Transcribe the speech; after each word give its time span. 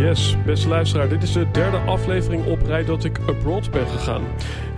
Yes, 0.00 0.36
beste 0.44 0.68
luisteraar, 0.68 1.08
dit 1.08 1.22
is 1.22 1.32
de 1.32 1.50
derde 1.50 1.76
aflevering 1.76 2.46
op 2.46 2.62
rij 2.62 2.84
dat 2.84 3.04
ik 3.04 3.18
abroad 3.18 3.70
ben 3.70 3.86
gegaan. 3.86 4.24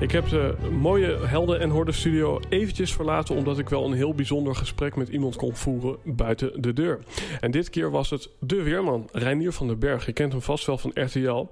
Ik 0.01 0.11
heb 0.11 0.29
de 0.29 0.55
mooie 0.81 1.27
Helden 1.27 1.61
en 1.61 1.71
Horde 1.71 1.93
studio 1.93 2.41
eventjes 2.49 2.93
verlaten 2.93 3.37
omdat 3.37 3.59
ik 3.59 3.69
wel 3.69 3.85
een 3.85 3.93
heel 3.93 4.15
bijzonder 4.15 4.55
gesprek 4.55 4.97
met 4.97 5.09
iemand 5.09 5.37
kon 5.37 5.57
voeren 5.57 5.97
buiten 6.05 6.63
de 6.63 6.73
deur. 6.73 6.99
En 7.41 7.51
dit 7.51 7.71
keer 7.71 7.91
was 7.91 8.11
het 8.11 8.29
de 8.39 8.63
weerman, 8.63 9.09
Reinier 9.13 9.53
van 9.53 9.67
den 9.67 9.79
Berg. 9.79 10.07
Je 10.07 10.13
kent 10.13 10.33
hem 10.33 10.43
vast 10.43 10.67
wel 10.67 10.79
van 10.79 10.91
RTL. 10.95 11.47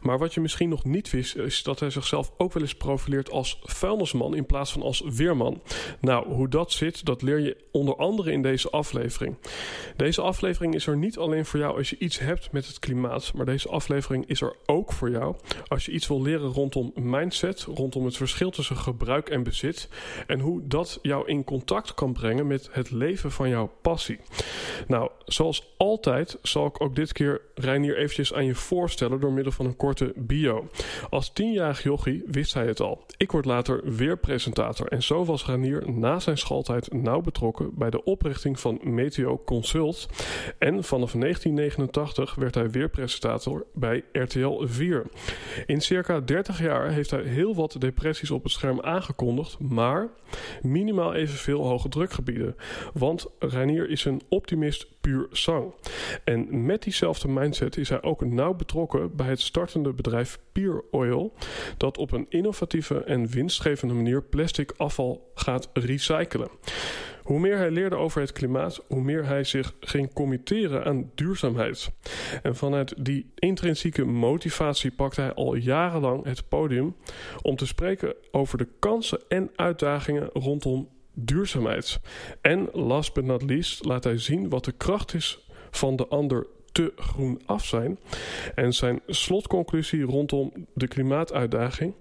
Maar 0.00 0.18
wat 0.18 0.34
je 0.34 0.40
misschien 0.40 0.68
nog 0.68 0.84
niet 0.84 1.10
wist, 1.10 1.36
is 1.36 1.62
dat 1.62 1.80
hij 1.80 1.90
zichzelf 1.90 2.32
ook 2.36 2.52
wel 2.52 2.62
eens 2.62 2.74
profileert 2.74 3.30
als 3.30 3.60
vuilnisman 3.62 4.34
in 4.34 4.46
plaats 4.46 4.72
van 4.72 4.82
als 4.82 5.02
weerman. 5.14 5.62
Nou, 6.00 6.32
hoe 6.32 6.48
dat 6.48 6.72
zit, 6.72 7.04
dat 7.04 7.22
leer 7.22 7.38
je 7.38 7.56
onder 7.72 7.96
andere 7.96 8.32
in 8.32 8.42
deze 8.42 8.70
aflevering. 8.70 9.36
Deze 9.96 10.20
aflevering 10.20 10.74
is 10.74 10.86
er 10.86 10.96
niet 10.96 11.18
alleen 11.18 11.46
voor 11.46 11.58
jou 11.58 11.76
als 11.76 11.90
je 11.90 11.96
iets 11.98 12.18
hebt 12.18 12.52
met 12.52 12.66
het 12.66 12.78
klimaat 12.78 13.08
maar 13.34 13.46
deze 13.46 13.68
aflevering 13.68 14.26
is 14.26 14.40
er 14.40 14.54
ook 14.66 14.92
voor 14.92 15.10
jou 15.10 15.34
als 15.66 15.84
je 15.84 15.92
iets 15.92 16.08
wil 16.08 16.22
leren 16.22 16.48
rondom 16.48 16.92
mindset, 16.94 17.62
rondom 17.62 18.04
het 18.04 18.16
verschil 18.16 18.50
tussen 18.50 18.76
gebruik 18.76 19.28
en 19.28 19.42
bezit 19.42 19.88
en 20.26 20.40
hoe 20.40 20.60
dat 20.66 20.98
jou 21.02 21.28
in 21.28 21.44
contact 21.44 21.94
kan 21.94 22.12
brengen 22.12 22.46
met 22.46 22.68
het 22.72 22.90
leven 22.90 23.32
van 23.32 23.48
jouw 23.48 23.70
passie. 23.80 24.20
Nou, 24.86 25.10
zoals 25.24 25.74
altijd 25.76 26.38
zal 26.42 26.66
ik 26.66 26.80
ook 26.80 26.96
dit 26.96 27.12
keer 27.12 27.40
Reinier 27.54 27.96
eventjes 27.96 28.34
aan 28.34 28.44
je 28.44 28.54
voorstellen 28.54 29.20
door 29.20 29.32
middel 29.32 29.52
van 29.52 29.66
een 29.66 29.76
korte 29.76 30.12
bio. 30.16 30.68
Als 31.10 31.32
tienjarig 31.32 31.82
jochie 31.82 32.22
wist 32.26 32.54
hij 32.54 32.66
het 32.66 32.80
al. 32.80 33.04
Ik 33.16 33.32
word 33.32 33.44
later 33.44 33.94
weer 33.96 34.18
presentator 34.18 34.86
en 34.86 35.02
zo 35.02 35.24
was 35.24 35.46
Reinier 35.46 35.90
na 35.90 36.18
zijn 36.18 36.38
schooltijd 36.38 36.92
nauw 36.92 37.20
betrokken 37.20 37.70
bij 37.74 37.90
de 37.90 38.04
oprichting 38.04 38.60
van 38.60 38.80
Meteo 38.82 39.42
Consult 39.44 40.08
en 40.58 40.84
vanaf 40.84 41.12
1989 41.12 42.34
werd 42.34 42.54
hij 42.54 42.70
weer 42.70 42.88
presentator 42.88 42.99
presentator 43.00 43.66
bij 43.74 44.04
RTL 44.12 44.64
4. 44.64 45.06
In 45.66 45.80
circa 45.80 46.20
30 46.20 46.60
jaar 46.60 46.90
heeft 46.90 47.10
hij 47.10 47.22
heel 47.22 47.54
wat 47.54 47.76
depressies 47.78 48.30
op 48.30 48.42
het 48.42 48.52
scherm 48.52 48.80
aangekondigd, 48.80 49.58
maar 49.58 50.08
minimaal 50.62 51.14
evenveel 51.14 51.66
hoge 51.66 51.88
drukgebieden. 51.88 52.56
Want 52.94 53.26
Reinier 53.38 53.90
is 53.90 54.04
een 54.04 54.22
optimist 54.28 54.86
puur 55.00 55.26
sang. 55.30 55.74
En 56.24 56.66
met 56.66 56.82
diezelfde 56.82 57.28
mindset 57.28 57.76
is 57.76 57.88
hij 57.88 58.02
ook 58.02 58.24
nauw 58.24 58.54
betrokken 58.54 59.16
bij 59.16 59.28
het 59.28 59.40
startende 59.40 59.92
bedrijf 59.92 60.38
Pure 60.52 60.84
Oil, 60.90 61.32
dat 61.76 61.98
op 61.98 62.12
een 62.12 62.26
innovatieve 62.28 63.04
en 63.04 63.28
winstgevende 63.28 63.94
manier 63.94 64.22
plastic 64.22 64.72
afval 64.76 65.30
gaat 65.34 65.70
recyclen. 65.72 66.48
Hoe 67.30 67.40
meer 67.40 67.56
hij 67.56 67.70
leerde 67.70 67.96
over 67.96 68.20
het 68.20 68.32
klimaat, 68.32 68.80
hoe 68.88 69.02
meer 69.02 69.26
hij 69.26 69.44
zich 69.44 69.74
ging 69.80 70.12
committeren 70.12 70.84
aan 70.84 71.10
duurzaamheid. 71.14 71.90
En 72.42 72.56
vanuit 72.56 72.94
die 73.04 73.30
intrinsieke 73.34 74.04
motivatie 74.04 74.90
pakte 74.90 75.20
hij 75.20 75.34
al 75.34 75.54
jarenlang 75.54 76.24
het 76.24 76.48
podium 76.48 76.96
om 77.42 77.56
te 77.56 77.66
spreken 77.66 78.14
over 78.30 78.58
de 78.58 78.68
kansen 78.78 79.20
en 79.28 79.50
uitdagingen 79.56 80.28
rondom 80.32 80.88
duurzaamheid. 81.14 82.00
En 82.40 82.68
last 82.72 83.14
but 83.14 83.24
not 83.24 83.42
least 83.42 83.84
laat 83.84 84.04
hij 84.04 84.18
zien 84.18 84.48
wat 84.48 84.64
de 84.64 84.72
kracht 84.72 85.14
is 85.14 85.48
van 85.70 85.96
de 85.96 86.06
ander 86.08 86.46
te 86.72 86.92
groen 86.96 87.40
af 87.46 87.64
zijn. 87.64 87.98
En 88.54 88.72
zijn 88.72 89.00
slotconclusie 89.06 90.02
rondom 90.02 90.52
de 90.74 90.88
klimaatuitdaging. 90.88 91.94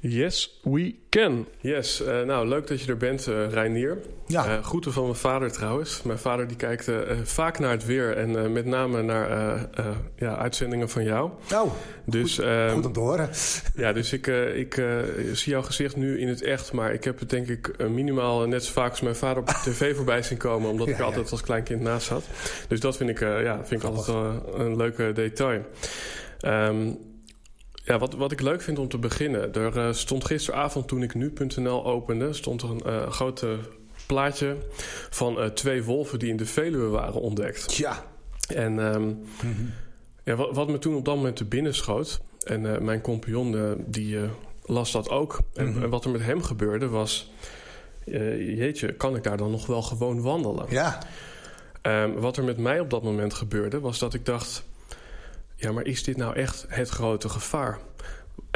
Yes, 0.00 0.60
we 0.62 0.94
can. 1.08 1.46
Yes, 1.60 2.00
uh, 2.00 2.22
nou 2.22 2.48
leuk 2.48 2.66
dat 2.66 2.80
je 2.80 2.88
er 2.88 2.96
bent, 2.96 3.26
uh, 3.26 3.48
Reinier. 3.50 3.98
Ja. 4.26 4.46
Uh, 4.46 4.64
groeten 4.64 4.92
van 4.92 5.02
mijn 5.02 5.14
vader 5.14 5.52
trouwens. 5.52 6.02
Mijn 6.02 6.18
vader 6.18 6.48
die 6.48 6.56
kijkt 6.56 6.90
vaak 7.22 7.58
naar 7.58 7.70
het 7.70 7.84
weer 7.84 8.16
en 8.16 8.52
met 8.52 8.64
name 8.64 9.02
naar 9.02 9.28
ja, 10.16 10.36
uitzendingen 10.36 10.88
van 10.88 11.04
jou. 11.04 11.30
Oh, 11.54 11.72
dus, 12.04 12.34
goed, 12.34 12.44
ehm, 12.44 12.70
goed 12.74 12.86
om 12.86 12.92
te 12.92 13.00
horen. 13.00 13.30
Ja, 13.74 13.92
dus 13.92 14.12
ik, 14.12 14.26
ik 14.54 14.82
zie 15.32 15.52
jouw 15.52 15.62
gezicht 15.62 15.96
nu 15.96 16.20
in 16.20 16.28
het 16.28 16.42
echt, 16.42 16.72
maar 16.72 16.92
ik 16.92 17.04
heb 17.04 17.18
het 17.18 17.30
denk 17.30 17.48
ik 17.48 17.88
minimaal 17.88 18.46
net 18.46 18.64
zo 18.64 18.72
vaak 18.72 18.90
als 18.90 19.00
mijn 19.00 19.16
vader 19.16 19.42
op 19.42 19.48
tv 19.64 19.96
voorbij 19.96 20.22
zien 20.22 20.38
komen, 20.38 20.70
omdat 20.70 20.88
ik 20.88 21.00
altijd 21.00 21.30
als 21.30 21.40
klein 21.40 21.62
kind 21.62 21.80
naast 21.80 22.06
zat. 22.06 22.24
Dus 22.68 22.80
dat 22.80 22.96
vind 22.96 23.10
ik, 23.10 23.20
ja, 23.20 23.64
vind 23.64 23.82
ik 23.82 23.88
altijd 23.88 24.16
een 24.54 24.76
leuke 24.76 25.12
detail. 25.12 25.62
Um, 26.46 26.98
ja, 27.84 27.98
wat, 27.98 28.14
wat 28.14 28.32
ik 28.32 28.40
leuk 28.40 28.62
vind 28.62 28.78
om 28.78 28.88
te 28.88 28.98
beginnen. 28.98 29.54
Er 29.54 29.76
uh, 29.76 29.92
stond 29.92 30.24
gisteravond 30.24 30.88
toen 30.88 31.02
ik 31.02 31.14
nu.nl 31.14 31.84
opende... 31.84 32.32
stond 32.32 32.62
er 32.62 32.70
een 32.70 32.82
uh, 32.86 33.10
grote 33.10 33.58
plaatje 34.06 34.56
van 35.10 35.38
uh, 35.38 35.46
twee 35.46 35.84
wolven 35.84 36.18
die 36.18 36.30
in 36.30 36.36
de 36.36 36.46
Veluwe 36.46 36.88
waren 36.88 37.20
ontdekt. 37.20 37.74
Ja. 37.74 38.04
En 38.48 38.78
um, 38.78 39.24
ja, 40.24 40.34
wat, 40.34 40.54
wat, 40.54 40.68
me 40.68 40.78
toen 40.78 40.94
op 40.94 41.04
dat 41.04 41.16
moment 41.16 41.36
te 41.36 41.44
binnen 41.44 41.74
schoot... 41.74 42.20
en 42.44 42.84
mijn 42.84 43.00
compagnon 43.00 43.84
die 43.86 44.18
las 44.62 44.92
dat 44.92 45.08
ook. 45.08 45.38
En, 45.54 45.66
mm 45.66 45.72
-hmm. 45.72 45.82
en, 45.82 45.90
wat 45.90 46.04
er 46.04 46.10
met 46.10 46.22
hem 46.22 46.42
gebeurde 46.42 46.88
was... 46.88 47.30
jeetje, 48.04 48.92
kan 48.92 49.16
ik 49.16 49.22
daar 49.22 49.36
dan 49.36 49.50
nog 49.50 49.66
wel 49.66 49.82
gewoon 49.82 50.22
wandelen? 50.22 50.66
Ja. 50.68 50.98
Um, 51.82 52.14
wat 52.14 52.36
er 52.36 52.44
met 52.44 52.58
mij 52.58 52.80
op 52.80 52.90
dat 52.90 53.02
moment 53.02 53.34
gebeurde 53.34 53.80
was 53.80 53.98
dat 53.98 54.14
ik 54.14 54.26
dacht 54.26 54.64
ja, 55.56 55.72
maar 55.72 55.86
is 55.86 56.02
dit 56.02 56.16
nou 56.16 56.34
echt 56.34 56.66
het 56.68 56.88
grote 56.88 57.28
gevaar? 57.28 57.78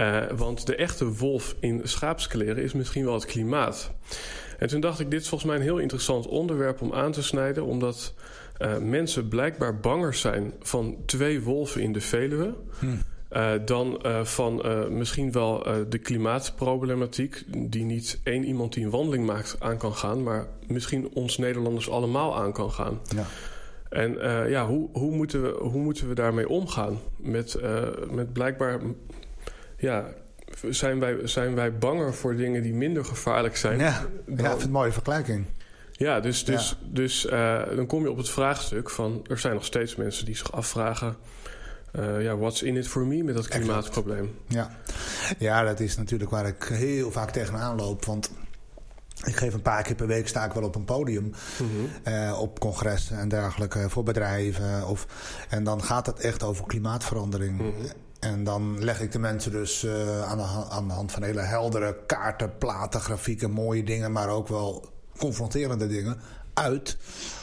Uh, 0.00 0.24
want 0.36 0.66
de 0.66 0.76
echte 0.76 1.12
wolf 1.12 1.56
in 1.60 1.80
schaapskleren 1.84 2.62
is 2.62 2.72
misschien 2.72 3.04
wel 3.04 3.14
het 3.14 3.24
klimaat. 3.24 3.90
En 4.58 4.68
toen 4.68 4.80
dacht 4.80 5.00
ik, 5.00 5.10
dit 5.10 5.20
is 5.20 5.28
volgens 5.28 5.50
mij 5.50 5.58
een 5.58 5.66
heel 5.66 5.78
interessant 5.78 6.26
onderwerp 6.26 6.80
om 6.80 6.94
aan 6.94 7.12
te 7.12 7.22
snijden, 7.22 7.64
omdat 7.64 8.14
uh, 8.58 8.78
mensen 8.78 9.28
blijkbaar 9.28 9.80
banger 9.80 10.14
zijn 10.14 10.52
van 10.60 10.96
twee 11.06 11.42
wolven 11.42 11.82
in 11.82 11.92
de 11.92 12.00
Veluwe. 12.00 12.54
Hmm. 12.78 13.02
Uh, 13.32 13.50
dan 13.64 14.00
van 14.22 14.62
misschien 14.96 15.32
wel 15.32 15.66
de 15.88 15.98
klimaatproblematiek, 15.98 17.44
die 17.56 17.84
niet 17.84 18.20
één 18.22 18.44
iemand 18.44 18.72
die 18.72 18.84
een 18.84 18.90
wandeling 18.90 19.26
maakt 19.26 19.56
aan 19.58 19.78
kan 19.78 19.94
gaan, 19.94 20.22
maar 20.22 20.46
misschien 20.66 21.08
ons 21.14 21.38
Nederlanders 21.38 21.90
allemaal 21.90 22.36
aan 22.36 22.52
kan 22.52 22.72
gaan. 22.72 23.00
Ja. 23.14 23.26
En 23.88 24.14
uh, 24.14 24.50
ja, 24.50 24.66
hoe, 24.66 24.88
hoe, 24.92 25.10
moeten 25.10 25.42
we, 25.42 25.58
hoe 25.60 25.80
moeten 25.80 26.08
we 26.08 26.14
daarmee 26.14 26.48
omgaan? 26.48 26.98
Met, 27.16 27.56
uh, 27.62 27.82
met 28.10 28.32
blijkbaar, 28.32 28.80
ja, 29.76 30.08
zijn 30.70 31.00
wij, 31.00 31.26
zijn 31.26 31.54
wij 31.54 31.78
banger 31.78 32.14
voor 32.14 32.36
dingen 32.36 32.62
die 32.62 32.74
minder 32.74 33.04
gevaarlijk 33.04 33.56
zijn? 33.56 33.78
Ja, 33.78 34.00
dan... 34.00 34.08
ja 34.26 34.32
ik 34.32 34.38
vind 34.38 34.52
het 34.52 34.62
een 34.62 34.70
mooie 34.70 34.92
vergelijking. 34.92 35.44
Ja, 35.92 36.20
dus, 36.20 36.44
dus, 36.44 36.76
ja. 36.80 36.86
dus 36.90 37.26
uh, 37.26 37.62
dan 37.76 37.86
kom 37.86 38.02
je 38.02 38.10
op 38.10 38.16
het 38.16 38.30
vraagstuk 38.30 38.90
van... 38.90 39.24
er 39.26 39.38
zijn 39.38 39.54
nog 39.54 39.64
steeds 39.64 39.96
mensen 39.96 40.24
die 40.24 40.36
zich 40.36 40.52
afvragen... 40.52 41.16
ja, 42.18 42.36
what's 42.36 42.62
in 42.62 42.76
it 42.76 42.88
for 42.88 43.06
me 43.06 43.22
met 43.22 43.34
dat 43.34 43.48
klimaatprobleem? 43.48 44.34
Ja. 44.48 44.70
ja, 45.38 45.62
dat 45.62 45.80
is 45.80 45.96
natuurlijk 45.96 46.30
waar 46.30 46.46
ik 46.46 46.64
heel 46.72 47.10
vaak 47.10 47.30
tegenaan 47.30 47.76
loop. 47.76 48.04
Want 48.04 48.30
ik 49.24 49.36
geef 49.36 49.54
een 49.54 49.62
paar 49.62 49.82
keer 49.82 49.94
per 49.94 50.06
week 50.06 50.28
sta 50.28 50.44
ik 50.44 50.52
wel 50.52 50.62
op 50.62 50.74
een 50.74 50.84
podium. 50.84 51.24
Mm 51.24 51.32
-hmm. 51.56 52.14
uh, 52.14 52.40
op 52.40 52.60
congressen 52.60 53.18
en 53.18 53.28
dergelijke 53.28 53.90
voor 53.90 54.02
bedrijven. 54.02 54.86
Of, 54.86 55.06
en 55.48 55.64
dan 55.64 55.82
gaat 55.82 56.06
het 56.06 56.20
echt 56.20 56.42
over 56.42 56.66
klimaatverandering. 56.66 57.58
Mm 57.58 57.72
-hmm. 57.74 57.86
En 58.20 58.44
dan 58.44 58.84
leg 58.84 59.00
ik 59.00 59.12
de 59.12 59.18
mensen 59.18 59.50
dus 59.50 59.84
uh, 59.84 60.22
aan, 60.22 60.36
de 60.36 60.44
aan, 60.70 60.88
de 60.88 60.94
hand 60.94 61.12
van 61.12 61.22
hele 61.22 61.40
heldere 61.40 61.96
kaarten, 62.06 62.58
platen, 62.58 63.00
grafieken, 63.00 63.50
mooie 63.50 63.84
dingen, 63.84 64.12
maar 64.12 64.28
ook 64.28 64.48
wel 64.48 64.88
confronterende 65.18 65.86
dingen 65.86 66.20
uit 66.54 66.96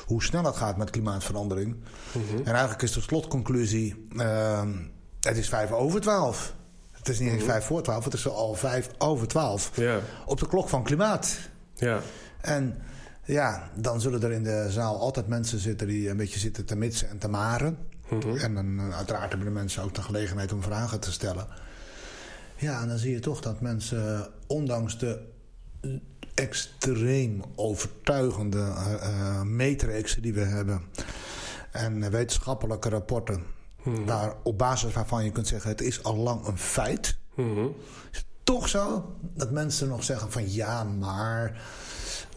hoe 0.05 0.23
snel 0.23 0.43
het 0.43 0.55
gaat 0.55 0.77
met 0.77 0.89
klimaatverandering. 0.89 1.75
Mm 1.75 2.21
-hmm. 2.29 2.37
En 2.37 2.51
eigenlijk 2.51 2.81
is 2.81 2.91
de 2.91 3.01
slotconclusie. 3.01 4.07
Uh, 4.11 4.61
Het 5.19 5.37
is 5.37 5.49
vijf 5.49 5.71
over 5.71 6.01
twaalf. 6.01 6.53
Het 6.91 7.09
is 7.09 7.19
niet 7.19 7.31
eens 7.31 7.43
vijf 7.43 7.65
voor 7.65 7.81
twaalf, 7.81 8.03
het 8.03 8.13
is 8.13 8.27
al 8.27 8.53
vijf 8.53 8.89
over 8.97 9.27
twaalf. 9.27 9.71
Op 10.25 10.39
de 10.39 10.47
klok 10.47 10.69
van 10.69 10.83
klimaat. 10.83 11.37
Ja. 11.75 12.01
En 12.41 12.81
ja, 13.23 13.69
dan 13.75 14.01
zullen 14.01 14.23
er 14.23 14.31
in 14.31 14.43
de 14.43 14.65
zaal 14.69 14.99
altijd 14.99 15.27
mensen 15.27 15.59
zitten 15.59 15.87
die 15.87 16.09
een 16.09 16.17
beetje 16.17 16.39
zitten 16.39 16.65
te 16.65 16.75
mitsen 16.75 17.09
en 17.09 17.17
te 17.17 17.27
maren. 17.27 17.77
En 18.37 18.55
dan 18.55 18.79
eh, 18.79 18.95
uiteraard 18.95 19.29
hebben 19.29 19.47
de 19.47 19.53
mensen 19.53 19.83
ook 19.83 19.93
de 19.93 20.01
gelegenheid 20.01 20.53
om 20.53 20.61
vragen 20.61 20.99
te 20.99 21.11
stellen. 21.11 21.47
Ja, 22.55 22.81
en 22.81 22.87
dan 22.87 22.97
zie 22.97 23.11
je 23.11 23.19
toch 23.19 23.41
dat 23.41 23.61
mensen, 23.61 24.27
ondanks 24.47 24.97
de 24.97 25.19
extreem 26.33 27.41
overtuigende 27.55 28.57
uh, 28.57 29.41
matrixen 29.41 30.21
die 30.21 30.33
we 30.33 30.41
hebben... 30.41 30.81
en 31.71 32.11
wetenschappelijke 32.11 32.89
rapporten... 32.89 33.43
waar 34.05 34.35
op 34.43 34.57
basis 34.57 34.93
waarvan 34.93 35.23
je 35.23 35.31
kunt 35.31 35.47
zeggen... 35.47 35.69
het 35.69 35.81
is 35.81 36.03
al 36.03 36.15
lang 36.15 36.47
een 36.47 36.57
feit... 36.57 37.17
het 38.11 38.25
toch 38.45 38.69
zo 38.69 39.15
dat 39.33 39.51
mensen 39.51 39.87
nog 39.87 40.03
zeggen 40.03 40.31
van... 40.31 40.51
ja, 40.53 40.83
maar... 40.83 41.61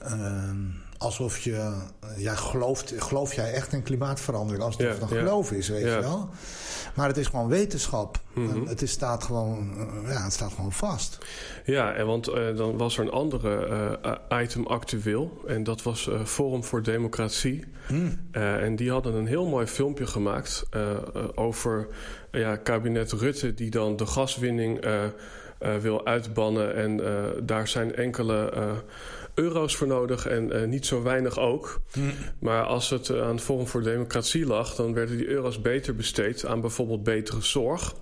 ehm, 0.03 0.57
alsof 0.99 1.39
je... 1.39 1.73
Ja, 2.17 2.35
gelooft, 2.35 2.95
geloof 2.97 3.35
jij 3.35 3.53
echt 3.53 3.73
in 3.73 3.83
klimaatverandering? 3.83 4.65
Als 4.65 4.77
het 4.77 4.87
Ja, 4.87 4.93
een 5.07 5.15
ja. 5.15 5.19
geloof 5.21 5.53
is, 5.53 5.69
weet 5.69 5.85
Ja. 5.85 5.95
je 5.95 6.01
wel? 6.01 6.29
Maar 6.95 7.09
het 7.09 7.17
is 7.17 7.27
gewoon 7.27 7.49
wetenschap. 7.49 8.21
En 8.35 8.67
het, 8.67 8.83
is, 8.83 8.91
staat 8.91 9.25
gewoon, 9.25 9.71
eh, 9.79 10.11
ja, 10.13 10.23
het 10.25 10.33
staat 10.33 10.53
gewoon 10.53 10.73
vast. 10.73 11.19
Ja, 11.65 11.93
en 11.93 12.07
want 12.07 12.29
eh, 12.29 12.57
dan 12.57 12.77
was 12.77 12.99
er 12.99 13.05
een 13.05 13.11
andere 13.11 13.67
eh, 14.31 14.41
item 14.43 14.67
actueel. 14.67 15.41
En 15.47 15.65
dat 15.65 15.83
was 15.83 16.09
eh, 16.09 16.25
Forum 16.25 16.65
voor 16.65 16.83
Democratie. 16.83 17.65
Eh, 18.31 18.63
en 18.63 18.77
die 18.77 18.91
hadden 18.91 19.15
een 19.15 19.27
heel 19.27 19.47
mooi 19.47 19.67
filmpje 19.67 20.07
gemaakt 20.07 20.65
eh, 20.71 20.91
eh, 20.93 20.99
over 21.35 21.89
ja, 22.33 22.57
kabinet 22.57 23.13
Rutte, 23.13 23.55
die 23.55 23.71
dan 23.71 23.97
de 23.97 24.07
gaswinning 24.07 24.79
eh, 24.81 25.05
eh, 25.05 25.11
wil 25.59 26.07
uitbannen. 26.07 26.75
En 26.75 27.05
eh, 27.05 27.25
daar 27.43 27.69
zijn 27.69 27.95
enkele 27.95 28.51
eh, 28.51 28.71
euro's 29.39 29.77
voor 29.77 29.87
nodig 29.87 30.27
en 30.27 30.53
eh, 30.53 30.67
niet 30.67 30.87
zo 30.87 31.03
weinig 31.03 31.39
ook. 31.39 31.81
Maar 32.39 32.63
als 32.63 32.91
het 32.91 33.09
eh, 33.09 33.23
aan 33.23 33.41
Forum 33.41 33.67
voor 33.67 33.83
Democratie 33.83 34.47
lag, 34.47 34.75
dan 34.75 34.95
werden 34.95 35.17
die 35.17 35.29
euro's 35.29 35.61
beter 35.61 35.95
besteed 35.95 36.47
aan 36.47 36.61
bijvoorbeeld 36.61 37.03
betere 37.03 37.43
zorg. 37.43 37.95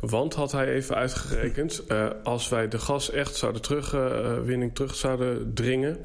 Want 0.00 0.34
had 0.34 0.52
hij 0.52 0.66
even 0.66 0.96
uitgerekend, 0.96 1.86
eh, 1.86 2.06
als 2.22 2.48
wij 2.48 2.68
de 2.68 2.78
gas 2.78 3.10
echt 3.10 3.34
zouden 3.36 3.62
terugwinning 3.62 4.74
terug 4.74 4.94
zouden 4.94 5.54
dringen 5.54 5.98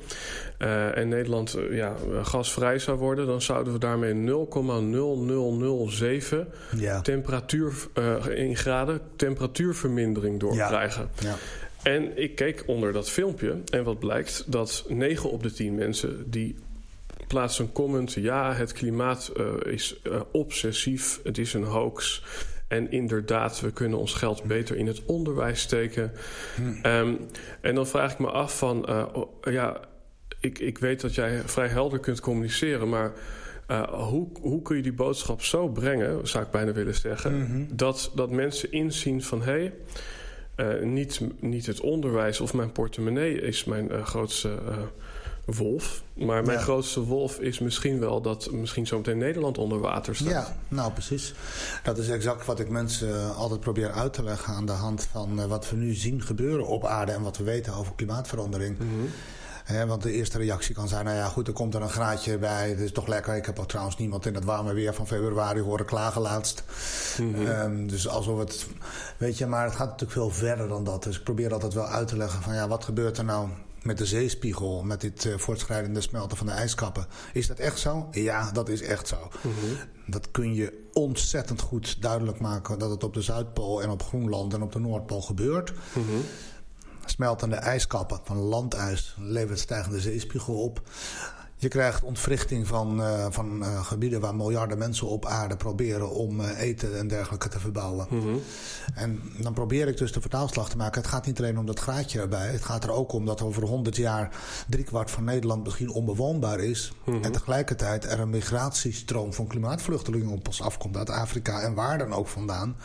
en 0.94 1.08
Nederland 1.08 1.58
ja, 1.72 1.96
gasvrij 2.24 2.80
zou 2.80 2.98
worden, 2.98 3.28
dan 3.28 3.42
zouden 3.42 3.74
we 3.74 3.80
daarmee 3.80 4.14
0,0007 4.14 6.48
Ja. 6.78 7.02
temperatuur 7.02 7.74
in 8.36 8.58
graden 8.58 9.02
temperatuurvermindering 9.16 10.40
doorkrijgen. 10.40 11.10
Ja. 11.20 11.36
En 11.84 12.18
ik 12.18 12.36
keek 12.36 12.64
onder 12.66 12.94
dat 12.94 13.10
filmpje 13.10 13.62
en 13.70 13.84
wat 13.84 14.00
blijkt 14.00 14.52
dat 14.52 14.86
9 14.88 15.32
op 15.32 15.44
de 15.44 15.52
10 15.52 15.76
mensen 15.76 16.32
die 16.32 16.56
plaatsen 17.28 17.66
een 17.66 17.72
comment: 17.72 18.14
ja, 18.14 18.54
het 18.54 18.74
klimaat 18.74 19.32
eh, 19.38 19.74
is 19.74 20.00
eh, 20.04 20.22
obsessief, 20.32 21.20
het 21.24 21.38
is 21.38 21.54
een 21.54 21.64
hoax. 21.64 22.24
En 22.68 22.92
inderdaad, 22.92 23.60
we 23.60 23.72
kunnen 23.72 24.00
ons 24.00 24.14
geld 24.14 24.44
beter 24.44 24.76
in 24.76 24.88
het 24.88 25.06
onderwijs 25.06 25.62
steken. 25.62 26.12
Ehm, 26.82 27.14
en 27.62 27.76
dan 27.76 27.88
vraag 27.88 28.12
ik 28.12 28.20
me 28.20 28.28
af 28.28 28.58
van, 28.58 28.88
eh, 28.88 29.06
ja, 29.42 29.80
ik, 30.40 30.60
ik 30.60 30.78
weet 30.78 31.02
dat 31.02 31.16
jij 31.16 31.42
vrij 31.46 31.68
helder 31.68 32.00
kunt 32.00 32.20
communiceren, 32.20 32.90
maar 32.90 33.14
hoe, 33.90 34.28
hoe 34.42 34.62
kun 34.62 34.76
je 34.76 34.82
die 34.82 34.94
boodschap 34.94 35.44
zo 35.44 35.68
brengen, 35.68 36.28
zou 36.28 36.44
ik 36.44 36.52
bijna 36.52 36.72
willen 36.72 36.96
zeggen, 36.96 37.68
dat, 37.72 38.12
dat 38.16 38.30
mensen 38.30 38.72
inzien 38.72 39.24
van 39.24 39.42
hé, 39.42 39.52
hey, 39.52 39.74
eh, 40.60 40.84
niet, 40.84 41.20
niet 41.40 41.66
het 41.66 41.80
onderwijs 41.80 42.40
of 42.40 42.54
mijn 42.54 42.72
portemonnee 42.72 43.42
is 43.42 43.64
mijn 43.64 43.92
eh, 43.92 44.06
grootste 44.06 44.50
eh, 44.68 44.78
wolf. 45.46 46.04
Maar 46.14 46.44
mijn 46.44 46.58
Ja. 46.58 46.64
grootste 46.64 47.04
wolf 47.04 47.40
is 47.40 47.60
misschien 47.60 48.00
wel 48.00 48.22
dat 48.22 48.52
misschien 48.52 48.88
zometeen 48.88 49.18
Nederland 49.18 49.58
onder 49.58 49.80
water 49.80 50.16
staat. 50.16 50.30
Ja, 50.30 50.56
nou 50.68 50.92
precies. 50.92 51.34
Dat 51.84 51.98
is 51.98 52.10
exact 52.10 52.46
wat 52.46 52.60
ik 52.60 52.70
mensen 52.70 53.36
altijd 53.36 53.60
probeer 53.60 53.92
uit 53.92 54.14
te 54.14 54.24
leggen 54.24 54.54
aan 54.54 54.66
de 54.66 54.72
hand 54.72 55.08
van 55.12 55.48
wat 55.48 55.70
we 55.70 55.76
nu 55.76 55.94
zien 55.94 56.22
gebeuren 56.22 56.68
op 56.68 56.86
aarde 56.86 57.12
en 57.12 57.22
wat 57.22 57.38
we 57.38 57.44
weten 57.44 57.74
over 57.74 57.94
klimaatverandering. 57.96 58.78
Want 59.88 60.04
de 60.04 60.12
eerste 60.12 60.38
reactie 60.38 60.76
kan 60.76 60.88
zijn, 60.88 61.06
nou 61.06 61.18
ja 61.18 61.28
goed, 61.28 61.48
er 61.48 61.54
komt 61.54 61.76
er 61.76 61.82
een 61.82 61.90
graadje 61.90 62.38
bij. 62.38 62.70
Het 62.70 62.80
is 62.80 62.92
toch 62.92 63.08
lekker. 63.08 63.36
Ik 63.36 63.46
heb 63.46 63.60
ook 63.60 63.68
trouwens 63.68 63.98
niemand 63.98 64.26
in 64.26 64.36
het 64.36 64.44
warme 64.44 64.74
weer 64.74 64.94
van 64.94 65.08
februari 65.08 65.62
horen 65.62 65.86
klagen 65.86 66.22
laatst. 66.22 66.64
Ehm, 67.18 67.88
dus 67.88 68.08
alsof 68.08 68.40
het, 68.40 68.68
weet 69.18 69.38
je, 69.38 69.46
maar 69.46 69.64
het 69.64 69.76
gaat 69.76 69.88
natuurlijk 69.88 70.12
veel 70.12 70.30
verder 70.30 70.68
dan 70.68 70.84
dat. 70.84 71.04
Dus 71.04 71.18
ik 71.18 71.24
probeer 71.24 71.54
altijd 71.54 71.74
wel 71.74 71.88
uit 71.88 72.08
te 72.08 72.18
leggen 72.18 72.42
van 72.42 72.54
ja, 72.54 72.68
wat 72.68 72.84
gebeurt 72.84 73.18
er 73.18 73.26
nou 73.26 73.50
met 73.82 73.98
de 73.98 74.06
zeespiegel, 74.06 74.84
met 74.84 75.02
dit 75.02 75.26
eh, 75.26 75.38
voortschrijdende 75.38 76.02
smelten 76.02 76.38
van 76.38 76.46
de 76.46 76.52
ijskappen. 76.54 77.08
Is 77.34 77.48
dat 77.48 77.60
echt 77.60 77.80
zo? 77.80 78.08
Ja, 78.12 78.52
dat 78.52 78.70
is 78.70 78.82
echt 78.82 79.08
zo. 79.08 79.30
Dat 80.08 80.32
kun 80.32 80.54
je 80.54 80.88
ontzettend 80.94 81.62
goed 81.62 82.02
duidelijk 82.02 82.40
maken 82.40 82.80
dat 82.80 82.90
het 82.90 83.04
op 83.04 83.14
de 83.14 83.22
Zuidpool 83.22 83.82
en 83.82 83.90
op 83.90 84.04
Groenland 84.04 84.54
en 84.54 84.62
op 84.62 84.72
de 84.72 84.80
Noordpool 84.80 85.22
gebeurt. 85.22 85.74
Smeltende 87.10 87.56
ijskappen 87.56 88.20
van 88.24 88.38
landijs 88.38 89.16
levert 89.20 89.60
stijgende 89.60 90.00
zeespiegel 90.00 90.64
op. 90.64 90.82
Je 91.56 91.68
krijgt 91.68 92.04
ontwrichting 92.04 92.68
van, 92.68 93.02
eh, 93.04 93.26
van 93.30 93.64
eh, 93.64 93.86
gebieden 93.86 94.20
waar 94.20 94.36
miljarden 94.36 94.78
mensen 94.78 95.08
op 95.08 95.26
aarde 95.26 95.58
proberen 95.58 96.12
om 96.12 96.40
eh, 96.40 96.60
eten 96.60 96.98
en 96.98 97.08
dergelijke 97.08 97.50
te 97.50 97.60
verbouwen. 97.60 98.08
En 98.94 99.22
dan 99.38 99.54
probeer 99.54 99.88
ik 99.88 99.98
dus 99.98 100.12
de 100.12 100.22
vertaalslag 100.22 100.70
te 100.70 100.78
maken. 100.78 101.02
Het 101.02 101.10
gaat 101.10 101.26
niet 101.26 101.40
alleen 101.40 101.60
om 101.60 101.66
dat 101.66 101.80
graadje 101.80 102.20
erbij. 102.20 102.48
Het 102.48 102.64
gaat 102.64 102.84
er 102.84 102.92
ook 102.92 103.12
om 103.12 103.26
dat 103.26 103.42
over 103.42 103.64
100 103.64 103.96
jaar 103.96 104.36
driekwart 104.68 105.12
van 105.12 105.24
Nederland 105.24 105.64
misschien 105.64 105.90
onbewoonbaar 105.90 106.60
is. 106.60 106.94
En 107.06 107.32
tegelijkertijd 107.32 108.06
er 108.06 108.20
een 108.20 108.30
migratiestroom 108.30 109.34
van 109.34 109.48
klimaatvluchtelingen 109.48 110.32
op 110.32 110.48
ons 110.48 110.62
afkomt 110.62 110.98
uit 110.98 111.10
Afrika 111.10 111.62
en 111.62 111.74
waar 111.74 111.98
dan 111.98 112.14
ook 112.14 112.28
vandaan. 112.28 112.76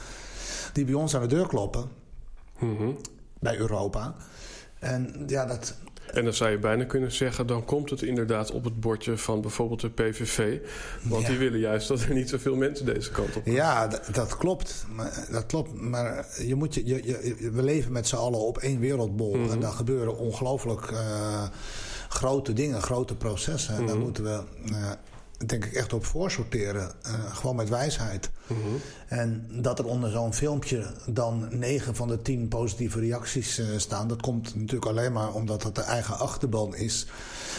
Die 0.73 0.85
bij 0.85 0.95
ons 0.95 1.15
aan 1.15 1.23
de 1.23 1.29
deur 1.29 1.47
kloppen. 1.47 1.89
Bij 3.45 3.59
Europa. 3.59 4.15
En 4.79 5.25
ja, 5.27 5.47
dat, 5.47 5.75
En 6.13 6.25
dan 6.25 6.33
zou 6.35 6.51
je 6.51 6.59
bijna 6.59 6.85
kunnen 6.85 7.13
zeggen, 7.13 7.47
dan 7.47 7.65
komt 7.65 7.91
het 7.91 8.03
inderdaad 8.03 8.51
op 8.51 8.65
het 8.65 8.81
bordje 8.81 9.17
van 9.19 9.41
bijvoorbeeld 9.41 9.81
de 9.81 9.91
PVV. 9.91 10.59
Want 11.03 11.23
Ja. 11.23 11.29
die 11.29 11.39
willen 11.39 11.59
juist 11.59 11.89
dat 11.89 12.01
er 12.01 12.15
niet 12.15 12.29
zoveel 12.29 12.57
mensen 12.57 12.87
deze 12.87 13.11
kant 13.11 13.37
op. 13.37 13.47
Ja, 13.47 13.87
dat 14.13 14.37
klopt. 14.37 14.85
Maar, 14.95 15.27
dat 15.31 15.47
klopt. 15.47 15.73
Maar 15.81 16.27
je 16.47 16.55
moet 16.55 16.75
je, 16.75 16.87
je, 16.87 17.03
je- 17.07 17.51
we 17.51 17.63
leven 17.63 17.93
met 17.93 18.07
z'n 18.09 18.17
allen 18.17 18.41
op 18.41 18.59
één 18.59 18.81
wereldbol. 18.81 19.35
En 19.51 19.61
daar 19.61 19.73
gebeuren 19.73 20.19
ongelooflijk 20.19 20.91
eh, 20.91 21.43
grote 22.09 22.53
dingen, 22.53 22.83
grote 22.83 23.15
processen. 23.17 23.75
En 23.77 23.87
daar 23.87 23.99
moeten 23.99 24.25
we, 24.25 24.43
eh, 24.73 24.91
denk 25.47 25.65
ik, 25.65 25.73
echt 25.73 25.93
op 25.93 26.05
voorsorteren. 26.05 26.93
Eh, 27.03 27.37
gewoon 27.37 27.57
met 27.57 27.69
wijsheid. 27.69 28.31
En 29.09 29.47
dat 29.51 29.79
er 29.79 29.87
onder 29.87 30.11
zo'n 30.11 30.35
filmpje 30.35 30.87
dan 31.07 31.49
9 31.51 31.95
van 31.95 32.09
de 32.09 32.23
10 32.23 32.49
positieve 32.49 33.01
reacties 33.01 33.59
eh, 33.59 33.67
staan... 33.77 34.09
dat 34.09 34.21
komt 34.21 34.55
natuurlijk 34.55 34.87
alleen 34.87 35.13
maar 35.13 35.33
omdat 35.33 35.63
het 35.63 35.75
de 35.75 35.83
eigen 35.83 36.19
achterban 36.19 36.77
is... 36.77 37.07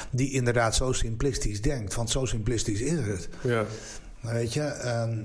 die 0.09 0.31
inderdaad 0.31 0.75
zo 0.75 0.91
simplistisch 0.91 1.61
denkt. 1.61 1.95
Want 1.95 2.09
zo 2.09 2.25
simplistisch 2.25 2.81
is 2.81 2.99
het. 3.05 3.29
Ja, 3.41 3.65
Weet 4.19 4.53
je, 4.53 4.61
ehm, 4.61 5.17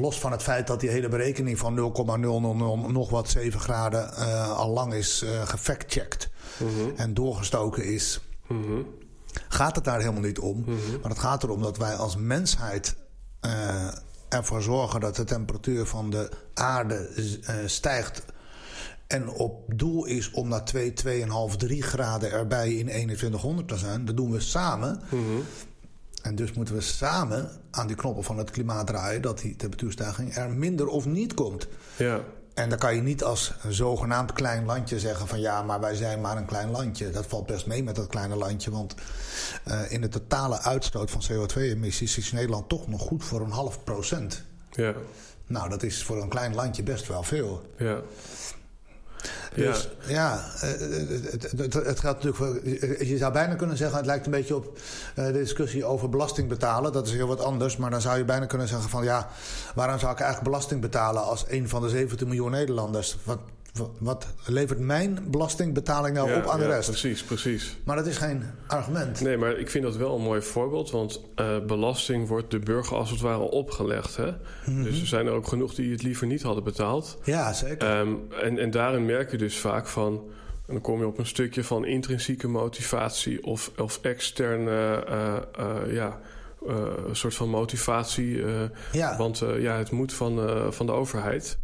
los 0.00 0.18
van 0.18 0.32
het 0.32 0.42
feit 0.42 0.66
dat 0.66 0.80
die 0.80 0.90
hele 0.90 1.08
berekening 1.08 1.58
van 1.58 1.74
0,000 1.74 2.92
nog 2.92 3.10
wat 3.10 3.28
7 3.28 3.60
graden 3.60 4.14
eh, 4.14 4.50
al 4.50 4.70
lang 4.70 4.94
is 4.94 5.22
eh 5.22 5.48
gefactcheckt 5.48 6.28
en 6.96 7.14
doorgestoken 7.14 7.84
is, 7.84 8.20
gaat 9.48 9.74
het 9.74 9.84
daar 9.84 10.00
helemaal 10.00 10.22
niet 10.22 10.38
om. 10.38 10.64
Maar 11.02 11.10
het 11.10 11.18
gaat 11.18 11.42
erom 11.42 11.62
dat 11.62 11.76
wij 11.76 11.94
als 11.94 12.16
mensheid 12.16 12.96
eh, 13.40 13.86
ervoor 14.28 14.62
zorgen 14.62 15.00
dat 15.00 15.16
de 15.16 15.24
temperatuur 15.24 15.86
van 15.86 16.10
de 16.10 16.30
aarde 16.54 17.08
eh, 17.44 17.54
stijgt. 17.66 18.22
En 19.06 19.28
op 19.28 19.78
doel 19.78 20.04
is 20.04 20.30
om 20.30 20.48
naar 20.48 20.64
2, 20.64 20.92
2,5, 21.04 21.56
3 21.56 21.82
graden 21.82 22.30
erbij 22.30 22.74
in 22.74 22.86
2100 22.86 23.68
te 23.68 23.76
zijn. 23.76 24.04
Dat 24.04 24.16
doen 24.16 24.30
we 24.30 24.40
samen. 24.40 25.00
En 26.22 26.34
dus 26.34 26.52
moeten 26.52 26.74
we 26.74 26.80
samen 26.80 27.50
aan 27.70 27.86
die 27.86 27.96
knoppen 27.96 28.24
van 28.24 28.38
het 28.38 28.50
klimaat 28.50 28.86
draaien... 28.86 29.22
dat 29.22 29.38
die 29.38 29.56
temperatuurstijging 29.56 30.36
er 30.36 30.50
minder 30.50 30.86
of 30.86 31.06
niet 31.06 31.34
komt. 31.34 31.68
ja, 31.96 32.20
En 32.56 32.68
dan 32.68 32.78
kan 32.78 32.94
je 32.94 33.02
niet 33.02 33.24
als 33.24 33.52
een 33.62 33.72
zogenaamd 33.72 34.32
klein 34.32 34.64
landje 34.64 34.98
zeggen 34.98 35.26
van... 35.28 35.40
ja, 35.40 35.62
maar 35.62 35.80
wij 35.80 35.94
zijn 35.94 36.20
maar 36.20 36.36
een 36.36 36.44
klein 36.46 36.70
landje. 36.70 37.10
Dat 37.10 37.26
valt 37.26 37.46
best 37.46 37.66
mee 37.66 37.82
met 37.82 37.96
dat 37.96 38.06
kleine 38.06 38.36
landje. 38.36 38.70
Want 38.70 38.94
eh, 39.64 39.92
in 39.92 40.00
de 40.00 40.08
totale 40.08 40.60
uitstoot 40.60 41.10
van 41.10 41.22
CO2-emissies... 41.22 42.16
is 42.16 42.32
Nederland 42.32 42.68
toch 42.68 42.88
nog 42.88 43.00
goed 43.00 43.24
voor 43.24 43.40
een 43.40 43.50
half 43.50 43.84
procent. 43.84 44.44
ja, 44.70 44.94
Nou, 45.46 45.68
dat 45.68 45.82
is 45.82 46.02
voor 46.02 46.22
een 46.22 46.28
klein 46.28 46.54
landje 46.54 46.82
best 46.82 47.06
wel 47.06 47.22
veel. 47.22 47.70
ja. 47.76 48.00
Dus 49.54 49.88
ja, 50.06 50.40
het, 50.44 51.50
het, 51.56 51.74
het, 51.74 52.00
gaat 52.00 52.24
natuurlijk. 52.24 53.00
Je 53.00 53.16
zou 53.16 53.32
bijna 53.32 53.54
kunnen 53.54 53.76
zeggen, 53.76 53.96
het 53.96 54.06
lijkt 54.06 54.24
een 54.26 54.32
beetje 54.32 54.56
op 54.56 54.78
de 55.14 55.32
discussie 55.32 55.84
over 55.84 56.08
belasting 56.08 56.48
betalen. 56.48 56.92
Dat 56.92 57.06
is 57.06 57.12
heel 57.12 57.26
wat 57.26 57.40
anders. 57.40 57.76
Maar 57.76 57.90
dan 57.90 58.00
zou 58.00 58.18
je 58.18 58.24
bijna 58.24 58.46
kunnen 58.46 58.68
zeggen 58.68 58.90
van 58.90 59.04
ja, 59.04 59.28
waarom 59.74 59.98
zou 59.98 60.12
ik 60.12 60.20
eigenlijk 60.20 60.50
belasting 60.50 60.80
betalen 60.80 61.24
als 61.24 61.44
een 61.48 61.68
van 61.68 61.82
de 61.82 61.88
17 61.88 62.26
miljoen 62.26 62.50
Nederlanders? 62.50 63.16
Wat, 63.24 63.38
wat 63.98 64.26
levert 64.46 64.78
mijn 64.78 65.18
belastingbetaling 65.30 66.16
nou 66.16 66.34
op 66.34 66.46
aan 66.46 66.58
de 66.58 66.66
rest? 66.66 66.88
Precies, 66.88 67.22
precies. 67.22 67.76
Maar 67.84 67.96
dat 67.96 68.06
is 68.06 68.16
geen 68.16 68.42
argument. 68.66 69.20
Nee, 69.20 69.36
maar 69.36 69.58
ik 69.58 69.70
vind 69.70 69.84
dat 69.84 69.96
wel 69.96 70.14
een 70.14 70.22
mooi 70.22 70.42
voorbeeld. 70.42 70.90
Want 70.90 71.20
uh, 71.40 71.58
belasting 71.66 72.28
wordt 72.28 72.50
de 72.50 72.58
burger 72.58 72.96
als 72.96 73.10
het 73.10 73.20
ware 73.20 73.50
opgelegd. 73.50 74.16
Hè? 74.16 74.30
Mhm. 74.66 74.82
Dus 74.82 75.00
er 75.00 75.06
zijn 75.06 75.26
er 75.26 75.32
ook 75.32 75.48
genoeg 75.48 75.74
die 75.74 75.92
het 75.92 76.02
liever 76.02 76.26
niet 76.26 76.42
hadden 76.42 76.64
betaald. 76.64 77.18
Ja, 77.24 77.52
zeker. 77.52 77.98
Um, 77.98 78.26
en, 78.42 78.58
en 78.58 78.70
daarin 78.70 79.04
merk 79.04 79.30
je 79.30 79.36
dus 79.36 79.58
vaak 79.58 79.86
van... 79.86 80.24
En 80.66 80.72
dan 80.72 80.82
kom 80.82 80.98
je 81.00 81.06
op 81.06 81.18
een 81.18 81.26
stukje 81.26 81.64
van 81.64 81.84
intrinsieke 81.84 82.48
motivatie 82.48 83.44
of, 83.44 83.70
of 83.78 83.98
externe, 84.02 85.04
uh, 85.08 85.36
uh, 85.58 85.94
ja, 85.94 86.20
een 87.06 87.16
soort 87.16 87.34
van 87.34 87.48
motivatie. 87.48 88.44
Ja. 88.92 89.16
Want 89.16 89.42
ja, 89.58 89.76
het 89.76 89.90
moet 89.90 90.12
van, 90.12 90.40
van 90.72 90.86
de 90.86 90.92
overheid. 90.92 91.58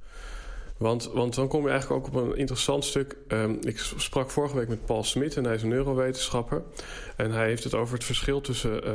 Want, 0.83 1.11
want 1.13 1.35
dan 1.35 1.49
kom 1.49 1.65
je 1.65 1.71
eigenlijk 1.71 2.07
ook 2.07 2.15
op 2.15 2.23
een 2.23 2.37
interessant 2.37 2.85
stuk. 2.85 3.17
Um, 3.29 3.59
ik 3.61 3.79
sprak 3.97 4.31
vorige 4.31 4.57
week 4.57 4.69
met 4.69 4.85
Paul 4.85 5.05
Smit 5.05 5.37
en 5.37 5.45
hij 5.45 5.55
is 5.55 5.63
een 5.63 5.69
neurowetenschapper. 5.69 6.63
En 7.17 7.31
hij 7.31 7.47
heeft 7.47 7.65
het 7.65 7.75
over 7.75 7.95
het 7.95 8.05
verschil 8.05 8.41
tussen 8.41 8.75
uh, 8.75 8.93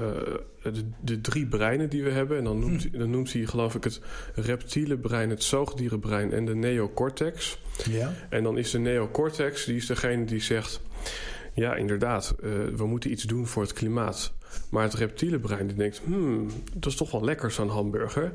de, 0.64 0.90
de, 1.02 1.22
drie 1.22 1.46
breinen 1.46 1.90
die 1.90 2.04
we 2.04 2.10
hebben. 2.10 2.38
En 2.38 2.44
dan 2.44 2.60
noemt, 2.60 2.88
hm. 2.92 2.98
dan 2.98 3.10
noemt 3.10 3.34
hij 3.34 3.46
geloof 3.46 3.76
ik 3.76 3.84
het 3.84 4.02
reptiele 4.36 4.98
brein, 4.98 5.30
het 5.30 5.44
zoogdierenbrein 5.44 6.34
en 6.34 6.46
de 6.46 6.56
neocortex. 6.56 7.60
Ja. 7.90 8.14
En 8.30 8.44
dan 8.44 8.58
is 8.58 8.72
de 8.72 8.80
neocortex, 8.80 9.66
die 9.66 9.76
is 9.76 9.86
degene 9.86 10.26
die 10.26 10.42
zegt... 10.42 10.82
Ja, 11.58 11.76
inderdaad, 11.76 12.36
uh, 12.44 12.52
we 12.76 12.86
moeten 12.86 13.12
iets 13.12 13.24
doen 13.24 13.48
voor 13.48 13.64
het 13.64 13.74
klimaat. 13.74 14.34
Maar 14.70 14.84
het 14.84 14.94
reptiele 14.94 15.40
brein 15.40 15.68
die 15.68 15.76
denkt, 15.76 16.02
hmm, 16.06 16.50
dat 16.74 16.92
is 16.92 16.98
toch 16.98 17.12
wel 17.12 17.24
lekker 17.24 17.52
zo'n 17.52 17.70
hamburger. 17.70 18.34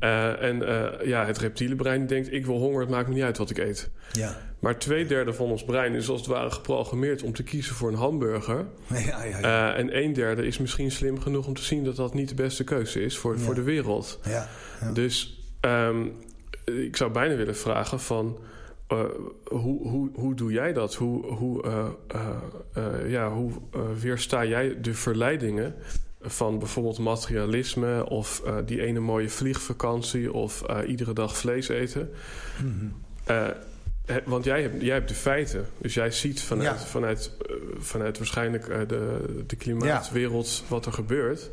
Uh, 0.00 0.42
en 0.48 0.56
uh, 0.56 1.06
ja, 1.06 1.26
het 1.26 1.38
reptiele 1.38 1.76
brein 1.76 2.06
denkt, 2.06 2.32
ik 2.32 2.46
wil 2.46 2.58
honger, 2.58 2.80
het 2.80 2.88
maakt 2.88 3.08
me 3.08 3.14
niet 3.14 3.22
uit 3.22 3.38
wat 3.38 3.50
ik 3.50 3.58
eet. 3.58 3.90
Ja. 4.12 4.36
Maar 4.58 4.78
twee 4.78 5.06
derde 5.06 5.32
van 5.32 5.46
ons 5.46 5.64
brein 5.64 5.94
is 5.94 6.08
als 6.08 6.20
het 6.20 6.28
ware 6.28 6.50
geprogrammeerd 6.50 7.22
om 7.22 7.32
te 7.32 7.42
kiezen 7.42 7.74
voor 7.74 7.88
een 7.88 7.94
hamburger. 7.94 8.64
Ja, 9.06 9.24
ja, 9.24 9.38
ja. 9.38 9.74
En 9.74 9.96
een 9.96 10.12
derde 10.12 10.46
is 10.46 10.58
misschien 10.58 10.90
slim 10.90 11.20
genoeg 11.20 11.46
om 11.46 11.54
te 11.54 11.62
zien 11.62 11.84
dat 11.84 11.96
dat 11.96 12.14
niet 12.14 12.28
de 12.28 12.34
beste 12.34 12.64
keuze 12.64 13.02
is 13.02 13.18
voor, 13.18 13.38
voor 13.38 13.54
de 13.54 13.62
wereld. 13.62 14.20
Ja, 14.24 14.48
Dus 14.92 15.42
um, 15.60 16.12
ik 16.64 16.96
zou 16.96 17.12
bijna 17.12 17.34
willen 17.34 17.56
vragen 17.56 18.00
van 18.00 18.38
uh, 18.92 19.04
hoe, 19.44 19.88
hoe, 19.88 20.10
hoe 20.14 20.34
doe 20.34 20.52
jij 20.52 20.72
dat? 20.72 20.94
Hoe, 20.94 21.26
hoe, 21.26 21.64
uh, 21.66 21.86
uh, 22.76 23.10
ja, 23.10 23.30
hoe 23.30 23.52
weersta 24.00 24.44
jij 24.44 24.80
de 24.80 24.94
verleidingen 24.94 25.74
van 26.20 26.58
bijvoorbeeld 26.58 26.98
materialisme 26.98 28.08
of 28.08 28.42
die 28.66 28.82
ene 28.82 29.00
mooie 29.00 29.28
vliegvakantie 29.28 30.32
of 30.32 30.62
iedere 30.86 31.12
dag 31.12 31.36
vlees 31.36 31.68
eten? 31.68 32.10
Mm 32.62 32.94
-hmm. 33.26 33.52
want 34.24 34.44
jij 34.44 34.62
hebt, 34.62 34.82
jij 34.82 34.94
hebt 34.94 35.08
de 35.08 35.14
feiten. 35.14 35.66
Dus 35.78 35.94
jij 35.94 36.10
ziet 36.10 36.42
vanuit, 36.42 36.84
vanuit, 36.84 37.32
vanuit 37.78 38.18
waarschijnlijk 38.18 38.88
de, 38.88 39.24
de 39.46 39.56
klimaatwereld 39.56 40.64
wat 40.68 40.86
er 40.86 40.92
gebeurt. 40.92 41.50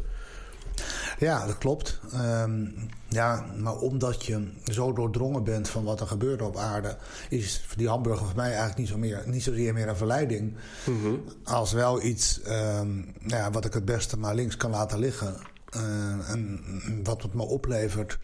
Ja, 1.20 1.46
dat 1.46 1.58
klopt. 1.58 2.00
Um, 2.14 2.74
ja, 3.16 3.46
maar 3.58 3.76
omdat 3.76 4.26
je 4.26 4.48
zo 4.64 4.94
doordrongen 4.94 5.44
bent 5.44 5.70
van 5.70 5.84
wat 5.84 6.00
er 6.00 6.08
gebeurt 6.08 6.42
op 6.42 6.58
aarde, 6.58 6.98
is 7.30 7.62
die 7.76 7.88
hamburger 7.88 8.26
voor 8.26 8.36
mij 8.36 8.50
eigenlijk 8.50 8.78
niet, 8.78 8.88
zo 8.88 8.98
meer, 8.98 9.24
niet 9.26 9.44
zozeer 9.44 9.74
meer 9.74 9.88
een 9.88 9.96
verleiding. 9.96 10.56
Mm 10.86 11.24
Als 11.44 11.72
wel 11.72 12.04
iets 12.04 12.42
um, 12.48 13.14
ja, 13.28 13.52
wat 13.52 13.66
ik 13.66 13.74
het 13.74 13.86
beste 13.86 14.18
maar 14.18 14.36
links 14.36 14.58
kan 14.58 14.72
laten 14.72 15.00
liggen. 15.00 15.36
Uh, 15.76 16.30
en 16.30 16.60
wat 17.04 17.22
het 17.22 17.34
me 17.34 17.44
oplevert, 17.44 18.20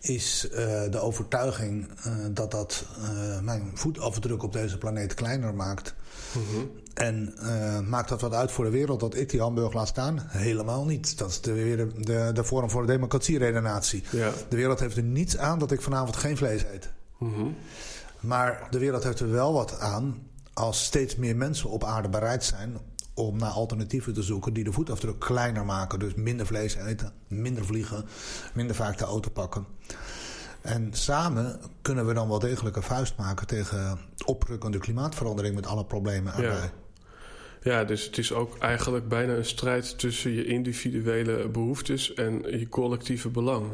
is 0.00 0.48
uh, 0.50 0.56
de 0.90 0.98
overtuiging 0.98 1.88
uh, 2.06 2.14
dat 2.30 2.50
dat 2.50 2.84
mijn 3.42 3.70
voetafdruk 3.74 4.42
op 4.42 4.52
deze 4.52 4.78
planeet 4.78 5.14
kleiner 5.14 5.54
maakt. 5.54 5.94
En 6.94 7.34
uh, 7.42 7.80
maakt 7.80 8.08
dat 8.08 8.20
wat 8.20 8.34
uit 8.34 8.52
voor 8.52 8.64
de 8.64 8.70
wereld 8.70 9.00
dat 9.00 9.14
ik 9.14 9.30
die 9.30 9.40
hamburger 9.40 9.74
laat 9.74 9.88
staan? 9.88 10.22
Helemaal 10.26 10.84
niet. 10.84 11.18
Dat 11.18 11.30
is 11.30 11.40
de, 11.40 11.52
weer 11.52 11.76
de, 11.76 11.92
de, 11.98 12.30
de 12.34 12.44
vorm 12.44 12.70
voor 12.70 12.86
de 12.86 12.92
democratie-redenatie. 12.92 14.02
Ja. 14.10 14.30
De 14.48 14.56
wereld 14.56 14.80
heeft 14.80 14.96
er 14.96 15.02
niets 15.02 15.36
aan 15.36 15.58
dat 15.58 15.72
ik 15.72 15.82
vanavond 15.82 16.16
geen 16.16 16.36
vlees 16.36 16.64
eet. 16.64 16.90
Mm 17.18 17.56
Maar 18.20 18.66
de 18.70 18.78
wereld 18.78 19.04
heeft 19.04 19.20
er 19.20 19.30
wel 19.30 19.52
wat 19.52 19.78
aan 19.78 20.26
als 20.52 20.84
steeds 20.84 21.16
meer 21.16 21.36
mensen 21.36 21.70
op 21.70 21.84
aarde 21.84 22.08
bereid 22.08 22.44
zijn 22.44 22.76
om 23.14 23.38
naar 23.38 23.50
alternatieven 23.50 24.14
te 24.14 24.22
zoeken 24.22 24.52
die 24.52 24.64
de 24.64 24.72
voetafdruk 24.72 25.18
kleiner 25.18 25.64
maken. 25.64 25.98
Dus 25.98 26.14
minder 26.14 26.46
vlees 26.46 26.74
eten, 26.74 27.12
minder 27.28 27.64
vliegen, 27.64 28.04
minder 28.54 28.76
vaak 28.76 28.98
de 28.98 29.04
auto 29.04 29.30
pakken. 29.30 29.66
En 30.60 30.88
samen 30.92 31.60
kunnen 31.82 32.06
we 32.06 32.14
dan 32.14 32.28
wel 32.28 32.38
degelijk 32.38 32.76
een 32.76 32.82
vuist 32.82 33.16
maken 33.16 33.46
tegen 33.46 33.98
oprukkende 34.24 34.78
klimaatverandering 34.78 35.54
met 35.54 35.66
alle 35.66 35.84
problemen 35.84 36.32
erbij. 36.32 36.60
Ja. 36.60 36.72
Ja, 37.62 37.84
dus 37.84 38.04
het 38.04 38.18
is 38.18 38.32
ook 38.32 38.58
eigenlijk 38.58 39.08
bijna 39.08 39.34
een 39.34 39.44
strijd 39.44 39.98
tussen 39.98 40.32
je 40.32 40.44
individuele 40.44 41.48
behoeftes 41.48 42.14
en 42.14 42.58
je 42.58 42.68
collectieve 42.68 43.28
belang. 43.28 43.66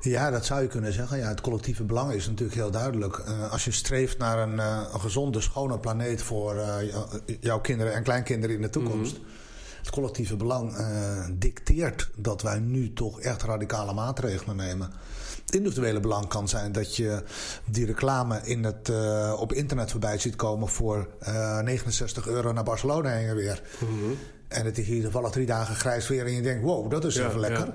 Ja, 0.00 0.30
dat 0.30 0.44
zou 0.44 0.62
je 0.62 0.68
kunnen 0.68 0.92
zeggen. 0.92 1.18
Ja, 1.18 1.28
het 1.28 1.40
collectieve 1.40 1.84
belang 1.84 2.12
is 2.12 2.26
natuurlijk 2.26 2.58
heel 2.58 2.70
duidelijk. 2.70 3.18
Uh, 3.18 3.52
als 3.52 3.64
je 3.64 3.70
streeft 3.70 4.18
naar 4.18 4.38
een, 4.38 4.54
uh, 4.54 4.80
een 4.92 5.00
gezonde, 5.00 5.40
schone 5.40 5.78
planeet 5.78 6.22
voor 6.22 6.54
uh, 6.54 6.76
jouw 7.40 7.60
kinderen 7.60 7.94
en 7.94 8.02
kleinkinderen 8.02 8.56
in 8.56 8.62
de 8.62 8.70
toekomst. 8.70 9.18
Mm 9.18 9.24
-hmm. 9.24 9.30
Het 9.78 9.90
collectieve 9.90 10.36
belang 10.36 10.76
dicteert 11.38 12.10
dat 12.16 12.42
wij 12.42 12.58
nu 12.58 12.92
toch 12.92 13.20
echt 13.20 13.42
radicale 13.42 13.92
maatregelen 13.92 14.56
nemen 14.56 14.92
individuele 15.54 16.00
belang 16.00 16.28
kan 16.28 16.48
zijn 16.48 16.72
dat 16.72 16.96
je 16.96 17.22
die 17.64 17.86
reclame 17.86 18.40
in 18.44 18.64
het, 18.64 18.88
uh, 18.88 19.36
op 19.38 19.52
internet 19.52 19.90
voorbij 19.90 20.18
ziet 20.18 20.36
komen 20.36 20.68
voor 20.68 21.08
uh, 21.22 21.58
eh, 21.58 21.64
69 21.64 22.26
euro 22.26 22.52
naar 22.52 22.64
Barcelona 22.64 23.08
heen 23.08 23.28
en 23.28 23.36
weer. 23.36 23.62
Mm 23.78 23.88
-hmm. 23.88 24.18
En 24.48 24.64
het 24.64 24.78
is 24.78 24.86
hier 24.86 25.02
toevallig 25.02 25.30
drie 25.30 25.46
dagen 25.46 25.74
grijs 25.74 26.08
weer 26.08 26.26
en 26.26 26.32
je 26.32 26.42
denkt, 26.42 26.62
wow, 26.64 26.90
dat 26.90 27.04
is 27.04 27.14
ja, 27.14 27.28
even 27.28 27.40
lekker. 27.40 27.66
Ja. 27.66 27.74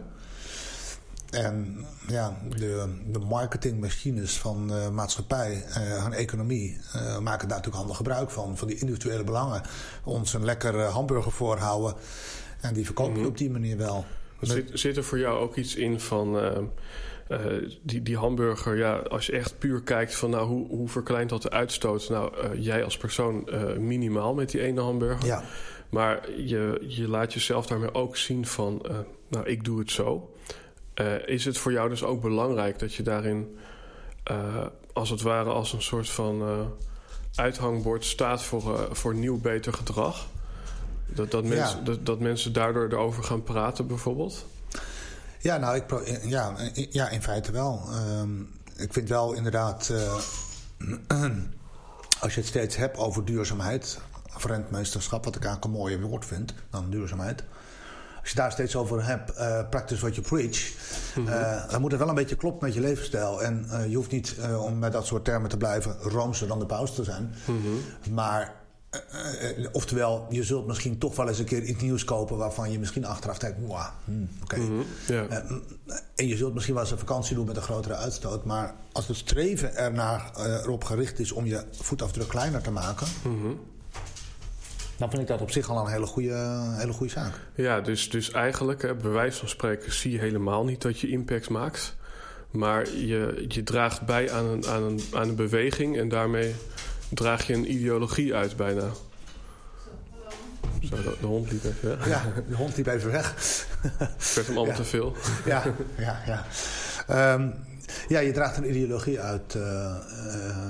En 1.31 1.85
ja, 2.07 2.37
de, 2.55 2.93
de 3.05 3.19
marketingmachines 3.19 4.37
van 4.37 4.67
de 4.67 4.89
maatschappij 4.91 5.65
uh, 5.69 6.05
en 6.05 6.13
economie 6.13 6.77
uh, 6.95 7.17
maken 7.19 7.47
daar 7.47 7.57
natuurlijk 7.57 7.75
handig 7.75 7.97
gebruik 7.97 8.29
van. 8.29 8.57
Van 8.57 8.67
die 8.67 8.79
individuele 8.79 9.23
belangen. 9.23 9.61
Ons 10.03 10.33
een 10.33 10.45
lekker 10.45 10.81
hamburger 10.81 11.31
voorhouden. 11.31 11.93
En 12.61 12.73
die 12.73 12.85
verkopen 12.85 13.13
mm 13.13 13.19
-hmm. 13.19 13.27
op 13.27 13.37
die 13.37 13.49
manier 13.49 13.77
wel. 13.77 14.05
Zit, 14.41 14.69
zit, 14.73 14.97
er 14.97 15.03
voor 15.03 15.19
jou 15.19 15.39
ook 15.39 15.55
iets 15.55 15.75
in 15.75 15.99
van 15.99 16.35
uh, 17.29 17.69
die, 17.81 18.01
die 18.01 18.17
hamburger, 18.17 18.77
ja, 18.77 18.95
als 18.95 19.25
je 19.25 19.31
echt 19.31 19.59
puur 19.59 19.81
kijkt 19.81 20.15
van 20.15 20.29
nou, 20.29 20.47
hoe, 20.47 20.67
hoe 20.67 20.89
verkleint 20.89 21.29
dat 21.29 21.41
de 21.41 21.49
uitstoot? 21.49 22.09
Nou, 22.09 22.33
uh, 22.37 22.63
jij 22.63 22.83
als 22.83 22.97
persoon 22.97 23.47
uh, 23.49 23.77
minimaal 23.77 24.33
met 24.33 24.49
die 24.49 24.61
ene 24.61 24.81
hamburger. 24.81 25.25
Ja. 25.25 25.43
Maar 25.89 26.31
je, 26.31 26.85
je 26.87 27.07
laat 27.07 27.33
jezelf 27.33 27.65
daarmee 27.65 27.93
ook 27.93 28.17
zien 28.17 28.45
van, 28.45 28.81
nou, 29.27 29.45
ik 29.45 29.63
doe 29.63 29.79
het 29.79 29.91
zo. 29.91 30.33
is 31.25 31.45
het 31.45 31.57
voor 31.57 31.71
jou 31.71 31.89
dus 31.89 32.03
ook 32.03 32.21
belangrijk 32.21 32.79
dat 32.79 32.93
je 32.93 33.03
daarin, 33.03 33.57
als 34.93 35.09
het 35.09 35.21
ware, 35.21 35.49
als 35.49 35.73
een 35.73 35.81
soort 35.81 36.09
van 36.09 36.43
uithangbord 37.35 38.05
staat 38.05 38.43
voor, 38.43 38.87
voor 38.91 39.15
nieuw, 39.15 39.39
beter 39.39 39.73
gedrag? 39.73 40.27
Dat, 41.05 41.31
dat, 41.31 41.43
mensen, 41.43 41.83
dat, 41.83 42.05
dat 42.05 42.19
mensen 42.19 42.53
daardoor 42.53 42.87
erover 42.87 43.23
gaan 43.23 43.43
praten, 43.43 43.87
bijvoorbeeld? 43.87 44.45
Ja, 45.39 45.57
nou, 45.57 45.75
ik, 45.75 45.83
ja, 46.23 46.55
ja, 46.73 47.09
in 47.09 47.21
feite 47.21 47.51
wel. 47.51 47.81
Um, 48.19 48.49
ik 48.75 48.93
vind 48.93 49.09
wel 49.09 49.33
inderdaad, 49.33 49.89
uh, 49.91 50.13
als 52.21 52.33
je 52.33 52.39
het 52.39 52.49
steeds 52.49 52.75
hebt 52.75 52.97
over 52.97 53.25
duurzaamheid, 53.25 53.99
rentmeesterschap, 54.45 55.25
wat 55.25 55.35
ik 55.35 55.43
eigenlijk 55.43 55.73
een 55.73 55.79
mooier 55.79 56.01
woord 56.01 56.25
vind 56.25 56.53
dan 56.69 56.89
duurzaamheid. 56.89 57.43
Als 58.19 58.29
je 58.29 58.35
daar 58.35 58.51
steeds 58.51 58.75
over 58.75 59.05
hebt, 59.05 59.37
uh, 59.37 59.69
practice 59.69 60.01
what 60.01 60.15
you 60.15 60.27
preach, 60.27 60.71
mm 61.15 61.27
-hmm. 61.27 61.69
dan 61.69 61.81
moet 61.81 61.91
het 61.91 61.99
wel 61.99 62.09
een 62.09 62.15
beetje 62.15 62.35
kloppen 62.35 62.65
met 62.65 62.75
je 62.75 62.81
levensstijl. 62.81 63.43
En 63.43 63.67
je 63.89 63.95
hoeft 63.95 64.11
niet, 64.11 64.35
om 64.59 64.79
met 64.79 64.91
dat 64.91 65.05
soort 65.05 65.25
termen 65.25 65.49
te 65.49 65.57
blijven, 65.57 65.97
roomser 66.01 66.47
dan 66.47 66.59
de 66.59 66.65
paus 66.65 66.95
te 66.95 67.03
zijn. 67.03 67.35
Mm 67.45 67.61
-hmm. 67.61 68.13
Maar 68.13 68.56
uh, 69.13 69.57
uh, 69.57 69.67
oftewel, 69.71 70.25
je 70.29 70.43
zult 70.43 70.67
misschien 70.67 70.97
toch 70.97 71.15
wel 71.15 71.27
eens 71.27 71.39
een 71.39 71.45
keer 71.45 71.63
iets 71.63 71.81
nieuws 71.81 72.03
kopen 72.03 72.37
waarvan 72.37 72.71
je 72.71 72.79
misschien 72.79 73.05
achteraf 73.05 73.37
denkt, 73.37 73.57
wow, 73.59 73.85
hmm, 74.03 74.29
oké. 74.43 74.55
Okay. 74.55 74.59
Mm 74.59 74.67
-hmm, 74.67 74.85
uh, 75.09 75.95
en 76.15 76.27
je 76.27 76.37
zult 76.37 76.53
misschien 76.53 76.73
wel 76.73 76.83
eens 76.83 76.91
een 76.91 76.99
vakantie 76.99 77.35
doen 77.35 77.45
met 77.45 77.55
een 77.55 77.61
grotere 77.61 77.95
uitstoot. 77.95 78.45
Maar 78.45 78.75
als 78.91 79.07
het 79.07 79.17
streven 79.17 79.75
ernaar 79.75 80.31
erop 80.35 80.83
gericht 80.83 81.19
is 81.19 81.31
om 81.31 81.45
je 81.45 81.63
voetafdruk 81.71 82.27
kleiner 82.27 82.61
te 82.61 82.71
maken. 82.71 83.07
Mm 83.23 83.41
-hmm. 83.41 83.59
Dan 84.97 85.09
vind 85.09 85.21
ik 85.21 85.27
dat 85.27 85.41
op 85.41 85.51
zich 85.51 85.69
al 85.69 85.85
een 85.85 85.91
hele 85.91 86.05
goede, 86.05 86.73
hele 86.77 86.93
goede 86.93 87.11
zaak. 87.11 87.33
Ja, 87.55 87.81
dus, 87.81 88.09
dus 88.09 88.31
eigenlijk, 88.31 88.79
bij 89.01 89.11
wijze 89.11 89.39
van 89.39 89.49
spreken, 89.49 89.93
zie 89.93 90.11
je 90.11 90.19
helemaal 90.19 90.65
niet 90.65 90.81
dat 90.81 90.99
je 90.99 91.09
impact 91.09 91.49
maakt. 91.49 91.95
Maar 92.51 92.89
je, 92.89 93.45
je 93.47 93.63
draagt 93.63 94.01
bij 94.05 94.31
aan 94.31 94.45
een, 94.45 94.67
aan, 94.67 94.83
een, 94.83 95.01
aan 95.13 95.29
een 95.29 95.35
beweging 95.35 95.97
en 95.97 96.09
daarmee 96.09 96.55
draag 97.09 97.47
je 97.47 97.53
een 97.53 97.71
ideologie 97.71 98.35
uit 98.35 98.55
bijna. 98.55 98.89
Zo, 100.81 100.95
de, 100.95 101.15
de 101.19 101.25
hond 101.25 101.51
liep 101.51 101.63
even 101.63 101.89
weg. 101.97 102.07
Ja, 102.07 102.23
de 102.49 102.55
hond 102.55 102.77
liep 102.77 102.87
even 102.87 103.11
weg. 103.11 103.33
Het 103.97 104.33
werd 104.35 104.47
hem 104.47 104.57
allemaal 104.57 104.75
Ja. 104.75 104.81
te 104.81 104.83
veel. 104.87 105.13
ja, 105.45 105.63
ja, 105.97 106.21
ja. 106.25 106.45
Ehm, 107.07 107.49
ja, 108.07 108.19
je 108.19 108.31
draagt 108.31 108.57
een 108.57 108.69
ideologie 108.69 109.19
uit, 109.19 109.55
eh, 109.55 109.95
eh, 109.95 110.69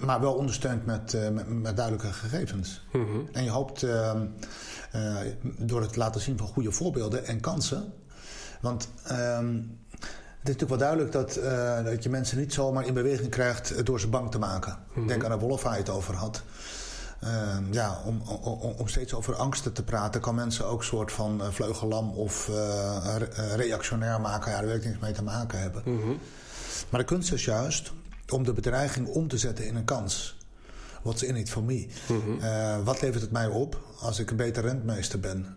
maar 0.00 0.20
wel 0.20 0.34
ondersteund 0.34 0.86
met, 0.86 1.14
eh, 1.14 1.28
met, 1.28 1.48
met 1.48 1.76
duidelijke 1.76 2.12
gegevens. 2.12 2.82
Mhm. 2.92 3.18
En 3.32 3.44
je 3.44 3.50
hoopt 3.50 3.82
ehm, 3.82 4.26
eh, 4.92 5.16
door 5.58 5.80
het 5.80 5.96
laten 5.96 6.20
zien 6.20 6.38
van 6.38 6.46
goede 6.46 6.72
voorbeelden 6.72 7.26
en 7.26 7.40
kansen. 7.40 7.92
Want 8.60 8.88
ehm, 9.04 9.56
het 10.42 10.48
is 10.50 10.54
natuurlijk 10.60 10.68
wel 10.70 10.78
duidelijk 10.78 11.12
dat, 11.12 11.36
eh, 11.36 11.84
dat 11.84 12.02
je 12.02 12.08
mensen 12.10 12.38
niet 12.38 12.52
zomaar 12.52 12.86
in 12.86 12.94
beweging 12.94 13.28
krijgt 13.30 13.86
door 13.86 14.00
ze 14.00 14.08
bang 14.08 14.30
te 14.30 14.38
maken. 14.38 14.78
Mhm. 14.94 15.06
Denk 15.06 15.24
aan 15.24 15.30
de 15.30 15.38
wolf 15.46 15.62
waar 15.62 15.72
je 15.72 15.78
het 15.78 15.88
over 15.90 16.14
had. 16.14 16.42
Ehm, 17.20 17.72
ja, 17.72 18.00
om, 18.04 18.20
om, 18.20 18.74
om 18.78 18.88
steeds 18.88 19.14
over 19.14 19.34
angsten 19.34 19.72
te 19.72 19.82
praten, 19.82 20.20
kan 20.20 20.34
mensen 20.34 20.66
ook 20.66 20.78
een 20.78 20.84
soort 20.86 21.12
van 21.12 21.42
eh, 21.42 21.48
vleugellam 21.50 22.10
of 22.10 22.48
eh, 22.48 23.14
re- 23.18 23.54
reactionair 23.56 24.20
maken. 24.20 24.50
Ja, 24.50 24.56
daar 24.56 24.66
wil 24.66 24.76
ik 24.76 24.84
niks 24.84 24.98
mee 24.98 25.12
te 25.12 25.22
maken 25.22 25.58
hebben. 25.60 25.82
Mhm. 25.84 26.12
Maar 26.88 27.00
de 27.00 27.06
kunst 27.06 27.32
is 27.32 27.44
juist 27.44 27.92
om 28.28 28.44
de 28.44 28.52
bedreiging 28.52 29.08
om 29.08 29.28
te 29.28 29.38
zetten 29.38 29.66
in 29.66 29.76
een 29.76 29.84
kans. 29.84 30.36
What's 31.02 31.22
in 31.22 31.36
it 31.36 31.50
for 31.50 31.62
me? 31.62 31.86
Mhm. 32.08 32.84
Wat 32.84 33.00
levert 33.00 33.22
het 33.22 33.30
mij 33.32 33.46
op 33.46 33.80
als 34.00 34.18
ik 34.18 34.30
een 34.30 34.36
beter 34.36 34.62
rentmeester 34.62 35.20
ben? 35.20 35.56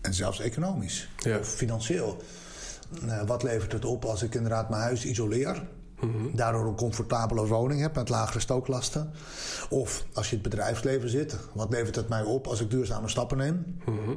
En 0.00 0.14
zelfs 0.14 0.40
economisch 0.40 1.08
Ja. 1.18 1.38
of 1.38 1.48
financieel. 1.48 2.22
Eh, 3.08 3.22
wat 3.26 3.42
levert 3.42 3.72
het 3.72 3.84
op 3.84 4.04
als 4.04 4.22
ik 4.22 4.34
inderdaad 4.34 4.68
mijn 4.70 4.82
huis 4.82 5.04
isoleer? 5.04 5.68
Mhm. 6.00 6.36
Daardoor 6.36 6.66
een 6.66 6.74
comfortabele 6.76 7.46
woning 7.46 7.80
heb 7.80 7.94
met 7.94 8.08
lagere 8.08 8.40
stooklasten. 8.40 9.10
Of 9.70 10.04
als 10.12 10.30
je 10.30 10.36
in 10.36 10.42
het 10.42 10.50
bedrijfsleven 10.50 11.08
zit, 11.08 11.36
wat 11.52 11.70
levert 11.70 11.96
het 11.96 12.08
mij 12.08 12.22
op 12.22 12.46
als 12.46 12.60
ik 12.60 12.70
duurzame 12.70 13.08
stappen 13.08 13.36
neem? 13.36 13.76
Mhm. 13.86 14.14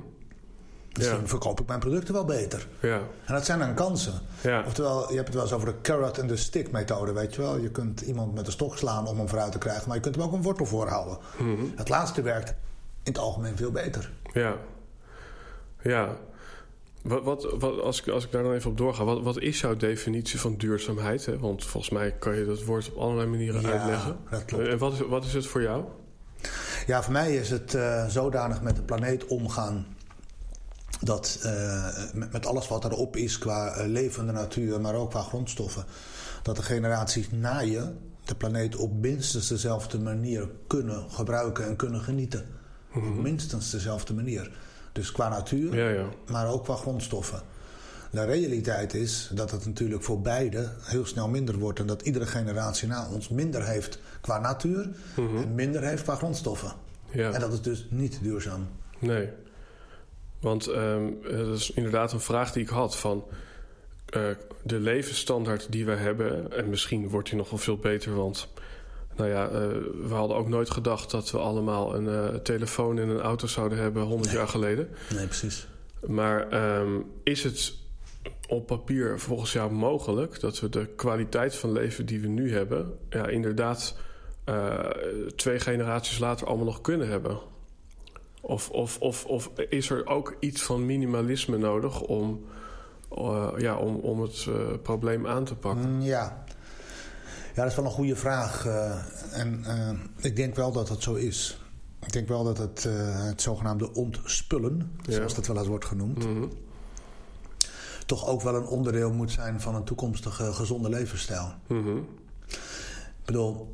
Misschien 0.94 1.20
Ja. 1.20 1.28
verkoop 1.28 1.60
ik 1.60 1.68
mijn 1.68 1.80
producten 1.80 2.14
wel 2.14 2.26
beter. 2.26 2.68
Ja, 2.82 2.98
En 3.26 3.34
dat 3.34 3.46
zijn 3.46 3.60
dan 3.60 3.74
kansen. 3.74 4.14
ja, 4.42 4.64
Oftewel, 4.66 5.10
je 5.10 5.16
hebt 5.16 5.26
het 5.28 5.34
wel 5.36 5.44
eens 5.44 5.54
over 5.54 5.68
de 5.68 5.82
carrot 5.82 6.18
en 6.18 6.28
de 6.28 6.38
stick 6.38 6.72
methode, 6.72 7.12
weet 7.14 7.36
je 7.36 7.42
wel. 7.42 7.58
Je 7.58 7.70
kunt 7.72 8.02
iemand 8.02 8.34
met 8.34 8.46
een 8.46 8.52
stok 8.52 8.78
slaan 8.78 9.08
om 9.08 9.18
hem 9.18 9.28
vooruit 9.30 9.52
te 9.52 9.58
krijgen, 9.58 9.88
maar 9.88 9.96
je 9.96 10.02
kunt 10.02 10.16
hem 10.16 10.24
ook 10.26 10.34
een 10.34 10.42
wortel 10.42 10.66
voorhouden. 10.66 11.18
Mhm. 11.38 11.64
Het 11.76 11.90
laatste 11.90 12.22
werkt 12.22 12.50
in 12.50 12.56
het 13.12 13.18
algemeen 13.18 13.58
veel 13.58 13.72
beter. 13.72 14.12
ja. 14.34 14.56
Ja. 15.82 16.10
Wat, 17.06 17.24
wat, 17.24 17.56
wat, 17.60 17.82
als, 17.82 18.02
ik, 18.02 18.08
als 18.08 18.26
ik 18.26 18.32
daar 18.32 18.44
dan 18.44 18.54
even 18.54 18.72
op 18.72 18.78
doorga, 18.78 19.04
wat, 19.04 19.22
wat 19.22 19.40
is 19.40 19.60
jouw 19.60 19.76
definitie 19.76 20.40
van 20.40 20.56
duurzaamheid? 20.56 21.26
Hè? 21.26 21.40
Want 21.40 21.66
volgens 21.66 21.94
mij 21.94 22.12
kan 22.12 22.36
je 22.36 22.46
dat 22.46 22.64
woord 22.64 22.92
op 22.92 22.98
allerlei 22.98 23.30
manieren 23.30 23.62
Ja, 23.62 23.70
uitleggen. 23.72 24.18
dat 24.30 24.46
klopt. 24.46 24.68
En 24.68 24.78
wat 24.78 24.94
is, 24.94 25.00
wat 25.00 25.26
is 25.26 25.34
het 25.34 25.48
voor 25.48 25.62
jou? 25.62 25.84
Ja, 26.88 27.04
voor 27.04 27.14
mij 27.14 27.36
is 27.36 27.50
het 27.50 27.74
eh, 27.74 28.08
zodanig 28.08 28.62
met 28.62 28.76
de 28.76 28.82
planeet 28.82 29.26
omgaan 29.26 29.86
dat 31.02 31.40
eh, 31.44 31.86
met, 32.14 32.32
met 32.32 32.46
alles 32.46 32.68
wat 32.68 32.86
erop 32.86 33.16
is 33.16 33.38
qua 33.38 33.74
eh, 33.74 33.88
levende 33.88 34.32
natuur, 34.32 34.82
maar 34.82 34.96
ook 34.96 35.10
qua 35.10 35.22
grondstoffen, 35.22 35.86
dat 36.44 36.56
de 36.56 36.62
generaties 36.64 37.32
na 37.32 37.60
je 37.60 37.92
de 38.26 38.36
planeet 38.36 38.76
op 38.76 38.94
minstens 38.94 39.48
dezelfde 39.48 40.00
manier 40.00 40.50
kunnen 40.68 41.12
gebruiken 41.12 41.66
en 41.66 41.76
kunnen 41.76 42.02
genieten. 42.02 42.46
Op 42.96 43.04
minstens 43.04 43.72
dezelfde 43.72 44.14
manier. 44.14 44.52
Dus 44.96 45.12
qua 45.12 45.30
natuur, 45.30 45.76
Ja, 45.76 45.90
ja. 45.90 46.06
maar 46.32 46.48
ook 46.52 46.64
qua 46.64 46.76
grondstoffen. 46.76 47.42
De 48.12 48.26
realiteit 48.26 48.94
is 48.94 49.30
dat 49.34 49.52
het 49.52 49.66
natuurlijk 49.66 50.04
voor 50.04 50.22
beide 50.22 50.70
heel 50.82 51.06
snel 51.06 51.28
minder 51.28 51.58
wordt 51.58 51.80
en 51.80 51.88
dat 51.88 52.02
iedere 52.02 52.26
generatie 52.26 52.88
na 52.88 53.08
ons 53.12 53.30
minder 53.30 53.66
heeft 53.68 54.00
qua 54.22 54.40
natuur 54.40 54.90
en 55.16 55.56
minder 55.56 55.84
heeft 55.84 56.04
qua 56.04 56.16
grondstoffen. 56.16 56.74
ja. 57.12 57.32
En 57.32 57.40
dat 57.40 57.54
is 57.54 57.62
dus 57.62 57.86
niet 57.90 58.20
duurzaam. 58.22 58.68
Nee. 59.00 59.30
Want 60.40 60.68
ehm, 60.68 61.04
dat 61.32 61.58
is 61.58 61.72
inderdaad 61.72 62.12
een 62.12 62.20
vraag 62.20 62.52
die 62.52 62.64
ik 62.64 62.70
had 62.70 62.96
van 62.96 63.24
eh, 64.06 64.22
de 64.64 64.80
levensstandaard 64.80 65.72
die 65.72 65.86
we 65.86 65.96
hebben, 65.96 66.52
en 66.52 66.70
misschien 66.70 67.10
wordt 67.10 67.30
die 67.30 67.38
nog 67.38 67.50
wel 67.50 67.60
veel 67.60 67.78
beter, 67.78 68.16
want 68.16 68.48
nou 69.16 69.30
ja, 69.30 69.48
eh, 69.48 69.52
we 70.08 70.14
hadden 70.14 70.38
ook 70.38 70.48
nooit 70.48 70.70
gedacht 70.70 71.12
dat 71.12 71.32
we 71.32 71.38
allemaal 71.38 71.96
een 71.96 72.08
eh, 72.08 72.40
telefoon 72.40 73.00
en 73.00 73.10
een 73.10 73.22
auto 73.22 73.48
zouden 73.48 73.78
hebben 73.78 74.04
100 74.04 74.32
jaar 74.32 74.48
geleden. 74.48 74.90
Nee, 75.14 75.26
precies. 75.26 75.68
Maar 76.06 76.50
ehm, 76.50 77.00
is 77.24 77.44
het 77.44 77.74
op 78.48 78.68
papier 78.68 79.20
volgens 79.20 79.54
jou 79.54 79.72
mogelijk 79.72 80.40
dat 80.40 80.60
we 80.60 80.70
de 80.70 80.86
kwaliteit 80.96 81.56
van 81.56 81.72
leven 81.72 82.06
die 82.06 82.20
we 82.20 82.28
nu 82.28 82.54
hebben, 82.54 82.98
ja, 83.10 83.28
inderdaad 83.28 83.96
eh, 84.44 84.80
twee 85.36 85.60
generaties 85.60 86.20
later 86.20 86.48
allemaal 86.48 86.66
nog 86.66 86.82
kunnen 86.82 87.08
hebben? 87.08 87.40
Of, 88.42 88.70
of, 88.70 89.00
of, 89.00 89.26
of 89.26 89.52
is 89.70 89.90
er 89.90 90.08
ook 90.08 90.36
iets 90.40 90.62
van 90.62 90.86
minimalisme 90.86 91.58
nodig 91.58 92.02
om, 92.02 92.46
eh, 93.12 93.52
ja, 93.58 93.78
om, 93.78 93.96
om 93.96 94.22
het 94.22 94.46
eh, 94.50 94.56
probleem 94.82 95.28
aan 95.28 95.44
te 95.44 95.56
pakken? 95.56 95.90
Mm, 95.90 96.02
ja. 96.02 96.44
Ja, 97.56 97.62
dat 97.62 97.66
is 97.72 97.76
wel 97.76 97.86
een 97.86 97.92
goede 97.92 98.16
vraag. 98.16 98.66
eh, 98.66 98.96
en 99.40 99.66
eh, 99.66 99.90
ik 100.26 100.36
denk 100.36 100.56
wel 100.56 100.72
dat 100.72 100.90
het 100.90 101.04
zo 101.04 101.14
is. 101.14 101.60
Ik 102.06 102.12
denk 102.14 102.28
wel 102.28 102.44
dat 102.44 102.58
het, 102.58 102.86
eh, 102.86 103.26
het 103.26 103.42
zogenaamde 103.42 103.94
ontspullen, 103.94 104.92
Ja. 105.02 105.14
zoals 105.14 105.36
dat 105.36 105.48
wel 105.48 105.58
eens 105.58 105.68
wordt 105.68 105.86
genoemd, 105.86 106.18
Mhm. 106.18 106.46
toch 108.06 108.28
ook 108.28 108.42
wel 108.42 108.56
een 108.56 108.66
onderdeel 108.68 109.12
moet 109.12 109.32
zijn 109.32 109.62
van 109.62 109.76
een 109.76 109.84
toekomstige 109.84 110.54
gezonde 110.54 110.90
levensstijl. 110.90 111.54
Mhm. 111.68 111.98
Ik 112.48 113.26
bedoel, 113.32 113.72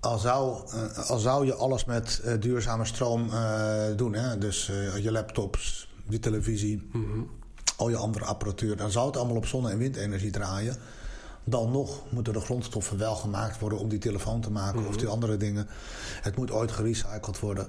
al, 0.00 0.18
zou, 0.18 0.68
al 1.06 1.18
zou 1.18 1.46
je 1.46 1.54
alles 1.54 1.84
met 1.84 2.22
duurzame 2.40 2.84
stroom 2.84 3.30
doen, 3.96 4.14
hè? 4.14 4.38
dus 4.38 4.66
je 5.00 5.12
laptops, 5.12 5.88
je 6.08 6.18
televisie, 6.18 6.88
Mhm. 6.92 7.20
al 7.76 7.88
je 7.88 7.96
andere 7.96 8.24
apparatuur, 8.24 8.76
dan 8.76 8.90
zou 8.90 9.06
het 9.06 9.16
allemaal 9.16 9.36
op 9.36 9.46
zonne- 9.46 9.70
en 9.70 9.78
windenergie 9.78 10.30
draaien. 10.30 10.76
Dan 11.50 11.70
nog 11.70 12.02
moeten 12.12 12.32
de 12.32 12.40
grondstoffen 12.40 12.98
wel 12.98 13.14
gemaakt 13.14 13.58
worden 13.58 13.78
om 13.78 13.88
die 13.88 13.98
telefoon 13.98 14.40
te 14.40 14.50
maken 14.50 14.86
of 14.86 14.96
die 14.96 15.08
andere 15.08 15.36
dingen. 15.36 15.66
Het 16.22 16.36
moet 16.36 16.50
ooit 16.50 16.72
gerecycled 16.72 17.40
worden. 17.40 17.68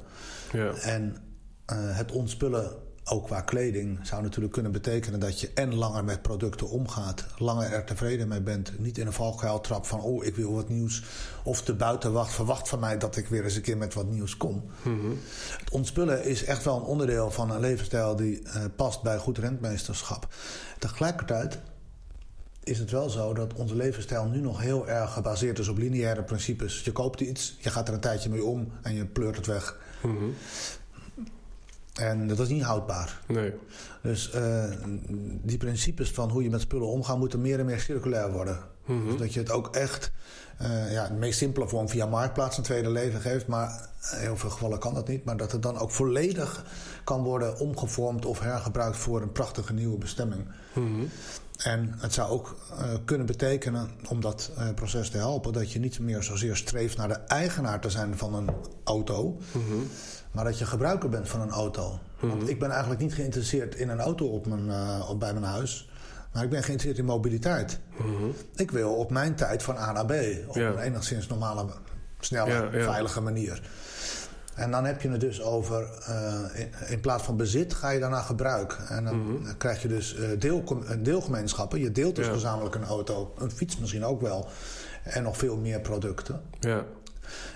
Ja. 0.52 0.74
En 0.74 1.18
eh, 1.66 1.78
het 1.80 2.12
ontspullen, 2.12 2.72
ook 3.04 3.26
qua 3.26 3.42
kleding, 3.42 4.00
zou 4.02 4.22
natuurlijk 4.22 4.54
kunnen 4.54 4.72
betekenen 4.72 5.20
dat 5.20 5.40
je 5.40 5.52
en 5.54 5.76
langer 5.76 6.04
met 6.04 6.22
producten 6.22 6.70
omgaat, 6.70 7.26
langer 7.38 7.72
er 7.72 7.84
tevreden 7.84 8.28
mee 8.28 8.42
bent, 8.42 8.80
niet 8.80 8.98
in 8.98 9.08
een 9.08 9.14
valkuil 9.14 9.62
trapt 9.62 9.88
van 9.88 10.02
oh 10.02 10.26
ik 10.26 10.36
wil 10.36 10.54
wat 10.54 10.70
nieuws, 10.70 11.04
of 11.44 11.64
de 11.64 11.74
buitenwacht 11.74 12.34
verwacht 12.34 12.70
van 12.70 12.80
mij 12.80 12.98
dat 12.98 13.16
ik 13.16 13.28
weer 13.28 13.44
eens 13.44 13.56
een 13.56 13.62
keer 13.62 13.78
met 13.78 13.94
wat 13.94 14.10
nieuws 14.10 14.38
kom. 14.38 14.64
Mhm. 14.82 15.10
Het 15.58 15.70
ontspullen 15.72 16.24
is 16.24 16.44
echt 16.44 16.64
wel 16.64 16.76
een 16.76 16.82
onderdeel 16.82 17.32
van 17.32 17.52
een 17.52 17.60
levensstijl 17.60 18.16
die 18.16 18.42
eh, 18.44 18.64
past 18.76 19.02
bij 19.02 19.18
goed 19.18 19.38
rentmeesterschap. 19.38 20.28
Tegelijkertijd 20.80 21.60
is 22.64 22.80
het 22.80 22.92
wel 22.92 23.10
zo 23.10 23.34
dat 23.34 23.54
onze 23.54 23.76
levensstijl 23.76 24.26
nu 24.26 24.40
nog 24.40 24.62
heel 24.62 24.88
erg 24.88 25.14
gebaseerd 25.14 25.60
is 25.60 25.68
op 25.68 25.78
lineaire 25.78 26.24
principes. 26.24 26.82
Je 26.82 26.92
koopt 26.92 27.20
iets, 27.22 27.58
je 27.60 27.70
gaat 27.70 27.88
er 27.88 27.94
een 27.94 28.00
tijdje 28.00 28.30
mee 28.30 28.44
om 28.44 28.72
en 28.82 28.96
je 28.96 29.06
pleurt 29.06 29.36
het 29.36 29.46
weg. 29.46 29.78
Mhm. 30.02 30.26
En 31.94 32.28
dat 32.28 32.40
is 32.40 32.48
niet 32.48 32.64
houdbaar. 32.64 33.22
Nee. 33.28 33.54
Dus 34.02 34.32
eh, 34.32 34.64
die 35.42 35.58
principes 35.58 36.12
van 36.12 36.30
hoe 36.30 36.44
je 36.44 36.50
met 36.50 36.62
spullen 36.62 36.88
omgaat 36.88 37.18
moeten 37.18 37.42
meer 37.42 37.60
en 37.60 37.66
meer 37.66 37.80
circulair 37.80 38.32
worden. 38.32 38.60
Mhm. 38.86 39.10
Zodat 39.10 39.34
je 39.34 39.40
het 39.40 39.52
ook 39.52 39.76
echt, 39.76 40.12
eh, 40.58 40.92
ja, 40.92 41.08
de 41.08 41.14
meest 41.14 41.38
simpele 41.38 41.68
vorm 41.68 41.90
via 41.90 42.06
marktplaats 42.06 42.58
een 42.58 42.64
tweede 42.64 42.90
leven 42.90 43.22
geeft. 43.22 43.48
Maar 43.48 43.90
in 44.12 44.18
heel 44.18 44.38
veel 44.38 44.50
gevallen 44.50 44.80
kan 44.80 44.94
dat 44.94 45.08
niet. 45.08 45.26
Maar 45.26 45.38
dat 45.38 45.52
het 45.52 45.62
dan 45.62 45.78
ook 45.78 45.92
volledig 45.92 46.66
kan 47.04 47.24
worden 47.24 47.60
omgevormd 47.60 48.26
of 48.26 48.40
hergebruikt 48.40 48.98
voor 48.98 49.22
een 49.22 49.32
prachtige 49.32 49.74
nieuwe 49.74 49.98
bestemming. 49.98 50.46
Mhm. 50.74 51.06
En 51.64 51.94
het 51.98 52.14
zou 52.14 52.30
ook 52.30 52.56
eh, 52.78 52.84
kunnen 53.06 53.28
betekenen, 53.28 53.90
om 54.10 54.22
dat 54.22 54.52
eh, 54.58 54.68
proces 54.76 55.10
te 55.10 55.18
helpen, 55.18 55.54
dat 55.54 55.72
je 55.72 55.80
niet 55.80 56.00
meer 56.00 56.24
zozeer 56.24 56.56
streeft 56.56 56.98
naar 56.98 57.08
de 57.08 57.14
eigenaar 57.14 57.82
te 57.82 57.90
zijn 57.90 58.18
van 58.18 58.34
een 58.34 58.50
auto, 58.84 59.38
Mhm. 59.52 59.76
maar 60.32 60.44
dat 60.44 60.58
je 60.60 60.66
gebruiker 60.66 61.10
bent 61.10 61.30
van 61.30 61.42
een 61.42 61.50
auto. 61.52 62.00
Want 62.20 62.50
ik 62.50 62.60
ben 62.60 62.70
eigenlijk 62.70 63.02
niet 63.02 63.14
geïnteresseerd 63.14 63.76
in 63.76 63.90
een 63.90 64.00
auto 64.00 64.26
op 64.28 64.46
mijn, 64.48 64.70
eh, 64.70 65.08
op, 65.10 65.20
bij 65.20 65.34
mijn 65.34 65.46
huis, 65.46 65.90
maar 66.34 66.44
ik 66.44 66.50
ben 66.50 66.64
geïnteresseerd 66.64 66.98
in 66.98 67.06
mobiliteit. 67.06 67.80
Mhm. 67.98 68.30
Ik 68.56 68.72
wil 68.72 68.96
op 68.96 69.12
mijn 69.12 69.36
tijd 69.36 69.64
van 69.64 69.78
A 69.78 69.92
naar 69.92 70.06
B, 70.06 70.12
op 70.48 70.56
Ja. 70.56 70.70
een 70.70 70.80
enigszins 70.80 71.28
normale, 71.28 71.66
snelle, 72.20 72.50
Ja, 72.52 72.64
ja. 72.72 72.84
veilige 72.84 73.22
manier. 73.22 73.62
En 74.60 74.72
dan 74.72 74.86
heb 74.86 75.02
je 75.02 75.10
het 75.10 75.20
dus 75.20 75.42
over, 75.42 75.90
eh, 76.06 76.44
in, 76.54 76.70
in 76.88 77.00
plaats 77.00 77.24
van 77.24 77.38
bezit 77.38 77.74
ga 77.74 77.90
je 77.90 78.00
daarna 78.00 78.22
gebruik. 78.22 78.78
En 78.90 79.04
dan 79.04 79.40
krijg 79.58 79.82
je 79.82 79.88
dus 79.88 80.16
eh, 80.16 80.30
deel, 80.40 80.64
deelgemeenschappen. 81.00 81.80
Je 81.80 81.92
deelt 81.92 82.16
dus 82.16 82.26
Ja. 82.26 82.32
gezamenlijk 82.34 82.76
een 82.76 82.84
auto, 82.84 83.34
een 83.38 83.52
fiets 83.52 83.78
misschien 83.78 84.06
ook 84.06 84.22
wel. 84.22 84.48
En 85.04 85.24
nog 85.24 85.38
veel 85.38 85.58
meer 85.58 85.80
producten. 85.82 86.42
Ja. 86.60 86.86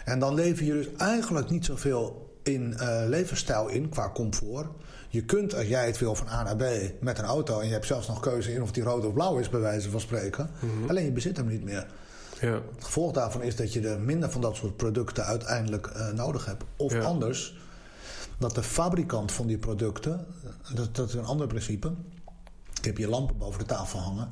En 0.05 0.19
dan 0.19 0.33
lever 0.33 0.65
je 0.65 0.73
dus 0.73 0.87
eigenlijk 0.97 1.49
niet 1.49 1.65
zoveel 1.65 2.31
in 2.43 2.75
uh, 2.79 3.01
levensstijl 3.07 3.67
in 3.67 3.89
qua 3.89 4.09
comfort. 4.13 4.67
Je 5.09 5.25
kunt, 5.25 5.55
als 5.55 5.67
jij 5.67 5.85
het 5.85 5.99
wil, 5.99 6.15
van 6.15 6.27
A 6.27 6.43
naar 6.43 6.55
B 6.55 6.63
met 7.01 7.17
een 7.19 7.25
auto... 7.25 7.59
en 7.59 7.65
je 7.67 7.73
hebt 7.73 7.85
zelfs 7.85 8.07
nog 8.07 8.19
keuze 8.19 8.53
in 8.53 8.61
of 8.61 8.71
die 8.71 8.83
rood 8.83 9.05
of 9.05 9.13
blauw 9.13 9.37
is, 9.37 9.49
bij 9.49 9.59
wijze 9.59 9.89
van 9.89 9.99
spreken. 9.99 10.49
Mhm. 10.59 10.89
Alleen 10.89 11.05
je 11.05 11.11
bezit 11.11 11.37
hem 11.37 11.47
niet 11.47 11.63
meer. 11.63 11.85
Ja. 12.43 12.61
Het 12.75 12.83
gevolg 12.83 13.11
daarvan 13.11 13.41
is 13.41 13.55
dat 13.55 13.73
je 13.73 13.87
er 13.87 13.99
minder 13.99 14.31
van 14.31 14.41
dat 14.41 14.55
soort 14.55 14.77
producten 14.77 15.25
uiteindelijk 15.25 15.91
uh, 15.95 16.09
nodig 16.11 16.45
hebt. 16.45 16.63
Of 16.77 16.93
Ja. 16.93 17.01
anders, 17.01 17.57
dat 18.37 18.55
de 18.55 18.63
fabrikant 18.63 19.31
van 19.31 19.47
die 19.47 19.57
producten... 19.57 20.25
Dat, 20.73 20.95
dat 20.95 21.07
is 21.07 21.13
een 21.13 21.25
ander 21.25 21.47
principe. 21.47 21.91
Ik 22.77 22.85
heb 22.85 22.97
hier 22.97 23.07
lampen 23.07 23.37
boven 23.37 23.59
de 23.59 23.65
tafel 23.65 23.99
hangen. 23.99 24.29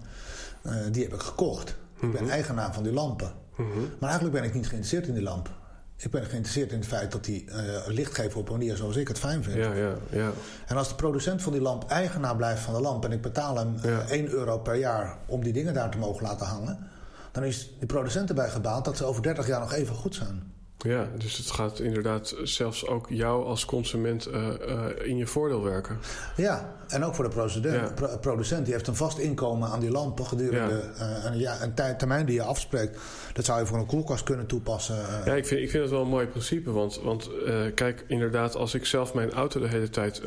Eh, 0.61 0.73
die 0.91 1.03
heb 1.03 1.13
ik 1.13 1.21
gekocht. 1.21 1.75
Ik 1.99 2.11
ben 2.11 2.29
eigenaar 2.29 2.73
van 2.73 2.83
die 2.83 2.93
lampen. 2.93 3.31
Mhm. 3.55 3.67
Maar 3.99 4.09
eigenlijk 4.09 4.39
ben 4.39 4.43
ik 4.43 4.53
niet 4.53 4.67
geïnteresseerd 4.67 5.07
in 5.07 5.13
die 5.13 5.23
lamp. 5.23 5.49
Ik 5.97 6.11
ben 6.11 6.21
geïnteresseerd 6.25 6.71
in 6.71 6.77
het 6.77 6.87
feit 6.87 7.11
dat 7.11 7.23
die 7.23 7.49
eh, 7.51 7.87
licht 7.87 8.15
geven 8.15 8.39
op 8.39 8.49
een 8.49 8.57
manier 8.57 8.75
zoals 8.75 8.95
ik 8.95 9.07
het 9.07 9.19
fijn 9.19 9.43
vind. 9.43 9.55
Ja, 9.57 9.73
ja, 9.73 9.93
ja. 10.09 10.31
En 10.67 10.77
als 10.77 10.87
de 10.89 10.95
producent 10.95 11.41
van 11.41 11.51
die 11.51 11.61
lamp 11.61 11.89
eigenaar 11.89 12.35
blijft 12.35 12.61
van 12.61 12.73
de 12.73 12.81
lamp... 12.81 13.05
en 13.05 13.11
ik 13.11 13.21
betaal 13.21 13.57
hem 13.57 13.75
eh, 13.81 13.89
Ja. 13.91 14.05
1 14.09 14.27
euro 14.29 14.57
per 14.57 14.75
jaar 14.75 15.17
om 15.27 15.43
die 15.43 15.53
dingen 15.53 15.73
daar 15.73 15.91
te 15.91 15.97
mogen 15.97 16.23
laten 16.23 16.45
hangen... 16.47 16.89
dan 17.31 17.43
is 17.43 17.69
die 17.77 17.87
producent 17.87 18.29
erbij 18.29 18.49
gebaat 18.49 18.85
dat 18.85 18.97
ze 18.97 19.05
over 19.05 19.21
30 19.21 19.47
jaar 19.47 19.59
nog 19.59 19.73
even 19.73 19.95
goed 19.95 20.15
zijn. 20.15 20.53
Ja, 20.83 21.07
dus 21.17 21.37
het 21.37 21.51
gaat 21.51 21.79
inderdaad 21.79 22.35
zelfs 22.43 22.87
ook 22.87 23.05
jou 23.09 23.45
als 23.45 23.65
consument 23.65 24.25
eh, 24.25 24.47
eh, 24.47 25.07
in 25.07 25.17
je 25.17 25.27
voordeel 25.27 25.63
werken. 25.63 25.97
Ja, 26.35 26.75
en 26.87 27.03
ook 27.03 27.15
voor 27.15 27.23
de 27.23 27.29
producent. 27.29 27.65
Ja. 27.65 27.91
pro- 27.95 28.17
producent 28.17 28.65
die 28.65 28.73
heeft 28.73 28.87
een 28.87 28.95
vast 28.95 29.17
inkomen 29.17 29.69
aan 29.69 29.79
die 29.79 29.91
lampen 29.91 30.25
gedurende 30.25 30.79
eh, 30.97 31.23
een, 31.25 31.37
ja, 31.37 31.57
een 31.61 31.97
termijn 31.97 32.25
die 32.25 32.35
je 32.35 32.43
afspreekt. 32.43 32.97
Dat 33.33 33.45
zou 33.45 33.59
je 33.59 33.65
voor 33.65 33.77
een 33.77 33.85
koelkast 33.85 34.23
kunnen 34.23 34.45
toepassen. 34.45 34.95
Ja, 35.25 35.33
ik 35.35 35.45
vind, 35.45 35.61
ik 35.61 35.69
vind 35.69 35.83
het 35.83 35.91
wel 35.91 36.01
een 36.01 36.07
mooi 36.07 36.27
principe. 36.27 36.71
Want, 36.71 36.99
want 37.03 37.29
kijk, 37.75 38.03
inderdaad, 38.07 38.55
als 38.55 38.73
ik 38.73 38.85
zelf 38.85 39.13
mijn 39.13 39.31
auto 39.31 39.59
de 39.59 39.67
hele 39.67 39.89
tijd 39.89 40.21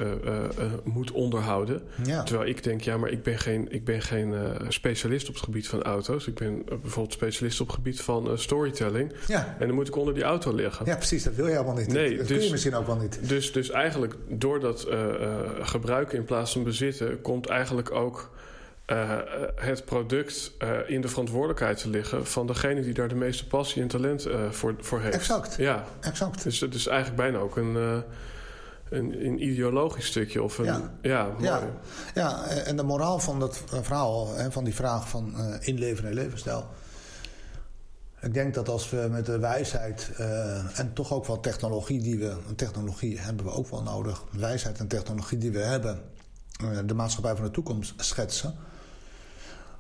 moet 0.84 1.10
onderhouden. 1.12 1.82
ja. 2.04 2.22
Terwijl 2.22 2.48
ik 2.48 2.62
denk, 2.62 2.80
ja, 2.80 2.96
maar 2.96 3.10
ik 3.10 3.22
ben 3.22 3.38
geen, 3.38 3.72
ik 3.72 3.84
ben 3.84 4.02
geen 4.02 4.34
specialist 4.68 5.28
op 5.28 5.34
het 5.34 5.44
gebied 5.44 5.68
van 5.68 5.82
auto's. 5.82 6.26
Ik 6.26 6.34
ben 6.34 6.64
bijvoorbeeld 6.64 7.12
specialist 7.12 7.60
op 7.60 7.66
het 7.66 7.76
gebied 7.76 8.00
van 8.00 8.38
storytelling. 8.38 9.12
Ja. 9.26 9.56
En 9.58 9.66
dan 9.66 9.76
moet 9.76 9.88
ik 9.88 9.96
onder 9.96 10.14
die 10.14 10.22
auto 10.22 10.43
liggen. 10.52 10.87
ja, 10.87 10.96
precies. 10.96 11.22
Dat 11.22 11.35
wil 11.35 11.46
je 11.46 11.52
helemaal 11.52 11.74
niet. 11.74 11.92
Nee, 11.92 12.16
dat 12.16 12.26
kun 12.26 12.37
dus- 12.37 12.44
je 12.44 12.50
misschien 12.50 12.74
ook 12.74 12.87
wel 12.87 12.96
niet. 12.96 13.18
Dus, 13.28 13.52
dus 13.52 13.70
eigenlijk 13.70 14.14
door 14.28 14.61
dat 14.61 14.83
eh, 14.83 15.22
eh, 15.22 15.38
gebruiken 15.62 16.18
in 16.18 16.24
plaats 16.24 16.52
van 16.52 16.62
bezitten, 16.62 17.20
komt 17.20 17.46
eigenlijk 17.46 17.90
ook 17.90 18.30
eh, 18.85 19.18
het 19.54 19.85
product 19.85 20.52
in 20.87 21.00
de 21.00 21.09
verantwoordelijkheid 21.09 21.78
te 21.78 21.88
liggen 21.88 22.26
van 22.26 22.46
degene 22.46 22.80
die 22.80 22.94
daar 22.94 23.09
de 23.09 23.14
meeste 23.14 23.46
passie 23.46 23.83
en 23.83 23.88
talent 23.88 24.28
voor, 24.50 24.74
voor 24.80 25.00
heeft. 25.00 25.14
Exact. 25.14 25.54
Ja, 25.57 25.85
Exact. 26.00 26.42
dus 26.42 26.61
het 26.61 26.74
is 26.74 26.87
eigenlijk 26.87 27.16
bijna 27.16 27.38
ook 27.38 27.57
een, 27.57 27.74
een, 27.74 29.26
een 29.26 29.42
ideologisch 29.42 30.07
stukje. 30.07 30.42
Of 30.42 30.59
een, 30.59 30.64
Ja. 30.64 30.90
ja. 31.02 31.28
Ja. 31.40 31.61
Ja, 32.14 32.46
en 32.46 32.76
de 32.76 32.83
moraal 32.83 33.18
van 33.18 33.40
dat 33.40 33.62
verhaal, 33.66 34.35
hè, 34.37 34.50
van 34.52 34.64
die 34.64 34.74
vraag 34.74 35.09
van 35.09 35.35
inleven 35.61 36.09
en 36.09 36.14
levensstijl. 36.14 36.68
Ik 38.24 38.34
denk 38.34 38.54
dat 38.54 38.68
als 38.68 38.90
we 38.90 39.06
met 39.10 39.26
de 39.26 39.38
wijsheid 39.38 40.10
eh, 40.16 40.78
en 40.78 40.92
toch 40.92 41.12
ook 41.12 41.26
wel 41.26 41.40
technologie 41.40 42.00
die 42.02 42.18
we... 42.18 42.37
Technologie 42.56 43.20
hebben 43.20 43.44
we 43.44 43.50
ook 43.50 43.68
wel 43.68 43.82
nodig. 43.82 44.24
Wijsheid 44.30 44.78
en 44.78 44.87
technologie 44.87 45.38
die 45.38 45.50
we 45.52 45.58
hebben... 45.58 46.00
eh, 46.60 46.78
de 46.87 46.94
maatschappij 46.94 47.34
van 47.34 47.44
de 47.44 47.50
toekomst 47.50 47.94
schetsen. 47.96 48.54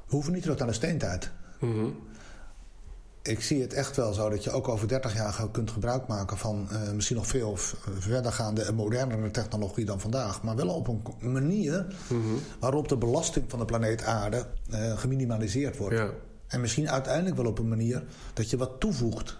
We 0.06 0.14
hoeven 0.14 0.32
niet 0.32 0.42
terug 0.42 0.58
aan 0.58 0.66
de 0.66 0.72
steentijd. 0.72 1.30
Mhm. 1.60 1.86
Ik 3.22 3.40
zie 3.42 3.60
het 3.62 3.72
echt 3.72 3.96
wel 3.96 4.12
zo 4.12 4.28
dat 4.28 4.44
je 4.44 4.50
ook 4.50 4.68
over 4.68 4.88
30 4.88 5.14
jaar 5.14 5.48
kunt 5.50 5.70
gebruik 5.70 6.06
maken 6.06 6.38
van 6.38 6.68
eh, 6.70 6.90
misschien 6.92 7.16
nog 7.16 7.26
veel 7.26 7.56
verdergaande 7.98 8.62
en 8.62 8.74
modernere 8.74 9.30
technologie 9.30 9.84
dan 9.84 10.00
vandaag. 10.00 10.42
Maar 10.42 10.56
wel 10.56 10.68
op 10.68 10.88
een 10.88 11.32
manier 11.32 11.86
Mhm. 12.08 12.18
waarop 12.60 12.88
de 12.88 12.96
belasting 12.96 13.44
van 13.50 13.58
de 13.58 13.64
planeet 13.64 14.02
Aarde 14.02 14.46
geminimaliseerd 14.96 15.76
wordt. 15.76 15.96
Ja. 15.96 16.10
En 16.54 16.60
misschien 16.60 16.90
uiteindelijk 16.90 17.36
wel 17.36 17.46
op 17.46 17.58
een 17.58 17.68
manier 17.68 18.02
dat 18.34 18.50
je 18.50 18.56
wat 18.56 18.80
toevoegt 18.80 19.38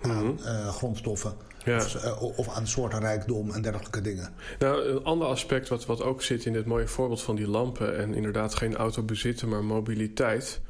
aan 0.00 0.44
eh, 0.44 0.68
grondstoffen. 0.68 1.32
Ja. 1.64 1.76
Of, 1.76 1.94
eh, 1.94 2.38
of 2.38 2.48
aan 2.48 2.66
soorten 2.66 3.00
rijkdom 3.00 3.50
en 3.50 3.62
dergelijke 3.62 4.00
dingen. 4.00 4.34
Nou, 4.58 4.88
een 4.88 5.04
ander 5.04 5.28
aspect 5.28 5.68
wat, 5.68 5.86
wat 5.86 6.02
ook 6.02 6.22
zit 6.22 6.44
in 6.44 6.52
dit 6.52 6.66
mooie 6.66 6.88
voorbeeld 6.88 7.22
van 7.22 7.36
die 7.36 7.48
lampen... 7.48 7.98
en 7.98 8.14
inderdaad 8.14 8.54
geen 8.54 8.76
auto 8.76 9.02
bezitten, 9.02 9.48
maar 9.48 9.64
mobiliteit... 9.64 10.60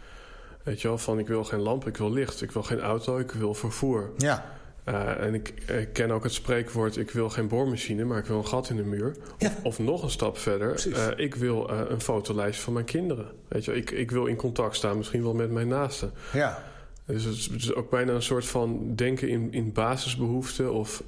Weet 0.62 0.80
je 0.80 0.88
wel, 0.88 0.98
van 0.98 1.18
ik 1.18 1.26
wil 1.26 1.44
geen 1.44 1.60
lamp, 1.60 1.86
ik 1.86 1.96
wil 1.96 2.12
licht. 2.12 2.42
Ik 2.42 2.50
wil 2.50 2.62
geen 2.62 2.80
auto, 2.80 3.18
ik 3.18 3.30
wil 3.30 3.54
vervoer. 3.54 4.10
Ja, 4.16 4.44
Eh, 4.90 5.26
en 5.26 5.34
ik, 5.34 5.48
ik 5.66 5.92
ken 5.92 6.10
ook 6.10 6.22
het 6.22 6.32
spreekwoord... 6.32 6.96
ik 6.96 7.10
wil 7.10 7.30
geen 7.30 7.48
boormachine, 7.48 8.04
maar 8.04 8.18
ik 8.18 8.24
wil 8.24 8.36
een 8.36 8.46
gat 8.46 8.70
in 8.70 8.76
de 8.76 8.82
muur. 8.82 9.16
Ja. 9.38 9.48
Of, 9.48 9.64
of 9.64 9.78
nog 9.78 10.02
een 10.02 10.10
stap 10.10 10.38
verder, 10.38 10.92
eh, 10.92 11.06
ik 11.16 11.34
wil 11.34 11.70
eh, 11.70 11.80
een 11.88 12.00
fotolijst 12.00 12.60
van 12.60 12.72
mijn 12.72 12.84
kinderen. 12.84 13.26
Weet 13.48 13.64
je, 13.64 13.74
ik, 13.74 13.90
ik 13.90 14.10
wil 14.10 14.26
in 14.26 14.36
contact 14.36 14.76
staan, 14.76 14.96
misschien 14.96 15.22
wel 15.22 15.34
met 15.34 15.50
mijn 15.50 15.68
naasten. 15.68 16.12
ja. 16.32 16.68
Dus 17.06 17.24
het 17.24 17.34
is, 17.34 17.46
het 17.46 17.62
is 17.62 17.74
ook 17.74 17.90
bijna 17.90 18.12
een 18.12 18.22
soort 18.22 18.46
van 18.46 18.94
denken 18.94 19.28
in, 19.28 19.52
in 19.52 19.72
basisbehoeften. 19.72 20.72
Of, 20.72 21.02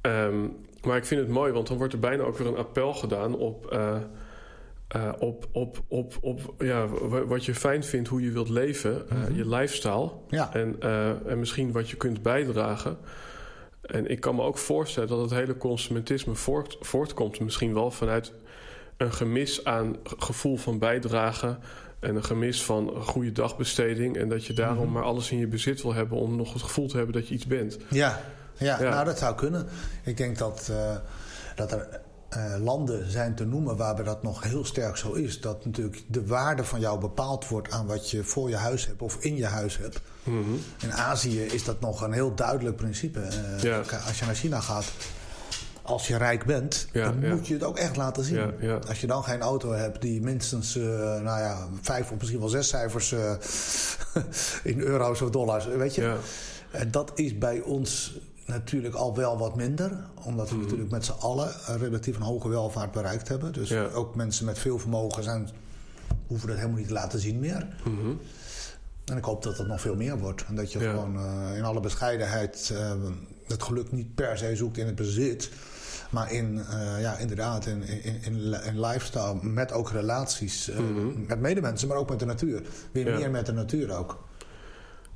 ehm, 0.00 0.46
maar 0.82 0.96
ik 0.96 1.04
vind 1.04 1.20
het 1.20 1.30
mooi, 1.30 1.52
want 1.52 1.66
dan 1.66 1.76
wordt 1.76 1.92
er 1.92 1.98
bijna 1.98 2.22
ook 2.22 2.38
weer 2.38 2.46
een 2.46 2.56
appel 2.56 2.94
gedaan 2.94 3.36
op, 3.36 3.76
eh, 4.92 5.12
op, 5.18 5.46
op, 5.52 5.82
op, 5.88 6.14
op 6.20 6.54
ja, 6.58 6.86
wa- 6.86 7.24
wat 7.26 7.44
je 7.44 7.54
fijn 7.54 7.84
vindt, 7.84 8.08
hoe 8.08 8.22
je 8.22 8.30
wilt 8.30 8.48
leven, 8.48 9.08
eh, 9.10 9.16
Mhm. 9.18 9.34
je 9.34 9.48
lifestyle. 9.48 10.10
ja. 10.28 10.54
En, 10.54 10.76
eh, 10.80 11.08
en 11.26 11.38
misschien 11.38 11.72
wat 11.72 11.90
je 11.90 11.96
kunt 11.96 12.22
bijdragen. 12.22 12.96
En 13.82 14.06
ik 14.10 14.20
kan 14.20 14.34
me 14.34 14.42
ook 14.42 14.58
voorstellen 14.58 15.08
dat 15.08 15.20
het 15.20 15.30
hele 15.30 15.56
consumentisme 15.56 16.34
voort, 16.34 16.76
voortkomt. 16.80 17.40
Misschien 17.40 17.74
wel 17.74 17.90
vanuit 17.90 18.32
een 18.96 19.12
gemis 19.12 19.64
aan 19.64 19.96
gevoel 20.04 20.56
van 20.56 20.78
bijdrage. 20.78 21.56
En 22.00 22.16
een 22.16 22.24
gemis 22.24 22.62
van 22.64 22.94
een 22.96 23.02
goede 23.02 23.32
dagbesteding. 23.32 24.16
En 24.16 24.28
dat 24.28 24.44
je 24.46 24.52
daarom 24.52 24.84
Mhm. 24.84 24.92
maar 24.92 25.02
alles 25.02 25.30
in 25.30 25.38
je 25.38 25.46
bezit 25.46 25.82
wil 25.82 25.94
hebben 25.94 26.18
om 26.18 26.36
nog 26.36 26.52
het 26.52 26.62
gevoel 26.62 26.88
te 26.88 26.96
hebben 26.96 27.14
dat 27.14 27.28
je 27.28 27.34
iets 27.34 27.46
bent. 27.46 27.78
Ja, 27.90 28.20
ja, 28.58 28.82
Ja. 28.82 28.90
nou 28.90 29.04
dat 29.04 29.18
zou 29.18 29.34
kunnen. 29.34 29.66
Ik 30.04 30.16
denk 30.16 30.38
dat, 30.38 30.72
dat 31.54 31.72
er 31.72 32.00
eh, 32.32 32.54
landen 32.62 33.10
zijn 33.10 33.34
te 33.34 33.44
noemen 33.44 33.76
waarbij 33.76 34.04
dat 34.04 34.22
nog 34.22 34.42
heel 34.42 34.64
sterk 34.64 34.96
zo 34.96 35.12
is. 35.12 35.40
Dat 35.40 35.64
natuurlijk 35.64 36.02
de 36.06 36.26
waarde 36.26 36.64
van 36.64 36.80
jou 36.80 37.00
bepaald 37.00 37.48
wordt 37.48 37.70
aan 37.70 37.86
wat 37.86 38.10
je 38.10 38.24
voor 38.24 38.48
je 38.48 38.56
huis 38.56 38.86
hebt 38.86 39.02
of 39.02 39.16
in 39.20 39.36
je 39.36 39.46
huis 39.46 39.78
hebt. 39.78 40.00
Mhm. 40.24 40.38
In 40.82 40.92
Azië 40.92 41.40
is 41.42 41.64
dat 41.64 41.80
nog 41.80 42.00
een 42.02 42.12
heel 42.12 42.34
duidelijk 42.34 42.76
principe. 42.76 43.20
Eh, 43.20 43.62
Ja. 43.62 43.82
Als 44.06 44.18
je 44.18 44.24
naar 44.24 44.34
China 44.34 44.60
gaat, 44.60 44.84
als 45.82 46.06
je 46.08 46.16
rijk 46.16 46.44
bent, 46.44 46.86
Ja, 46.92 47.04
dan 47.04 47.20
ja. 47.20 47.34
moet 47.34 47.46
je 47.46 47.54
het 47.54 47.64
ook 47.64 47.78
echt 47.78 47.96
laten 47.96 48.24
zien. 48.24 48.52
Ja. 48.60 48.78
Als 48.88 49.00
je 49.00 49.06
dan 49.06 49.24
geen 49.24 49.40
auto 49.40 49.72
hebt 49.72 50.00
die 50.00 50.20
minstens 50.20 50.76
eh, 50.76 50.82
nou 51.20 51.40
ja, 51.40 51.68
vijf 51.80 52.10
of 52.10 52.18
misschien 52.18 52.40
wel 52.40 52.48
zes 52.48 52.68
cijfers 52.68 53.12
in 54.72 54.80
euro's 54.80 55.20
of 55.20 55.30
dollars, 55.30 55.66
weet 55.66 55.94
je. 55.94 56.16
En 56.70 56.90
dat 56.90 57.12
is 57.14 57.38
bij 57.38 57.60
ons 57.60 58.18
natuurlijk 58.46 58.94
al 58.94 59.16
wel 59.16 59.38
wat 59.38 59.56
minder. 59.56 60.04
Omdat 60.24 60.48
we 60.48 60.54
Mhm. 60.54 60.64
natuurlijk 60.64 60.90
met 60.90 61.04
z'n 61.04 61.12
allen 61.18 61.52
een 61.66 61.78
relatief 61.78 62.16
een 62.16 62.22
hoge 62.22 62.48
welvaart 62.48 62.92
bereikt 62.92 63.28
hebben. 63.28 63.52
Dus 63.52 63.68
Ja. 63.68 63.84
ook 63.88 64.14
mensen 64.14 64.44
met 64.44 64.58
veel 64.58 64.78
vermogen 64.78 65.22
zijn, 65.22 65.48
hoeven 66.26 66.48
dat 66.48 66.56
helemaal 66.56 66.78
niet 66.78 66.86
te 66.86 66.92
laten 66.92 67.18
zien 67.20 67.38
meer. 67.38 67.66
Mhm. 67.84 68.10
En 69.04 69.16
ik 69.16 69.24
hoop 69.24 69.42
dat 69.42 69.58
het 69.58 69.66
nog 69.66 69.80
veel 69.80 69.96
meer 69.96 70.18
wordt. 70.18 70.44
En 70.44 70.54
dat 70.54 70.72
je 70.72 70.78
Ja. 70.78 70.90
gewoon 70.90 71.16
eh, 71.16 71.56
in 71.56 71.62
alle 71.64 71.80
bescheidenheid 71.80 72.70
eh, 72.74 72.92
het 73.46 73.62
geluk 73.62 73.92
niet 73.92 74.14
per 74.14 74.38
se 74.38 74.56
zoekt 74.56 74.76
in 74.78 74.86
het 74.86 74.94
bezit. 74.94 75.50
Maar 76.10 76.32
in, 76.32 76.58
eh, 76.70 77.00
ja, 77.00 77.16
inderdaad, 77.18 77.66
in, 77.66 77.82
in, 77.82 78.22
in, 78.22 78.54
in 78.64 78.80
lifestyle, 78.80 79.38
met 79.42 79.72
ook 79.72 79.90
relaties. 79.90 80.70
Mhm. 80.70 81.26
Met 81.26 81.40
medemensen, 81.40 81.88
maar 81.88 81.96
ook 81.96 82.08
met 82.08 82.18
de 82.18 82.24
natuur. 82.24 82.62
Weer 82.92 83.08
Ja. 83.10 83.16
meer 83.18 83.30
met 83.30 83.46
de 83.46 83.52
natuur 83.52 83.96
ook. 83.96 84.24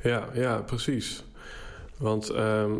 ja, 0.03 0.29
ja, 0.35 0.59
precies. 0.61 1.25
Want 1.97 2.31
ehm, 2.31 2.73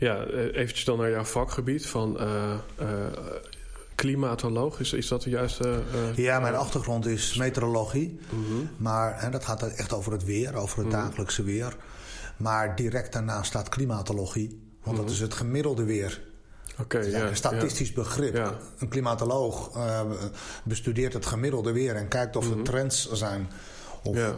ja, 0.00 0.24
eh, 0.24 0.44
eventjes 0.44 0.84
dan 0.84 0.98
naar 0.98 1.10
jouw 1.10 1.24
vakgebied 1.24 1.86
van 1.86 2.18
eh, 2.18 2.52
eh, 2.78 2.88
klimatoloog. 3.94 4.80
Is, 4.80 4.92
is 4.92 5.08
dat 5.08 5.22
de 5.22 5.30
juiste... 5.30 5.82
Ja, 6.14 6.40
mijn 6.40 6.54
achtergrond 6.54 7.06
is 7.06 7.34
meteorologie. 7.36 8.20
mhm. 8.30 8.66
Maar 8.76 9.22
hè, 9.22 9.30
dat 9.30 9.44
gaat 9.44 9.62
echt 9.62 9.92
over 9.92 10.12
het 10.12 10.24
weer, 10.24 10.54
over 10.54 10.78
het 10.78 10.86
Mhm. 10.86 10.96
dagelijkse 10.96 11.42
weer. 11.42 11.76
Maar 12.36 12.76
direct 12.76 13.12
daarnaast 13.12 13.46
staat 13.50 13.68
klimatologie. 13.68 14.60
Want 14.82 14.96
dat 14.96 15.04
Mhm. 15.04 15.14
is 15.14 15.20
het 15.20 15.34
gemiddelde 15.34 15.84
weer. 15.84 16.20
Oké, 16.80 16.98
ja. 16.98 17.28
een 17.28 17.36
statistisch 17.36 17.92
begrip. 17.92 18.34
Ja. 18.34 18.54
Een 18.78 18.88
klimatoloog 18.88 19.70
bestudeert 20.64 21.12
het 21.12 21.26
gemiddelde 21.26 21.72
weer 21.72 21.94
en 21.96 22.08
kijkt 22.08 22.36
of 22.36 22.50
er 22.50 22.62
trends 22.62 23.12
zijn. 23.12 23.50
Of, 24.02 24.16
Ja. 24.16 24.34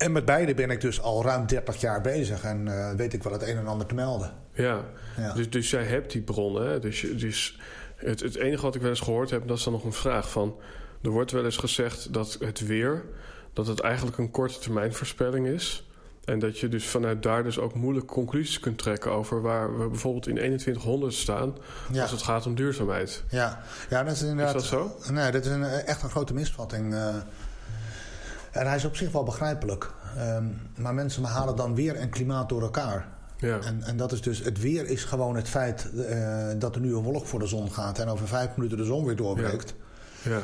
En 0.00 0.12
met 0.12 0.24
beide 0.24 0.54
ben 0.54 0.70
ik 0.70 0.80
dus 0.80 1.00
al 1.00 1.24
ruim 1.24 1.46
30 1.46 1.80
jaar 1.80 2.00
bezig 2.00 2.42
en 2.42 2.68
eh, 2.68 2.94
weet 2.94 3.12
ik 3.12 3.22
wel 3.22 3.32
het 3.32 3.42
een 3.42 3.56
en 3.56 3.66
ander 3.66 3.86
te 3.86 3.94
melden. 3.94 4.32
Ja, 4.52 4.84
Ja. 5.16 5.32
Dus, 5.32 5.50
dus 5.50 5.70
jij 5.70 5.84
hebt 5.84 6.12
die 6.12 6.22
bronnen. 6.22 6.68
Hè? 6.68 6.78
Dus, 6.78 7.06
dus 7.16 7.58
het, 7.96 8.20
het 8.20 8.36
enige 8.36 8.62
wat 8.62 8.74
ik 8.74 8.80
wel 8.80 8.90
eens 8.90 9.00
gehoord 9.00 9.30
heb, 9.30 9.48
dat 9.48 9.58
is 9.58 9.64
dan 9.64 9.72
nog 9.72 9.84
een 9.84 9.92
vraag 9.92 10.30
van... 10.30 10.56
Er 11.02 11.10
wordt 11.10 11.30
wel 11.30 11.44
eens 11.44 11.56
gezegd 11.56 12.12
dat 12.12 12.36
het 12.40 12.66
weer, 12.66 13.04
dat 13.52 13.66
het 13.66 13.80
eigenlijk 13.80 14.18
een 14.18 14.30
korte 14.30 14.58
termijn 14.58 14.94
voorspelling 14.94 15.46
is. 15.46 15.88
En 16.24 16.38
dat 16.38 16.58
je 16.58 16.68
dus 16.68 16.86
vanuit 16.86 17.22
daar 17.22 17.42
dus 17.42 17.58
ook 17.58 17.74
moeilijk 17.74 18.06
conclusies 18.06 18.60
kunt 18.60 18.78
trekken 18.78 19.10
over 19.10 19.42
waar 19.42 19.78
we 19.78 19.88
bijvoorbeeld 19.88 20.26
in 20.26 20.34
2100 20.34 21.14
staan 21.14 21.56
als 22.00 22.10
het 22.10 22.22
gaat 22.22 22.46
om 22.46 22.54
duurzaamheid. 22.54 23.22
Ja, 23.28 23.62
ja 23.90 24.02
dat 24.02 24.12
is 24.12 24.22
inderdaad. 24.22 24.54
Is 24.54 24.68
dat 24.68 24.96
zo? 25.02 25.12
Nee, 25.12 25.30
dat 25.30 25.44
is 25.44 25.50
een, 25.50 25.64
echt 25.64 26.02
een 26.02 26.10
grote 26.10 26.34
misvatting. 26.34 26.92
Uh, 26.92 27.14
en 28.50 28.66
hij 28.66 28.76
is 28.76 28.84
op 28.84 28.96
zich 28.96 29.12
wel 29.12 29.24
begrijpelijk. 29.24 29.90
Ehm, 30.16 30.44
maar 30.76 30.94
mensen 30.94 31.24
halen 31.24 31.56
dan 31.56 31.74
weer 31.74 31.96
en 31.96 32.08
klimaat 32.08 32.48
door 32.48 32.62
elkaar. 32.62 33.08
Ja. 33.36 33.58
En, 33.58 33.82
en 33.82 33.96
dat 33.96 34.12
is 34.12 34.22
dus, 34.22 34.38
het 34.38 34.60
weer 34.60 34.86
is 34.86 35.04
gewoon 35.04 35.36
het 35.36 35.48
feit 35.48 35.88
uh, 35.94 36.46
dat 36.58 36.74
er 36.74 36.80
nu 36.80 36.94
een 36.94 37.02
wolk 37.02 37.26
voor 37.26 37.38
de 37.38 37.46
zon 37.46 37.72
gaat 37.72 37.98
en 37.98 38.08
over 38.08 38.28
vijf 38.28 38.56
minuten 38.56 38.78
de 38.78 38.84
zon 38.84 39.04
weer 39.04 39.16
doorbreekt. 39.16 39.74
Ja. 40.22 40.30
ja. 40.30 40.40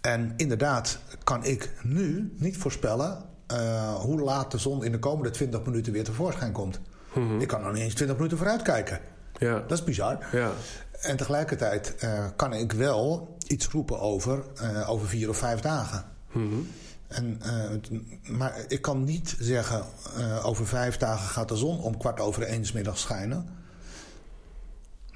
En 0.00 0.32
inderdaad 0.36 0.98
kan 1.24 1.44
ik 1.44 1.70
nu 1.82 2.34
niet 2.36 2.56
voorspellen 2.56 3.24
uh, 3.52 3.94
hoe 3.94 4.20
laat 4.20 4.50
de 4.50 4.58
zon 4.58 4.84
in 4.84 4.92
de 4.92 4.98
komende 4.98 5.30
20 5.30 5.64
minuten 5.64 5.92
weer 5.92 6.04
tevoorschijn 6.04 6.52
komt. 6.52 6.80
Mm 7.14 7.28
-hmm. 7.28 7.40
Ik 7.40 7.48
kan 7.48 7.62
nog 7.62 7.72
niet 7.72 7.82
eens 7.82 7.94
20 7.94 8.16
minuten 8.16 8.38
vooruit 8.38 8.62
kijken. 8.62 9.00
Ja. 9.38 9.64
Dat 9.66 9.78
is 9.78 9.84
bizar. 9.84 10.18
Ja. 10.32 10.50
En 11.00 11.16
tegelijkertijd 11.16 11.94
uh, 12.04 12.24
kan 12.36 12.52
ik 12.52 12.72
wel 12.72 13.36
iets 13.46 13.68
roepen 13.68 14.00
over, 14.00 14.44
over 14.86 15.08
vier 15.08 15.28
of 15.28 15.36
vijf 15.36 15.60
dagen. 15.60 16.04
Mm 16.32 16.48
-hmm. 16.48 16.68
En, 17.08 17.40
maar 18.22 18.64
ik 18.68 18.82
kan 18.82 19.04
niet 19.04 19.36
zeggen, 19.38 19.84
over 20.42 20.66
vijf 20.66 20.96
dagen 20.96 21.28
gaat 21.28 21.48
de 21.48 21.56
zon 21.56 21.80
om 21.80 21.98
kwart 21.98 22.20
over 22.20 22.42
één 22.42 22.64
middag 22.74 22.98
schijnen. 22.98 23.56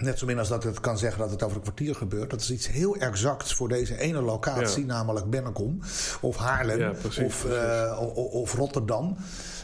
Net 0.01 0.19
zo 0.19 0.27
min 0.27 0.39
als 0.39 0.49
dat 0.49 0.65
het 0.65 0.81
kan 0.81 0.99
zeggen 0.99 1.21
dat 1.21 1.31
het 1.31 1.43
over 1.43 1.57
een 1.57 1.63
kwartier 1.63 1.95
gebeurt. 1.95 2.31
Dat 2.31 2.41
is 2.41 2.51
iets 2.51 2.69
heel 2.69 2.97
exacts 2.97 3.55
voor 3.55 3.69
deze 3.69 3.99
ene 3.99 4.23
locatie, 4.23 4.85
namelijk 4.85 5.31
Bennekom. 5.31 5.81
Of 6.21 6.37
Haarlem. 6.37 6.95
of, 7.25 7.45
uh, 7.45 8.01
of, 8.33 8.55
Rotterdam. 8.55 9.17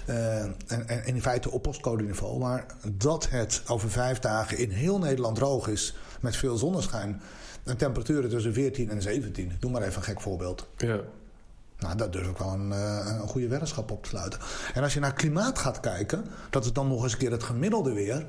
Uh, 0.09 0.43
en, 0.43 0.57
en, 0.67 1.05
in 1.05 1.23
feite 1.23 1.51
op 1.51 1.63
postcode-niveau. 1.63 2.39
Maar 2.39 2.67
dat 2.93 3.29
het 3.29 3.63
over 3.67 3.91
vijf 3.91 4.19
dagen 4.19 4.59
in 4.59 4.71
heel 4.71 4.99
Nederland 4.99 5.37
droog 5.37 5.69
is. 5.69 5.97
Met 6.21 6.37
veel 6.37 6.57
zonneschijn. 6.57 7.21
En 7.65 7.77
temperaturen 7.77 8.31
tussen 8.31 8.53
14 8.53 8.91
en 8.91 9.03
17. 9.03 9.53
Doe 9.61 9.71
maar 9.71 9.83
even 9.83 9.97
een 9.97 10.03
gek 10.03 10.21
voorbeeld. 10.21 10.69
Ja. 10.77 11.01
Nou, 11.79 11.97
daar 11.97 12.11
durf 12.11 12.29
ik 12.29 12.37
wel 12.37 12.53
een, 12.53 12.71
een 12.71 13.29
goede 13.29 13.49
weddenschap 13.49 13.91
op 13.91 14.03
te 14.03 14.09
sluiten. 14.09 14.41
En 14.75 14.83
als 14.83 14.95
je 14.95 15.01
naar 15.01 15.13
klimaat 15.13 15.59
gaat 15.59 15.81
kijken, 15.81 16.25
dat 16.51 16.65
is 16.65 16.73
dan 16.73 16.89
nog 16.89 17.03
eens 17.03 17.13
een 17.13 17.19
keer 17.19 17.31
het 17.31 17.43
gemiddelde 17.43 17.93
weer. 17.93 18.27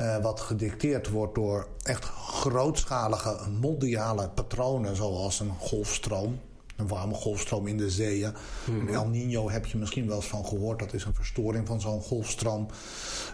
Uh, 0.00 0.16
wat 0.16 0.40
gedicteerd 0.40 1.08
wordt 1.08 1.34
door 1.34 1.68
echt 1.82 2.04
grootschalige 2.04 3.38
mondiale 3.60 4.28
patronen, 4.28 4.96
zoals 4.96 5.40
een 5.40 5.52
golfstroom. 5.58 6.40
Een 6.76 6.88
warme 6.88 7.14
golfstroom 7.14 7.66
in 7.66 7.76
de 7.76 7.90
zeeën. 7.90 8.34
Mm 8.70 8.88
El 8.88 9.06
Nino 9.06 9.50
heb 9.50 9.66
je 9.66 9.78
misschien 9.78 10.06
wel 10.06 10.16
eens 10.16 10.28
van 10.28 10.46
gehoord. 10.46 10.78
Dat 10.78 10.92
is 10.92 11.04
een 11.04 11.14
verstoring 11.14 11.66
van 11.66 11.80
zo'n 11.80 12.02
golfstroom. 12.02 12.66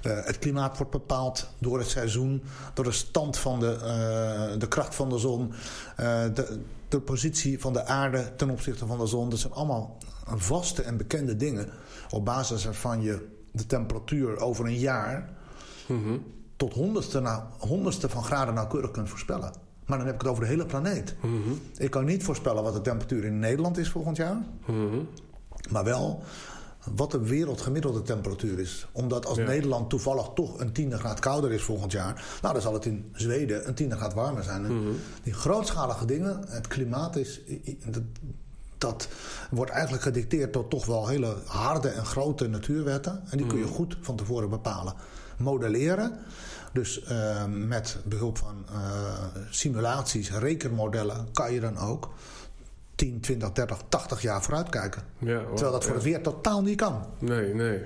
Uh, 0.07 0.25
het 0.25 0.39
klimaat 0.39 0.77
wordt 0.77 0.93
bepaald 0.93 1.49
door 1.59 1.79
het 1.79 1.89
seizoen, 1.89 2.43
door 2.75 2.85
de 2.85 2.93
stand 2.93 3.39
van 3.39 3.61
de, 3.61 3.77
uh, 4.53 4.59
de 4.61 4.69
kracht 4.69 4.95
van 4.95 5.09
de 5.09 5.19
zon, 5.19 5.53
de, 5.97 6.61
de 6.93 7.01
positie 7.01 7.61
van 7.61 7.73
de 7.73 7.85
aarde 7.85 8.33
ten 8.37 8.51
opzichte 8.51 8.87
van 8.87 8.99
de 8.99 9.07
zon. 9.07 9.31
Dat 9.31 9.39
zijn 9.39 9.53
allemaal 9.53 9.99
vaste 10.25 10.83
en 10.83 10.97
bekende 10.97 11.37
dingen. 11.37 11.69
Op 12.11 12.25
basis 12.25 12.65
waarvan 12.65 13.03
je 13.03 13.29
de 13.53 13.67
temperatuur 13.67 14.39
over 14.39 14.67
een 14.67 14.79
jaar 14.79 15.31
mm 15.87 16.23
tot 16.57 16.75
honderdste, 16.75 17.21
na, 17.21 17.49
honderdste 17.59 18.09
van 18.09 18.25
graden 18.25 18.55
nauwkeurig 18.55 18.91
kunt 18.91 19.09
voorspellen. 19.09 19.53
Maar 19.87 19.99
dan 19.99 20.07
heb 20.07 20.15
ik 20.15 20.21
het 20.21 20.31
over 20.31 20.43
de 20.43 20.49
hele 20.49 20.67
planeet. 20.67 21.15
Mm 21.21 21.43
-hmm. 21.43 21.61
Ik 21.77 21.91
kan 21.91 22.05
niet 22.05 22.25
voorspellen 22.25 22.63
wat 22.63 22.73
de 22.73 22.81
temperatuur 22.81 23.25
in 23.25 23.39
Nederland 23.39 23.79
is 23.79 23.91
volgend 23.91 24.17
jaar. 24.17 24.35
Mm 24.35 24.91
-hmm. 24.91 25.09
Maar 25.71 25.85
wel 25.85 26.23
wat 26.95 27.11
de 27.11 27.21
wereldgemiddelde 27.21 28.03
temperatuur 28.03 28.59
is. 28.59 28.87
Omdat 28.93 29.27
als 29.27 29.39
ja. 29.39 29.45
Nederland 29.45 29.91
toevallig 29.91 30.31
toch 30.35 30.61
een 30.61 30.73
tiende 30.73 30.99
graad 30.99 31.21
kouder 31.21 31.53
is 31.53 31.63
volgend 31.63 31.93
jaar... 31.93 32.25
nou, 32.43 32.53
dan 32.53 32.63
zal 32.63 32.73
het 32.73 32.85
in 32.85 33.11
Zweden 33.13 33.69
een 33.69 33.75
tiende 33.75 33.97
graad 33.97 34.15
warmer 34.15 34.43
zijn. 34.43 34.63
Mm 34.63 34.69
-hmm. 34.69 34.97
Die 35.23 35.33
grootschalige 35.33 36.05
dingen, 36.05 36.45
het 36.49 36.67
klimaat 36.67 37.17
is... 37.17 37.41
Dat, 37.85 38.03
dat 38.79 39.09
wordt 39.51 39.71
eigenlijk 39.71 40.03
gedicteerd 40.03 40.53
door 40.53 40.69
toch 40.69 40.87
wel 40.87 41.09
hele 41.09 41.37
harde 41.47 41.89
en 41.89 42.07
grote 42.07 42.49
natuurwetten. 42.49 43.23
En 43.31 43.39
die 43.39 43.47
kun 43.47 43.59
je 43.59 43.67
goed 43.67 43.97
van 44.01 44.17
tevoren 44.17 44.51
bepalen. 44.51 44.95
Modelleren 45.37 46.19
dus 46.73 47.03
uh, 47.11 47.45
met 47.47 47.99
behulp 48.05 48.39
van 48.39 48.65
uh, 48.73 49.25
simulaties, 49.51 50.31
rekenmodellen, 50.31 51.29
kan 51.33 51.53
je 51.53 51.61
dan 51.61 51.79
ook 51.79 52.11
10, 53.03 53.21
20, 53.21 53.53
30, 53.53 53.79
80 53.89 54.23
jaar 54.23 54.43
vooruitkijken. 54.43 55.03
Ja, 55.19 55.39
Terwijl 55.39 55.73
dat 55.73 55.83
voor 55.83 55.93
ja. 55.93 55.99
het 55.99 56.05
weer 56.05 56.21
totaal 56.21 56.63
niet 56.63 56.77
kan. 56.77 57.07
Nee, 57.19 57.55
nee. 57.55 57.81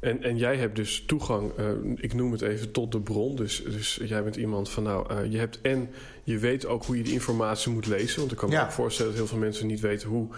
En, 0.00 0.22
en 0.22 0.36
jij 0.36 0.56
hebt 0.56 0.76
dus 0.76 1.04
toegang, 1.06 1.52
uh, 1.58 1.66
ik 1.96 2.14
noem 2.14 2.32
het 2.32 2.42
even, 2.42 2.70
tot 2.70 2.92
de 2.92 3.00
bron. 3.00 3.36
Dus, 3.36 3.64
dus 3.64 4.00
jij 4.04 4.22
bent 4.22 4.36
iemand 4.36 4.70
van, 4.70 4.82
nou, 4.82 5.14
uh, 5.14 5.32
je 5.32 5.38
hebt 5.38 5.60
en 5.60 5.90
je 6.22 6.38
weet 6.38 6.66
ook 6.66 6.84
hoe 6.84 6.96
je 6.96 7.02
die 7.02 7.12
informatie 7.12 7.72
moet 7.72 7.86
lezen. 7.86 8.18
Want 8.18 8.32
ik 8.32 8.38
kan 8.38 8.48
me 8.48 8.54
ja. 8.54 8.64
ook 8.64 8.70
voorstellen 8.70 9.10
dat 9.10 9.20
heel 9.20 9.30
veel 9.30 9.38
mensen 9.38 9.66
niet 9.66 9.80
weten 9.80 10.08
hoe, 10.08 10.28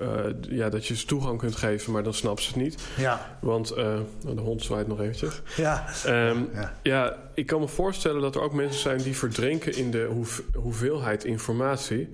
uh, 0.00 0.24
ja, 0.48 0.68
dat 0.68 0.86
je 0.86 0.96
ze 0.96 1.06
toegang 1.06 1.38
kunt 1.38 1.56
geven, 1.56 1.92
maar 1.92 2.02
dan 2.02 2.14
snappen 2.14 2.44
ze 2.44 2.50
het 2.50 2.62
niet. 2.62 2.82
Ja. 2.96 3.38
Want 3.40 3.76
uh, 3.76 3.98
de 4.34 4.40
hond 4.40 4.62
zwaait 4.62 4.86
nog 4.86 5.00
eventjes. 5.00 5.42
Ja. 5.56 5.86
Um, 6.06 6.48
ja. 6.54 6.74
ja. 6.82 7.16
ik 7.34 7.46
kan 7.46 7.60
me 7.60 7.68
voorstellen 7.68 8.20
dat 8.20 8.34
er 8.34 8.42
ook 8.42 8.54
mensen 8.54 8.80
zijn 8.80 8.98
die 8.98 9.16
verdrinken 9.16 9.76
in 9.76 9.90
de 9.90 10.24
hoeveelheid 10.54 11.24
informatie. 11.24 12.08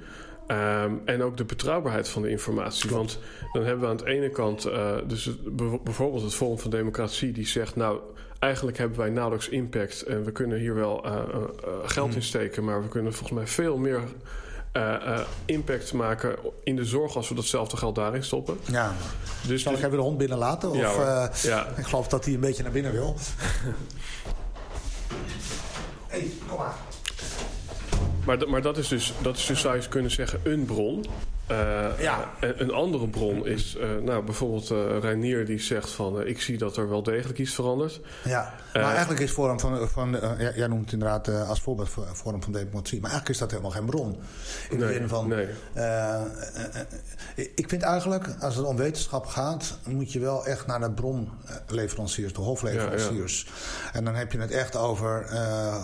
Um, 0.50 1.02
en 1.04 1.22
ook 1.22 1.37
de 1.37 1.44
betrouwbaarheid 1.44 2.08
van 2.08 2.22
de 2.22 2.30
informatie. 2.30 2.90
Want 2.90 3.18
dan 3.52 3.64
hebben 3.64 3.84
we 3.84 3.90
aan 3.90 3.96
de 3.96 4.06
ene 4.06 4.30
kant, 4.30 4.66
uh, 4.66 4.94
dus 5.06 5.24
het, 5.24 5.56
bijvoorbeeld 5.84 6.22
het 6.22 6.34
Forum 6.34 6.58
van 6.58 6.70
Democratie, 6.70 7.32
die 7.32 7.46
zegt: 7.46 7.76
Nou, 7.76 7.98
eigenlijk 8.38 8.78
hebben 8.78 8.98
wij 8.98 9.11
nauwelijks 9.11 9.48
impact 9.48 10.02
en 10.02 10.24
we 10.24 10.32
kunnen 10.32 10.58
hier 10.58 10.74
wel 10.74 11.06
uh, 11.06 11.12
uh, 11.12 11.42
geld 11.84 12.14
in 12.14 12.22
steken, 12.22 12.64
maar 12.64 12.82
we 12.82 12.88
kunnen 12.88 13.12
volgens 13.12 13.38
mij 13.38 13.46
veel 13.46 13.76
meer 13.76 14.00
impact 15.44 15.92
maken 15.92 16.37
in 16.64 16.76
de 16.76 16.84
zorg 16.84 17.16
als 17.16 17.28
we 17.28 17.34
datzelfde 17.34 17.76
geld 17.76 17.94
daarin 17.94 18.24
stoppen. 18.24 18.58
Ja. 18.64 18.92
Dus, 19.46 19.62
Zal 19.62 19.72
ik 19.72 19.78
even 19.78 19.90
de 19.90 19.96
hond 19.96 20.18
binnen 20.18 20.38
laten? 20.38 20.70
Of, 20.70 20.76
ja, 20.76 21.30
ja. 21.42 21.66
Ik 21.76 21.84
geloof 21.84 22.08
dat 22.08 22.24
hij 22.24 22.34
een 22.34 22.40
beetje 22.40 22.62
naar 22.62 22.72
binnen 22.72 22.92
wil. 22.92 23.16
hey, 26.08 26.30
kom 26.48 26.58
maar. 26.58 26.74
Maar, 28.29 28.49
maar 28.49 28.62
dat, 28.62 28.79
is 28.79 28.88
dus, 28.88 29.12
dat 29.23 29.37
is 29.37 29.47
dus, 29.47 29.61
zou 29.61 29.77
je 29.81 29.88
kunnen 29.88 30.11
zeggen, 30.11 30.41
een 30.45 30.64
bron. 30.64 31.05
Uh, 31.50 32.00
ja. 32.00 32.30
Een 32.40 32.72
andere 32.72 33.08
bron 33.08 33.46
is 33.46 33.76
uh, 33.76 34.02
nou, 34.02 34.24
bijvoorbeeld 34.24 34.70
uh, 34.70 34.98
Reinier 35.00 35.46
die 35.46 35.61
zegt 35.61 35.90
van 35.90 36.26
ik 36.26 36.40
zie 36.40 36.58
dat 36.58 36.76
er 36.76 36.88
wel 36.88 37.02
degelijk 37.02 37.38
iets 37.38 37.54
verandert. 37.54 38.00
Ja, 38.24 38.54
maar 38.72 38.90
eigenlijk 38.94 39.20
is 39.20 39.30
Forum 39.30 39.61
van, 39.61 39.88
van 39.88 40.16
jij 40.38 40.66
noemt 40.66 40.84
het 40.84 40.92
inderdaad 40.92 41.28
als 41.28 41.61
voorbeeld 41.61 41.88
Forum 42.14 42.42
van 42.42 42.52
Democratie, 42.52 43.00
maar 43.00 43.11
eigenlijk 43.11 43.28
is 43.28 43.38
dat 43.38 43.50
helemaal 43.50 43.70
geen 43.70 43.84
bron. 43.84 44.16
In 44.70 44.78
nee, 44.78 44.88
de 44.88 44.94
zin 44.94 45.08
van, 45.08 45.28
nee. 45.28 45.48
ik 47.54 47.68
vind 47.68 47.82
eigenlijk 47.82 48.37
als 48.40 48.56
het 48.56 48.66
om 48.66 48.76
wetenschap 48.76 49.26
gaat, 49.26 49.78
moet 49.87 50.12
je 50.12 50.18
wel 50.18 50.46
echt 50.46 50.66
naar 50.66 50.80
de 50.80 50.90
bronleveranciers, 50.90 52.32
de 52.32 52.40
hofleveranciers. 52.40 53.46
Ja, 53.46 53.52
ja. 53.84 53.98
En 53.98 54.04
dan 54.04 54.14
heb 54.14 54.32
je 54.32 54.38
het 54.38 54.50
echt 54.50 54.76
over 54.76 55.26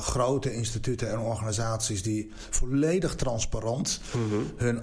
grote 0.01 0.53
instituten 0.55 1.11
en 1.11 1.19
organisaties 1.19 2.03
die 2.03 2.33
volledig 2.51 3.15
transparant 3.15 4.01
mm 4.13 4.31
-hmm. 4.31 4.53
hun 4.57 4.83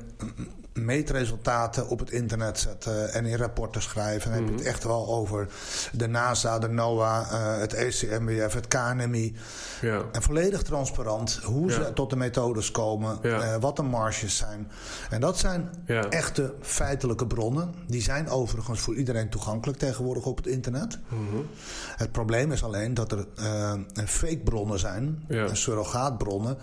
meetresultaten 0.73 1.88
op 1.88 1.99
het 1.99 2.12
internet 2.12 2.60
zetten 2.60 3.13
en 3.13 3.25
in 3.25 3.38
rapporten 3.38 3.81
schrijven. 3.81 4.31
Dan 4.31 4.39
heb 4.39 4.49
je 4.49 4.55
het 4.55 4.65
echt 4.65 4.84
wel 4.84 5.07
over 5.07 5.47
de 5.91 6.07
NASA, 6.07 6.60
de 6.60 6.69
NOAA, 6.69 7.27
uh, 7.31 7.60
het 7.60 7.73
ECMWF, 7.73 8.53
het 8.53 8.67
KNMI. 8.67 9.36
Ja. 9.81 10.01
En 10.12 10.21
volledig 10.21 10.62
transparant 10.62 11.39
hoe 11.43 11.69
ja. 11.69 11.73
ze 11.73 11.93
tot 11.93 12.10
de 12.10 12.15
methodes 12.15 12.71
komen, 12.71 13.19
ja. 13.21 13.53
uh, 13.53 13.55
wat 13.60 13.75
de 13.75 13.84
marges 13.84 14.38
zijn. 14.38 14.71
En 15.10 15.21
dat 15.21 15.38
zijn 15.38 15.69
echte 16.10 16.53
feitelijke 16.62 17.27
bronnen. 17.27 17.73
Die 17.88 18.01
zijn 18.01 18.29
overigens 18.29 18.79
voor 18.79 18.95
iedereen 18.95 19.29
toegankelijk 19.29 19.79
tegenwoordig 19.79 20.25
op 20.25 20.38
het 20.38 20.47
internet. 20.47 20.99
Mm 21.07 21.29
-hmm. 21.29 21.47
Het 21.95 22.12
probleem 22.12 22.51
is 22.51 22.63
alleen 22.63 22.93
dat 22.93 23.12
er 23.12 23.25
uh, 23.39 23.73
fake 24.05 24.41
bronnen 24.43 24.79
zijn, 24.79 25.23
surrogaatbronnen 25.51 26.57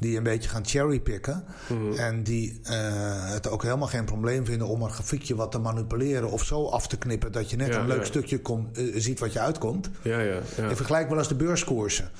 die 0.00 0.16
een 0.16 0.22
beetje 0.22 0.48
gaan 0.48 0.66
cherrypicken. 0.66 1.44
Mm. 1.68 1.92
En 1.92 2.22
die 2.22 2.60
uh, 2.62 2.70
het 3.30 3.48
ook 3.48 3.62
helemaal 3.62 3.88
geen 3.88 4.04
probleem 4.04 4.46
vinden 4.46 4.66
om 4.66 4.82
een 4.82 4.90
grafiekje 4.90 5.34
wat 5.34 5.52
te 5.52 5.58
manipuleren 5.58 6.30
of 6.30 6.44
zo 6.44 6.66
af 6.66 6.86
te 6.86 6.98
knippen 6.98 7.32
dat 7.32 7.50
je 7.50 7.56
net 7.56 7.68
ja, 7.68 7.80
een 7.80 7.86
leuk 7.86 7.98
ja. 7.98 8.04
stukje 8.04 8.40
kom, 8.40 8.70
uh, 8.72 8.94
ziet 9.00 9.18
wat 9.18 9.32
je 9.32 9.40
uitkomt. 9.40 9.90
Ja, 10.02 10.20
ja, 10.20 10.40
ja. 10.56 10.76
Vergelijk 10.76 11.08
wel 11.08 11.18
eens 11.18 11.28
de 11.28 11.34
beurskoersen 11.34 12.10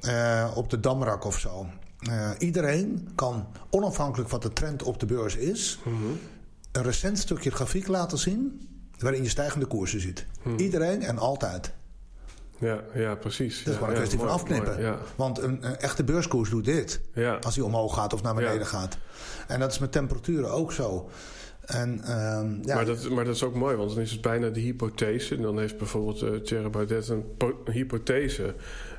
uh, 0.00 0.50
op 0.54 0.70
de 0.70 0.80
Damrak 0.80 1.24
of 1.24 1.38
zo. 1.38 1.66
iedereen 2.38 3.08
kan 3.14 3.46
onafhankelijk 3.70 4.30
wat 4.30 4.42
de 4.42 4.52
trend 4.52 4.82
op 4.82 5.00
de 5.00 5.06
beurs 5.06 5.36
is, 5.36 5.78
mm 5.84 5.92
-hmm. 5.92 6.18
een 6.72 6.82
recent 6.82 7.18
stukje 7.18 7.50
grafiek 7.50 7.86
laten 7.86 8.18
zien 8.18 8.68
waarin 8.98 9.22
je 9.22 9.28
stijgende 9.28 9.66
koersen 9.66 10.00
ziet. 10.00 10.26
Mm. 10.42 10.58
Iedereen 10.58 11.02
en 11.02 11.18
altijd. 11.18 11.72
Ja, 12.60 12.80
ja 12.94 13.14
precies. 13.14 13.58
Dat 13.58 13.66
is 13.66 13.74
gewoon 13.74 13.88
een 13.88 13.96
kwestie 13.96 14.18
van 14.18 14.28
afknippen. 14.28 14.82
Mooi, 14.82 14.94
Want 15.16 15.38
een, 15.38 15.58
een, 15.66 15.76
echte 15.76 16.04
beurskoers 16.04 16.50
doet 16.50 16.64
dit. 16.64 17.00
Als 17.40 17.54
hij 17.56 17.64
omhoog 17.64 17.94
gaat 17.94 18.12
of 18.12 18.22
naar 18.22 18.34
beneden 18.34 18.66
gaat. 18.66 18.98
En 19.46 19.60
dat 19.60 19.72
is 19.72 19.78
met 19.78 19.92
temperaturen 19.92 20.50
ook 20.50 20.72
zo. 20.72 21.10
En, 21.70 22.00
ehm, 22.04 22.62
ja. 22.62 22.74
maar, 22.74 22.84
dat, 22.84 23.08
maar 23.08 23.24
dat 23.24 23.34
is 23.34 23.42
ook 23.42 23.54
mooi, 23.54 23.76
want 23.76 23.90
dan 23.94 24.02
is 24.02 24.10
het 24.10 24.20
bijna 24.20 24.48
de 24.48 24.60
hypothese. 24.60 25.34
En 25.34 25.42
dan 25.42 25.58
heeft 25.58 25.78
bijvoorbeeld 25.78 26.22
uh, 26.22 26.36
Thierry 26.36 26.70
Baudet 26.70 27.08
een, 27.08 27.24
een 27.38 27.72
hypothese 27.72 28.54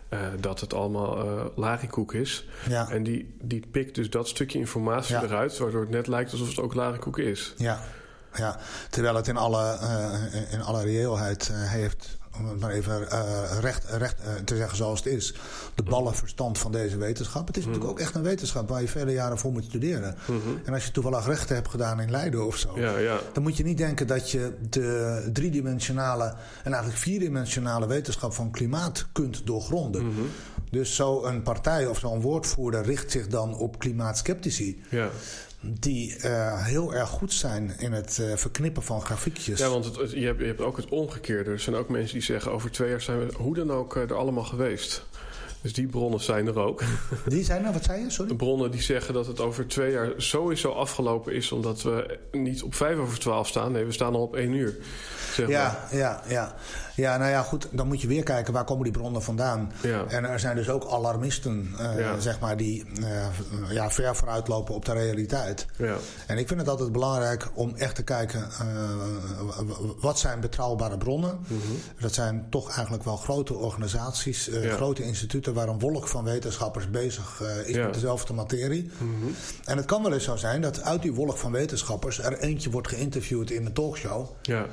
uh, 0.09 0.19
dat 0.39 0.59
het 0.59 0.73
allemaal 0.73 1.25
uh, 1.25 1.45
larikoek 1.55 2.13
is. 2.13 2.47
Ja. 2.69 2.89
En 2.89 3.03
die, 3.03 3.35
die 3.41 3.63
pikt 3.71 3.95
dus 3.95 4.09
dat 4.09 4.27
stukje 4.27 4.59
informatie 4.59 5.15
Ja. 5.15 5.23
eruit, 5.23 5.57
waardoor 5.57 5.81
het 5.81 5.89
net 5.89 6.07
lijkt 6.07 6.31
alsof 6.31 6.49
het 6.49 6.59
ook 6.59 6.73
larikoek 6.73 7.17
is. 7.17 7.53
Ja, 7.57 7.79
ja. 8.33 8.59
terwijl 8.89 9.15
het 9.15 9.27
in 9.27 9.37
alle, 9.37 9.77
in 10.51 10.61
alle 10.61 10.81
reëelheid 10.81 11.51
heeft, 11.53 12.17
om 12.39 12.47
het 12.47 12.59
maar 12.59 12.71
even 12.71 13.01
uh, 13.01 13.59
recht, 13.59 13.85
recht 13.89 14.17
te 14.43 14.55
zeggen 14.55 14.77
zoals 14.77 15.03
het 15.03 15.13
is, 15.13 15.33
de 15.75 15.83
ballenverstand 15.83 16.57
van 16.57 16.71
deze 16.71 16.97
wetenschap. 16.97 17.47
Het 17.47 17.57
is 17.57 17.63
mm. 17.63 17.69
natuurlijk 17.71 17.99
ook 17.99 18.05
echt 18.05 18.15
een 18.15 18.21
wetenschap 18.21 18.69
waar 18.69 18.81
je 18.81 18.87
vele 18.87 19.11
jaren 19.11 19.37
voor 19.37 19.51
moet 19.51 19.63
studeren. 19.63 20.15
Mm 20.27 20.41
-hmm. 20.41 20.61
En 20.65 20.73
als 20.73 20.85
je 20.85 20.91
toevallig 20.91 21.25
rechten 21.25 21.55
hebt 21.55 21.69
gedaan 21.69 22.01
in 22.01 22.11
Leiden 22.11 22.45
of 22.45 22.57
zo, 22.57 22.79
ja, 22.79 22.97
ja. 22.97 23.19
dan 23.33 23.43
moet 23.43 23.57
je 23.57 23.63
niet 23.63 23.77
denken 23.77 24.07
dat 24.07 24.31
je 24.31 24.53
de 24.69 25.29
driedimensionale 25.33 26.33
en 26.63 26.71
eigenlijk 26.71 27.01
vierdimensionale 27.01 27.87
wetenschap 27.87 28.33
van 28.33 28.51
klimaat 28.51 29.05
kunt 29.11 29.41
doorgronden. 29.45 30.03
Mm 30.03 30.15
-hmm. 30.15 30.29
Dus 30.69 30.95
zo'n 30.95 31.41
partij 31.41 31.87
of 31.87 31.99
zo'n 31.99 32.21
woordvoerder 32.21 32.83
richt 32.83 33.11
zich 33.11 33.27
dan 33.27 33.55
op 33.57 33.79
klimaatskeptici. 33.79 34.81
Ja 34.89 35.09
die 35.61 36.17
uh, 36.25 36.65
heel 36.65 36.93
erg 36.93 37.09
goed 37.09 37.33
zijn 37.33 37.73
in 37.79 37.91
het 37.91 38.17
uh, 38.21 38.35
verknippen 38.35 38.83
van 38.83 39.01
grafiekjes. 39.01 39.59
Ja, 39.59 39.69
want 39.69 39.85
het, 39.85 40.11
je, 40.11 40.25
hebt, 40.25 40.39
je, 40.39 40.45
hebt, 40.45 40.61
ook 40.61 40.77
het 40.77 40.89
omgekeerde. 40.89 41.51
Er 41.51 41.59
zijn 41.59 41.75
ook 41.75 41.89
mensen 41.89 42.13
die 42.13 42.23
zeggen... 42.23 42.51
over 42.51 42.71
twee 42.71 42.89
jaar 42.89 43.01
zijn 43.01 43.19
we 43.19 43.33
hoe 43.37 43.55
dan 43.55 43.71
ook 43.71 43.95
uh, 43.95 44.03
er 44.03 44.15
allemaal 44.15 44.43
geweest. 44.43 45.05
Dus 45.61 45.73
die 45.73 45.87
bronnen 45.87 46.19
zijn 46.19 46.47
er 46.47 46.59
ook. 46.59 46.83
Die 47.25 47.43
zijn 47.43 47.65
er, 47.65 47.73
wat 47.73 47.83
zei 47.83 48.03
je? 48.03 48.09
Sorry? 48.09 48.31
De 48.31 48.37
bronnen 48.37 48.71
die 48.71 48.81
zeggen 48.81 49.13
dat 49.13 49.27
het 49.27 49.39
over 49.39 49.67
twee 49.67 49.91
jaar 49.91 50.13
sowieso 50.17 50.71
afgelopen 50.71 51.33
is... 51.33 51.51
omdat 51.51 51.81
we 51.81 52.17
niet 52.31 52.63
op 52.63 52.75
vijf 52.75 52.97
over 52.97 53.19
twaalf 53.19 53.47
staan. 53.47 53.71
Nee, 53.71 53.85
we 53.85 53.91
staan 53.91 54.15
al 54.15 54.21
op 54.21 54.35
één 54.35 54.53
uur. 54.53 54.75
Zeg 55.33 55.47
ja, 55.47 55.63
maar. 55.89 55.99
ja, 55.99 56.23
ja. 56.27 56.55
Ja, 56.95 57.17
nou 57.17 57.29
ja, 57.29 57.41
goed. 57.41 57.67
Dan 57.71 57.87
moet 57.87 58.01
je 58.01 58.07
weer 58.07 58.23
kijken 58.23 58.53
waar 58.53 58.63
komen 58.63 58.83
die 58.83 58.91
bronnen 58.91 59.21
vandaan. 59.21 59.71
Ja. 59.81 60.05
En 60.07 60.25
er 60.25 60.39
zijn 60.39 60.55
dus 60.55 60.69
ook 60.69 60.85
alarmisten, 60.85 61.75
uh, 61.79 61.99
Ja. 61.99 62.19
zeg 62.19 62.39
maar, 62.39 62.57
die 62.57 62.85
uh, 62.99 63.25
ja, 63.69 63.91
ver 63.91 64.15
vooruitlopen 64.15 64.75
op 64.75 64.85
de 64.85 64.93
realiteit. 64.93 65.65
Ja. 65.77 65.95
En 66.27 66.37
ik 66.37 66.47
vind 66.47 66.59
het 66.59 66.69
altijd 66.69 66.91
belangrijk 66.91 67.47
om 67.53 67.75
echt 67.75 67.95
te 67.95 68.03
kijken... 68.03 68.47
uh, 68.61 69.67
wat 69.99 70.19
zijn 70.19 70.39
betrouwbare 70.39 70.97
bronnen? 70.97 71.39
Mhm. 71.47 71.57
Dat 71.99 72.13
zijn 72.13 72.47
toch 72.49 72.71
eigenlijk 72.71 73.03
wel 73.03 73.17
grote 73.17 73.53
organisaties, 73.53 74.49
grote 74.69 75.03
instituten... 75.03 75.50
waar 75.53 75.67
een 75.67 75.79
wolk 75.79 76.07
van 76.07 76.23
wetenschappers 76.23 76.89
bezig 76.89 77.39
uh, 77.43 77.67
is 77.67 77.75
Ja. 77.75 77.83
met 77.85 77.93
dezelfde 77.93 78.33
materie. 78.33 78.89
Mhm. 78.97 79.31
En 79.65 79.77
het 79.77 79.85
kan 79.85 80.03
wel 80.03 80.13
eens 80.13 80.23
zo 80.23 80.35
zijn 80.35 80.61
dat 80.61 80.81
uit 80.83 81.01
die 81.01 81.13
wolk 81.13 81.37
van 81.37 81.51
wetenschappers... 81.51 82.19
er 82.19 82.37
eentje 82.39 82.69
wordt 82.69 82.87
geïnterviewd 82.87 83.51
in 83.51 83.65
een 83.65 83.73
talkshow... 83.73 84.27
Ja. 84.41 84.65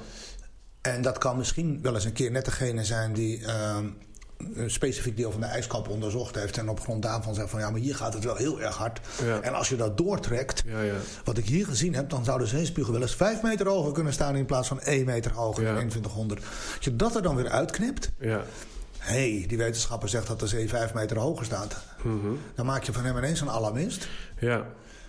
En 0.81 1.03
dat 1.03 1.19
kan 1.19 1.37
misschien 1.37 1.79
wel 1.83 1.95
eens 1.95 2.05
een 2.05 2.13
keer 2.13 2.31
net 2.31 2.45
degene 2.45 2.85
zijn 2.85 3.13
die 3.13 3.39
uh, 3.41 3.77
een 4.55 4.71
specifiek 4.71 5.17
deel 5.17 5.31
van 5.31 5.41
de 5.41 5.47
ijskap 5.47 5.89
onderzocht 5.89 6.35
heeft. 6.35 6.59
En 6.59 6.69
op 6.69 6.81
grond 6.81 7.03
daarvan 7.03 7.35
zegt 7.35 7.51
van 7.51 7.61
ja, 7.61 7.71
maar 7.71 7.81
hier 7.81 7.95
gaat 7.95 8.15
het 8.15 8.25
wel 8.25 8.35
heel 8.37 8.61
erg 8.61 8.77
hard. 8.77 9.01
Ja. 9.25 9.41
En 9.41 9.55
als 9.55 9.69
je 9.69 9.77
dat 9.77 9.97
doortrekt, 9.97 10.63
Ja, 10.67 10.81
ja. 10.83 10.95
wat 11.25 11.39
ik 11.39 11.45
hier 11.47 11.67
gezien 11.67 11.95
heb, 11.95 12.11
dan 12.11 12.25
zou 12.25 12.39
de 12.39 12.47
zeespiegel 12.47 12.93
wel 12.93 13.03
eens 13.03 13.15
5 13.15 13.43
meter 13.43 13.69
hoger 13.69 13.93
kunnen 13.93 14.13
staan 14.13 14.37
in 14.37 14.47
plaats 14.47 14.69
van 14.69 14.81
1 14.81 15.05
meter 15.05 15.33
hoger 15.33 15.63
Ja. 15.63 15.69
in 15.71 15.89
2100. 15.89 16.41
Als 16.77 16.85
je 16.85 16.97
dat 16.97 17.17
er 17.17 17.23
dan 17.23 17.37
weer 17.37 17.49
uitknipt. 17.49 18.11
Hey, 19.09 19.45
die 19.47 19.59
wetenschapper 19.59 20.09
zegt 20.09 20.27
dat 20.27 20.41
de 20.41 20.47
zee 20.47 20.69
5 20.69 20.95
meter 20.95 21.19
hoger 21.19 21.45
staat. 21.45 21.77
Mhm. 22.03 22.29
Dan 22.55 22.67
maak 22.67 22.83
je 22.83 22.93
van 22.93 23.05
hem 23.05 23.17
ineens 23.17 23.41
een 23.41 23.51
alarmist. 23.51 24.09
Ja. 24.39 24.67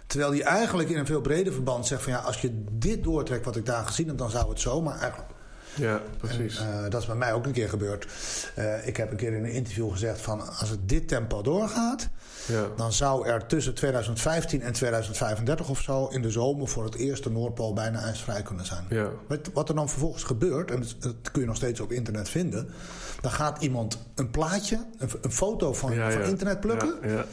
Terwijl 0.10 0.32
hij 0.32 0.42
eigenlijk 0.42 0.90
in 0.90 0.98
een 0.98 1.06
veel 1.06 1.22
breder 1.22 1.54
verband 1.54 1.88
zegt 1.88 2.02
van 2.02 2.12
ja, 2.12 2.20
als 2.20 2.42
je 2.42 2.64
dit 2.72 3.04
doortrekt 3.04 3.46
wat 3.46 3.56
ik 3.56 3.66
daar 3.66 3.86
gezien 3.86 4.08
heb, 4.08 4.18
dan 4.18 4.30
zou 4.30 4.50
het 4.50 4.60
zo. 4.60 4.82
Maar 4.82 5.00
eigenlijk 5.00 5.32
Ja, 5.76 6.02
precies. 6.18 6.58
En, 6.58 6.84
uh, 6.84 6.90
dat 6.90 7.02
is 7.02 7.08
bij 7.08 7.16
mij 7.16 7.34
ook 7.34 7.46
een 7.46 7.52
keer 7.52 7.70
gebeurd. 7.70 8.08
Uh, 8.58 8.88
ik 8.88 8.98
heb 8.98 9.12
een 9.12 9.18
keer 9.18 9.34
in 9.34 9.44
een 9.44 9.52
interview 9.52 9.92
gezegd 9.92 10.22
van 10.22 10.58
als 10.58 10.70
het 10.70 10.90
dit 10.90 11.08
tempo 11.08 11.42
doorgaat, 11.42 12.10
ja. 12.46 12.68
dan 12.76 12.94
zou 12.94 13.28
er 13.28 13.46
tussen 13.46 13.74
2015 13.74 14.62
en 14.62 14.74
2035 14.74 15.70
of 15.70 15.82
zo 15.82 16.08
in 16.08 16.22
de 16.22 16.32
zomer 16.32 16.68
voor 16.68 16.84
het 16.84 16.96
eerst 16.96 17.24
de 17.24 17.30
Noordpool 17.30 17.74
bijna 17.74 18.00
ijsvrij 18.00 18.42
kunnen 18.42 18.66
zijn. 18.66 18.86
Ja. 18.90 19.10
Wat, 19.28 19.50
wat 19.54 19.70
er 19.70 19.76
dan 19.76 19.90
vervolgens 19.90 20.24
gebeurt, 20.24 20.72
en 20.72 20.84
dat, 21.00 21.32
kun 21.32 21.42
je 21.42 21.48
nog 21.48 21.56
steeds 21.56 21.80
op 21.80 21.92
internet 21.92 22.30
vinden, 22.30 22.70
dan 23.22 23.32
gaat 23.32 23.62
iemand 23.62 23.98
een 24.16 24.30
plaatje, 24.32 24.86
een, 24.98 25.10
een 25.22 25.32
foto 25.32 25.74
van, 25.74 25.94
ja, 25.94 26.12
van 26.12 26.22
ja. 26.22 26.28
internet 26.28 26.60
plukken. 26.60 26.94
Ja, 27.04 27.26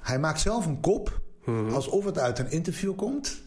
Hij 0.00 0.18
maakt 0.18 0.40
zelf 0.40 0.66
een 0.66 0.80
kop, 0.80 1.20
Mhm. 1.44 1.74
alsof 1.74 2.04
het 2.04 2.18
uit 2.18 2.38
een 2.38 2.50
interview 2.50 2.96
komt. 2.96 3.40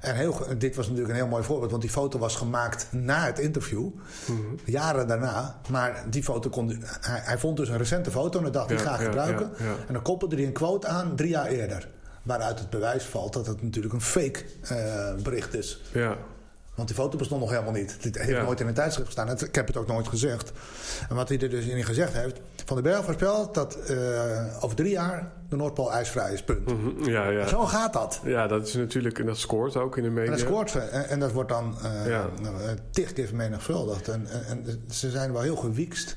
En 0.00 0.14
heel, 0.16 0.38
dit 0.58 0.76
was 0.76 0.86
natuurlijk 0.86 1.12
een 1.14 1.20
heel 1.20 1.28
mooi 1.30 1.42
voorbeeld, 1.44 1.70
want 1.70 1.82
die 1.82 1.90
foto 1.90 2.18
was 2.18 2.36
gemaakt 2.36 2.86
na 2.90 3.24
het 3.26 3.38
interview, 3.38 3.88
Mhm. 4.26 4.40
jaren 4.64 5.06
daarna. 5.08 5.60
Maar 5.70 6.04
die 6.10 6.22
foto 6.22 6.50
kon 6.50 6.68
hij, 7.00 7.20
hij 7.24 7.38
vond 7.38 7.56
dus 7.56 7.68
een 7.68 7.76
recente 7.76 8.10
foto 8.10 8.44
en 8.44 8.52
dacht 8.52 8.70
Ja, 8.70 8.78
ga 8.78 8.94
ik 8.98 9.04
gebruiken. 9.04 9.50
En 9.86 9.92
dan 9.92 10.02
koppelde 10.02 10.36
hij 10.36 10.44
een 10.44 10.52
quote 10.52 10.86
aan 10.86 11.16
drie 11.16 11.28
jaar 11.30 11.46
eerder. 11.46 11.88
Waaruit 12.22 12.58
het 12.58 12.70
bewijs 12.70 13.04
valt 13.04 13.32
dat 13.32 13.46
het 13.46 13.62
natuurlijk 13.62 13.94
een 13.94 14.00
fake 14.00 14.44
uh, 14.72 15.14
bericht 15.22 15.54
is. 15.54 15.82
ja. 15.92 16.16
Want 16.74 16.88
die 16.88 16.96
foto 16.96 17.18
bestond 17.18 17.40
nog 17.40 17.50
helemaal 17.50 17.72
niet. 17.72 17.96
Dit 18.02 18.16
heeft 18.18 18.28
Ja. 18.28 18.42
nooit 18.42 18.60
in 18.60 18.66
een 18.66 18.74
tijdschrift 18.74 19.06
gestaan. 19.06 19.28
Het- 19.28 19.42
Ik 19.42 19.54
heb 19.54 19.66
het 19.66 19.76
ook 19.76 19.86
nooit 19.86 20.08
gezegd. 20.08 20.52
En 21.08 21.14
wat 21.16 21.28
hij 21.28 21.38
er 21.38 21.50
dus 21.50 21.66
in 21.66 21.84
gezegd 21.84 22.12
heeft... 22.12 22.40
Van 22.64 22.82
den 22.82 22.92
Berg 22.92 23.04
voorspelt 23.04 23.54
dat 23.54 23.78
uh, 23.90 24.64
over 24.64 24.76
drie 24.76 24.90
jaar 24.90 25.32
de 25.48 25.56
Noordpool 25.56 25.92
ijsvrij 25.92 26.32
is. 26.32 26.42
Punt. 26.42 26.66
Mhm. 26.66 27.10
ja, 27.10 27.28
ja. 27.28 27.46
Zo 27.46 27.60
gaat 27.66 27.92
dat. 27.92 28.20
Ja, 28.24 28.46
dat 28.46 28.66
is 28.66 28.74
natuurlijk, 28.74 29.18
en 29.18 29.26
dat 29.26 29.38
scoort 29.38 29.76
ook 29.76 29.96
in 29.96 30.02
de 30.02 30.08
media. 30.08 30.24
En 30.32 30.38
dat 30.38 30.46
scoort 30.48 30.74
en, 30.90 31.08
en 31.08 31.20
dat 31.20 31.32
wordt 31.32 31.48
dan 31.48 31.76
uh, 31.84 32.06
Ja. 32.06 32.26
uh, 32.42 32.48
tig 32.90 33.12
keer 33.12 33.26
vermenigvuldigd. 33.26 34.08
En, 34.08 34.26
en, 34.30 34.44
en 34.48 34.84
ze 34.90 35.10
zijn 35.10 35.32
wel 35.32 35.42
heel 35.42 35.56
gewiekst 35.56 36.16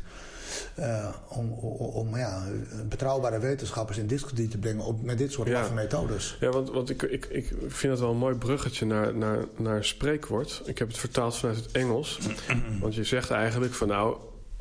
uh, 0.80 1.08
om, 1.28 1.52
om, 1.52 1.76
om 1.76 2.18
ja, 2.18 2.44
betrouwbare 2.90 3.40
wetenschappers 3.40 3.98
in 3.98 4.08
discussie 4.08 4.48
te 4.48 4.58
brengen 4.58 4.86
op, 4.86 5.04
met 5.04 5.18
dit 5.18 5.32
soort 5.32 5.48
Ja. 5.48 5.70
methodes. 5.70 6.38
Ja, 6.40 6.50
want, 6.50 6.70
want 6.70 6.90
ik, 6.90 7.02
ik, 7.02 7.26
ik 7.26 7.54
vind 7.68 7.92
het 7.92 8.00
wel 8.02 8.12
een 8.12 8.18
mooi 8.18 8.36
bruggetje 8.36 8.86
naar, 8.86 9.16
naar, 9.16 9.46
naar 9.58 9.86
spreekwoord. 9.86 10.62
Ik 10.66 10.78
heb 10.78 10.88
het 10.88 10.98
vertaald 10.98 11.38
vanuit 11.38 11.58
het 11.58 11.72
Engels. 11.72 12.20
want 12.82 12.96
je 12.96 13.04
zegt 13.04 13.32
eigenlijk 13.32 13.74
van 13.74 13.88
nou, 13.88 14.18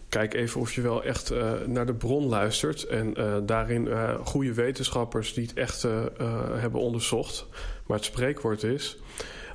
kijk 0.09 0.35
even 0.35 0.61
of 0.61 0.72
je 0.72 0.81
wel 0.81 1.05
echt 1.05 1.33
uh, 1.33 1.52
naar 1.66 1.87
de 1.87 1.94
bron 1.94 2.26
luistert. 2.26 2.83
En 2.85 3.20
uh, 3.20 3.37
daarin 3.42 3.87
uh, 3.87 4.14
goede 4.24 4.52
wetenschappers 4.55 5.35
die 5.35 5.46
het 5.46 5.57
echt 5.57 5.83
hebben 6.52 6.81
onderzocht. 6.81 7.46
Maar 7.87 7.96
het 7.96 8.07
spreekwoord 8.07 8.62
is, 8.62 8.98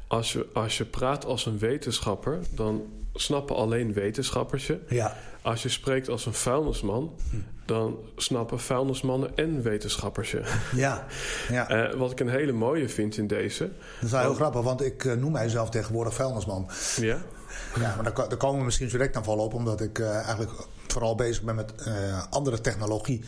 als 0.07 0.33
je, 0.33 0.45
als 0.53 0.77
je 0.77 0.85
praat 0.85 1.25
als 1.25 1.45
een 1.45 1.59
wetenschapper, 1.59 2.39
dan 2.55 2.85
snappen 3.13 3.55
alleen 3.55 3.93
wetenschappers 3.93 4.67
je. 4.67 4.79
Ja. 4.87 5.17
Als 5.41 5.63
je 5.63 5.69
spreekt 5.69 6.09
als 6.09 6.25
een 6.25 6.33
vuilnisman, 6.33 7.15
dan 7.65 7.97
snappen 8.15 8.59
vuilnismannen 8.59 9.35
en 9.35 9.61
wetenschappers 9.61 10.31
je. 10.31 10.43
Ja, 10.75 11.05
ja. 11.49 11.91
Uh, 11.91 11.97
wat 11.97 12.11
ik 12.11 12.19
een 12.19 12.29
hele 12.29 12.51
mooie 12.51 12.89
vind 12.89 13.17
in 13.17 13.27
deze. 13.27 13.63
Dat 13.63 14.03
is 14.03 14.11
wel 14.11 14.21
heel 14.21 14.33
grappig, 14.33 14.61
want 14.61 14.81
ik 14.81 15.03
uh, 15.03 15.13
noem 15.13 15.31
mijzelf 15.31 15.69
tegenwoordig 15.69 16.13
vuilnisman. 16.13 16.69
Ja? 16.95 17.17
Ja, 17.79 17.95
maar 17.95 18.03
daar, 18.03 18.29
daar 18.29 18.37
komen 18.37 18.59
we 18.59 18.65
misschien 18.65 18.87
direct 18.87 19.15
aan 19.15 19.23
vallen 19.23 19.43
op, 19.43 19.53
omdat 19.53 19.81
ik 19.81 19.99
uh, 19.99 20.15
eigenlijk 20.15 20.51
vooral 20.87 21.15
bezig 21.15 21.43
ben 21.43 21.55
met 21.55 21.73
andere 22.29 22.61
technologie 22.61 23.23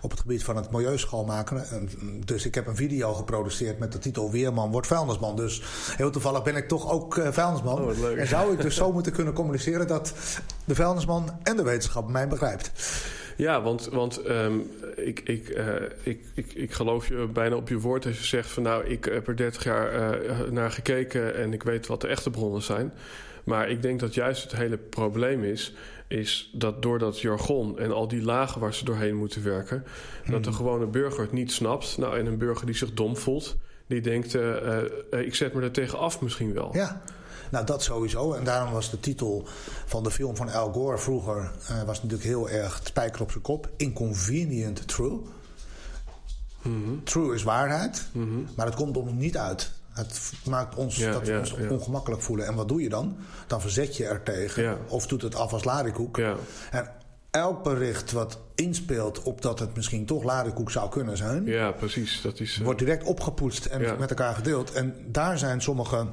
op 0.00 0.10
het 0.10 0.20
gebied 0.20 0.44
van 0.44 0.56
het 0.56 0.70
milieu 0.70 0.98
schoonmaken. 0.98 1.88
Dus 2.24 2.46
ik 2.46 2.54
heb 2.54 2.66
een 2.66 2.76
video 2.76 3.14
geproduceerd 3.14 3.78
met 3.78 3.92
de 3.92 3.98
titel 3.98 4.30
Weerman 4.30 4.70
wordt 4.70 4.86
vuilnisman. 4.86 5.36
Dus 5.36 5.62
heel 5.96 6.10
toevallig 6.10 6.42
ben 6.42 6.56
ik 6.56 6.68
toch 6.68 6.90
ook 6.90 7.16
uh, 7.16 7.28
vuilnisman. 7.32 7.82
Oh, 7.82 8.18
en 8.18 8.26
zou 8.26 8.52
ik 8.52 8.60
dus 8.60 8.74
zo 8.74 8.92
moeten 8.92 9.12
kunnen 9.12 9.34
communiceren 9.34 9.86
dat 9.86 10.14
de 10.64 10.74
vuilnisman 10.74 11.38
en 11.42 11.56
de 11.56 11.62
wetenschap 11.62 12.08
mij 12.08 12.28
begrijpt. 12.28 12.72
Ja, 13.36 13.62
want, 13.62 13.88
want 13.88 14.28
um, 14.28 14.70
ik, 14.96 15.20
ik, 15.20 15.48
uh, 15.48 15.74
ik, 16.02 16.20
ik, 16.34 16.52
ik 16.52 16.72
geloof 16.72 17.08
je 17.08 17.28
bijna 17.32 17.56
op 17.56 17.68
je 17.68 17.78
woord 17.78 18.06
als 18.06 18.18
je 18.18 18.24
zegt 18.24 18.50
van 18.50 18.62
nou, 18.62 18.84
ik 18.84 19.04
heb 19.04 19.28
er 19.28 19.36
30 19.36 19.64
jaar 19.64 20.18
uh, 20.24 20.40
naar 20.50 20.70
gekeken 20.70 21.36
en 21.36 21.52
ik 21.52 21.62
weet 21.62 21.86
wat 21.86 22.00
de 22.00 22.08
echte 22.08 22.30
bronnen 22.30 22.62
zijn. 22.62 22.92
Maar 23.44 23.70
ik 23.70 23.82
denk 23.82 24.00
dat 24.00 24.14
juist 24.14 24.42
het 24.42 24.56
hele 24.56 24.76
probleem 24.76 25.44
is, 25.44 25.74
is 26.08 26.50
dat 26.52 26.82
door 26.82 26.98
dat 26.98 27.20
jargon 27.20 27.78
en 27.78 27.92
al 27.92 28.08
die 28.08 28.22
lagen 28.22 28.60
waar 28.60 28.74
ze 28.74 28.84
doorheen 28.84 29.16
moeten 29.16 29.44
werken, 29.44 29.84
hmm. 30.24 30.32
dat 30.32 30.44
de 30.44 30.52
gewone 30.52 30.86
burger 30.86 31.20
het 31.20 31.32
niet 31.32 31.52
snapt. 31.52 31.98
Nou, 31.98 32.18
en 32.18 32.26
een 32.26 32.38
burger 32.38 32.66
die 32.66 32.74
zich 32.74 32.94
dom 32.94 33.16
voelt, 33.16 33.56
die 33.86 34.00
denkt, 34.00 34.34
uh, 34.34 34.42
uh, 35.12 35.26
ik 35.26 35.34
zet 35.34 35.54
me 35.54 35.62
er 35.62 35.70
tegen 35.70 35.98
af 35.98 36.20
misschien 36.20 36.52
wel. 36.52 36.70
Ja. 36.72 37.02
Nou, 37.50 37.66
dat 37.66 37.82
sowieso. 37.82 38.32
En 38.32 38.44
daarom 38.44 38.72
was 38.72 38.90
de 38.90 39.00
titel 39.00 39.46
van 39.86 40.02
de 40.02 40.10
film 40.10 40.36
van 40.36 40.52
Al 40.52 40.72
Gore 40.72 40.98
vroeger... 40.98 41.50
Uh, 41.70 41.82
was 41.82 42.02
natuurlijk 42.02 42.28
heel 42.28 42.48
erg 42.48 42.80
spijker 42.84 43.22
op 43.22 43.30
zijn 43.30 43.42
kop. 43.42 43.68
Inconvenient 43.76 44.88
True. 44.88 45.20
Mm 46.62 46.84
-hmm. 46.84 47.04
True 47.04 47.34
is 47.34 47.42
waarheid, 47.42 48.08
mm 48.12 48.22
-hmm. 48.22 48.46
maar 48.56 48.66
het 48.66 48.74
komt 48.74 48.96
ons 48.96 49.12
niet 49.12 49.36
uit. 49.36 49.72
Het 49.98 50.32
maakt 50.44 50.74
ons, 50.74 50.96
Ja, 50.96 51.12
dat 51.12 51.26
we 51.26 51.32
ja, 51.32 51.38
ons 51.38 51.54
ja. 51.58 51.68
ongemakkelijk 51.68 52.22
voelen. 52.22 52.46
En 52.46 52.54
wat 52.54 52.68
doe 52.68 52.82
je 52.82 52.88
dan? 52.88 53.16
Dan 53.46 53.60
verzet 53.60 53.96
je 53.96 54.04
er 54.04 54.22
tegen. 54.22 54.78
Of 54.88 55.06
doet 55.06 55.22
het 55.22 55.34
af 55.34 55.52
als 55.52 55.64
larikoek. 55.64 56.16
Ja. 56.16 56.36
En 56.70 56.90
elk 57.30 57.62
bericht 57.62 58.12
wat 58.12 58.38
inspeelt 58.54 59.22
op 59.22 59.42
dat 59.42 59.58
het 59.58 59.76
misschien 59.76 60.06
toch 60.06 60.22
larikoek 60.22 60.70
zou 60.70 60.90
kunnen 60.90 61.16
zijn... 61.16 61.46
ja, 61.46 61.70
precies. 61.70 62.20
Dat 62.22 62.40
is, 62.40 62.58
uh, 62.58 62.64
wordt 62.64 62.78
direct 62.78 63.04
opgepoetst 63.04 63.64
en 63.64 63.98
met 63.98 64.10
elkaar 64.10 64.34
gedeeld. 64.34 64.72
En 64.72 64.94
daar 65.06 65.38
zijn 65.38 65.60
sommige 65.60 66.06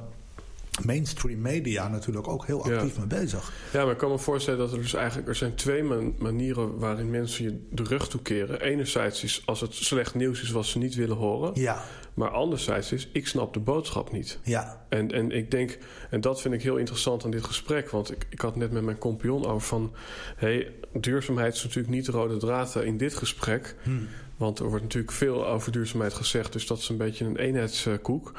mainstream 0.84 1.40
media 1.40 1.88
natuurlijk 1.88 2.28
ook 2.28 2.46
heel 2.46 2.64
actief 2.64 2.98
mee 2.98 3.06
bezig. 3.06 3.52
Ja, 3.72 3.82
maar 3.82 3.92
ik 3.92 3.98
kan 3.98 4.10
me 4.10 4.18
voorstellen 4.18 4.58
dat 4.58 4.72
er 4.72 4.78
dus 4.78 4.94
eigenlijk... 4.94 5.28
er 5.28 5.34
zijn 5.34 5.54
twee 5.54 5.82
manieren 6.18 6.78
waarin 6.78 7.10
mensen 7.10 7.44
je 7.44 7.66
de 7.70 7.82
rug 7.82 8.08
toekeren. 8.08 8.60
Enerzijds 8.60 9.24
is 9.24 9.42
als 9.44 9.60
het 9.60 9.74
slecht 9.74 10.14
nieuws 10.14 10.42
is 10.42 10.50
wat 10.50 10.66
ze 10.66 10.78
niet 10.78 10.94
willen 10.94 11.16
horen. 11.16 11.50
Ja. 11.54 11.82
Maar 12.16 12.30
anderzijds 12.30 12.92
is, 12.92 13.08
ik 13.12 13.26
snap 13.26 13.54
de 13.54 13.60
boodschap 13.60 14.12
niet. 14.12 14.38
Ja. 14.42 14.84
En, 14.88 15.12
en 15.12 15.30
ik 15.30 15.50
denk, 15.50 15.78
en 16.10 16.20
dat 16.20 16.40
vind 16.40 16.54
ik 16.54 16.62
heel 16.62 16.76
interessant 16.76 17.24
aan 17.24 17.30
dit 17.30 17.44
gesprek... 17.44 17.90
want 17.90 18.12
ik, 18.12 18.26
ik 18.28 18.40
had 18.40 18.56
net 18.56 18.72
met 18.72 18.82
mijn 18.82 18.98
compagnon 18.98 19.46
over 19.46 19.66
van... 19.66 19.92
hey, 20.36 20.72
duurzaamheid 20.92 21.54
is 21.54 21.62
natuurlijk 21.62 21.94
niet 21.94 22.06
de 22.06 22.12
rode 22.12 22.36
draad 22.36 22.76
in 22.76 22.96
dit 22.96 23.14
gesprek... 23.14 23.76
Hmm. 23.82 24.08
Want 24.36 24.58
er 24.58 24.68
wordt 24.68 24.82
natuurlijk 24.82 25.12
veel 25.12 25.46
over 25.46 25.72
duurzaamheid 25.72 26.14
gezegd, 26.14 26.52
dus 26.52 26.66
dat 26.66 26.78
is 26.78 26.88
een 26.88 26.96
beetje 26.96 27.24
een 27.24 27.36
eenheidskoek. 27.36 28.32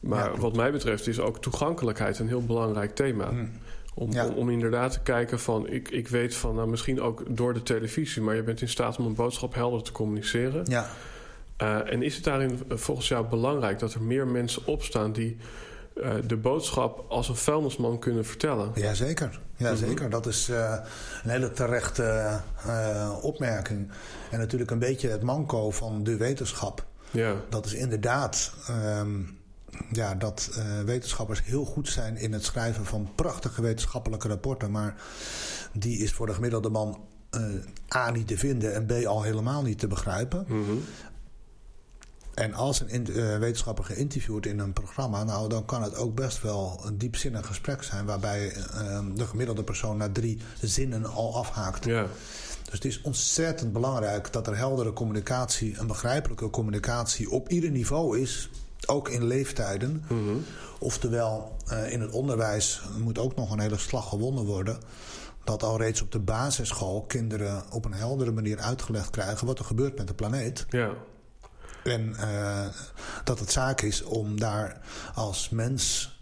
Maar 0.00 0.36
wat 0.36 0.56
mij 0.56 0.72
betreft 0.72 1.06
is 1.06 1.20
ook 1.20 1.42
toegankelijkheid 1.42 2.18
een 2.18 2.28
heel 2.28 2.44
belangrijk 2.44 2.94
thema. 2.94 3.28
Hmm. 3.28 3.50
Om, 3.94 4.18
om, 4.18 4.34
om, 4.34 4.50
inderdaad 4.50 4.92
te 4.92 5.00
kijken 5.00 5.40
van, 5.40 5.68
ik, 5.68 5.88
ik 5.88 6.08
weet 6.08 6.34
van, 6.34 6.54
nou, 6.54 6.68
misschien 6.68 7.00
ook 7.00 7.36
door 7.36 7.54
de 7.54 7.62
televisie, 7.62 8.22
maar 8.22 8.34
je 8.34 8.42
bent 8.42 8.60
in 8.60 8.68
staat 8.68 8.98
om 8.98 9.06
een 9.06 9.14
boodschap 9.14 9.54
helder 9.54 9.82
te 9.82 9.92
communiceren. 9.92 10.64
Ja. 10.68 10.88
Uh, 11.62 11.92
en 11.92 12.02
is 12.02 12.14
het 12.14 12.24
daarin 12.24 12.60
volgens 12.68 13.08
jou 13.08 13.26
belangrijk 13.28 13.78
dat 13.78 13.94
er 13.94 14.02
meer 14.02 14.26
mensen 14.26 14.66
opstaan 14.66 15.12
die 15.12 15.36
uh, 15.94 16.14
de 16.26 16.36
boodschap 16.36 17.04
als 17.08 17.28
een 17.28 17.36
vuilnisman 17.36 17.98
kunnen 17.98 18.24
vertellen? 18.24 18.70
Jazeker, 18.74 19.40
ja, 19.56 19.70
Mhm. 19.72 19.76
zeker. 19.78 20.10
Dat 20.10 20.26
is 20.26 20.48
uh, 20.48 20.74
een 21.24 21.30
hele 21.30 21.50
terechte 21.50 22.40
opmerking. 23.22 23.90
En 24.30 24.38
natuurlijk 24.38 24.70
een 24.70 24.78
beetje 24.78 25.08
het 25.08 25.22
manco 25.22 25.70
van 25.70 26.04
de 26.04 26.16
wetenschap. 26.16 26.86
Ja. 27.10 27.34
Dat 27.48 27.66
is 27.66 27.74
inderdaad 27.74 28.52
um, 28.98 29.38
ja, 29.92 30.14
dat 30.14 30.60
wetenschappers 30.84 31.42
heel 31.44 31.64
goed 31.64 31.88
zijn 31.88 32.16
in 32.16 32.32
het 32.32 32.44
schrijven 32.44 32.84
van 32.84 33.08
prachtige 33.14 33.62
wetenschappelijke 33.62 34.28
rapporten. 34.28 34.70
Maar 34.70 34.94
die 35.72 35.98
is 35.98 36.12
voor 36.12 36.26
de 36.26 36.34
gemiddelde 36.34 36.68
man 36.68 37.00
uh, 37.36 37.96
A 37.96 38.10
niet 38.10 38.26
te 38.26 38.38
vinden 38.38 38.74
en 38.74 38.86
B 38.86 39.06
al 39.06 39.22
helemaal 39.22 39.62
niet 39.62 39.78
te 39.78 39.86
begrijpen. 39.86 40.44
Mm 40.48 40.64
-hmm. 40.64 40.82
En 42.36 42.54
als 42.54 42.82
een 42.86 43.10
uh, 43.10 43.38
wetenschapper 43.38 43.84
geïnterviewd 43.84 44.46
in 44.46 44.58
een 44.58 44.72
programma, 44.72 45.24
nou 45.24 45.48
dan 45.48 45.64
kan 45.64 45.82
het 45.82 45.96
ook 45.96 46.14
best 46.14 46.42
wel 46.42 46.80
een 46.84 46.98
diepzinnig 46.98 47.46
gesprek 47.46 47.82
zijn, 47.82 48.04
waarbij 48.04 48.52
de 49.14 49.26
gemiddelde 49.26 49.64
persoon 49.64 49.96
na 49.96 50.10
drie 50.12 50.38
zinnen 50.60 51.04
al 51.04 51.36
afhaakt. 51.36 51.84
Ja. 51.84 52.06
Dus 52.64 52.74
het 52.74 52.84
is 52.84 53.00
ontzettend 53.00 53.72
belangrijk 53.72 54.32
dat 54.32 54.46
er 54.46 54.56
heldere 54.56 54.92
communicatie, 54.92 55.78
een 55.78 55.86
begrijpelijke 55.86 56.50
communicatie 56.50 57.30
op 57.30 57.48
ieder 57.48 57.70
niveau 57.70 58.20
is. 58.20 58.50
Ook 58.86 59.08
in 59.08 59.24
leeftijden. 59.24 60.04
Mm 60.08 60.26
-hmm. 60.26 60.44
Oftewel, 60.78 61.56
uh, 61.72 61.92
in 61.92 62.00
het 62.00 62.10
onderwijs 62.10 62.82
moet 62.98 63.18
ook 63.18 63.36
nog 63.36 63.50
een 63.50 63.60
hele 63.60 63.78
slag 63.78 64.08
gewonnen 64.08 64.44
worden. 64.44 64.78
Dat 65.44 65.62
al 65.62 65.78
reeds 65.78 66.02
op 66.02 66.12
de 66.12 66.18
basisschool 66.18 67.02
kinderen 67.02 67.62
op 67.70 67.84
een 67.84 67.94
heldere 67.94 68.32
manier 68.32 68.58
uitgelegd 68.58 69.10
krijgen 69.10 69.46
wat 69.46 69.58
er 69.58 69.64
gebeurt 69.64 69.98
met 69.98 70.08
de 70.08 70.14
planeet. 70.14 70.66
Ja. 70.68 70.90
En 71.86 72.16
uh, 72.20 72.66
dat 73.24 73.38
het 73.38 73.52
zaak 73.52 73.80
is 73.80 74.02
om 74.02 74.40
daar 74.40 74.80
als 75.14 75.48
mens, 75.48 76.14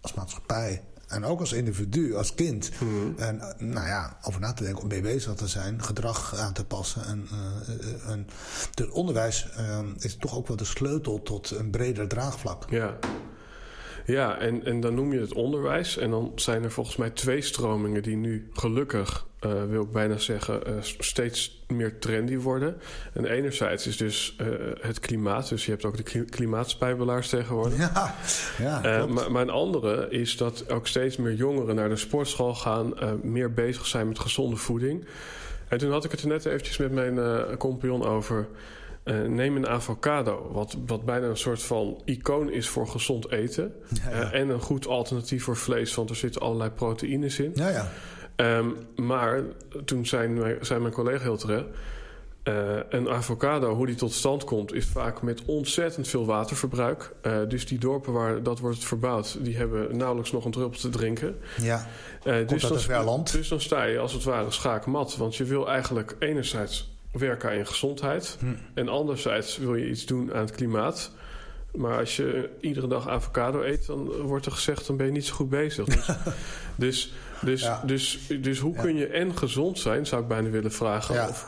als 0.00 0.14
maatschappij 0.14 0.82
en 1.06 1.24
ook 1.24 1.40
als 1.40 1.52
individu, 1.52 2.14
als 2.14 2.34
kind, 2.34 2.70
mm 2.80 2.88
-hmm. 2.88 3.18
en, 3.18 3.42
nou 3.58 3.86
ja, 3.86 4.16
over 4.22 4.40
na 4.40 4.52
te 4.52 4.62
denken, 4.62 4.82
om 4.82 4.88
mee 4.88 5.00
bezig 5.00 5.34
te 5.34 5.48
zijn, 5.48 5.82
gedrag 5.82 6.36
aan 6.36 6.52
te 6.52 6.64
passen. 6.64 7.04
En, 7.04 7.28
uh, 7.32 8.10
en 8.10 8.26
het 8.74 8.90
onderwijs 8.90 9.48
uh, 9.58 9.78
is 9.98 10.16
toch 10.16 10.36
ook 10.36 10.46
wel 10.46 10.56
de 10.56 10.64
sleutel 10.64 11.22
tot 11.22 11.50
een 11.50 11.70
breder 11.70 12.08
draagvlak. 12.08 12.70
Ja. 12.70 12.96
Ja, 14.06 14.38
en, 14.38 14.64
en 14.64 14.80
dan 14.80 14.94
noem 14.94 15.12
je 15.12 15.20
het 15.20 15.32
onderwijs. 15.32 15.96
En 15.96 16.10
dan 16.10 16.32
zijn 16.34 16.64
er 16.64 16.70
volgens 16.70 16.96
mij 16.96 17.10
twee 17.10 17.40
stromingen 17.40 18.02
die 18.02 18.16
nu 18.16 18.48
gelukkig, 18.52 19.26
uh, 19.40 19.52
wil 19.68 19.82
ik 19.82 19.92
bijna 19.92 20.18
zeggen, 20.18 20.60
uh, 20.66 20.74
steeds 20.80 21.64
meer 21.68 21.98
trendy 21.98 22.36
worden. 22.36 22.76
En 23.12 23.24
enerzijds 23.24 23.86
is 23.86 23.96
dus 23.96 24.36
uh, 24.40 24.46
het 24.80 25.00
klimaat. 25.00 25.48
Dus 25.48 25.64
je 25.64 25.70
hebt 25.70 25.84
ook 25.84 25.96
de 25.96 26.24
klimaatspijbelaars 26.24 27.28
tegenwoordig. 27.28 27.78
Ja, 27.78 28.14
ja 28.58 29.06
maar, 29.06 29.32
maar, 29.32 29.42
een 29.42 29.50
andere 29.50 30.06
is 30.10 30.36
dat 30.36 30.70
ook 30.70 30.86
steeds 30.86 31.16
meer 31.16 31.34
jongeren 31.34 31.74
naar 31.74 31.88
de 31.88 31.96
sportschool 31.96 32.54
gaan, 32.54 32.94
meer 33.22 33.52
bezig 33.52 33.86
zijn 33.86 34.08
met 34.08 34.18
gezonde 34.18 34.56
voeding. 34.56 35.06
En 35.68 35.78
toen 35.78 35.90
had 35.90 36.04
ik 36.04 36.10
het 36.10 36.20
er 36.20 36.28
net 36.28 36.44
eventjes 36.44 36.76
met 36.76 36.92
mijn 36.92 37.18
compagnon 37.56 38.04
over. 38.04 38.46
Uh, 39.08 39.22
neem 39.22 39.56
een 39.56 39.68
avocado, 39.68 40.50
wat, 40.52 40.76
wat 40.86 41.04
bijna 41.04 41.26
een 41.26 41.36
soort 41.36 41.62
van 41.62 42.00
icoon 42.04 42.50
is 42.50 42.68
voor 42.68 42.88
gezond 42.88 43.30
eten. 43.30 43.74
Ja, 44.04 44.10
ja. 44.10 44.32
Uh, 44.32 44.40
en 44.40 44.48
een 44.48 44.60
goed 44.60 44.86
alternatief 44.86 45.44
voor 45.44 45.56
vlees, 45.56 45.94
want 45.94 46.10
er 46.10 46.16
zitten 46.16 46.40
allerlei 46.40 46.70
proteïnes 46.70 47.38
in. 47.38 47.52
Ja, 47.54 47.68
ja. 47.68 47.88
Um, 48.58 48.76
maar 48.96 49.42
toen 49.84 50.06
zei 50.06 50.28
mijn, 50.28 50.56
zei 50.60 50.80
mijn 50.80 50.92
collega 50.92 51.22
Hiltere... 51.22 51.66
Uh, 52.48 52.76
een 52.88 53.08
avocado, 53.08 53.74
hoe 53.74 53.86
die 53.86 53.94
tot 53.94 54.12
stand 54.12 54.44
komt, 54.44 54.72
is 54.72 54.86
vaak 54.86 55.22
met 55.22 55.44
ontzettend 55.44 56.08
veel 56.08 56.26
waterverbruik. 56.26 57.12
Uh, 57.22 57.38
dus 57.48 57.66
die 57.66 57.78
dorpen 57.78 58.12
waar 58.12 58.42
dat 58.42 58.58
wordt 58.58 58.84
verbouwd, 58.84 59.44
die 59.44 59.56
hebben 59.56 59.96
nauwelijks 59.96 60.32
nog 60.32 60.44
een 60.44 60.50
druppel 60.50 60.80
te 60.80 60.88
drinken. 60.88 61.36
Ja, 61.60 61.86
uh, 62.24 62.48
dus, 62.48 62.62
dan, 62.62 63.24
dus 63.32 63.48
dan 63.48 63.60
sta 63.60 63.84
je 63.84 63.98
als 63.98 64.12
het 64.12 64.24
ware 64.24 64.50
schaakmat. 64.50 65.16
Want 65.16 65.36
je 65.36 65.44
wil 65.44 65.68
eigenlijk 65.68 66.16
enerzijds 66.18 66.95
werken 67.18 67.48
aan 67.50 67.56
je 67.56 67.64
gezondheid. 67.64 68.36
Hm. 68.40 68.46
En 68.74 68.88
anderzijds 68.88 69.56
wil 69.58 69.74
je 69.74 69.88
iets 69.88 70.06
doen 70.06 70.34
aan 70.34 70.40
het 70.40 70.50
klimaat. 70.50 71.10
Maar 71.74 71.98
als 71.98 72.16
je 72.16 72.50
iedere 72.60 72.86
dag 72.86 73.08
avocado 73.08 73.62
eet, 73.62 73.86
dan 73.86 74.04
wordt 74.10 74.46
er 74.46 74.52
gezegd... 74.52 74.86
dan 74.86 74.96
ben 74.96 75.06
je 75.06 75.12
niet 75.12 75.24
zo 75.26 75.34
goed 75.34 75.48
bezig. 75.48 75.84
Dus, 75.86 76.06
dus, 76.76 77.12
dus, 77.42 77.60
Ja. 77.60 77.82
dus, 77.86 78.18
dus 78.40 78.58
hoe 78.58 78.74
Ja. 78.74 78.80
kun 78.82 78.96
je 78.96 79.06
en 79.06 79.36
gezond 79.36 79.78
zijn, 79.78 80.06
zou 80.06 80.22
ik 80.22 80.28
bijna 80.28 80.48
willen 80.50 80.72
vragen. 80.72 81.14
Ja. 81.14 81.28
Of, 81.28 81.46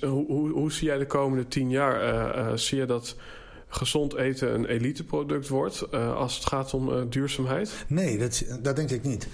hoe, 0.00 0.26
hoe, 0.26 0.50
hoe 0.50 0.72
zie 0.72 0.86
jij 0.86 0.98
de 0.98 1.06
komende 1.06 1.48
tien 1.48 1.70
jaar? 1.70 2.00
eh, 2.00 2.38
eh, 2.46 2.56
zie 2.56 2.78
je 2.78 2.86
dat 2.86 3.16
gezond 3.68 4.14
eten 4.14 4.54
een 4.54 4.64
eliteproduct 4.66 5.48
wordt... 5.48 5.80
eh, 5.90 6.16
als 6.16 6.34
het 6.34 6.46
gaat 6.46 6.74
om 6.74 7.08
duurzaamheid? 7.10 7.84
Nee, 7.86 8.18
dat, 8.18 8.44
dat 8.62 8.76
denk 8.76 8.90
ik 8.90 9.02
niet. 9.02 9.28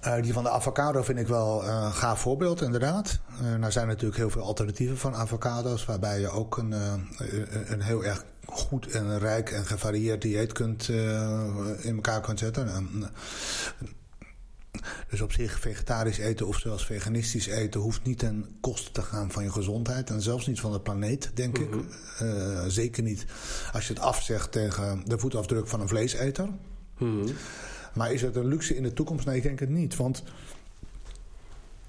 Eh, 0.00 0.22
die 0.22 0.32
van 0.32 0.42
de 0.42 0.50
avocado 0.50 1.02
vind 1.02 1.18
ik 1.18 1.26
wel 1.26 1.68
een 1.68 1.92
gaaf 1.92 2.20
voorbeeld, 2.20 2.62
inderdaad. 2.62 3.18
Eh 3.40 3.54
nou 3.54 3.72
zijn 3.72 3.84
er 3.84 3.92
natuurlijk 3.92 4.16
heel 4.16 4.30
veel 4.30 4.42
alternatieven 4.42 4.98
van 4.98 5.14
avocado's... 5.14 5.84
waarbij 5.84 6.20
je 6.20 6.28
ook 6.28 6.56
een, 6.56 6.72
eh, 6.72 6.92
een 7.64 7.80
heel 7.80 8.04
erg 8.04 8.24
goed 8.46 8.86
en 8.86 9.18
rijk 9.18 9.50
en 9.50 9.66
gevarieerd 9.66 10.22
dieet 10.22 10.52
kunt, 10.52 10.88
in 11.78 11.94
elkaar 11.94 12.20
kunt 12.20 12.38
zetten. 12.38 12.68
En, 12.68 13.10
dus 15.10 15.20
op 15.20 15.32
zich 15.32 15.60
vegetarisch 15.60 16.18
eten 16.18 16.46
of 16.46 16.58
zelfs 16.58 16.86
veganistisch 16.86 17.46
eten... 17.46 17.80
hoeft 17.80 18.04
niet 18.04 18.18
ten 18.18 18.56
koste 18.60 18.90
te 18.90 19.02
gaan 19.02 19.30
van 19.30 19.42
je 19.42 19.52
gezondheid... 19.52 20.10
en 20.10 20.22
zelfs 20.22 20.46
niet 20.46 20.60
van 20.60 20.72
de 20.72 20.80
planeet, 20.80 21.30
denk 21.34 21.58
ik. 21.58 21.74
Eh, 22.18 22.64
zeker 22.66 23.02
niet 23.02 23.24
als 23.72 23.86
je 23.86 23.92
het 23.92 24.02
afzegt 24.02 24.52
tegen 24.52 25.02
de 25.06 25.18
voetafdruk 25.18 25.68
van 25.68 25.80
een 25.80 25.88
vleeseter... 25.88 26.48
Mhm. 26.98 27.28
Maar 27.94 28.12
is 28.12 28.22
het 28.22 28.36
een 28.36 28.46
luxe 28.46 28.76
in 28.76 28.82
de 28.82 28.92
toekomst? 28.92 29.26
Nee, 29.26 29.36
ik 29.36 29.42
denk 29.42 29.60
het 29.60 29.68
niet. 29.68 29.96
Want 29.96 30.22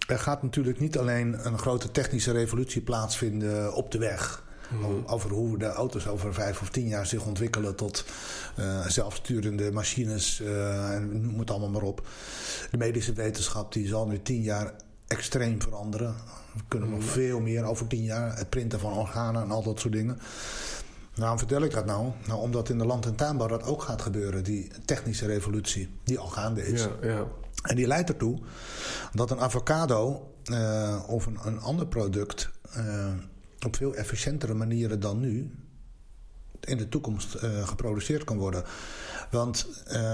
er 0.07 0.19
gaat 0.19 0.43
natuurlijk 0.43 0.79
niet 0.79 0.97
alleen 0.97 1.45
een 1.45 1.57
grote 1.57 1.91
technische 1.91 2.31
revolutie 2.31 2.81
plaatsvinden 2.81 3.73
op 3.73 3.91
de 3.91 3.97
weg. 3.97 4.43
O- 4.83 5.03
Over 5.05 5.29
hoe 5.31 5.57
de 5.57 5.65
auto's 5.65 6.07
over 6.07 6.33
vijf 6.33 6.61
of 6.61 6.69
tien 6.69 6.87
jaar 6.87 7.05
zich 7.05 7.25
ontwikkelen 7.25 7.75
tot 7.75 8.05
eh, 8.55 8.87
zelfsturende 8.87 9.71
machines 9.71 10.41
eh, 10.41 10.95
en 10.95 11.21
noem 11.21 11.39
het 11.39 11.49
allemaal 11.51 11.69
maar 11.69 11.81
op. 11.81 12.07
De 12.71 12.77
medische 12.77 13.13
wetenschap 13.13 13.73
die 13.73 13.87
zal 13.87 14.07
nu 14.07 14.21
tien 14.21 14.41
jaar 14.41 14.73
extreem 15.07 15.61
veranderen. 15.61 16.15
We 16.53 16.61
kunnen 16.67 16.89
nog 16.89 17.03
veel 17.03 17.39
meer 17.39 17.63
over 17.63 17.87
tien 17.87 18.03
jaar. 18.03 18.37
Het 18.37 18.49
printen 18.49 18.79
van 18.79 18.93
organen 18.93 19.41
en 19.41 19.51
al 19.51 19.63
dat 19.63 19.79
soort 19.79 19.93
dingen. 19.93 20.19
Waarom 21.15 21.37
vertel 21.37 21.61
ik 21.61 21.71
dat 21.71 21.85
nou? 21.85 22.11
Nou, 22.27 22.39
omdat 22.39 22.69
in 22.69 22.77
de 22.77 22.85
land- 22.85 23.05
en 23.05 23.15
tuinbouw 23.15 23.47
dat 23.47 23.63
ook 23.63 23.81
gaat 23.81 24.01
gebeuren. 24.01 24.43
Die 24.43 24.71
technische 24.85 25.25
revolutie 25.25 25.89
die 26.03 26.19
al 26.19 26.27
gaande 26.27 26.67
is. 26.67 26.81
Ja, 26.81 26.91
ja. 27.01 27.27
En 27.63 27.75
die 27.75 27.87
leidt 27.87 28.09
ertoe 28.09 28.39
dat 29.13 29.31
een 29.31 29.39
avocado 29.39 30.31
eh, 30.43 31.03
of 31.07 31.25
een, 31.25 31.37
een 31.43 31.59
ander 31.59 31.87
product... 31.87 32.49
eh, 32.71 33.13
op 33.65 33.75
veel 33.75 33.95
efficiëntere 33.95 34.53
manieren 34.53 34.99
dan 34.99 35.19
nu... 35.19 35.51
in 36.59 36.77
de 36.77 36.89
toekomst 36.89 37.33
eh, 37.33 37.67
geproduceerd 37.67 38.23
kan 38.23 38.37
worden. 38.37 38.63
Want 39.31 39.67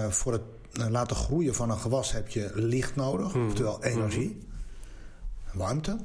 voor 0.10 0.32
het 0.34 0.42
laten 0.90 1.16
groeien 1.16 1.56
van 1.56 1.70
een 1.70 1.80
gewas 1.80 2.12
heb 2.12 2.28
je 2.30 2.52
licht 2.54 2.96
nodig. 2.96 3.36
Oftewel 3.36 3.84
energie, 3.84 4.48
warmte. 5.54 5.98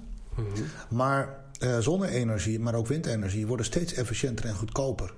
Maar 0.88 1.44
eh, 1.58 1.78
zonne-energie, 1.78 2.60
maar 2.60 2.74
ook 2.74 2.86
windenergie... 2.86 3.46
worden 3.46 3.66
steeds 3.66 3.92
efficiënter 3.92 4.44
en 4.44 4.54
goedkoper. 4.54 5.14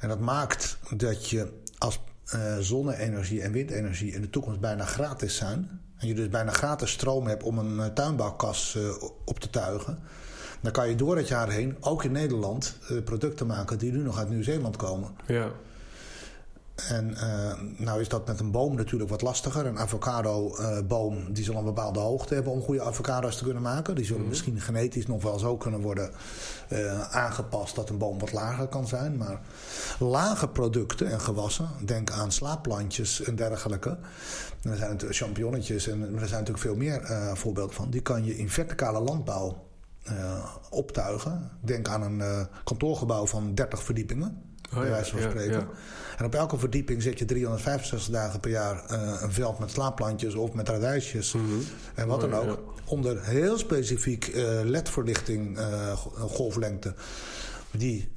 En 0.00 0.08
dat 0.08 0.20
maakt 0.20 0.78
dat 0.96 1.28
je 1.28 1.52
als 1.78 2.00
eh, 2.24 2.58
zonne-energie 2.58 3.42
en 3.42 3.52
windenergie 3.52 4.12
in 4.12 4.20
de 4.20 4.30
toekomst 4.30 4.60
bijna 4.60 4.84
gratis 4.84 5.36
zijn. 5.36 5.80
En 5.96 6.08
je 6.08 6.14
dus 6.14 6.28
bijna 6.28 6.50
gratis 6.50 6.90
stroom 6.90 7.26
hebt 7.26 7.42
om 7.42 7.58
een 7.58 7.80
eh, 7.80 7.86
tuinbouwkas 7.86 8.78
op 9.24 9.38
te 9.38 9.50
tuigen. 9.50 9.98
Dan 10.60 10.72
kan 10.72 10.88
je 10.88 10.94
door 10.94 11.16
het 11.16 11.28
jaar 11.28 11.50
heen, 11.50 11.76
ook 11.80 12.04
in 12.04 12.12
Nederland, 12.12 12.78
producten 13.04 13.46
maken 13.46 13.78
die 13.78 13.92
nu 13.92 13.98
nog 13.98 14.18
uit 14.18 14.28
Nieuw-Zeeland 14.28 14.76
komen. 14.76 15.10
ja. 15.26 15.50
En 16.86 17.10
uh, 17.10 17.52
nou 17.76 18.00
is 18.00 18.08
dat 18.08 18.26
met 18.26 18.40
een 18.40 18.50
boom 18.50 18.74
natuurlijk 18.74 19.10
wat 19.10 19.22
lastiger. 19.22 19.66
Een 19.66 19.78
avocado-boom 19.78 21.16
uh, 21.16 21.24
die 21.30 21.44
zal 21.44 21.56
een 21.56 21.64
bepaalde 21.64 21.98
hoogte 21.98 22.34
hebben 22.34 22.52
om 22.52 22.62
goede 22.62 22.82
avocado's 22.82 23.36
te 23.36 23.44
kunnen 23.44 23.62
maken. 23.62 23.94
Die 23.94 24.04
zullen 24.04 24.20
mm 24.20 24.28
-hmm. 24.28 24.36
misschien 24.38 24.60
genetisch 24.60 25.06
nog 25.06 25.22
wel 25.22 25.38
zo 25.38 25.56
kunnen 25.56 25.80
worden 25.80 26.10
uh, 26.72 27.00
aangepast 27.00 27.74
dat 27.74 27.88
een 27.88 27.98
boom 27.98 28.18
wat 28.18 28.32
lager 28.32 28.66
kan 28.66 28.86
zijn. 28.86 29.16
Maar 29.16 29.40
lage 29.98 30.48
producten 30.48 31.10
en 31.10 31.20
gewassen, 31.20 31.68
denk 31.84 32.10
aan 32.10 32.32
slaapplantjes 32.32 33.22
en 33.22 33.36
dergelijke. 33.36 33.90
En 34.62 34.70
er 34.70 34.76
zijn 34.76 34.90
natuurlijk 34.90 35.18
champignonnetjes 35.18 35.88
en 35.88 36.00
er 36.00 36.08
zijn 36.08 36.44
natuurlijk 36.44 36.58
veel 36.58 36.76
meer 36.76 37.00
voorbeelden 37.34 37.74
van. 37.74 37.90
Die 37.90 38.00
kan 38.02 38.24
je 38.24 38.38
in 38.38 38.50
verticale 38.50 39.00
landbouw 39.00 39.66
optuigen. 40.70 41.50
Denk 41.60 41.88
aan 41.88 42.02
een 42.02 42.46
kantoorgebouw 42.64 43.26
van 43.26 43.54
30 43.54 43.82
verdiepingen. 43.82 44.47
Oh, 44.72 44.78
bij 44.80 44.90
wijze 44.90 45.10
van 45.10 45.20
spreken. 45.30 45.52
ja. 45.60 45.66
En 46.18 46.24
op 46.24 46.34
elke 46.34 46.58
verdieping 46.58 47.02
zet 47.02 47.18
je 47.18 47.24
365 47.24 48.12
dagen 48.12 48.40
per 48.40 48.50
jaar 48.50 48.84
uh, 48.90 49.18
een 49.22 49.32
veld 49.32 49.58
met 49.58 49.70
slaapplantjes 49.70 50.34
of 50.34 50.52
met 50.52 50.68
radijsjes 50.68 51.32
Mhm. 51.32 51.44
en 51.94 52.06
wat 52.06 52.20
dan 52.20 52.30
Mooi, 52.30 52.48
ook. 52.48 52.74
Onder 52.84 53.24
heel 53.24 53.58
specifiek 53.58 54.26
uh, 54.34 54.60
LED-verlichting 54.64 55.58
uh, 55.58 55.92
golflengte. 56.18 56.94
Die 57.70 58.08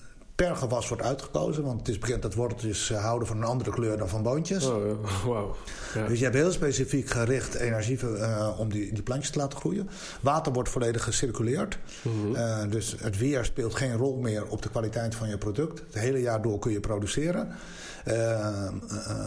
per 0.47 0.55
gewas 0.55 0.87
wordt 0.87 1.03
uitgekozen. 1.03 1.63
Want 1.63 1.79
het 1.79 1.87
is 1.87 1.97
bekend 1.97 2.21
dat 2.21 2.33
worteltjes 2.33 2.89
uh, 2.89 3.03
houden 3.03 3.27
van 3.27 3.37
een 3.37 3.43
andere 3.43 3.71
kleur 3.71 3.97
dan 3.97 4.09
van 4.09 4.23
boontjes. 4.23 4.65
Oh, 4.65 5.05
wauw. 5.25 5.55
Ja. 5.93 6.07
Dus 6.07 6.17
je 6.17 6.23
hebt 6.23 6.35
heel 6.35 6.51
specifiek 6.51 7.09
gericht 7.09 7.53
energie 7.53 7.99
uh, 8.03 8.49
om 8.57 8.69
die, 8.69 8.93
die 8.93 9.03
plantjes 9.03 9.31
te 9.31 9.39
laten 9.39 9.59
groeien. 9.59 9.89
Water 10.21 10.53
wordt 10.53 10.69
volledig 10.69 11.03
gecirculeerd. 11.03 11.77
Mhm. 12.01 12.35
Uh, 12.35 12.61
dus 12.69 12.95
het 12.99 13.17
weer 13.17 13.45
speelt 13.45 13.75
geen 13.75 13.97
rol 13.97 14.17
meer 14.17 14.47
op 14.47 14.61
de 14.61 14.69
kwaliteit 14.69 15.15
van 15.15 15.29
je 15.29 15.37
product. 15.37 15.79
Het 15.79 16.01
hele 16.01 16.21
jaar 16.21 16.41
door 16.41 16.59
kun 16.59 16.71
je 16.71 16.79
produceren. 16.79 17.51
Uh, 18.07 18.69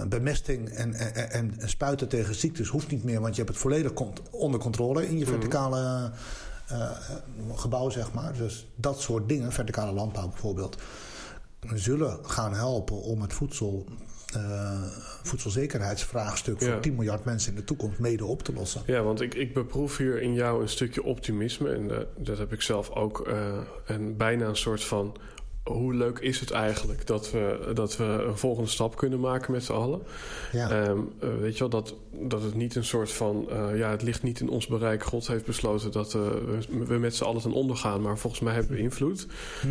bemesting 0.09 0.69
en, 0.69 0.95
en, 0.95 1.31
en, 1.31 1.69
spuiten 1.69 2.09
tegen 2.09 2.35
ziektes 2.35 2.69
hoeft 2.69 2.91
niet 2.91 3.05
meer, 3.05 3.21
want 3.21 3.35
je 3.35 3.43
hebt 3.43 3.53
het 3.53 3.63
volledig 3.63 3.93
onder 4.31 4.61
controle 4.61 5.09
in 5.09 5.19
je 5.19 5.27
verticale 5.27 6.11
uh, 6.73 6.91
gebouw, 7.55 7.91
zeg 7.91 8.13
maar. 8.13 8.33
Dus 8.33 8.67
dat 8.75 9.01
soort 9.01 9.29
dingen, 9.29 9.53
verticale 9.53 9.93
landbouw 9.93 10.29
bijvoorbeeld, 10.29 10.77
zullen 11.75 12.19
gaan 12.23 12.55
helpen 12.55 13.03
om 13.03 13.21
het 13.23 13.33
voedsel. 13.33 13.87
Uh, 14.37 14.83
voedselzekerheidsvraagstuk 15.23 16.61
Ja. 16.61 16.73
voor 16.73 16.81
10 16.81 16.95
miljard 16.95 17.25
mensen 17.25 17.51
in 17.51 17.57
de 17.57 17.65
toekomst 17.65 17.99
mede 17.99 18.25
op 18.25 18.43
te 18.43 18.53
lossen. 18.53 18.83
Ja, 18.87 19.03
want 19.03 19.21
ik, 19.21 19.35
ik 19.35 19.55
beproef 19.55 19.97
hier 19.97 20.23
in 20.23 20.35
jou 20.35 20.63
een 20.63 20.69
stukje 20.69 21.03
optimisme. 21.03 21.71
En 21.71 21.83
uh, 21.91 21.99
dat 22.19 22.39
heb 22.39 22.53
ik 22.53 22.63
zelf 22.63 22.91
ook. 22.91 23.29
En 23.87 24.17
bijna 24.17 24.47
een 24.47 24.57
soort 24.57 24.85
van. 24.85 25.17
Hoe 25.65 25.95
leuk 25.95 26.19
is 26.19 26.41
het 26.41 26.51
eigenlijk 26.51 27.07
dat 27.07 27.31
we, 27.31 27.71
dat 27.75 27.97
we 27.97 28.05
een 28.05 28.39
volgende 28.39 28.71
stap 28.71 28.97
kunnen 28.97 29.21
maken 29.21 29.53
met 29.53 29.65
z'n 29.65 29.73
allen? 29.73 30.03
Ja. 30.53 30.89
Um, 30.89 31.13
uh, 31.23 31.29
weet 31.41 31.53
je 31.53 31.59
wel, 31.59 31.69
dat, 31.69 31.95
dat 32.11 32.43
het 32.43 32.55
niet 32.55 32.75
een 32.75 32.85
soort 32.85 33.13
van... 33.13 33.47
Uh, 33.51 33.79
ja, 33.79 33.91
het 33.91 34.03
ligt 34.03 34.23
niet 34.23 34.41
in 34.41 34.49
ons 34.49 34.67
bereik. 34.67 35.05
God 35.05 35.27
heeft 35.27 35.45
besloten 35.45 35.93
dat 35.93 36.15
uh, 36.15 36.23
we 36.87 36.99
met 36.99 37.15
z'n 37.15 37.25
allen 37.25 37.43
ten 37.43 37.53
onder 37.53 37.77
gaan. 37.77 38.03
Maar 38.03 38.19
volgens 38.19 38.43
mij 38.43 38.55
hebben 38.55 38.73
we 38.73 38.79
invloed. 38.79 39.27
Hm. 39.61 39.69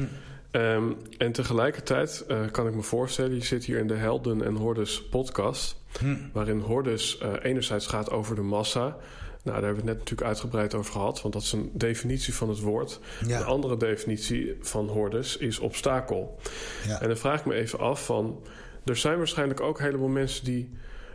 Um, 0.52 0.96
en 1.18 1.32
tegelijkertijd 1.32 2.26
uh, 2.28 2.40
kan 2.52 2.68
ik 2.68 2.76
me 2.76 2.82
voorstellen... 2.82 3.36
je 3.36 3.44
zit 3.44 3.66
hier 3.66 3.80
in 3.80 3.88
de 3.88 3.96
Helden 3.96 4.46
en 4.46 4.56
Hordes 4.56 5.04
podcast... 5.04 5.82
Hm. 6.00 6.16
waarin 6.32 6.60
Hordes 6.60 7.20
uh, 7.24 7.34
enerzijds 7.42 7.88
gaat 7.88 8.12
over 8.12 8.36
de 8.36 8.42
massa... 8.42 8.98
Nou, 9.44 9.56
daar 9.56 9.66
hebben 9.66 9.84
we 9.84 9.90
het 9.90 9.98
net 9.98 9.98
natuurlijk 9.98 10.28
uitgebreid 10.28 10.74
over 10.74 10.92
gehad, 10.92 11.22
want 11.22 11.34
dat 11.34 11.44
is 11.44 11.52
een 11.52 11.72
definitie 11.74 12.34
van 12.34 12.50
het 12.50 12.60
woord. 12.60 13.00
Ja. 13.28 13.38
De 13.38 13.44
andere 13.44 13.78
definitie 13.78 14.58
van 14.62 14.88
hordes 14.88 15.38
is 15.38 15.60
obstakel. 15.60 16.40
Ja. 16.88 17.02
En 17.02 17.08
dan 17.08 17.18
vraag 17.18 17.40
ik 17.40 17.46
me 17.46 17.54
even 17.54 17.80
af 17.80 18.06
van... 18.06 18.42
er 18.86 18.96
zijn 18.96 19.18
waarschijnlijk 19.18 19.62
ook 19.62 19.78
een 19.80 19.86
heleboel 19.86 20.08
mensen 20.08 20.46
die 20.46 20.70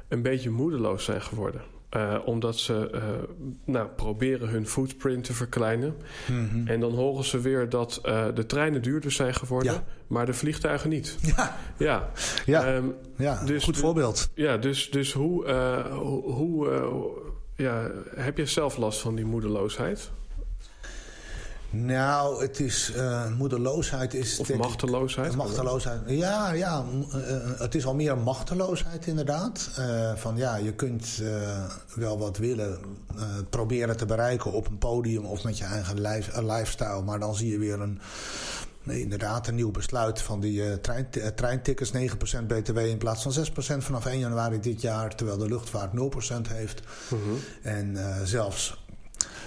een 0.09 0.23
beetje 0.23 0.51
moedeloos 0.51 1.05
zijn 1.05 1.23
geworden. 1.23 1.61
Uh, 1.97 2.19
omdat 2.25 2.59
ze 2.59 2.91
uh, 2.95 3.03
nou, 3.65 3.89
proberen 3.89 4.49
hun 4.49 4.67
footprint 4.67 5.25
te 5.25 5.33
verkleinen. 5.33 5.97
Mm 6.27 6.49
-hmm. 6.49 6.67
En 6.67 6.81
dan 6.81 6.95
horen 6.95 7.25
ze 7.25 7.41
weer 7.41 7.69
dat 7.69 8.01
uh, 8.07 8.27
de 8.35 8.47
treinen 8.47 8.83
duurder 8.83 9.11
zijn 9.11 9.35
geworden, 9.35 9.73
Ja. 9.73 9.85
maar 10.07 10.27
de 10.27 10.33
vliegtuigen 10.35 10.91
niet. 10.91 11.17
Ja, 11.37 11.57
Ja, 11.79 12.11
ja. 12.47 12.65
Ehm, 12.75 12.85
ja. 13.17 13.45
dus- 13.45 13.65
goed 13.65 13.77
voorbeeld. 13.77 14.31
ja 14.35 14.57
dus, 14.57 14.91
dus 14.91 15.13
hoe, 15.13 15.51
hoe, 16.23 16.69
ja, 17.59 17.91
heb 18.17 18.37
je 18.37 18.47
zelf 18.47 18.77
last 18.77 19.01
van 19.01 19.15
die 19.15 19.25
moedeloosheid? 19.25 20.11
Nou, 21.71 22.43
het 22.43 22.61
is 22.61 22.93
uh, 22.97 23.37
moedeloosheid 23.37 24.15
is 24.15 24.39
Of 24.39 24.49
ik- 24.49 24.57
machteloosheid? 24.57 25.37
Machteloosheid. 25.37 26.01
Ja, 26.07 26.53
ja 26.53 26.83
m- 26.83 27.05
uh, 27.15 27.59
het 27.59 27.75
is 27.75 27.87
al 27.87 27.95
meer 27.95 28.19
machteloosheid 28.19 29.07
inderdaad. 29.07 29.71
Uh, 29.79 30.15
van 30.17 30.37
ja, 30.37 30.57
je 30.57 30.73
kunt 30.73 31.23
wel 31.95 32.19
wat 32.19 32.37
willen 32.37 32.79
proberen 33.51 33.97
te 33.97 34.07
bereiken 34.07 34.53
op 34.53 34.69
een 34.69 34.79
podium 34.79 35.25
of 35.25 35.45
met 35.45 35.59
je 35.59 35.65
eigen 35.65 36.01
lifestyle. 36.47 37.03
Maar 37.03 37.19
dan 37.21 37.35
zie 37.35 37.51
je 37.51 37.59
weer 37.59 37.81
een, 37.81 38.01
nee, 38.89 39.01
inderdaad 39.01 39.47
een 39.47 39.55
nieuw 39.55 39.71
besluit 39.71 40.23
van 40.23 40.41
die 40.41 40.61
uh, 40.61 40.73
trein, 40.73 41.09
uh, 41.19 41.27
treintickets. 41.27 41.93
9% 41.93 41.97
btw 42.47 42.79
in 42.79 42.99
plaats 42.99 43.23
van 43.23 43.47
6% 43.79 43.83
vanaf 43.85 44.07
1 44.07 44.19
januari 44.19 44.61
dit 44.61 44.81
jaar. 44.81 45.17
Terwijl 45.17 45.39
de 45.39 45.49
luchtvaart 45.49 45.93
0% 45.93 46.53
heeft. 46.53 46.81
Mhm. 47.09 47.21
En 47.63 47.95
uh, 47.95 48.17
zelfs 48.25 48.87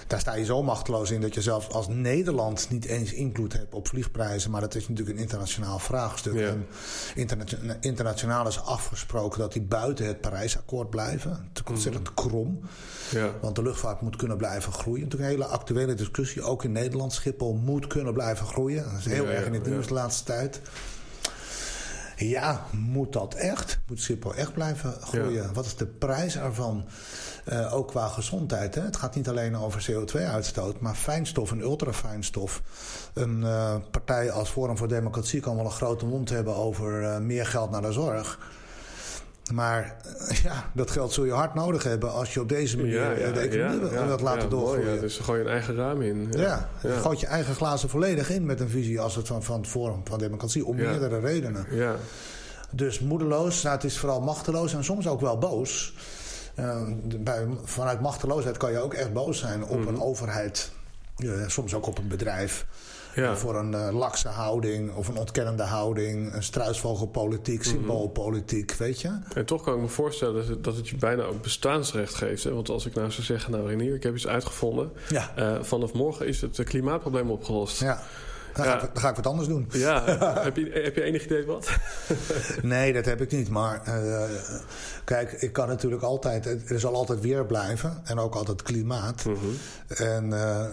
daar 0.06 0.20
sta 0.20 0.34
je 0.34 0.44
zo 0.44 0.62
machteloos 0.62 1.10
in 1.10 1.20
dat 1.20 1.34
je 1.34 1.42
zelfs 1.42 1.68
als 1.68 1.88
Nederland 1.88 2.66
niet 2.70 2.84
eens 2.84 3.12
invloed 3.12 3.52
hebt 3.52 3.74
op 3.74 3.88
vliegprijzen. 3.88 4.50
Maar 4.50 4.60
dat 4.60 4.74
is 4.74 4.88
natuurlijk 4.88 5.16
een 5.16 5.22
internationaal 5.22 5.78
vraagstuk. 5.78 6.34
Ja. 6.34 6.48
En 6.48 6.66
interna 7.14 7.76
internationaal 7.80 8.46
is 8.46 8.60
afgesproken 8.60 9.38
dat 9.38 9.52
die 9.52 9.62
buiten 9.62 10.06
het 10.06 10.20
Parijsakkoord 10.20 10.90
blijven. 10.90 11.30
Het 11.30 11.62
is 11.64 11.70
ontzettend 11.70 12.04
Mhm. 12.04 12.14
krom. 12.28 12.60
Ja. 13.10 13.30
Want 13.40 13.56
de 13.56 13.62
luchtvaart 13.62 14.00
moet 14.00 14.16
kunnen 14.16 14.36
blijven 14.36 14.72
groeien. 14.72 15.02
Natuurlijk 15.02 15.30
een 15.32 15.38
hele 15.38 15.50
actuele 15.52 15.94
discussie. 15.94 16.42
Ook 16.42 16.64
in 16.64 16.72
Nederland. 16.72 17.12
Schiphol 17.12 17.54
moet 17.54 17.86
kunnen 17.86 18.12
blijven 18.12 18.46
groeien. 18.46 18.84
Dat 18.84 18.98
is 18.98 19.04
heel 19.04 19.24
Ja, 19.24 19.30
erg 19.30 19.46
in 19.46 19.54
het 19.54 19.66
nieuws 19.66 19.86
de 19.86 19.94
laatste 19.94 20.24
tijd. 20.24 20.60
Ja, 22.28 22.66
moet 22.70 23.12
dat 23.12 23.34
echt? 23.34 23.78
Moet 23.88 24.00
Schiphol 24.00 24.34
echt 24.34 24.52
blijven 24.52 24.92
groeien? 25.00 25.32
Ja. 25.32 25.52
Wat 25.52 25.64
is 25.64 25.76
de 25.76 25.86
prijs 25.86 26.36
ervan? 26.36 26.84
Uh, 27.52 27.74
ook 27.74 27.88
qua 27.88 28.08
gezondheid. 28.08 28.74
Hè? 28.74 28.82
Het 28.82 28.96
gaat 28.96 29.14
niet 29.14 29.28
alleen 29.28 29.56
over 29.56 29.90
CO2-uitstoot, 29.90 30.80
maar 30.80 30.94
fijnstof 30.94 31.50
en 31.50 31.60
ultrafijnstof. 31.60 32.62
Een 33.14 33.40
uh, 33.40 33.76
partij 33.90 34.30
als 34.30 34.50
Forum 34.50 34.76
voor 34.76 34.88
Democratie 34.88 35.40
kan 35.40 35.56
wel 35.56 35.64
een 35.64 35.70
grote 35.70 36.06
mond 36.06 36.28
hebben 36.28 36.56
over 36.56 37.02
uh, 37.02 37.18
meer 37.18 37.46
geld 37.46 37.70
naar 37.70 37.82
de 37.82 37.92
zorg. 37.92 38.38
Maar 39.52 39.96
ja, 40.44 40.70
dat 40.74 40.90
geld 40.90 41.12
zul 41.12 41.24
je 41.24 41.32
hard 41.32 41.54
nodig 41.54 41.82
hebben 41.82 42.12
als 42.12 42.34
je 42.34 42.40
op 42.40 42.48
deze 42.48 42.76
manier 42.76 42.92
Ja, 42.92 43.10
ja, 43.10 43.30
de 43.32 43.40
economie 43.40 43.90
ja, 43.92 44.06
wilt 44.06 44.20
laten 44.20 44.50
doorgroeien. 44.50 44.84
mooi, 44.84 44.94
ja. 44.94 45.00
Dus 45.00 45.18
gooi 45.18 45.38
je 45.38 45.44
een 45.44 45.50
eigen 45.50 45.74
raam 45.74 46.02
in. 46.02 46.28
Ja, 46.30 46.40
Ja. 46.40 46.68
je 46.82 46.88
Ja. 46.88 46.98
gooit 46.98 47.20
je 47.20 47.26
eigen 47.26 47.54
glazen 47.54 47.88
volledig 47.88 48.30
in 48.30 48.46
met 48.46 48.60
een 48.60 48.68
visie 48.68 49.00
als 49.00 49.16
het 49.16 49.26
van, 49.26 49.42
van 49.42 49.60
het 49.60 49.68
Forum 49.68 50.00
van 50.04 50.18
Democratie 50.18 50.64
om 50.66 50.76
meerdere 50.76 51.18
redenen. 51.20 51.66
Ja. 51.70 51.96
Dus 52.70 53.00
moedeloos, 53.00 53.62
nou, 53.62 53.74
het 53.74 53.84
is 53.84 53.98
vooral 53.98 54.20
machteloos 54.20 54.74
en 54.74 54.84
soms 54.84 55.06
ook 55.08 55.20
wel 55.20 55.38
boos. 55.38 55.94
Uh, 56.58 56.82
bij, 57.20 57.46
vanuit 57.64 58.00
machteloosheid 58.00 58.56
kan 58.56 58.72
je 58.72 58.78
ook 58.78 58.94
echt 58.94 59.12
boos 59.12 59.38
zijn 59.38 59.64
op 59.64 59.78
Mhm. 59.78 59.88
een 59.88 60.00
overheid. 60.02 60.70
Uh, 61.18 61.32
soms 61.48 61.74
ook 61.74 61.86
op 61.86 61.98
een 61.98 62.08
bedrijf. 62.08 62.66
Ja. 63.14 63.36
Voor 63.36 63.56
een 63.56 63.72
uh, 63.72 63.88
lakse 63.92 64.28
houding 64.28 64.94
of 64.94 65.08
een 65.08 65.16
ontkennende 65.16 65.62
houding. 65.62 66.34
Een 66.34 66.42
struisvogelpolitiek, 66.42 67.58
Mhm. 67.58 67.68
symboolpolitiek, 67.68 68.72
weet 68.74 69.00
je? 69.00 69.18
En 69.34 69.44
toch 69.46 69.62
kan 69.62 69.74
ik 69.74 69.80
me 69.80 69.88
voorstellen 69.88 70.34
dat 70.34 70.46
het, 70.46 70.64
dat 70.64 70.76
het 70.76 70.88
je 70.88 70.96
bijna 70.96 71.22
ook 71.22 71.42
bestaansrecht 71.42 72.14
geeft. 72.14 72.44
Hè? 72.44 72.54
Want 72.54 72.68
als 72.68 72.86
ik 72.86 72.94
nou 72.94 73.10
zou 73.10 73.22
zeggen, 73.22 73.52
nou 73.52 73.66
Renier, 73.68 73.94
ik 73.94 74.02
heb 74.02 74.14
iets 74.14 74.26
uitgevonden. 74.26 74.92
Ja. 75.08 75.32
Uh, 75.38 75.62
vanaf 75.62 75.92
morgen 75.92 76.26
is 76.26 76.40
het 76.40 76.62
klimaatprobleem 76.64 77.30
opgelost. 77.30 77.80
Ja. 77.80 78.02
Dan, 78.54 78.64
Ja. 78.66 78.70
Ga 78.78 78.82
ik, 78.84 78.90
dan 78.94 79.02
ga 79.02 79.08
ik 79.08 79.16
wat 79.16 79.26
anders 79.26 79.48
doen. 79.48 79.68
Ja, 79.72 80.04
heb, 80.44 80.56
je, 80.56 80.70
heb 80.84 80.94
je 80.96 81.02
enig 81.02 81.24
idee 81.24 81.44
wat? 81.46 81.70
Nee, 82.62 82.92
dat 82.92 83.04
heb 83.04 83.20
ik 83.20 83.30
niet. 83.32 83.48
Maar 83.48 83.82
uh, 83.88 84.22
kijk, 85.04 85.32
ik 85.32 85.52
kan 85.52 85.68
natuurlijk 85.68 86.02
altijd... 86.02 86.46
Er 86.70 86.80
zal 86.80 86.94
altijd 86.94 87.20
weer 87.20 87.46
blijven. 87.46 88.00
En 88.04 88.18
ook 88.18 88.34
altijd 88.34 88.62
klimaat. 88.62 89.24
Mm 89.24 89.34
-hmm. 89.34 89.56
En 90.06 90.24
uh, 90.30 90.64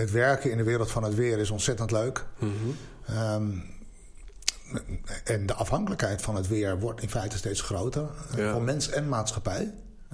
het 0.00 0.10
werken 0.10 0.50
in 0.50 0.56
de 0.56 0.62
wereld 0.62 0.90
van 0.90 1.02
het 1.02 1.14
weer 1.14 1.38
is 1.38 1.50
ontzettend 1.50 1.90
leuk. 1.90 2.24
Mm 2.38 2.52
-hmm. 2.60 2.76
um, 3.32 3.76
en 5.24 5.46
de 5.46 5.54
afhankelijkheid 5.54 6.22
van 6.22 6.36
het 6.36 6.48
weer 6.48 6.78
wordt 6.78 7.02
in 7.02 7.10
feite 7.10 7.36
steeds 7.36 7.60
groter. 7.60 8.08
Ja. 8.36 8.52
Voor 8.52 8.62
mens 8.62 8.90
en 8.90 9.08
maatschappij. 9.08 9.72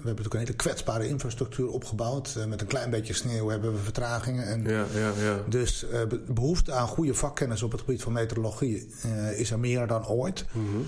Hebben 0.09 0.25
natuurlijk 0.25 0.35
een 0.35 0.41
hele 0.41 0.75
kwetsbare 0.75 1.09
infrastructuur 1.09 1.69
opgebouwd. 1.69 2.37
met 2.49 2.61
een 2.61 2.67
klein 2.67 2.91
beetje 2.91 3.15
sneeuw 3.15 3.49
hebben 3.49 3.73
we 3.73 3.79
vertragingen. 3.79 4.47
En 4.47 4.63
ja, 4.63 4.87
ja, 4.95 5.13
ja. 5.23 5.43
Dus 5.49 5.87
behoefte 6.27 6.73
aan 6.73 6.89
goede 6.89 7.15
vakkennis 7.15 7.63
op 7.63 7.73
het 7.73 7.81
gebied 7.81 8.03
van 8.03 8.13
meteorologie 8.13 8.95
is 9.37 9.51
er 9.51 9.59
meer 9.59 9.87
dan 9.87 10.07
ooit. 10.07 10.45
Mhm. 10.53 10.81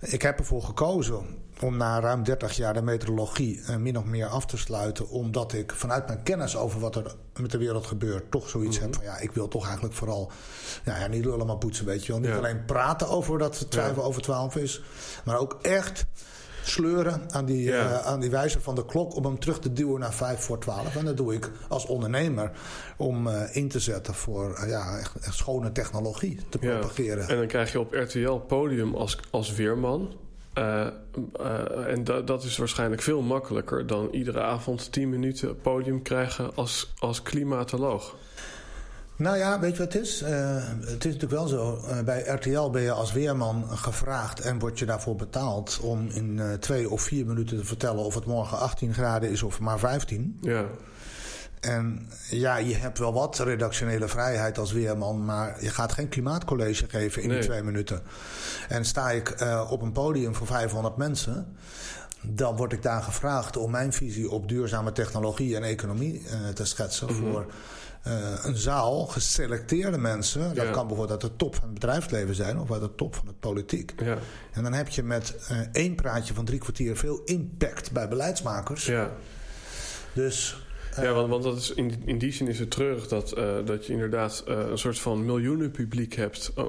Ik 0.00 0.22
heb 0.22 0.38
ervoor 0.38 0.62
gekozen 0.62 1.26
om 1.60 1.76
na 1.76 2.00
ruim 2.00 2.24
30 2.24 2.56
jaar 2.56 2.74
de 2.74 2.82
meteorologie 2.82 3.60
min 3.78 3.98
of 3.98 4.04
meer 4.04 4.26
af 4.26 4.46
te 4.46 4.56
sluiten. 4.56 5.08
Omdat 5.08 5.52
ik 5.52 5.72
vanuit 5.72 6.06
mijn 6.06 6.22
kennis 6.22 6.56
over 6.56 6.80
wat 6.80 6.96
er 6.96 7.14
met 7.40 7.50
de 7.50 7.58
wereld 7.58 7.86
gebeurt... 7.86 8.30
toch 8.30 8.48
zoiets 8.48 8.78
heb 8.80 8.94
van 8.94 9.04
ja, 9.04 9.18
ik 9.18 9.32
wil 9.32 9.48
toch 9.48 9.64
eigenlijk 9.64 9.94
vooral... 9.94 10.30
Ja, 10.84 10.98
ja 10.98 11.06
niet 11.06 11.24
lullen 11.24 11.46
maar 11.46 11.56
poetsen, 11.56 11.86
weet 11.86 12.06
je 12.06 12.12
wel. 12.12 12.20
Niet 12.20 12.30
alleen 12.30 12.64
praten 12.64 13.08
over 13.08 13.38
dat 13.38 13.58
het 13.58 13.70
twijfel 13.70 14.04
over 14.04 14.22
12 14.22 14.56
is... 14.56 14.82
maar 15.24 15.38
ook 15.38 15.58
echt 15.62 16.06
sleuren 16.64 17.22
aan 17.30 17.44
die, 17.44 17.62
ja. 17.62 17.90
uh, 17.90 18.06
aan 18.06 18.20
die 18.20 18.30
wijzer 18.30 18.60
van 18.60 18.74
de 18.74 18.84
klok... 18.84 19.16
om 19.16 19.24
hem 19.24 19.38
terug 19.38 19.58
te 19.58 19.72
duwen 19.72 20.00
naar 20.00 20.14
5 20.14 20.40
voor 20.40 20.58
12. 20.58 20.96
En 20.96 21.04
dat 21.04 21.16
doe 21.16 21.34
ik 21.34 21.50
als 21.68 21.86
ondernemer 21.86 22.50
om 22.96 23.26
uh, 23.26 23.56
in 23.56 23.68
te 23.68 23.80
zetten 23.80 24.14
voor 24.14 24.58
uh, 24.60 24.68
ja, 24.68 24.98
echt, 24.98 25.16
echt, 25.20 25.34
schone 25.34 25.72
technologie 25.72 26.38
te 26.48 26.58
ja. 26.60 26.78
propageren. 26.78 27.28
En 27.28 27.36
dan 27.36 27.46
krijg 27.46 27.72
je 27.72 27.80
op 27.80 27.92
RTL 27.92 28.32
podium 28.32 28.94
als, 28.94 29.18
als 29.30 29.54
weerman... 29.54 30.22
En 30.54 32.04
da 32.04 32.20
dat 32.20 32.44
is 32.44 32.56
waarschijnlijk 32.56 33.02
veel 33.02 33.22
makkelijker 33.22 33.86
dan 33.86 34.08
iedere 34.10 34.40
avond 34.40 34.92
10 34.92 35.08
minuten 35.08 35.60
podium 35.60 36.02
krijgen 36.02 36.54
als, 36.54 36.92
als 36.98 37.22
klimatoloog. 37.22 38.16
Nou 39.16 39.36
ja, 39.36 39.60
weet 39.60 39.72
je 39.76 39.78
wat 39.78 39.92
het 39.92 40.02
is? 40.02 40.22
Uh, 40.22 40.28
het 40.80 41.04
is 41.04 41.12
natuurlijk 41.14 41.30
wel 41.30 41.46
zo. 41.46 41.80
bij 42.04 42.20
RTL 42.22 42.70
ben 42.70 42.82
je 42.82 42.92
als 42.92 43.12
weerman 43.12 43.64
gevraagd 43.70 44.40
en 44.40 44.58
word 44.58 44.78
je 44.78 44.86
daarvoor 44.86 45.16
betaald 45.16 45.80
om 45.82 46.08
in 46.08 46.40
twee 46.60 46.90
of 46.90 47.02
vier 47.02 47.26
minuten 47.26 47.58
te 47.58 47.64
vertellen 47.64 48.04
of 48.04 48.14
het 48.14 48.26
morgen 48.26 48.58
18 48.58 48.94
graden 48.94 49.30
is 49.30 49.42
of 49.42 49.60
maar 49.60 49.78
15. 49.78 50.38
Ja. 50.40 50.64
En 51.60 52.08
ja, 52.30 52.56
je 52.56 52.74
hebt 52.74 52.98
wel 52.98 53.12
wat 53.12 53.38
redactionele 53.38 54.08
vrijheid 54.08 54.58
als 54.58 54.72
weerman... 54.72 55.24
maar 55.24 55.62
je 55.62 55.70
gaat 55.70 55.92
geen 55.92 56.08
klimaatcollege 56.08 56.88
geven 56.88 57.22
in 57.22 57.28
Nee. 57.28 57.38
die 57.38 57.46
twee 57.48 57.62
minuten. 57.62 58.02
En 58.68 58.84
sta 58.84 59.10
ik 59.10 59.44
op 59.70 59.82
een 59.82 59.92
podium 59.92 60.34
voor 60.34 60.46
500 60.46 60.96
mensen... 60.96 61.56
dan 62.22 62.56
word 62.56 62.72
ik 62.72 62.82
daar 62.82 63.02
gevraagd 63.02 63.56
om 63.56 63.70
mijn 63.70 63.92
visie 63.92 64.30
op 64.30 64.48
duurzame 64.48 64.92
technologie 64.92 65.56
en 65.56 65.62
economie 65.62 66.22
te 66.54 66.64
schetsen... 66.64 67.06
Mhm. 67.12 67.16
voor 67.16 67.46
een 68.42 68.56
zaal, 68.56 69.06
geselecteerde 69.06 69.98
mensen. 69.98 70.54
Dat 70.54 70.64
Ja. 70.64 70.70
kan 70.72 70.86
bijvoorbeeld 70.86 71.22
uit 71.22 71.30
de 71.30 71.36
top 71.36 71.54
van 71.54 71.64
het 71.64 71.74
bedrijfsleven 71.74 72.34
zijn... 72.34 72.58
of 72.58 72.72
uit 72.72 72.80
de 72.80 72.94
top 72.94 73.14
van 73.14 73.26
het 73.26 73.40
politiek. 73.40 73.92
Ja, 74.02 74.18
En 74.52 74.62
dan 74.62 74.72
heb 74.72 74.88
je 74.88 75.02
met 75.02 75.34
uh, 75.50 75.58
één 75.72 75.94
praatje 75.94 76.34
van 76.34 76.44
drie 76.44 76.58
kwartier... 76.58 76.96
veel 76.96 77.20
impact 77.24 77.92
bij 77.92 78.08
beleidsmakers. 78.08 78.86
ja. 78.86 79.10
Dus... 80.12 80.63
Ja, 81.02 81.12
want, 81.12 81.28
want 81.28 81.42
dat 81.42 81.56
is 81.56 81.70
in, 81.70 82.02
in 82.04 82.18
die 82.18 82.32
zin 82.32 82.48
is 82.48 82.58
het 82.58 82.70
treurig 82.70 83.08
dat, 83.08 83.38
uh, 83.38 83.44
dat 83.64 83.86
je 83.86 83.92
inderdaad 83.92 84.44
uh, 84.48 84.58
een 84.70 84.78
soort 84.78 84.98
van 84.98 85.24
miljoenen 85.24 85.70
publiek 85.70 86.14
hebt 86.14 86.52
uh, 86.58 86.64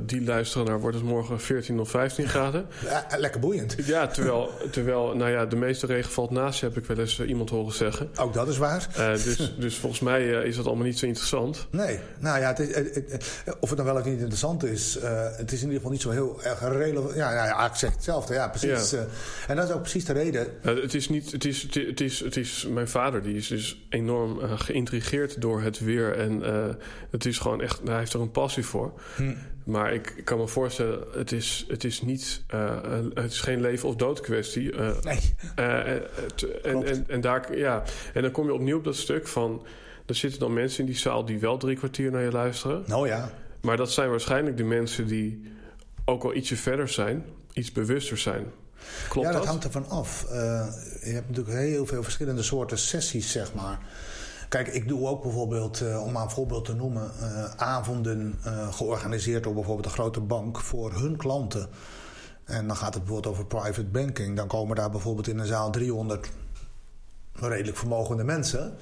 die 0.00 0.24
luisteren 0.24 0.66
naar 0.66 0.80
wordt 0.80 0.96
het 0.96 1.04
morgen 1.06 1.40
14 1.40 1.80
of 1.80 1.90
15 1.90 2.28
graden. 2.28 2.66
Ja, 2.84 3.06
lekker 3.18 3.40
boeiend. 3.40 3.76
Ja, 3.84 4.06
terwijl, 4.06 4.50
terwijl 4.70 5.16
nou 5.16 5.30
ja, 5.30 5.46
de 5.46 5.56
meeste 5.56 5.86
regen 5.86 6.10
valt 6.10 6.30
naast 6.30 6.60
je, 6.60 6.66
heb 6.66 6.76
ik 6.76 6.84
wel 6.84 6.98
eens 6.98 7.20
eh, 7.20 7.28
iemand 7.28 7.50
horen 7.50 7.74
zeggen. 7.74 8.10
Ook 8.16 8.34
dat 8.34 8.48
is 8.48 8.58
waar. 8.58 8.88
dus, 8.96 9.52
dus 9.58 9.76
volgens 9.76 10.00
mij 10.00 10.28
is 10.28 10.56
dat 10.56 10.66
allemaal 10.66 10.84
niet 10.84 10.98
zo 10.98 11.06
interessant. 11.06 11.66
Nee, 11.70 11.98
nou 12.18 12.40
ja, 12.40 12.48
het 12.48 12.58
is, 12.58 12.76
of 13.60 13.68
het 13.68 13.78
dan 13.78 13.86
wel 13.86 13.96
of 13.96 14.04
niet 14.04 14.18
interessant 14.18 14.64
is, 14.64 14.98
het 15.36 15.52
is 15.52 15.58
in 15.58 15.66
ieder 15.66 15.74
geval 15.74 15.90
niet 15.90 16.00
zo 16.00 16.10
heel 16.10 16.42
erg 16.42 16.60
relevant. 16.60 17.14
Ja, 17.14 17.32
ja, 17.32 17.44
ja 17.44 17.66
ik 17.66 17.74
zeg 17.74 17.92
hetzelfde, 17.92 18.34
ja, 18.34 18.48
precies. 18.48 18.90
Ja. 18.90 19.06
en 19.48 19.56
dat 19.56 19.68
is 19.68 19.74
ook 19.74 19.80
precies 19.80 20.04
de 20.04 20.12
reden. 20.12 20.46
het 20.62 20.94
is 20.94 21.08
niet, 21.08 21.32
het 21.32 21.44
is, 21.44 21.62
het 21.62 22.00
is, 22.00 22.20
het 22.20 22.36
is, 22.36 22.66
mijn 22.70 22.88
vader 22.88 23.22
die 23.22 23.36
is 23.36 23.48
dus 23.48 23.63
enorm 23.88 24.38
uh, 24.38 24.52
geïntrigeerd 24.58 25.40
door 25.40 25.60
het 25.60 25.78
weer. 25.78 26.16
En 26.16 26.40
uh, 26.40 26.66
het 27.10 27.24
is 27.24 27.38
gewoon 27.38 27.60
echt, 27.60 27.80
hij 27.84 27.98
heeft 27.98 28.12
er 28.12 28.20
een 28.20 28.30
passie 28.30 28.64
voor. 28.64 28.92
Hm. 29.16 29.34
Maar 29.64 29.92
ik, 29.94 30.14
ik, 30.16 30.24
kan 30.24 30.38
me 30.38 30.48
voorstellen, 30.48 31.04
het 31.12 31.32
is, 31.32 31.64
het 31.68 31.84
is 31.84 32.02
niet, 32.02 32.42
uh, 32.54 32.78
het 33.14 33.32
is 33.32 33.40
geen 33.40 33.60
leven 33.60 33.88
of 33.88 33.96
dood 33.96 34.20
kwestie. 34.20 34.72
nee. 35.02 35.34
Het, 35.54 36.60
en, 36.60 36.86
en, 36.86 37.04
en, 37.08 37.20
daar, 37.20 37.58
ja, 37.58 37.82
en 38.14 38.22
dan 38.22 38.30
kom 38.30 38.46
je 38.46 38.54
opnieuw 38.54 38.76
op 38.76 38.84
dat 38.84 38.96
stuk 38.96 39.26
van, 39.26 39.66
er 40.06 40.14
zitten 40.14 40.40
dan 40.40 40.52
mensen 40.52 40.80
in 40.80 40.86
die 40.86 40.98
zaal 40.98 41.24
die 41.24 41.38
wel 41.38 41.56
drie 41.56 41.76
kwartier 41.76 42.10
naar 42.10 42.22
je 42.22 42.32
luisteren. 42.32 42.82
Nou 42.86 43.08
ja. 43.08 43.30
Maar 43.60 43.76
dat 43.76 43.92
zijn 43.92 44.10
waarschijnlijk 44.10 44.56
de 44.56 44.64
mensen 44.64 45.06
die 45.06 45.42
ook 46.04 46.24
al 46.24 46.34
ietsje 46.34 46.56
verder 46.56 46.88
zijn, 46.88 47.24
iets 47.52 47.72
bewuster 47.72 48.18
zijn. 48.18 48.44
Klopt 49.08 49.26
ja, 49.26 49.32
dat, 49.32 49.42
dat, 49.42 49.50
hangt 49.50 49.64
ervan 49.64 49.88
af. 49.88 50.26
Uh, 50.30 50.32
je 51.02 51.12
hebt 51.12 51.28
natuurlijk 51.28 51.56
heel 51.56 51.86
veel 51.86 52.02
verschillende 52.02 52.42
soorten 52.42 52.78
sessies, 52.78 53.30
zeg 53.30 53.54
maar. 53.54 53.78
Kijk, 54.48 54.68
ik 54.68 54.88
doe 54.88 55.08
ook 55.08 55.22
bijvoorbeeld, 55.22 55.80
uh, 55.80 56.02
om 56.04 56.12
maar 56.12 56.22
een 56.22 56.30
voorbeeld 56.30 56.64
te 56.64 56.74
noemen, 56.74 57.10
uh, 57.20 57.44
avonden 57.56 58.38
georganiseerd 58.70 59.42
door 59.42 59.54
bijvoorbeeld 59.54 59.86
een 59.86 59.92
grote 59.92 60.20
bank 60.20 60.60
voor 60.60 60.92
hun 60.92 61.16
klanten. 61.16 61.68
En 62.44 62.66
dan 62.66 62.76
gaat 62.76 62.94
het 62.94 63.04
bijvoorbeeld 63.04 63.34
over 63.34 63.46
private 63.46 63.84
banking. 63.84 64.36
Dan 64.36 64.46
komen 64.46 64.76
daar 64.76 64.90
bijvoorbeeld 64.90 65.28
in 65.28 65.38
een 65.38 65.46
zaal 65.46 65.70
300 65.70 66.30
redelijk 67.32 67.76
vermogende 67.76 68.24
mensen. 68.24 68.76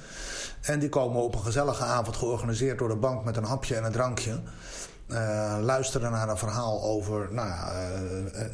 En 0.61 0.79
die 0.79 0.89
komen 0.89 1.23
op 1.23 1.35
een 1.35 1.41
gezellige 1.41 1.85
avond 1.85 2.17
georganiseerd 2.17 2.79
door 2.79 2.89
de 2.89 2.97
bank 2.97 3.25
met 3.25 3.37
een 3.37 3.45
hapje 3.45 3.75
en 3.75 3.85
een 3.85 3.93
drankje. 3.93 4.41
Uh, 5.13 5.59
luisteren 5.61 6.13
naar 6.13 6.29
een 6.29 6.37
verhaal 6.37 6.83
over 6.83 7.33
nou, 7.33 7.49
uh, 7.49 8.11
uh, 8.13 8.49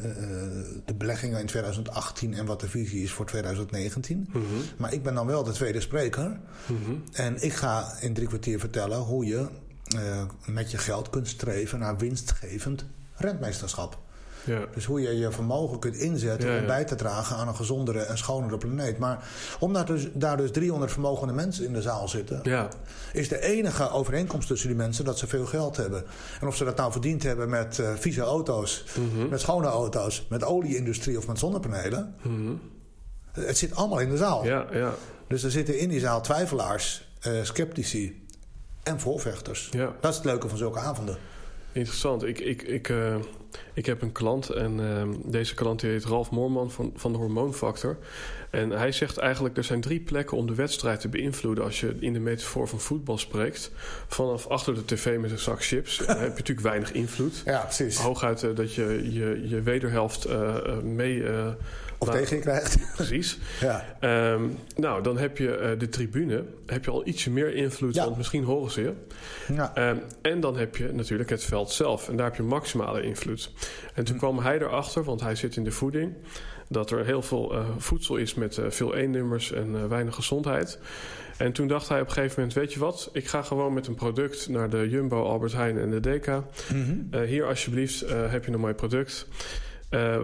de 0.85 0.93
beleggingen 0.97 1.39
in 1.39 1.45
2018 1.45 2.33
en 2.33 2.45
wat 2.45 2.59
de 2.59 2.69
visie 2.69 3.03
is 3.03 3.11
voor 3.11 3.25
2019. 3.25 4.17
Mm 4.17 4.25
-hmm. 4.31 4.61
Maar 4.77 4.93
ik 4.93 5.03
ben 5.03 5.13
dan 5.13 5.27
wel 5.27 5.43
de 5.43 5.51
tweede 5.51 5.81
spreker. 5.81 6.39
-hmm. 6.65 7.03
En 7.13 7.41
ik 7.43 7.53
ga 7.53 7.93
in 7.99 8.13
drie 8.13 8.27
kwartier 8.27 8.59
vertellen 8.59 8.97
hoe 8.97 9.25
je 9.25 9.47
met 10.45 10.71
je 10.71 10.77
geld 10.77 11.09
kunt 11.09 11.27
streven 11.27 11.79
naar 11.79 11.97
winstgevend 11.97 12.85
rentmeesterschap. 13.15 13.97
Ja. 14.49 14.65
Dus 14.73 14.85
hoe 14.85 15.01
je 15.01 15.17
je 15.17 15.31
vermogen 15.31 15.79
kunt 15.79 15.95
inzetten 15.95 16.51
ja, 16.51 16.59
om 16.59 16.65
bij 16.65 16.85
te 16.85 16.95
dragen 16.95 17.35
aan 17.35 17.47
een 17.47 17.55
gezondere 17.55 17.99
en 17.99 18.17
schonere 18.17 18.57
planeet. 18.57 18.97
Maar 18.97 19.29
omdat 19.59 19.87
dus, 19.87 20.07
daar 20.13 20.37
dus 20.37 20.51
300 20.51 20.91
vermogende 20.91 21.33
mensen 21.33 21.65
in 21.65 21.73
de 21.73 21.81
zaal 21.81 22.07
zitten, 22.07 22.39
ja. 22.43 22.67
is 23.13 23.29
de 23.29 23.41
enige 23.41 23.89
overeenkomst 23.89 24.47
tussen 24.47 24.67
die 24.67 24.77
mensen 24.77 25.05
dat 25.05 25.17
ze 25.17 25.27
veel 25.27 25.45
geld 25.45 25.77
hebben. 25.77 26.03
En 26.41 26.47
of 26.47 26.55
ze 26.55 26.63
dat 26.63 26.77
nou 26.77 26.91
verdiend 26.91 27.23
hebben 27.23 27.49
met 27.49 27.77
uh, 27.77 27.89
vieze 27.95 28.21
auto's, 28.21 28.83
mm 28.97 29.09
-hmm. 29.09 29.29
met 29.29 29.39
schone 29.39 29.67
auto's, 29.67 30.25
met 30.29 30.43
olieindustrie 30.43 31.17
of 31.17 31.27
met 31.27 31.39
zonnepanelen. 31.39 32.15
Mm 32.21 32.35
-hmm. 32.35 32.61
Het 33.31 33.57
zit 33.57 33.75
allemaal 33.75 33.99
in 33.99 34.09
de 34.09 34.17
zaal. 34.17 34.45
Ja, 34.45 34.65
ja. 34.71 34.93
Dus 35.27 35.43
er 35.43 35.51
zitten 35.51 35.79
in 35.79 35.89
die 35.89 35.99
zaal 35.99 36.21
twijfelaars, 36.21 37.13
uh, 37.27 37.43
sceptici 37.43 38.27
en 38.83 38.99
voorvechters. 38.99 39.67
Ja. 39.71 39.95
Dat 40.01 40.11
is 40.11 40.17
het 40.17 40.25
leuke 40.25 40.49
van 40.49 40.57
zulke 40.57 40.79
avonden. 40.79 41.17
Interessant. 41.79 42.23
Ik, 42.23 42.39
ik, 42.39 42.61
ik, 42.61 42.89
uh, 42.89 43.15
ik 43.73 43.85
heb 43.85 44.01
een 44.01 44.11
klant 44.11 44.49
en 44.49 44.79
uh, 44.79 45.03
deze 45.25 45.53
klant 45.53 45.79
die 45.79 45.89
heet 45.89 46.05
Ralf 46.05 46.31
Moorman 46.31 46.71
van, 46.71 46.91
van 46.95 47.11
de 47.11 47.17
Hormoonfactor. 47.17 47.97
En 48.49 48.69
hij 48.69 48.91
zegt 48.91 49.17
eigenlijk 49.17 49.57
er 49.57 49.63
zijn 49.63 49.81
drie 49.81 49.99
plekken 49.99 50.37
om 50.37 50.47
de 50.47 50.55
wedstrijd 50.55 50.99
te 50.99 51.07
beïnvloeden 51.07 51.63
als 51.63 51.79
je 51.79 51.95
in 51.99 52.13
de 52.13 52.19
metafoor 52.19 52.67
van 52.67 52.79
voetbal 52.79 53.17
spreekt. 53.17 53.71
Vanaf 54.07 54.47
achter 54.47 54.75
de 54.75 54.85
tv 54.85 55.17
met 55.17 55.31
een 55.31 55.39
zak 55.39 55.63
chips. 55.63 55.97
Dan 55.97 56.07
heb 56.07 56.19
je 56.19 56.29
natuurlijk 56.29 56.67
weinig 56.67 56.91
invloed. 56.91 57.41
Ja, 57.45 57.59
precies. 57.59 57.97
Hooguit 57.97 58.43
uh, 58.43 58.55
dat 58.55 58.73
je 58.73 59.13
je, 59.13 59.47
je 59.47 59.61
wederhelft 59.61 60.27
mee... 60.83 61.23
of 61.97 62.07
laat, 62.07 62.17
tegen 62.17 62.35
je 62.35 62.41
krijgt. 62.41 62.77
Precies. 62.95 63.37
ja. 63.59 63.97
Um, 64.31 64.57
nou, 64.75 65.03
dan 65.03 65.17
heb 65.17 65.37
je 65.37 65.75
de 65.77 65.89
tribune. 65.89 66.43
Heb 66.65 66.85
je 66.85 66.91
al 66.91 67.07
ietsje 67.07 67.31
meer 67.31 67.55
invloed, 67.55 67.95
ja. 67.95 68.03
want 68.03 68.17
misschien 68.17 68.43
horen 68.43 68.71
ze 68.71 68.81
je. 68.81 68.93
Ja. 69.53 69.89
Um, 69.89 70.01
en 70.21 70.39
dan 70.39 70.57
heb 70.57 70.75
je 70.75 70.93
natuurlijk 70.93 71.29
het 71.29 71.43
veld 71.43 71.71
zelf. 71.71 72.09
En 72.09 72.15
daar 72.15 72.25
heb 72.25 72.35
je 72.35 72.43
maximale 72.43 73.01
invloed. 73.01 73.51
En 73.93 74.03
toen 74.03 74.17
kwam 74.17 74.39
hij 74.39 74.59
erachter, 74.59 75.03
want 75.03 75.21
hij 75.21 75.35
zit 75.35 75.55
in 75.55 75.63
de 75.63 75.71
voeding... 75.71 76.13
dat 76.69 76.91
er 76.91 77.05
heel 77.05 77.21
veel 77.21 77.55
uh, 77.55 77.65
voedsel 77.77 78.15
is 78.15 78.33
met 78.33 78.57
uh, 78.57 78.65
veel 78.69 78.95
E-nummers 78.95 79.51
en 79.51 79.75
uh, 79.75 79.85
weinig 79.85 80.15
gezondheid. 80.15 80.79
En 81.37 81.51
toen 81.51 81.67
dacht 81.67 81.89
hij 81.89 82.01
op 82.01 82.07
een 82.07 82.13
gegeven 82.13 82.35
moment... 82.39 82.57
weet 82.57 82.73
je 82.73 82.79
wat, 82.79 83.09
ik 83.13 83.27
ga 83.27 83.41
gewoon 83.41 83.73
met 83.73 83.87
een 83.87 83.95
product 83.95 84.49
naar 84.49 84.69
de 84.69 84.89
Jumbo, 84.89 85.23
Albert 85.23 85.53
Heijn 85.53 85.77
en 85.77 85.89
de 85.89 85.99
DK. 85.99 86.27
Mm 86.27 86.43
-hmm. 87.11 87.21
hier 87.21 87.45
alsjeblieft 87.45 88.05
heb 88.09 88.45
je 88.45 88.51
een 88.51 88.59
mooi 88.59 88.73
product... 88.73 89.27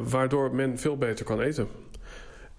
waardoor 0.03 0.55
men 0.55 0.79
veel 0.79 0.97
beter 0.97 1.25
kan 1.25 1.41
eten. 1.41 1.67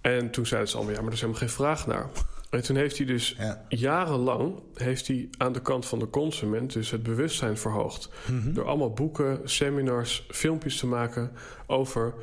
En 0.01 0.31
toen 0.31 0.47
zeiden 0.47 0.71
ze 0.71 0.77
allemaal... 0.77 0.95
ja, 0.95 1.01
maar 1.01 1.09
er 1.09 1.15
is 1.15 1.21
helemaal 1.21 1.41
geen 1.41 1.51
vraag 1.51 1.87
naar... 1.87 2.09
En 2.51 2.63
toen 2.63 2.77
heeft 2.77 2.97
hij 2.97 3.07
dus 3.07 3.37
ja. 3.39 3.65
jarenlang 3.69 4.55
heeft 4.75 5.07
hij 5.07 5.29
aan 5.39 5.53
de 5.53 5.61
kant 5.61 5.87
van 5.87 5.99
de 5.99 6.11
consument 6.11 6.73
dus 6.73 6.91
het 6.91 7.03
bewustzijn 7.03 7.57
verhoogd. 7.57 8.09
Mm 8.27 8.41
-hmm. 8.41 8.55
Door 8.55 8.67
allemaal 8.67 8.93
boeken, 8.93 9.41
seminars, 9.45 10.27
filmpjes 10.31 10.79
te 10.79 10.87
maken 10.87 11.33
over 11.67 12.15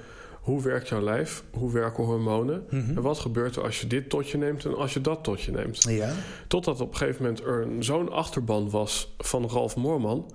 hoe 0.44 0.62
werkt 0.62 0.88
jouw 0.88 1.02
lijf, 1.02 1.44
hoe 1.52 1.72
werken 1.72 2.04
hormonen 2.04 2.66
mm 2.70 2.80
-hmm. 2.86 2.98
en 2.98 3.02
wat 3.02 3.20
gebeurt 3.20 3.56
er 3.56 3.64
als 3.64 3.82
je 3.82 3.88
dit 3.88 4.10
tot 4.10 4.30
je 4.30 4.38
neemt 4.38 4.66
en 4.66 4.76
als 4.76 4.94
je 4.94 5.02
dat 5.02 5.24
tot 5.24 5.42
je 5.42 5.52
neemt. 5.52 5.84
Ja. 5.84 6.14
Totdat 6.48 6.82
op 6.82 6.92
een 6.92 6.98
gegeven 6.98 7.24
moment 7.24 7.44
er 7.44 7.68
zo'n 7.80 8.12
achterban 8.12 8.70
was 8.70 9.14
van 9.18 9.50
Ralf 9.50 9.76
Moorman 9.76 10.32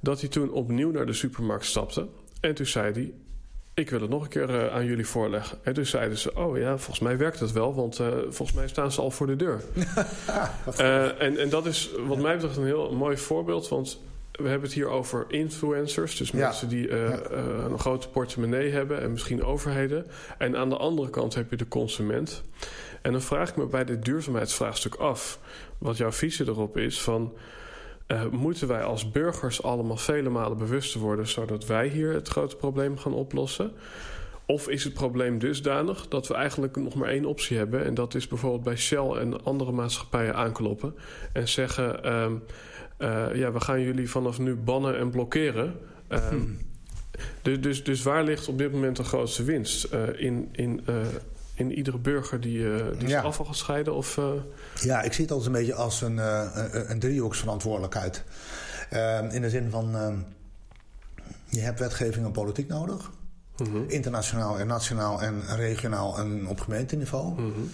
dat 0.00 0.20
hij 0.20 0.28
toen 0.28 0.50
opnieuw 0.50 0.90
naar 0.90 1.06
de 1.06 1.12
supermarkt 1.12 1.64
stapte 1.64 2.06
en 2.40 2.54
toen 2.54 2.66
zei 2.66 2.92
hij 2.92 3.12
ik 3.74 3.90
wil 3.90 4.00
het 4.00 4.10
nog 4.10 4.22
een 4.22 4.28
keer 4.28 4.50
uh, 4.50 4.74
aan 4.74 4.84
jullie 4.84 5.06
voorleggen. 5.06 5.58
En 5.62 5.74
dus 5.74 5.90
zeiden 5.90 6.18
ze, 6.18 6.34
oh 6.34 6.58
ja, 6.58 6.76
volgens 6.76 6.98
mij 6.98 7.16
werkt 7.16 7.40
het 7.40 7.52
wel, 7.52 7.74
want 7.74 7.98
uh, 7.98 8.06
volgens 8.22 8.52
mij 8.52 8.68
staan 8.68 8.92
ze 8.92 9.00
al 9.00 9.10
voor 9.10 9.26
de 9.26 9.36
deur. 9.36 9.60
uh, 10.80 11.20
en, 11.22 11.38
en 11.38 11.48
dat 11.48 11.66
is 11.66 11.90
wat 12.06 12.18
mij 12.18 12.34
betreft 12.34 12.56
een 12.56 12.64
heel 12.64 12.92
mooi 12.92 13.16
voorbeeld, 13.16 13.68
want 13.68 14.00
we 14.38 14.48
hebben 14.48 14.68
het 14.68 14.72
hier 14.72 14.88
over 14.88 15.24
influencers, 15.28 16.16
dus 16.16 16.30
ja. 16.30 16.38
mensen 16.38 16.68
die 16.68 16.88
ja. 16.88 17.20
een 17.30 17.78
grote 17.78 18.08
portemonnee 18.08 18.70
hebben 18.70 19.00
en 19.00 19.10
misschien 19.10 19.44
overheden. 19.44 20.06
En 20.38 20.56
aan 20.56 20.68
de 20.68 20.76
andere 20.76 21.10
kant 21.10 21.34
heb 21.34 21.50
je 21.50 21.56
de 21.56 21.68
consument. 21.68 22.42
En 23.02 23.12
dan 23.12 23.22
vraag 23.22 23.48
ik 23.48 23.56
me 23.56 23.66
bij 23.66 23.84
dit 23.84 24.04
duurzaamheidsvraagstuk 24.04 24.94
af, 24.94 25.38
wat 25.78 25.96
jouw 25.96 26.12
visie 26.12 26.46
erop 26.46 26.76
is 26.76 27.00
van 27.00 27.32
uh, 28.08 28.26
moeten 28.26 28.68
wij 28.68 28.82
als 28.82 29.10
burgers 29.10 29.62
allemaal 29.62 29.96
vele 29.96 30.28
malen 30.28 30.58
bewuster 30.58 31.00
worden, 31.00 31.28
zodat 31.28 31.66
wij 31.66 31.88
hier 31.88 32.12
het 32.12 32.28
grote 32.28 32.56
probleem 32.56 32.98
gaan 32.98 33.14
oplossen? 33.14 33.72
Of 34.46 34.68
is 34.68 34.84
het 34.84 34.92
probleem 34.92 35.38
dusdanig 35.38 36.08
dat 36.08 36.28
we 36.28 36.34
eigenlijk 36.34 36.76
nog 36.76 36.94
maar 36.94 37.08
één 37.08 37.24
optie 37.24 37.56
hebben? 37.56 37.84
En 37.84 37.94
dat 37.94 38.14
is 38.14 38.28
bijvoorbeeld 38.28 38.62
bij 38.64 38.76
Shell 38.76 39.10
en 39.10 39.44
andere 39.44 39.72
maatschappijen 39.72 40.34
aankloppen 40.34 40.94
en 41.32 41.48
zeggen: 41.48 42.00
uh, 42.04 42.26
ja, 43.34 43.52
we 43.52 43.60
gaan 43.60 43.80
jullie 43.80 44.10
vanaf 44.10 44.38
nu 44.38 44.54
bannen 44.54 44.98
en 44.98 45.10
blokkeren. 45.10 45.74
Dus, 47.42 47.60
dus, 47.60 47.84
dus 47.84 48.02
waar 48.02 48.24
ligt 48.24 48.48
op 48.48 48.58
dit 48.58 48.72
moment 48.72 48.96
de 48.96 49.04
grootste 49.04 49.44
winst? 49.44 49.84
Eh, 49.84 50.00
in, 50.16 50.48
in 50.52 50.80
in 51.58 51.72
iedere 51.72 51.98
burger 51.98 52.40
die, 52.40 52.58
uh, 52.58 52.84
die 52.98 53.08
ja. 53.08 53.20
afval 53.20 53.44
gaat 53.44 53.56
scheiden? 53.56 53.94
Of, 53.94 54.16
uh... 54.16 54.30
Ja, 54.80 55.02
ik 55.02 55.12
zie 55.12 55.24
het 55.24 55.32
als 55.32 55.46
een 55.46 55.52
beetje 55.52 55.74
als 55.74 56.00
een, 56.00 56.16
uh, 56.16 56.46
een 56.72 56.98
driehoeksverantwoordelijkheid. 56.98 58.24
Ehm, 58.90 59.28
in 59.28 59.42
de 59.42 59.50
zin 59.50 59.70
van, 59.70 59.96
ehm, 59.96 60.16
je 61.48 61.60
hebt 61.60 61.78
wetgeving 61.78 62.26
en 62.26 62.32
politiek 62.32 62.68
nodig. 62.68 63.10
Mm 63.56 63.66
-hmm. 63.66 63.84
Internationaal 63.88 64.58
en 64.58 64.66
nationaal 64.66 65.22
en 65.22 65.42
regionaal 65.56 66.18
en 66.18 66.48
op 66.48 66.60
gemeenteniveau. 66.60 67.30
Mm 67.30 67.52
-hmm. 67.52 67.70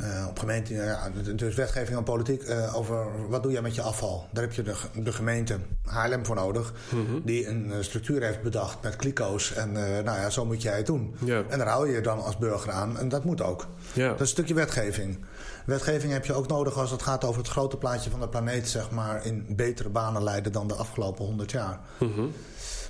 Uh, 0.00 0.26
op 0.28 0.38
gemeente, 0.38 0.74
ja, 0.74 1.10
dus 1.34 1.54
wetgeving 1.54 1.98
en 1.98 2.04
politiek 2.04 2.42
uh, 2.42 2.76
over 2.76 3.28
wat 3.28 3.42
doe 3.42 3.52
je 3.52 3.60
met 3.60 3.74
je 3.74 3.82
afval. 3.82 4.26
Daar 4.32 4.42
heb 4.42 4.52
je 4.52 4.62
de, 4.62 4.74
de 4.94 5.12
gemeente 5.12 5.56
Haarlem 5.84 6.26
voor 6.26 6.34
nodig, 6.34 6.72
mm 6.92 7.06
-hmm. 7.06 7.22
die 7.24 7.46
een 7.46 7.66
uh, 7.66 7.74
structuur 7.80 8.22
heeft 8.22 8.42
bedacht 8.42 8.82
met 8.82 8.96
kliko's. 8.96 9.52
En 9.52 9.72
nou 9.72 10.04
ja, 10.04 10.30
zo 10.30 10.44
moet 10.44 10.62
jij 10.62 10.76
het 10.76 10.86
doen. 10.86 11.16
Yeah. 11.24 11.44
En 11.48 11.58
daar 11.58 11.68
hou 11.68 11.88
je 11.88 11.94
je 11.94 12.00
dan 12.00 12.22
als 12.22 12.36
burger 12.38 12.72
aan. 12.72 12.98
En 12.98 13.08
dat 13.08 13.24
moet 13.24 13.42
ook. 13.42 13.66
Yeah. 13.92 14.08
Dat 14.08 14.14
is 14.14 14.20
een 14.20 14.26
stukje 14.26 14.54
wetgeving. 14.54 15.18
Wetgeving 15.66 16.12
heb 16.12 16.24
je 16.24 16.34
ook 16.34 16.48
nodig 16.48 16.78
als 16.78 16.90
het 16.90 17.02
gaat 17.02 17.24
over 17.24 17.40
het 17.40 17.50
grote 17.50 17.76
plaatje 17.76 18.10
van 18.10 18.20
de 18.20 18.28
planeet, 18.28 18.68
zeg 18.68 18.90
maar, 18.90 19.26
in 19.26 19.46
betere 19.48 19.88
banen 19.88 20.22
leiden 20.22 20.52
dan 20.52 20.68
de 20.68 20.74
afgelopen 20.74 21.24
honderd 21.24 21.50
jaar. 21.50 21.80
Mm 21.98 22.12
-hmm. 22.12 22.32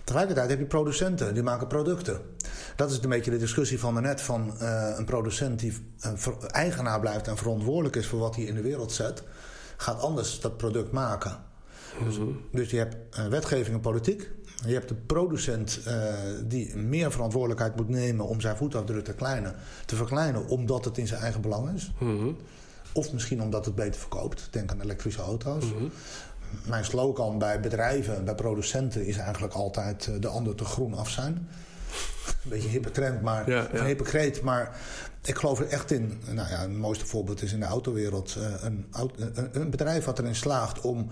Tegelijkertijd 0.07 0.51
heb 0.51 0.59
je 0.59 0.67
producenten, 0.67 1.35
die 1.35 1.43
maken 1.43 1.67
producten. 1.67 2.21
Dat 2.77 2.91
is 2.91 3.03
een 3.03 3.09
beetje 3.09 3.31
de 3.31 3.39
discussie 3.39 3.79
van 3.79 4.03
net 4.03 4.21
van 4.21 4.55
uh, 4.61 4.93
een 4.97 5.05
producent 5.05 5.59
die 5.59 5.73
eigenaar 6.51 7.01
blijft 7.01 7.29
en 7.29 7.37
verantwoordelijk 7.37 7.97
is 7.97 8.07
voor 8.07 8.19
wat 8.19 8.37
hij 8.37 8.45
in 8.45 8.55
de 8.55 8.61
wereld 8.61 8.93
zet, 8.93 9.23
gaat 9.77 10.01
anders 10.01 10.41
dat 10.41 10.57
product 10.57 10.93
maken. 10.93 11.37
Dus, 12.05 12.17
-hmm. 12.17 12.41
dus 12.53 12.71
je 12.71 12.77
hebt 12.77 13.19
uh, 13.19 13.27
wetgeving 13.27 13.77
en 13.77 13.81
politiek. 13.81 14.31
Je 14.67 14.73
hebt 14.73 14.89
de 14.89 14.95
producent 14.95 15.81
uh, 15.87 16.15
die 16.45 16.77
meer 16.77 17.13
verantwoordelijkheid 17.13 17.77
moet 17.77 17.89
nemen 17.89 18.27
om 18.27 18.41
zijn 18.41 18.57
voetafdruk 18.57 19.05
te, 19.05 19.15
kleinen, 19.15 19.55
te 19.87 19.97
verkleinen, 19.97 20.49
omdat 20.49 20.85
het 20.85 20.99
in 20.99 21.07
zijn 21.07 21.21
eigen 21.21 21.41
belang 21.41 21.75
is. 21.75 21.93
Mm 21.99 22.19
-hmm. 22.19 22.37
Of 22.93 23.13
misschien 23.13 23.43
omdat 23.43 23.65
het 23.65 23.75
beter 23.75 24.01
verkoopt. 24.01 24.49
Denk 24.51 24.71
aan 24.71 24.81
elektrische 24.81 25.23
auto's. 25.23 25.65
Mm 25.65 25.77
-hmm 25.77 25.91
mijn 26.65 26.85
slogan 26.85 27.39
bij 27.39 27.61
bedrijven, 27.61 28.25
bij 28.25 28.35
producenten 28.35 29.07
is 29.07 29.17
eigenlijk 29.17 29.55
altijd 29.55 30.11
de 30.21 30.29
ander 30.29 30.55
te 30.55 30.65
groen 30.65 30.95
af 30.95 31.11
zijn. 31.11 31.49
Een 32.27 32.51
beetje 32.51 32.69
hippe 32.69 32.91
trend, 32.91 33.23
maar 33.23 33.51
ja, 33.51 33.69
ja. 33.73 33.85
hypocriet. 33.85 34.43
Maar 34.43 34.77
ik 35.25 35.37
geloof 35.37 35.61
er 35.61 35.69
echt 35.69 35.91
in. 35.91 36.21
Nou 36.31 36.49
ja, 36.49 36.61
het 36.61 36.77
mooiste 36.77 37.07
voorbeeld 37.07 37.43
is 37.43 37.53
in 37.53 37.61
de 37.61 37.67
autowereld. 37.67 38.37
Een, 38.61 38.87
een, 38.93 39.49
een 39.53 39.71
bedrijf 39.71 40.05
wat 40.05 40.19
erin 40.19 40.35
slaagt 40.35 40.81
om 40.81 41.09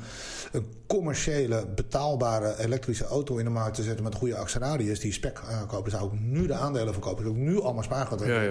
een 0.52 0.66
commerciële, 0.86 1.66
betaalbare 1.74 2.58
elektrische 2.58 3.04
auto 3.04 3.36
in 3.36 3.44
de 3.44 3.50
markt 3.50 3.74
te 3.74 3.82
zetten 3.82 4.04
met 4.04 4.14
goede 4.14 4.36
acceleraties. 4.36 5.00
Die 5.00 5.12
spec 5.12 5.38
uh, 5.38 5.66
kopen, 5.66 5.90
zou 5.90 6.12
ik 6.12 6.20
nu 6.20 6.46
de 6.46 6.54
aandelen 6.54 6.92
verkopen. 6.92 7.24
Zou 7.24 7.36
ik 7.36 7.42
nu 7.42 7.60
allemaal 7.60 7.82
spaargeld. 7.82 8.24
Ja, 8.24 8.42
ja. 8.42 8.50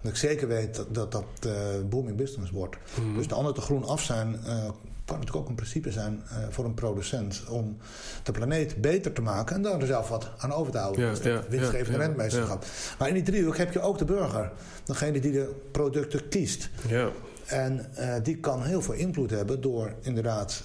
Dat 0.00 0.10
ik 0.10 0.16
zeker 0.16 0.48
weet 0.48 0.74
dat 0.74 0.94
dat, 0.94 1.12
dat 1.12 1.24
uh, 1.46 1.52
booming 1.88 2.16
business 2.16 2.50
wordt. 2.50 2.76
Mm 2.76 3.04
-hmm. 3.04 3.16
Dus 3.16 3.28
de 3.28 3.34
ander 3.34 3.54
te 3.54 3.60
groen 3.60 3.84
af 3.84 4.02
zijn 4.02 4.40
uh, 4.46 4.68
kan 5.04 5.18
natuurlijk 5.18 5.44
ook 5.44 5.48
een 5.48 5.54
principe 5.54 5.90
zijn 5.90 6.22
uh, 6.24 6.38
voor 6.50 6.64
een 6.64 6.74
producent 6.74 7.42
om 7.48 7.76
de 8.22 8.32
planeet 8.32 8.80
beter 8.80 9.12
te 9.12 9.22
maken 9.22 9.56
en 9.56 9.62
daar 9.62 9.80
er 9.80 9.86
zelf 9.86 10.08
wat 10.08 10.30
aan 10.38 10.52
over 10.52 10.72
te 10.72 10.78
houden. 10.78 11.04
Ja, 11.04 11.10
dus 11.10 11.22
ja, 11.22 11.42
winstgevende 11.48 11.98
ja, 11.98 12.04
rentmeesterschap. 12.04 12.64
Maar 12.98 13.08
in 13.08 13.14
die 13.14 13.22
driehoek 13.22 13.56
heb 13.56 13.72
je 13.72 13.80
ook 13.80 13.98
de 13.98 14.04
burger, 14.04 14.52
degene 14.84 15.20
die 15.20 15.32
de 15.32 15.54
producten 15.70 16.28
kiest. 16.28 16.70
Ja. 16.88 17.10
En 17.46 17.86
uh, 17.98 18.14
die 18.22 18.36
kan 18.36 18.62
heel 18.62 18.82
veel 18.82 18.94
invloed 18.94 19.30
hebben 19.30 19.60
door 19.60 19.94
inderdaad, 20.00 20.62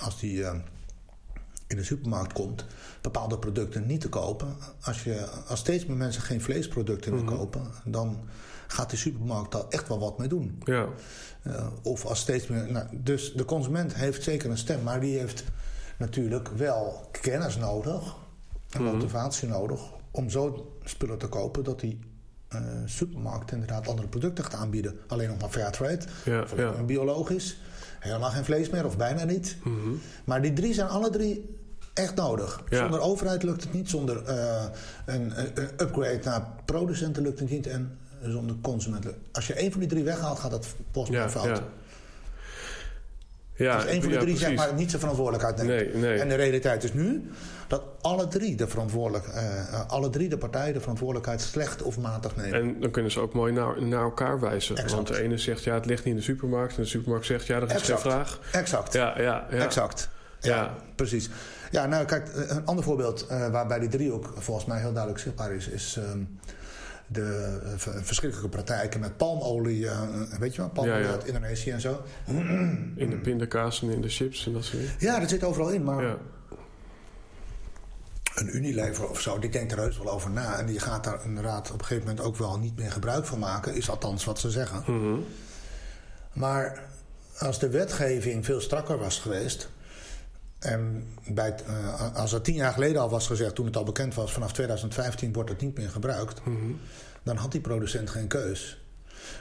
als 0.00 0.20
die 0.20 0.38
uh, 0.38 0.54
in 1.66 1.76
de 1.76 1.84
supermarkt 1.84 2.32
komt, 2.32 2.64
bepaalde 3.00 3.38
producten 3.38 3.86
niet 3.86 4.00
te 4.00 4.08
kopen. 4.08 4.56
Als, 4.80 5.04
je, 5.04 5.26
als 5.46 5.60
steeds 5.60 5.86
meer 5.86 5.96
mensen 5.96 6.22
geen 6.22 6.40
vleesproducten 6.40 7.12
mm 7.12 7.18
-hmm. 7.18 7.36
kopen, 7.36 7.70
dan 7.84 8.18
gaat 8.72 8.90
de 8.90 8.96
supermarkt 8.96 9.52
daar 9.52 9.64
echt 9.68 9.88
wel 9.88 9.98
wat 9.98 10.18
mee 10.18 10.28
doen. 10.28 10.62
Ja. 10.64 10.86
Uh, 11.46 11.66
of 11.82 12.04
als 12.04 12.20
steeds 12.20 12.46
meer. 12.46 12.72
Nou, 12.72 12.86
dus 12.92 13.32
de 13.32 13.44
consument 13.44 13.94
heeft 13.94 14.22
zeker 14.22 14.50
een 14.50 14.58
stem, 14.58 14.82
maar 14.82 15.00
die 15.00 15.18
heeft 15.18 15.44
natuurlijk 15.98 16.48
wel 16.48 17.08
kennis 17.20 17.56
nodig 17.56 18.16
en 18.70 18.80
mm-hmm. 18.80 18.96
motivatie 18.96 19.48
mm 19.48 19.52
-hmm. 19.52 19.60
nodig 19.62 19.80
om 20.10 20.30
zo 20.30 20.72
spullen 20.84 21.18
te 21.18 21.28
kopen 21.28 21.64
dat 21.64 21.80
die 21.80 21.98
uh, 22.54 22.60
supermarkt 22.84 23.52
inderdaad 23.52 23.88
andere 23.88 24.08
producten 24.08 24.44
gaat 24.44 24.54
aanbieden. 24.54 24.98
Alleen 25.06 25.28
nog 25.28 25.40
maar 25.40 25.50
fair 25.50 25.70
trade, 25.70 26.04
ja, 26.24 26.42
of 26.42 26.56
ja. 26.56 26.82
biologisch, 26.82 27.56
helemaal 27.98 28.30
geen 28.30 28.44
vlees 28.44 28.70
meer 28.70 28.84
of 28.84 28.96
bijna 28.96 29.24
niet. 29.24 29.56
Mm 29.62 29.80
-hmm. 29.80 30.00
Maar 30.24 30.42
die 30.42 30.52
drie 30.52 30.74
zijn 30.74 30.88
alle 30.88 31.10
drie 31.10 31.58
echt 31.94 32.14
nodig. 32.14 32.62
Ja. 32.68 32.78
Zonder 32.78 33.00
overheid 33.00 33.42
lukt 33.42 33.62
het 33.62 33.72
niet, 33.72 33.90
zonder 33.90 34.28
uh, 34.28 34.64
een, 35.06 35.32
een, 35.38 35.70
upgrade 35.76 36.20
naar 36.24 36.46
producenten 36.64 37.22
lukt 37.22 37.38
het 37.38 37.50
niet. 37.50 37.66
En 37.66 37.98
zonder 38.22 38.56
consumenten. 38.62 39.14
Als 39.32 39.46
je 39.46 39.54
één 39.54 39.70
van 39.70 39.80
die 39.80 39.88
drie 39.88 40.04
weghaalt, 40.04 40.38
gaat 40.38 40.50
dat 40.50 40.66
ja, 41.08 41.30
fout. 41.30 41.46
Ja. 41.46 41.62
Ja, 43.54 43.76
dus 43.76 43.86
één 43.86 44.02
van 44.02 44.12
de 44.12 44.18
drie 44.18 44.36
zeg 44.36 44.54
maar 44.54 44.74
niet 44.74 44.88
zijn 44.88 45.00
verantwoordelijkheid 45.00 45.56
neemt. 45.56 45.94
Nee, 45.94 46.02
nee. 46.02 46.20
En 46.20 46.28
de 46.28 46.34
realiteit 46.34 46.84
is 46.84 46.92
nu 46.92 47.30
dat 47.66 47.82
alle 48.00 48.28
drie, 48.28 48.56
de 48.56 48.68
verantwoordelijk, 48.68 49.26
uh, 49.26 49.88
alle 49.88 50.10
drie 50.10 50.28
de 50.28 50.38
partijen 50.38 50.74
de 50.74 50.80
verantwoordelijkheid 50.80 51.40
slecht 51.40 51.82
of 51.82 51.98
matig 51.98 52.36
nemen. 52.36 52.60
En 52.60 52.80
dan 52.80 52.90
kunnen 52.90 53.10
ze 53.10 53.20
ook 53.20 53.32
mooi 53.32 53.52
naar, 53.52 53.82
naar 53.82 54.02
elkaar 54.02 54.40
wijzen. 54.40 54.76
Exact. 54.76 54.92
Want 54.94 55.06
de 55.06 55.22
ene 55.22 55.38
zegt 55.38 55.64
ja, 55.64 55.74
het 55.74 55.86
ligt 55.86 56.04
niet 56.04 56.12
in 56.12 56.18
de 56.20 56.26
supermarkt. 56.26 56.76
En 56.76 56.82
de 56.82 56.88
supermarkt 56.88 57.26
zegt 57.26 57.46
ja, 57.46 57.60
dat 57.60 57.68
is 57.68 57.74
exact. 57.74 58.00
geen 58.00 58.10
vraag. 58.10 58.40
Exact. 58.52 58.92
Ja, 58.92 59.20
ja, 59.20 59.46
ja. 59.50 59.64
Exact. 59.64 60.08
Ja, 60.40 60.56
ja, 60.56 60.74
precies. 60.94 61.30
Ja, 61.70 61.86
nou 61.86 62.04
kijk, 62.04 62.30
een 62.48 62.66
ander 62.66 62.84
voorbeeld 62.84 63.26
uh, 63.30 63.48
waarbij 63.48 63.78
die 63.78 63.88
drie 63.88 64.12
ook 64.12 64.32
volgens 64.36 64.66
mij 64.66 64.78
heel 64.78 64.92
duidelijk 64.92 65.22
zichtbaar 65.22 65.52
is, 65.52 65.68
is. 65.68 65.96
Um, 65.96 66.38
de 67.12 67.58
verschrikkelijke 68.02 68.48
praktijken 68.48 69.00
met 69.00 69.16
palmolie, 69.16 69.80
uh, 69.80 70.00
weet 70.38 70.54
je 70.54 70.60
wel, 70.60 70.70
palmolie 70.70 70.98
ja, 70.98 71.06
ja. 71.06 71.12
uit 71.12 71.24
Indonesië 71.24 71.70
en 71.70 71.80
zo. 71.80 72.02
In 72.94 73.10
de 73.10 73.18
pindakaas 73.22 73.82
en 73.82 73.90
in 73.90 74.00
de 74.00 74.08
chips 74.08 74.46
en 74.46 74.52
dat 74.52 74.64
soort 74.64 74.78
dingen. 74.78 74.94
Ja, 74.98 75.20
dat 75.20 75.28
zit 75.28 75.44
overal 75.44 75.68
in, 75.70 75.84
maar... 75.84 76.02
Ja. 76.02 76.16
Een 78.34 78.56
Unilever 78.56 79.08
of 79.08 79.20
zo, 79.20 79.38
die 79.38 79.50
denkt 79.50 79.72
er 79.72 79.78
heus 79.78 79.98
wel 79.98 80.12
over 80.12 80.30
na. 80.30 80.58
En 80.58 80.66
die 80.66 80.80
gaat 80.80 81.04
daar 81.04 81.24
inderdaad 81.24 81.70
op 81.70 81.78
een 81.78 81.84
gegeven 81.84 82.08
moment 82.08 82.26
ook 82.26 82.36
wel 82.36 82.58
niet 82.58 82.76
meer 82.76 82.90
gebruik 82.90 83.26
van 83.26 83.38
maken. 83.38 83.74
Is 83.74 83.90
althans 83.90 84.24
wat 84.24 84.38
ze 84.38 84.50
zeggen. 84.50 84.82
Mm 84.86 85.00
-hmm. 85.00 85.24
Maar 86.32 86.82
als 87.38 87.58
de 87.58 87.68
wetgeving 87.68 88.44
veel 88.44 88.60
strakker 88.60 88.98
was 88.98 89.18
geweest... 89.18 89.68
En 90.60 91.06
bij, 91.28 91.54
uh, 91.68 92.16
als 92.16 92.32
er 92.32 92.42
tien 92.42 92.54
jaar 92.54 92.72
geleden 92.72 93.02
al 93.02 93.10
was 93.10 93.26
gezegd, 93.26 93.54
toen 93.54 93.66
het 93.66 93.76
al 93.76 93.84
bekend 93.84 94.14
was, 94.14 94.32
vanaf 94.32 94.52
2015 94.52 95.32
wordt 95.32 95.50
het 95.50 95.60
niet 95.60 95.78
meer 95.78 95.88
gebruikt, 95.88 96.44
mm 96.44 96.56
-hmm. 96.56 96.78
dan 97.22 97.36
had 97.36 97.52
die 97.52 97.60
producent 97.60 98.10
geen 98.10 98.26
keus. 98.26 98.84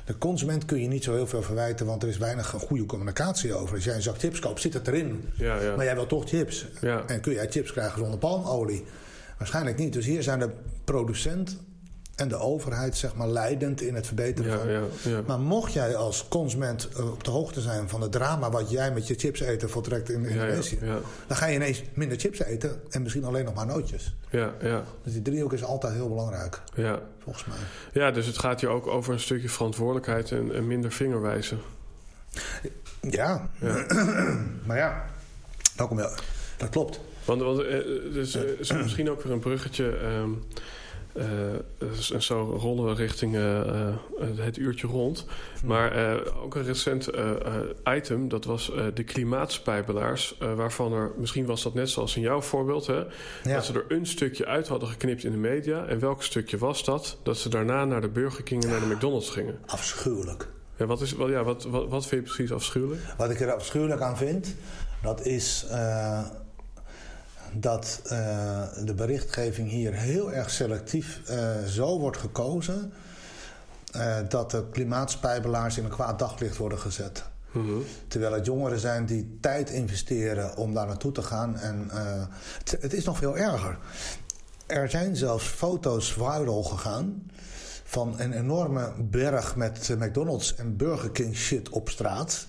De 0.06 0.18
consument 0.18 0.66
kun 0.66 0.82
je 0.82 0.88
niet 0.88 1.04
zo 1.04 1.14
heel 1.14 1.28
veel 1.28 1.42
verwijten, 1.42 1.86
want 1.86 2.04
er 2.04 2.10
is 2.10 2.18
weinig 2.18 2.48
goede 2.48 2.86
communicatie 2.86 3.54
over. 3.54 3.76
Als 3.76 3.84
jij 3.84 3.96
een 3.96 4.02
zak 4.02 4.20
chips 4.20 4.40
koopt, 4.40 4.62
zit 4.62 4.74
het 4.74 4.88
erin. 4.88 5.30
Ja, 5.36 5.62
ja. 5.62 5.76
Maar 5.76 5.86
jij 5.86 5.96
wil 5.96 6.08
toch 6.08 6.30
chips. 6.30 6.68
Ja. 6.82 7.04
En 7.08 7.22
kun 7.22 7.34
jij 7.34 7.50
chips 7.50 7.72
krijgen 7.72 8.00
zonder 8.00 8.20
palmolie? 8.20 8.86
Waarschijnlijk 9.38 9.78
niet. 9.78 9.94
Dus 9.94 10.06
hier 10.06 10.24
zijn 10.24 10.40
de 10.40 10.50
producent 10.84 11.58
en 12.20 12.28
de 12.28 12.38
overheid 12.38 12.98
zeg 12.98 13.16
maar 13.16 13.28
leidend 13.28 13.82
in 13.82 13.96
het 13.96 14.08
verbeteren 14.08 14.52
ja, 14.52 14.58
van. 14.58 14.70
Ja, 14.70 14.82
ja. 15.02 15.22
Maar 15.28 15.40
mocht 15.40 15.74
jij 15.74 15.96
als 15.96 16.28
consument 16.28 16.90
uh, 16.98 17.12
op 17.12 17.24
de 17.24 17.32
hoogte 17.32 17.62
zijn 17.62 17.90
van 17.90 18.02
het 18.02 18.12
drama 18.12 18.50
wat 18.50 18.70
jij 18.70 18.92
met 18.92 19.08
je 19.08 19.16
chips 19.16 19.40
eten 19.40 19.70
voltrekt 19.70 20.10
in 20.10 20.26
Indonesië, 20.26 20.80
dan 21.28 21.38
ga 21.38 21.46
je 21.46 21.56
ineens 21.56 21.82
minder 21.94 22.20
chips 22.20 22.40
eten 22.40 22.82
en 22.90 23.02
misschien 23.02 23.24
alleen 23.24 23.46
nog 23.46 23.54
maar 23.54 23.66
nootjes. 23.66 24.16
Ja, 24.30 24.54
ja. 24.62 24.84
Dus 25.04 25.14
die 25.14 25.22
driehoek 25.22 25.54
is 25.54 25.64
altijd 25.64 25.94
heel 25.94 26.10
belangrijk. 26.10 26.62
Ja. 26.76 27.00
Volgens 27.24 27.46
mij. 27.46 27.58
Ja, 27.94 28.12
dus 28.12 28.26
het 28.26 28.38
gaat 28.38 28.62
hier 28.62 28.70
ook 28.70 28.88
over 28.88 29.14
een 29.14 29.20
stukje 29.20 29.50
verantwoordelijkheid 29.50 30.32
en, 30.32 30.56
en 30.56 30.68
minder 30.68 30.92
vingerwijzen. 30.92 31.60
Ja, 33.02 33.50
maar 34.68 34.78
ja, 34.78 35.06
dat, 35.76 35.90
je, 35.90 36.18
dat 36.58 36.70
klopt. 36.70 37.00
Want, 37.26 37.42
want 37.42 37.58
dus, 38.14 38.36
uh, 38.36 38.60
is 38.60 38.72
misschien 38.72 39.10
ook 39.10 39.22
weer 39.24 39.34
een 39.34 39.40
bruggetje. 39.40 39.86
Um, 39.86 40.44
en 42.14 42.22
zo 42.22 42.57
rollen 42.60 42.86
we 42.86 42.93
richting 42.93 43.36
het 44.36 44.57
uurtje 44.57 44.88
rond. 44.88 45.26
Hm. 45.60 45.68
Maar 45.68 46.20
ook 46.43 46.55
een 46.55 46.64
recent 46.64 47.10
item, 47.95 48.28
dat 48.28 48.45
was 48.45 48.72
de 48.93 49.03
klimaatspijbelaars. 49.03 50.38
waarvan 50.55 50.93
er, 50.93 51.12
misschien 51.18 51.45
was 51.45 51.64
dat 51.64 51.74
net 51.74 51.89
zoals 51.89 52.16
in 52.16 52.22
jouw 52.22 52.41
voorbeeld... 52.41 52.88
Hè, 52.88 53.03
dat 53.43 53.66
ze 53.66 53.74
er 53.74 53.86
een 53.88 54.05
stukje 54.05 54.45
uit 54.45 54.68
hadden 54.68 54.89
geknipt 54.89 55.24
in 55.24 55.32
de 55.32 55.38
media. 55.38 55.86
En 55.86 55.99
welk 55.99 56.24
stukje 56.24 56.57
was 56.57 56.84
dat? 56.84 57.18
Dat 57.24 57.38
ze 57.38 57.49
daarna 57.49 57.86
naar 57.86 58.01
de 58.01 58.10
Burger 58.10 58.43
King 58.43 58.64
en 58.64 58.70
naar 58.70 58.80
de 58.80 58.86
McDonald's 58.86 59.30
gingen. 59.30 59.60
Afschuwelijk. 59.66 60.47
Ja, 60.78 60.86
wat, 60.86 61.01
is, 61.01 61.16
ja, 61.18 61.43
wat, 61.43 61.64
wat, 61.64 61.89
wat 61.89 62.05
vind 62.05 62.28
je 62.28 62.34
precies 62.34 62.53
afschuwelijk? 62.55 63.01
Wat 63.18 63.30
ik 63.30 63.39
er 63.39 63.53
afschuwelijk 63.53 64.01
aan 64.01 64.18
vind, 64.18 64.55
dat 65.01 65.26
is 65.26 65.66
uh, 65.72 66.26
dat 67.54 68.02
uh, 68.04 68.12
de 68.86 68.93
berichtgeving 68.93 69.70
hier 69.70 69.93
heel 69.93 70.32
erg 70.34 70.50
selectief 70.50 71.22
uh, 71.30 71.64
zo 71.64 72.00
wordt 72.00 72.18
gekozen 72.18 72.93
dat 74.30 74.52
de 74.52 74.66
klimaatspijbelaars 74.72 75.78
in 75.78 75.84
een 75.84 75.89
kwaad 75.89 76.20
daglicht 76.20 76.58
worden 76.58 76.80
gezet. 76.80 77.24
Mm 77.52 77.66
-hmm. 77.68 77.84
Terwijl 78.08 78.34
het 78.34 78.45
jongeren 78.45 78.80
zijn 78.80 79.06
die 79.06 79.38
tijd 79.41 79.70
investeren 79.70 80.58
om 80.58 80.74
daar 80.74 80.88
naartoe 80.88 81.12
te 81.12 81.22
gaan. 81.22 81.58
En 81.58 81.89
het, 82.58 82.78
het 82.82 82.93
is 82.93 83.04
nog 83.04 83.18
veel 83.18 83.38
erger. 83.38 83.78
Er 84.66 84.89
zijn 84.89 85.16
zelfs 85.16 85.45
foto's 85.45 86.14
viral 86.14 86.64
gegaan 86.64 87.32
van 87.84 88.20
een 88.20 88.34
enorme 88.34 88.93
berg 88.97 89.56
met 89.56 89.95
McDonald's 90.00 90.56
en 90.56 90.78
Burger 90.78 91.12
King 91.12 91.36
shit 91.36 91.70
op 91.70 91.89
straat. 91.89 92.47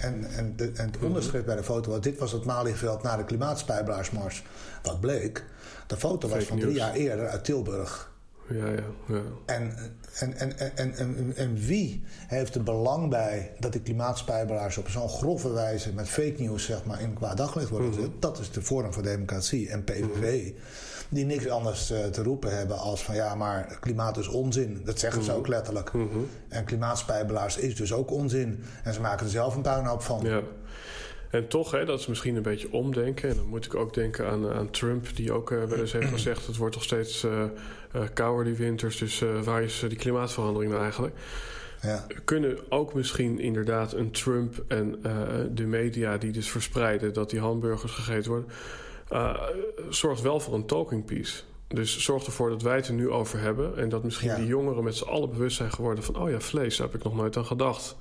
En, 0.00 0.24
en, 0.36 0.56
de, 0.56 0.72
en 0.74 0.86
het 0.86 1.02
onderschrift 1.02 1.44
bij 1.46 1.56
de 1.56 1.62
foto 1.62 1.90
was... 1.90 2.00
dit 2.00 2.18
was 2.18 2.32
het 2.32 2.44
Malieveld 2.44 3.02
na 3.02 3.16
de 3.16 3.24
klimaatspijbelaarsmars. 3.24 4.44
Wat 4.82 5.00
bleek, 5.00 5.44
de 5.86 5.96
foto 5.96 6.28
was 6.28 6.44
van 6.44 6.58
drie 6.58 6.74
jaar 6.74 6.94
eerder 6.94 7.28
uit 7.28 7.44
Tilburg. 7.44 8.10
Ja, 8.48 8.66
ja, 8.66 8.82
ja. 9.06 9.22
En, 9.46 9.76
en, 10.18 10.38
en, 10.38 10.58
en, 10.76 10.94
en, 10.96 11.32
en, 11.36 11.54
wie 11.54 12.04
heeft 12.26 12.54
er 12.54 12.62
belang 12.62 13.10
bij 13.10 13.52
dat 13.58 13.72
die 13.72 13.80
klimaatspijbelaars 13.80 14.78
op 14.78 14.88
zo'n 14.88 15.08
grove 15.08 15.52
wijze 15.52 15.92
met 15.92 16.08
fake 16.08 16.34
news 16.38 16.64
zeg 16.64 16.84
maar, 16.84 17.00
in 17.00 17.14
qua 17.14 17.34
daglicht 17.34 17.68
worden 17.68 17.92
gezet? 17.92 18.10
Mhm. 18.10 18.20
Dat 18.20 18.38
is 18.38 18.50
de 18.50 18.62
Forum 18.62 18.92
voor 18.92 19.02
Democratie 19.02 19.68
en 19.68 19.84
PVV. 19.84 20.52
Die 21.08 21.24
niks 21.24 21.48
anders 21.48 21.90
uh, 21.90 22.04
te 22.04 22.22
roepen 22.22 22.56
hebben 22.56 22.78
als 22.78 23.02
van 23.02 23.14
ja, 23.14 23.34
maar 23.34 23.78
klimaat 23.80 24.16
is 24.16 24.28
onzin. 24.28 24.80
Dat 24.84 24.98
zeggen 24.98 25.22
ze 25.22 25.30
mhm. 25.30 25.38
ook 25.38 25.48
letterlijk. 25.48 25.92
En 26.48 26.64
klimaatspijbelaars 26.64 27.56
is 27.56 27.76
dus 27.76 27.92
ook 27.92 28.10
onzin. 28.10 28.64
En 28.84 28.94
ze 28.94 29.00
maken 29.00 29.24
er 29.24 29.32
zelf 29.32 29.54
een 29.56 29.62
puinhoop 29.62 30.02
van. 30.02 30.24
Ja. 30.24 30.40
En 31.30 31.48
toch, 31.48 31.70
hè, 31.70 31.84
dat 31.84 31.98
is 31.98 32.06
misschien 32.06 32.36
een 32.36 32.42
beetje 32.42 32.72
omdenken. 32.72 33.28
En 33.28 33.36
dan 33.36 33.46
moet 33.46 33.64
ik 33.64 33.74
ook 33.74 33.94
denken 33.94 34.28
aan, 34.28 34.52
aan 34.52 34.70
Trump, 34.70 35.16
die 35.16 35.32
ook 35.32 35.50
uh, 35.50 35.64
wel 35.64 35.78
eens 35.78 35.92
heeft 35.92 36.10
gezegd: 36.10 36.46
het 36.46 36.56
wordt 36.56 36.74
toch 36.74 36.84
steeds 36.84 37.24
uh, 37.24 37.44
uh, 37.96 38.02
kouder 38.14 38.44
die 38.44 38.54
winters. 38.54 38.98
Dus 38.98 39.24
waar 39.44 39.62
is 39.62 39.84
die 39.88 39.98
klimaatverandering 39.98 40.70
nou 40.70 40.82
eigenlijk? 40.82 41.14
Ja. 41.82 42.06
Kunnen 42.24 42.58
ook 42.68 42.94
misschien 42.94 43.40
inderdaad 43.40 43.92
een 43.92 44.10
Trump 44.10 44.64
en 44.68 45.00
de 45.54 45.66
media 45.66 46.18
die 46.18 46.32
dus 46.32 46.50
verspreiden 46.50 47.12
dat 47.12 47.30
die 47.30 47.40
hamburgers 47.40 47.92
gegeten 47.92 48.30
worden, 48.30 48.48
zorgt 49.88 50.20
wel 50.20 50.40
voor 50.40 50.54
een 50.54 50.66
talking 50.66 51.04
piece. 51.04 51.42
Dus 51.68 51.98
zorg 51.98 52.26
ervoor 52.26 52.50
dat 52.50 52.62
wij 52.62 52.76
het 52.76 52.88
er 52.88 52.94
nu 52.94 53.10
over 53.10 53.40
hebben. 53.40 53.76
En 53.76 53.88
dat 53.88 54.04
misschien 54.04 54.34
die 54.34 54.46
jongeren 54.46 54.84
met 54.84 54.96
z'n 54.96 55.08
allen 55.08 55.30
bewust 55.30 55.56
zijn 55.56 55.72
geworden 55.72 56.04
van: 56.04 56.16
oh 56.16 56.30
ja, 56.30 56.40
vlees, 56.40 56.76
daar 56.76 56.86
heb 56.86 56.96
ik 56.96 57.04
nog 57.04 57.14
nooit 57.14 57.36
aan 57.36 57.46
gedacht 57.46 57.96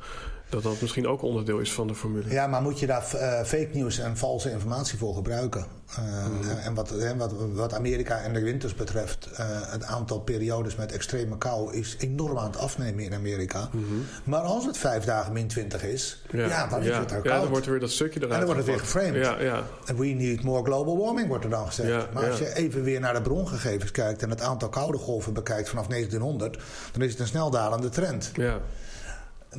dat 0.49 0.63
dat 0.63 0.81
misschien 0.81 1.07
ook 1.07 1.21
onderdeel 1.21 1.59
is 1.59 1.73
van 1.73 1.87
de 1.87 1.95
formule. 1.95 2.29
Ja, 2.29 2.47
maar 2.47 2.61
moet 2.61 2.79
je 2.79 2.87
daar 2.87 3.03
uh, 3.13 3.43
fake 3.43 3.69
news 3.73 3.99
en 3.99 4.17
valse 4.17 4.51
informatie 4.51 4.97
voor 4.97 5.15
gebruiken? 5.15 5.65
Uh, 5.99 6.65
En 6.65 6.73
wat, 6.73 6.93
wat, 7.17 7.33
wat, 7.53 7.73
Amerika 7.73 8.21
en 8.21 8.33
de 8.33 8.41
winters 8.41 8.75
betreft, 8.75 9.29
uh, 9.31 9.37
het 9.71 9.83
aantal 9.83 10.19
periodes 10.19 10.75
met 10.75 10.91
extreme 10.91 11.37
kou 11.37 11.73
is 11.73 11.95
enorm 11.99 12.37
aan 12.37 12.45
het 12.45 12.57
afnemen 12.57 13.03
in 13.03 13.13
Amerika. 13.13 13.69
Mm 13.71 13.85
-hmm. 13.87 14.05
Maar 14.23 14.39
als 14.39 14.65
het 14.65 14.77
vijf 14.77 15.03
dagen 15.03 15.33
min 15.33 15.47
20 15.47 15.83
is, 15.83 16.23
ja, 16.31 16.47
ja 16.47 16.67
dan 16.67 16.79
is 16.79 16.87
ja. 16.87 16.99
het 16.99 17.11
er 17.11 17.21
koud. 17.21 17.33
Ja, 17.33 17.39
dan 17.39 17.49
wordt 17.49 17.65
er 17.65 17.71
weer 17.71 17.79
dat 17.79 17.91
stukje 17.91 18.19
eruit. 18.19 18.33
En 18.33 18.37
dan 18.37 18.55
wordt 18.55 18.67
het 18.67 18.69
weer 18.69 18.85
geframed. 18.85 19.25
Ja, 19.25 19.41
ja. 19.41 19.63
We 19.95 20.05
need 20.05 20.43
more 20.43 20.63
global 20.63 20.97
warming, 20.97 21.27
wordt 21.27 21.43
er 21.43 21.49
dan 21.49 21.67
gezegd. 21.67 22.13
maar 22.13 22.29
als 22.29 22.39
je 22.39 22.55
even 22.55 22.83
weer 22.83 22.99
naar 22.99 23.13
de 23.13 23.21
brongegevens 23.21 23.91
kijkt 23.91 24.21
en 24.21 24.29
het 24.29 24.41
aantal 24.41 24.69
koude 24.69 24.97
golven 24.97 25.33
bekijkt 25.33 25.69
vanaf 25.69 25.87
1900, 25.87 26.57
dan 26.91 27.01
is 27.01 27.11
het 27.11 27.19
een 27.19 27.27
snel 27.27 27.49
dalende 27.49 27.89
trend. 27.89 28.31
Ja. 28.33 28.59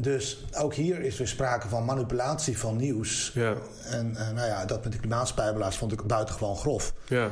Dus 0.00 0.44
ook 0.58 0.74
hier 0.74 1.00
is 1.00 1.20
er 1.20 1.28
sprake 1.28 1.68
van 1.68 1.84
manipulatie 1.84 2.58
van 2.58 2.76
nieuws. 2.76 3.30
Ja. 3.34 3.54
En 3.84 4.10
uh, 4.10 4.30
nou 4.30 4.46
ja, 4.46 4.64
dat 4.64 4.84
met 4.84 4.92
de 4.92 4.98
klimaatspijbelaars 4.98 5.76
vond 5.76 5.92
ik 5.92 6.02
buitengewoon 6.02 6.56
grof. 6.56 6.92
Ja. 7.06 7.30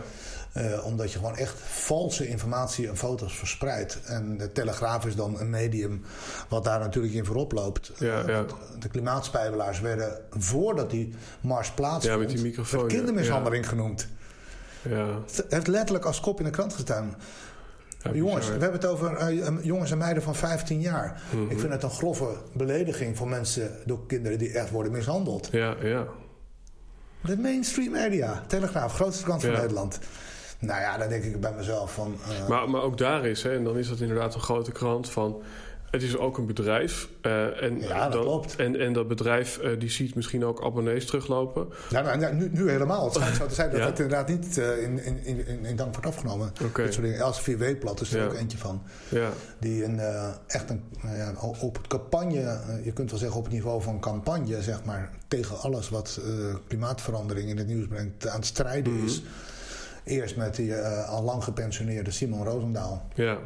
Uh, 0.57 0.87
omdat 0.87 1.13
je 1.13 1.19
gewoon 1.19 1.37
echt 1.37 1.55
valse 1.61 2.29
informatie 2.29 2.89
en 2.89 2.97
foto's 2.97 3.39
verspreidt. 3.39 4.01
En 4.05 4.37
de 4.39 4.53
Telegraaf 4.53 5.07
is 5.07 5.17
dan 5.17 5.41
een 5.41 5.51
medium 5.51 6.05
wat 6.49 6.65
daar 6.65 6.79
natuurlijk 6.79 7.15
in 7.15 7.25
voorop 7.25 7.53
loopt. 7.53 7.93
Ja, 7.99 8.23
ja. 8.27 8.45
De 8.79 8.89
klimaatspijbelaars 8.89 9.81
werden 9.81 10.19
voordat 10.31 10.91
die 10.91 11.15
mars 11.41 11.71
plaatsvond... 11.71 12.15
Ja, 12.15 12.17
met 12.17 12.29
die 12.29 12.43
microfoon. 12.43 12.89
kindermishandeling 12.89 13.69
genoemd. 13.69 14.07
Ja. 14.83 15.07
Het 15.27 15.45
heeft 15.49 15.67
letterlijk 15.67 16.05
als 16.05 16.21
kop 16.21 16.39
in 16.39 16.45
de 16.45 16.51
krant 16.51 16.73
gestaan 16.73 17.17
jongens, 18.15 18.47
we 18.47 18.53
hebben 18.53 18.73
het 18.73 18.87
over 18.87 19.33
uh, 19.33 19.59
jongens 19.63 19.91
en 19.91 19.99
meiden 19.99 20.23
van 20.23 20.35
15 20.35 20.81
jaar. 20.81 21.23
Mhm. 21.31 21.51
Ik 21.51 21.61
vind 21.61 21.73
het 21.73 21.83
een 21.83 21.91
grove 21.91 22.37
belediging 22.53 23.17
voor 23.17 23.29
mensen, 23.29 23.71
door 23.85 24.07
kinderen 24.07 24.39
die 24.39 24.53
echt 24.53 24.71
worden 24.71 24.93
mishandeld. 24.93 25.49
Ja, 25.53 25.75
ja. 25.83 26.07
De 27.21 27.37
mainstream 27.39 27.93
media, 27.93 28.45
Telegraaf, 28.47 28.95
grootste 28.95 29.25
krant 29.25 29.43
van 29.43 29.53
Nederland. 29.53 29.99
Nou 30.59 30.81
ja, 30.81 30.99
dan 30.99 31.09
denk 31.09 31.25
ik 31.25 31.41
bij 31.41 31.53
mezelf 31.57 31.95
van... 31.95 32.17
Uh... 32.43 32.49
Maar, 32.49 32.71
maar 32.71 32.83
ook 32.83 32.99
daar 32.99 33.27
is, 33.27 33.43
hè, 33.43 33.57
en 33.57 33.65
dan 33.65 33.79
is 33.79 33.89
dat 33.89 34.01
inderdaad 34.01 34.35
een 34.35 34.41
grote 34.41 34.73
krant 34.73 35.11
van... 35.11 35.43
Het 35.97 36.05
is 36.05 36.17
ook 36.17 36.39
een 36.39 36.47
bedrijf. 36.47 37.09
Uh, 37.23 37.63
en, 37.63 37.81
ja, 37.81 38.09
dat, 38.09 38.23
klopt. 38.23 38.57
En, 38.57 38.81
en 38.81 38.93
dat 38.93 39.09
bedrijf 39.09 39.59
uh, 39.63 39.81
die 39.81 39.91
ziet 39.91 40.15
misschien 40.15 40.45
ook 40.45 40.65
abonnees 40.65 41.07
teruglopen. 41.07 41.69
Ja, 41.89 42.01
nou, 42.01 42.19
nou 42.19 42.35
nu, 42.35 42.51
nu 42.53 42.71
helemaal. 42.71 43.05
Het 43.05 43.15
schijnt 43.15 43.37
zo 43.37 43.47
te 43.47 43.55
zijn 43.55 43.71
dat 43.71 43.79
ja? 43.81 43.87
het 43.87 43.99
inderdaad 43.99 44.29
niet 44.29 44.57
uh, 44.59 44.83
in, 44.83 45.05
in, 45.05 45.47
in, 45.47 45.65
in 45.65 45.77
dank 45.77 45.93
wordt 45.93 46.07
afgenomen. 46.07 46.53
Okay. 46.65 46.85
Dit 46.85 46.95
soort 46.95 47.07
dingen. 47.07 48.01
Is 48.01 48.13
er 48.13 48.19
ja. 48.19 48.25
ook 48.25 48.35
eentje 48.35 48.59
van. 48.59 48.83
Ja. 49.09 49.31
Die 49.59 49.85
een, 49.85 50.01
echt 50.47 50.71
een, 50.71 50.83
ja, 51.03 51.35
op 51.61 51.77
het 51.77 51.87
campagne, 51.87 52.61
je 52.85 52.93
kunt 52.93 53.11
wel 53.11 53.19
zeggen 53.19 53.39
op 53.39 53.45
het 53.45 53.53
niveau 53.53 53.83
van 53.83 54.01
campagne, 54.01 54.63
zeg 54.63 54.85
maar, 54.85 55.11
tegen 55.29 55.59
alles 55.59 55.89
wat 55.89 56.21
klimaatverandering 56.69 57.49
in 57.49 57.57
het 57.59 57.67
nieuws 57.67 57.87
brengt, 57.87 58.29
aan 58.29 58.37
het 58.37 58.47
strijden 58.47 58.93
mm 58.93 58.99
-hmm. 58.99 59.07
is. 59.07 59.23
Eerst 60.05 60.37
met 60.37 60.57
die 60.57 60.77
al 61.07 61.23
lang 61.23 61.45
gepensioneerde 61.45 62.11
Simon 62.11 62.45
Roosendaal. 62.45 63.09
Ja. 63.15 63.39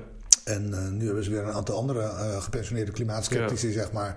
En 0.51 0.71
uh, 0.71 0.89
nu 0.89 1.07
hebben 1.07 1.25
ze 1.25 1.31
weer 1.31 1.43
een 1.43 1.53
aantal 1.53 1.77
andere 1.77 2.01
uh, 2.01 2.43
gepensioneerde 2.43 2.93
klimaatskeptici, 2.93 3.67
ja. 3.67 3.73
zeg 3.73 3.93
maar. 3.93 4.17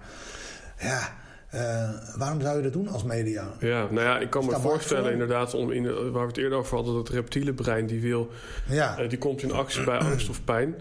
Ja, 0.79 1.13
uh, 1.55 1.89
waarom 2.17 2.41
zou 2.41 2.57
je 2.57 2.63
dat 2.63 2.73
doen 2.73 2.88
als 2.88 3.03
media? 3.03 3.47
Ja, 3.59 3.88
nou 3.91 4.07
ja, 4.07 4.19
ik 4.19 4.29
kan 4.29 4.45
me 4.45 4.59
voorstellen 4.59 5.11
inderdaad, 5.11 5.53
om 5.53 5.71
in, 5.71 6.11
waar 6.11 6.21
we 6.21 6.27
het 6.27 6.38
eerder 6.38 6.57
over 6.57 6.75
hadden, 6.75 6.93
dat 6.93 7.09
reptiele 7.09 7.53
brein 7.53 7.86
die 7.86 8.01
wil, 8.01 8.29
ja. 8.67 9.07
die 9.07 9.17
komt 9.17 9.41
in 9.41 9.51
actie 9.51 9.84
bij 9.84 9.97
angst 9.97 10.29
of 10.29 10.43
pijn. 10.43 10.75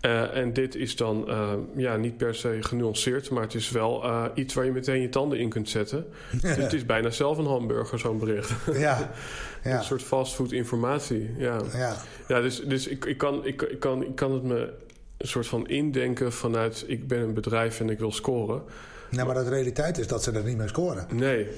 Uh, 0.00 0.36
en 0.36 0.52
dit 0.52 0.74
is 0.74 0.96
dan 0.96 1.28
ja, 1.76 1.96
niet 1.96 2.16
per 2.16 2.34
se 2.34 2.58
genuanceerd, 2.60 3.30
maar 3.30 3.42
het 3.42 3.54
is 3.54 3.70
wel 3.70 4.04
iets 4.34 4.54
waar 4.54 4.64
je 4.64 4.72
meteen 4.72 5.00
je 5.00 5.08
tanden 5.08 5.38
in 5.38 5.48
kunt 5.48 5.68
zetten. 5.68 6.06
dus 6.40 6.56
het 6.64 6.72
is 6.72 6.86
bijna 6.86 7.10
zelf 7.10 7.38
een 7.38 7.46
hamburger, 7.46 7.98
zo'n 7.98 8.18
bericht. 8.18 8.52
Ja. 8.72 8.78
ja. 9.64 9.78
een 9.78 9.84
soort 9.84 10.02
fastfood 10.02 10.52
informatie. 10.52 11.34
Ja, 11.38 11.60
ja. 11.72 11.96
ja 12.28 12.40
dus, 12.40 12.60
dus 12.60 12.86
ik, 12.86 13.04
ik, 13.04 13.18
kan, 13.18 13.46
ik, 13.46 13.62
ik, 13.62 13.80
kan, 13.80 14.02
ik 14.02 14.14
kan 14.14 14.32
het 14.32 14.42
me 14.42 14.72
een 15.16 15.28
soort 15.28 15.46
van 15.46 15.68
indenken 15.68 16.32
vanuit 16.32 16.84
ik 16.86 17.08
ben 17.08 17.20
een 17.20 17.34
bedrijf 17.34 17.80
en 17.80 17.90
ik 17.90 17.98
wil 17.98 18.12
scoren. 18.12 18.62
Nou, 19.10 19.26
maar 19.26 19.44
de 19.44 19.50
realiteit 19.50 19.98
is 19.98 20.06
dat 20.06 20.22
ze 20.22 20.32
er 20.32 20.44
niet 20.44 20.56
mee 20.56 20.68
scoren. 20.68 21.06
Nee. 21.12 21.48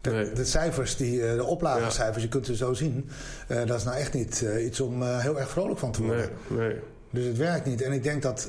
De, 0.00 0.10
nee. 0.10 0.32
de 0.32 0.44
cijfers, 0.44 0.96
die, 0.96 1.20
de 1.20 1.44
oplagecijfers, 1.44 2.16
ja. 2.16 2.22
je 2.22 2.28
kunt 2.28 2.46
ze 2.46 2.56
zo 2.56 2.72
zien. 2.72 3.08
Uh, 3.48 3.66
dat 3.66 3.78
is 3.78 3.84
nou 3.84 3.96
echt 3.96 4.14
niet 4.14 4.40
uh, 4.44 4.64
iets 4.64 4.80
om 4.80 5.02
uh, 5.02 5.18
heel 5.18 5.40
erg 5.40 5.50
vrolijk 5.50 5.78
van 5.78 5.92
te 5.92 6.02
worden. 6.02 6.30
Nee, 6.48 6.58
nee. 6.58 6.76
Dus 7.10 7.24
het 7.24 7.36
werkt 7.36 7.66
niet. 7.66 7.82
En 7.82 7.92
ik 7.92 8.02
denk 8.02 8.22
dat, 8.22 8.48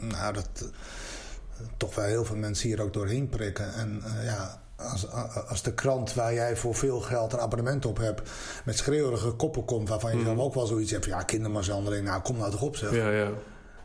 nou, 0.00 0.32
dat 0.32 0.70
toch 1.76 1.94
wel 1.94 2.04
heel 2.04 2.24
veel 2.24 2.36
mensen 2.36 2.68
hier 2.68 2.82
ook 2.82 2.92
doorheen 2.92 3.28
prikken. 3.28 3.74
En 3.74 4.02
ja, 4.24 4.61
als, 4.82 5.06
als 5.48 5.62
de 5.62 5.74
krant 5.74 6.14
waar 6.14 6.34
jij 6.34 6.56
voor 6.56 6.74
veel 6.74 7.00
geld 7.00 7.32
een 7.32 7.38
abonnement 7.38 7.86
op 7.86 7.98
hebt... 7.98 8.30
met 8.64 8.76
schreeuwerige 8.76 9.30
koppen 9.30 9.64
komt... 9.64 9.88
waarvan 9.88 10.10
je 10.10 10.16
mm. 10.16 10.24
zelf 10.24 10.38
ook 10.38 10.54
wel 10.54 10.66
zoiets 10.66 10.90
hebt 10.90 11.04
van... 11.04 11.18
ja, 11.18 11.22
kindermishandeling, 11.22 12.04
nou 12.04 12.22
kom 12.22 12.36
nou 12.36 12.50
toch 12.50 12.62
op 12.62 12.76
zeg. 12.76 12.94
Ja, 12.94 13.10
ja. 13.10 13.30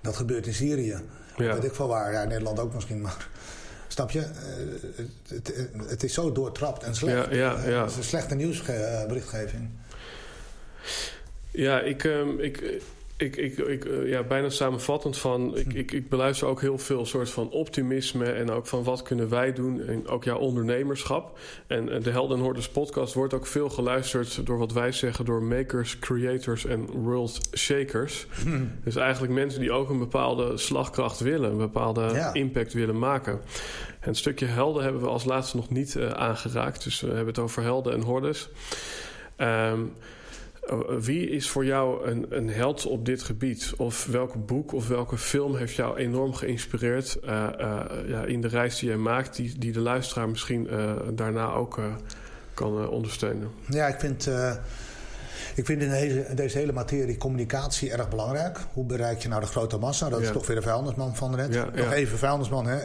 Dat 0.02 0.16
gebeurt 0.16 0.48
in 0.48 0.54
Syrië. 0.54 1.02
Ja. 1.38 1.54
weet 1.54 1.64
ik 1.64 1.76
veel 1.76 1.88
waar. 1.88 2.12
Ja, 2.12 2.24
Nederland 2.24 2.60
ook 2.60 2.74
misschien, 2.74 3.02
maar... 3.02 3.28
Snap 3.88 4.12
je? 4.12 4.20
Het, 5.28 5.48
het, 5.48 5.70
het 5.88 6.04
is 6.04 6.14
zo 6.14 6.32
doortrapt 6.32 6.84
en 6.84 6.95
slecht. 6.95 7.30
Ja, 7.30 7.36
ja, 7.36 7.68
ja. 7.68 7.82
Het 7.82 7.91
is 7.91 7.98
een 7.98 8.04
slechte 8.04 8.36
nieuwsberichtgeving. 8.36 9.70
Ja, 11.52 11.80
ik, 11.80 12.04
um, 12.04 12.39
ik, 12.39 12.82
ik, 13.18 13.36
ik, 13.36 13.57
ik, 13.57 13.86
eh, 13.86 14.09
ja, 14.09 14.24
bijna 14.24 14.49
samenvattend 14.49 15.18
van... 15.18 15.57
Ik, 15.57 15.74
ik, 15.74 15.91
ik 15.91 16.09
beluister 16.09 16.47
ook 16.47 16.61
heel 16.61 16.78
veel 16.78 17.05
soort 17.05 17.30
van 17.30 17.49
optimisme... 17.49 18.32
en 18.32 18.51
ook 18.51 18.68
van 18.68 18.84
wat 18.84 19.01
kunnen 19.01 19.30
wij 19.30 19.53
doen. 19.53 19.82
En 19.88 20.07
ook 20.07 20.24
jouw 20.24 20.38
ondernemerschap. 20.38 21.39
En 21.68 21.91
eh, 21.91 22.03
de 22.03 22.11
Helden 22.11 22.39
Hordes 22.39 22.70
podcast 22.70 23.13
wordt 23.13 23.34
ook 23.34 23.47
veel 23.47 23.70
geluisterd... 23.70 24.45
door 24.45 24.57
wat 24.57 24.74
wij 24.74 24.91
zeggen 24.91 25.26
door 25.26 25.43
makers, 25.43 25.99
creators 25.99 26.65
en 26.65 26.86
world 26.91 27.39
shakers. 27.55 28.28
Dus 28.84 28.95
eigenlijk 28.95 29.34
mensen 29.34 29.59
die 29.59 29.72
ook 29.72 29.89
een 29.89 29.99
bepaalde 29.99 30.57
slagkracht 30.57 31.20
willen. 31.20 31.51
Een 31.51 31.57
bepaalde 31.57 32.30
impact 32.34 32.74
willen 32.74 32.99
maken. 32.99 33.41
En 33.99 34.09
een 34.09 34.15
stukje 34.15 34.45
helden 34.45 34.84
hebben 34.84 35.01
we 35.01 35.07
als 35.07 35.26
laatste 35.26 35.55
nog 35.55 35.70
niet 35.70 35.95
uh, 35.95 36.09
aangeraakt. 36.09 36.84
Dus 36.84 37.01
we 37.01 37.07
hebben 37.07 37.28
het 37.28 37.39
over 37.39 37.63
helden 37.63 37.93
en 37.93 38.01
hordes. 38.01 38.49
Um, 39.38 39.45
eh, 39.47 39.72
wie 40.99 41.30
is 41.30 41.49
voor 41.49 41.65
jou 41.65 42.07
een, 42.07 42.26
een 42.30 42.49
held 42.49 42.86
op 42.86 43.05
dit 43.05 43.24
gebied? 43.24 43.74
Of 43.78 44.05
welk 44.05 44.45
boek 44.45 44.74
of 44.74 44.88
welke 44.88 45.18
film 45.18 45.55
heeft 45.55 45.76
jou 45.76 45.97
enorm 45.97 46.34
geïnspireerd 46.34 47.18
uh, 47.24 47.30
uh, 47.59 47.82
ja, 48.07 48.24
in 48.24 48.41
de 48.41 48.47
reis 48.47 48.80
die 48.80 48.89
je 48.89 48.95
maakt, 48.95 49.36
die, 49.36 49.57
die 49.57 49.72
de 49.72 49.80
luisteraar 49.80 50.30
misschien 50.30 50.68
daarna 51.13 51.53
ook 51.53 51.80
kan 52.53 52.89
ondersteunen? 52.89 53.49
Ja, 53.70 53.88
ik 53.88 53.99
vind 53.99 54.30
ik 55.58 55.66
vind 55.66 55.82
in 55.82 55.89
deze, 55.89 56.34
deze, 56.36 56.58
hele 56.58 56.72
materie 56.72 57.18
communicatie 57.18 57.91
erg 57.91 58.10
belangrijk. 58.10 58.60
Hoe 58.74 58.86
bereik 58.86 59.22
je 59.22 59.28
nou 59.28 59.41
de 59.41 59.47
grote 59.47 59.78
massa? 59.78 60.10
Dat 60.10 60.22
is 60.22 60.32
toch 60.32 60.47
weer 60.47 60.55
de 60.55 60.62
vuilnisman 60.62 61.16
van 61.16 61.36
net. 61.36 61.53
Ja, 61.53 61.70
Nog 61.76 61.91
even 61.91 62.18
vuilnisman. 62.18 62.68
Hè? 62.68 62.78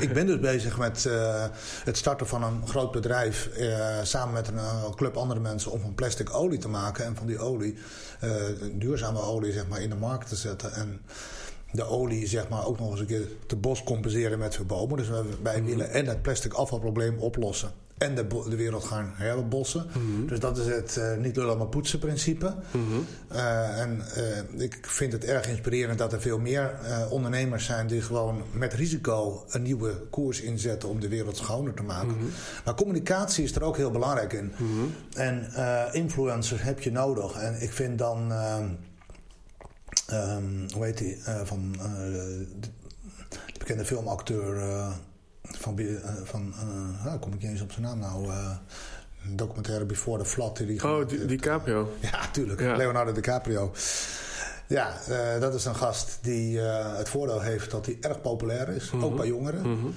Ik 0.00 0.12
ben 0.12 0.26
dus 0.26 0.40
bezig 0.40 0.78
met 0.78 1.04
uh, 1.04 1.44
het 1.84 1.96
starten 1.96 2.26
van 2.26 2.42
een 2.42 2.68
groot 2.68 2.92
bedrijf... 2.92 3.50
Samen 4.02 4.34
met 4.34 4.48
een 4.48 4.94
club 4.94 5.16
andere 5.16 5.40
mensen 5.40 5.70
om 5.70 5.80
van 5.80 5.94
plastic 5.94 6.34
olie 6.34 6.58
te 6.58 6.68
maken... 6.68 7.04
en 7.04 7.16
van 7.16 7.26
die 7.26 7.38
olie, 7.38 7.78
duurzame 8.72 9.20
olie, 9.20 9.52
zeg 9.52 9.68
maar, 9.68 9.80
in 9.80 9.90
de 9.90 9.96
markt 9.96 10.28
te 10.28 10.36
zetten... 10.36 10.72
En, 10.72 11.00
de 11.70 11.84
olie 11.84 12.26
zeg 12.26 12.48
maar, 12.48 12.66
ook 12.66 12.78
nog 12.78 12.90
eens 12.90 13.00
een 13.00 13.06
keer 13.06 13.26
te 13.46 13.56
bos 13.56 13.82
compenseren 13.82 14.38
met 14.38 14.54
verbomen. 14.54 14.96
Dus 14.96 15.08
wij 15.42 15.60
mhm. 15.60 15.64
willen 15.64 15.90
en 15.90 16.06
het 16.06 16.22
plastic 16.22 16.52
afvalprobleem 16.52 17.18
oplossen 17.18 17.70
en 18.02 18.14
de, 18.14 18.26
de 18.48 18.56
wereld 18.56 18.84
gaan 18.84 19.12
herbossen. 19.14 19.86
Mm 19.98 20.26
Dus 20.26 20.38
dat 20.38 20.58
is 20.58 20.66
het 20.66 20.96
uh, 20.98 21.16
niet 21.16 21.36
lullen 21.36 21.58
maar 21.58 21.66
poetsen 21.66 21.98
principe. 21.98 22.54
Mm 22.70 23.06
uh, 23.32 23.80
en 23.80 24.02
uh, 24.54 24.60
ik 24.60 24.78
vind 24.80 25.12
het 25.12 25.24
erg 25.24 25.48
inspirerend 25.48 25.98
dat 25.98 26.12
er 26.12 26.20
veel 26.20 26.38
meer 26.38 26.70
ondernemers 27.10 27.64
zijn 27.64 27.86
die 27.86 28.02
gewoon 28.02 28.42
met 28.52 28.74
risico 28.74 29.44
een 29.48 29.62
nieuwe 29.62 29.94
koers 30.10 30.40
inzetten 30.40 30.88
om 30.88 31.00
de 31.00 31.08
wereld 31.08 31.36
schoner 31.36 31.74
te 31.74 31.82
maken. 31.82 32.16
Mhm. 32.16 32.26
Maar 32.64 32.74
communicatie 32.74 33.44
is 33.44 33.54
er 33.54 33.62
ook 33.62 33.76
heel 33.76 33.90
belangrijk 33.90 34.32
in. 34.32 34.52
Mhm. 34.56 34.70
En 35.14 35.52
influencers 35.92 36.62
heb 36.62 36.80
je 36.80 36.92
nodig. 36.92 37.32
En 37.32 37.62
ik 37.62 37.72
vind 37.72 37.98
dan, 37.98 38.32
um, 40.12 40.66
hoe 40.74 40.84
heet 40.84 40.98
die, 40.98 41.18
van 41.44 41.72
de 41.72 43.58
bekende 43.58 43.84
filmacteur 43.84 44.60
van, 45.42 45.78
uh, 45.78 45.98
van 46.24 46.54
uh, 47.06 47.14
kom 47.20 47.32
ik 47.32 47.42
niet 47.42 47.50
eens 47.50 47.60
op 47.60 47.72
zijn 47.72 47.84
naam 47.84 47.98
nou. 47.98 48.26
Uh, 48.26 48.56
een 49.26 49.36
documentaire 49.36 49.84
Before 49.84 50.22
the 50.22 50.28
Flood. 50.28 50.56
Die 50.56 50.84
oh, 50.84 51.08
Di 51.08 51.26
DiCaprio. 51.26 51.92
Ja, 52.12 52.30
tuurlijk. 52.32 52.60
Leonardo 52.60 53.12
DiCaprio. 53.12 53.72
Ja, 54.66 54.94
uh, 55.08 55.40
dat 55.40 55.54
is 55.54 55.64
een 55.64 55.74
gast 55.74 56.18
die 56.22 56.58
het 56.58 57.08
voordeel 57.08 57.40
heeft 57.40 57.70
dat 57.70 57.86
hij 57.86 57.96
erg 58.00 58.20
populair 58.20 58.68
is. 58.68 58.90
Mm 58.90 59.00
-hmm. 59.00 59.08
Ook 59.08 59.16
bij 59.16 59.26
jongeren. 59.26 59.66
Mm 59.66 59.80
-hmm. 59.80 59.94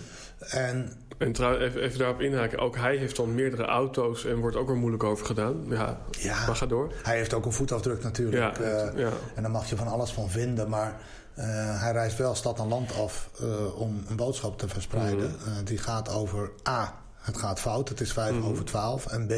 En 0.50 0.92
en 1.18 1.32
trouw, 1.32 1.58
even, 1.58 1.82
even, 1.82 2.00
daarop 2.00 2.22
inhaken. 2.22 2.60
Ook 2.60 2.76
hij 2.78 2.96
heeft 2.96 3.16
dan 3.16 3.36
meerdere 3.36 3.66
auto's 3.66 4.26
en 4.26 4.36
wordt 4.36 4.56
ook 4.56 4.70
er 4.70 4.76
moeilijk 4.76 5.04
over 5.04 5.26
gedaan. 5.26 5.66
Ja, 5.70 5.98
ja 6.12 6.46
maar 6.46 6.56
ga 6.56 6.66
door. 6.66 6.92
Hij 7.04 7.16
heeft 7.16 7.34
ook 7.34 7.46
een 7.46 7.52
voetafdruk 7.52 8.04
natuurlijk. 8.04 8.58
Ja, 8.58 8.66
uh, 8.66 9.00
ja. 9.00 9.12
En 9.36 9.42
daar 9.42 9.52
mag 9.52 9.70
je 9.70 9.76
van 9.76 9.88
alles 9.88 10.12
van 10.12 10.30
vinden. 10.30 10.70
Maar 10.70 11.00
uh, 11.38 11.82
hij 11.82 11.92
reist 11.92 12.18
wel 12.18 12.36
stad 12.36 12.60
en 12.60 12.68
land 12.68 12.94
af 12.94 13.30
uh, 13.42 13.80
om 13.80 14.04
een 14.08 14.16
boodschap 14.16 14.58
te 14.58 14.68
verspreiden. 14.68 15.30
Mm 15.30 15.38
-hmm. 15.44 15.54
uh, 15.54 15.66
die 15.66 15.78
gaat 15.78 16.10
over 16.10 16.52
A, 16.68 16.94
het 17.18 17.38
gaat 17.38 17.60
fout, 17.60 17.90
het 17.90 18.02
is 18.02 18.14
5 18.14 18.32
mm 18.32 18.42
-hmm. 18.42 18.50
over 18.50 18.66
12. 18.66 19.06
En 19.06 19.28
B, 19.28 19.34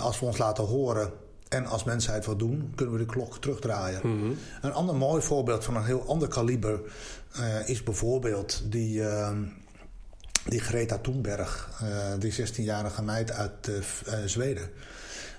als 0.00 0.20
we 0.20 0.26
ons 0.26 0.38
laten 0.38 0.64
horen 0.64 1.12
en 1.48 1.66
als 1.66 1.84
mensheid 1.84 2.24
wat 2.24 2.38
doen, 2.38 2.72
kunnen 2.74 2.94
we 2.94 3.00
de 3.00 3.06
klok 3.06 3.38
terugdraaien. 3.38 4.00
Mm 4.02 4.20
-hmm. 4.20 4.36
Een 4.62 4.72
ander 4.72 4.94
mooi 4.94 5.22
voorbeeld 5.22 5.64
van 5.64 5.76
een 5.76 5.84
heel 5.84 6.06
ander 6.06 6.28
kaliber 6.28 6.80
is 7.64 7.82
bijvoorbeeld 7.82 8.62
die, 8.72 9.02
die 10.44 10.60
Greta 10.60 10.98
Thunberg, 10.98 11.82
die 12.18 12.32
16-jarige 12.32 13.02
meid 13.02 13.32
uit 13.32 13.70
Zweden. 14.24 14.70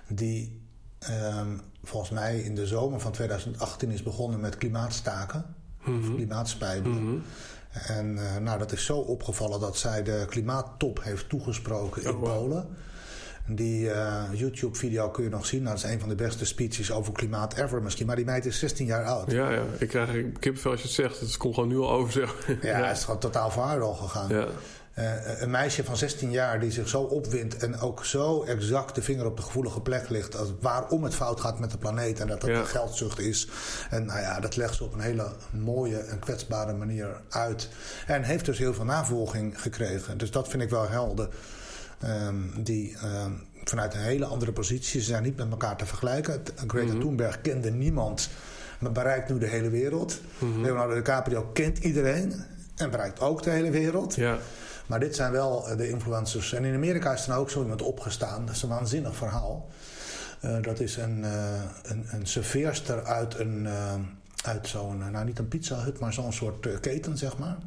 Die 0.08 0.65
um, 1.10 1.62
volgens 1.84 2.12
mij 2.12 2.40
in 2.40 2.56
de 2.56 2.68
zomer 2.68 3.00
van 3.00 3.12
2018 3.12 3.92
is 3.92 4.04
begonnen 4.04 4.40
met 4.40 4.58
klimaatstaken. 4.58 5.46
Mm 5.84 6.02
-hmm. 6.02 6.16
Klimaatspijbelen. 6.16 7.02
Mm 7.02 7.08
-hmm. 7.08 7.24
En 7.88 8.16
uh, 8.16 8.38
nou, 8.38 8.60
dat 8.60 8.72
is 8.72 8.86
zo 8.86 8.98
opgevallen 8.98 9.60
dat 9.60 9.78
zij 9.78 10.04
de 10.04 10.26
klimaattop 10.30 11.04
heeft 11.04 11.30
toegesproken 11.30 12.04
in 12.04 12.10
oh, 12.10 12.20
wow. 12.20 12.24
Polen. 12.24 12.68
Die 13.48 13.86
uh, 13.86 14.24
YouTube-video 14.34 15.10
kun 15.10 15.24
je 15.24 15.30
nog 15.30 15.46
zien. 15.46 15.64
Nou, 15.64 15.76
dat 15.76 15.86
is 15.86 15.92
een 15.92 16.00
van 16.00 16.10
de 16.10 16.16
beste 16.16 16.46
speeches 16.46 16.92
over 16.92 17.14
klimaat 17.14 17.54
ever 17.54 17.82
misschien. 17.82 18.06
Maar 18.06 18.16
die 18.16 18.26
meid 18.26 18.46
is 18.46 18.60
16 18.60 18.86
jaar 18.86 19.06
oud. 19.06 19.32
Ja, 19.32 19.52
ja. 19.52 19.64
ik 19.78 19.88
krijg 19.88 20.32
kipvel 20.40 20.72
als 20.72 20.80
je 20.80 20.86
het 20.86 20.96
zegt. 20.96 21.20
Het 21.20 21.38
komt 21.38 21.54
gewoon 21.54 21.70
nu 21.70 21.78
al 21.78 21.92
over. 21.92 22.12
Zeg. 22.12 22.48
Ja, 22.62 22.78
ja, 22.78 22.88
het 22.88 22.98
is 22.98 23.04
gewoon 23.04 23.20
totaal 23.20 23.52
viral 23.52 23.94
gegaan. 23.94 24.30
Ja. 24.30 24.48
Uh, 25.00 25.42
een 25.42 25.50
meisje 25.50 25.84
van 25.84 25.98
16 25.98 26.32
jaar 26.32 26.60
die 26.60 26.72
zich 26.72 26.88
zo 26.88 27.02
opwindt 27.02 27.58
en 27.58 27.80
ook 27.80 28.06
zo 28.06 28.44
exact 28.44 28.96
de 28.96 29.02
vinger 29.02 29.26
op 29.26 29.38
de 29.38 29.44
gevoelige 29.44 29.82
plek 29.82 30.10
ligt. 30.10 30.38
Als 30.38 30.50
waarom 30.60 31.04
het 31.04 31.16
fout 31.16 31.40
gaat 31.40 31.60
met 31.60 31.72
de 31.72 31.78
planeet 31.78 32.20
en 32.20 32.28
dat 32.28 32.42
dat 32.42 32.50
ja. 32.50 32.60
een 32.60 32.66
geldzucht 32.66 33.20
is. 33.20 33.48
En 33.90 34.06
nou 34.06 34.20
ja, 34.20 34.40
dat 34.40 34.56
legt 34.56 34.76
ze 34.76 34.84
op 34.84 34.94
een 34.94 35.00
hele 35.00 35.32
mooie 35.52 35.98
en 35.98 36.20
kwetsbare 36.20 36.74
manier 36.74 37.22
uit. 37.30 37.70
En 38.08 38.24
heeft 38.24 38.46
dus 38.46 38.58
heel 38.58 38.74
veel 38.74 38.86
navolging 38.86 39.62
gekregen. 39.62 40.18
Dus 40.18 40.32
dat 40.32 40.48
vind 40.48 40.64
ik 40.64 40.70
wel 40.70 40.90
helder. 40.90 41.30
Um, 42.04 42.52
die 42.64 42.98
um, 43.04 43.48
vanuit 43.64 43.94
een 43.94 44.00
hele 44.00 44.26
andere 44.26 44.52
positie, 44.52 45.02
ze 45.02 45.08
zijn 45.08 45.24
niet 45.24 45.38
met 45.38 45.52
elkaar 45.52 45.78
te 45.78 45.86
vergelijken. 45.86 46.44
Greta 46.68 46.86
mm 46.86 46.92
-hmm. 46.92 47.00
Thunberg 47.00 47.42
kende 47.42 47.72
niemand, 47.72 48.30
maar 48.80 48.92
bereikt 48.92 49.30
nu 49.30 49.38
de 49.38 49.48
hele 49.48 49.70
wereld. 49.70 50.22
Mm 50.38 50.54
-hmm. 50.54 50.62
Leonardo 50.62 50.94
DiCaprio 50.94 51.50
kent 51.54 51.78
iedereen 51.78 52.34
en 52.76 52.92
bereikt 52.92 53.20
ook 53.20 53.44
de 53.44 53.50
hele 53.50 53.70
wereld. 53.70 54.16
Ja. 54.16 54.38
Maar 54.86 55.00
dit 55.00 55.16
zijn 55.16 55.32
wel 55.32 55.70
eh, 55.70 55.78
de 55.78 55.90
influencers. 55.90 56.54
En 56.54 56.66
in 56.66 56.74
Amerika 56.74 57.14
is 57.14 57.24
er 57.24 57.30
nou 57.30 57.42
ook 57.42 57.50
zo 57.50 57.62
iemand 57.62 57.82
opgestaan. 57.82 58.46
Dat 58.46 58.56
is 58.56 58.62
een 58.62 58.70
waanzinnig 58.70 59.16
verhaal. 59.16 59.70
Uh, 60.42 60.62
dat 60.62 60.80
is 60.80 60.98
een, 60.98 61.20
uh, 61.20 61.62
een, 61.84 62.06
een 62.12 62.28
serveerster 62.28 63.04
uit, 63.04 63.40
een, 63.40 63.68
uit 64.44 64.68
zo'n, 64.68 65.12
nou 65.12 65.26
niet 65.26 65.40
een 65.40 65.48
pizza 65.48 65.84
hut, 65.84 66.00
maar 66.00 66.14
zo'n 66.14 66.34
soort 66.34 66.80
keten, 66.80 67.18
zeg 67.18 67.38
maar. 67.38 67.58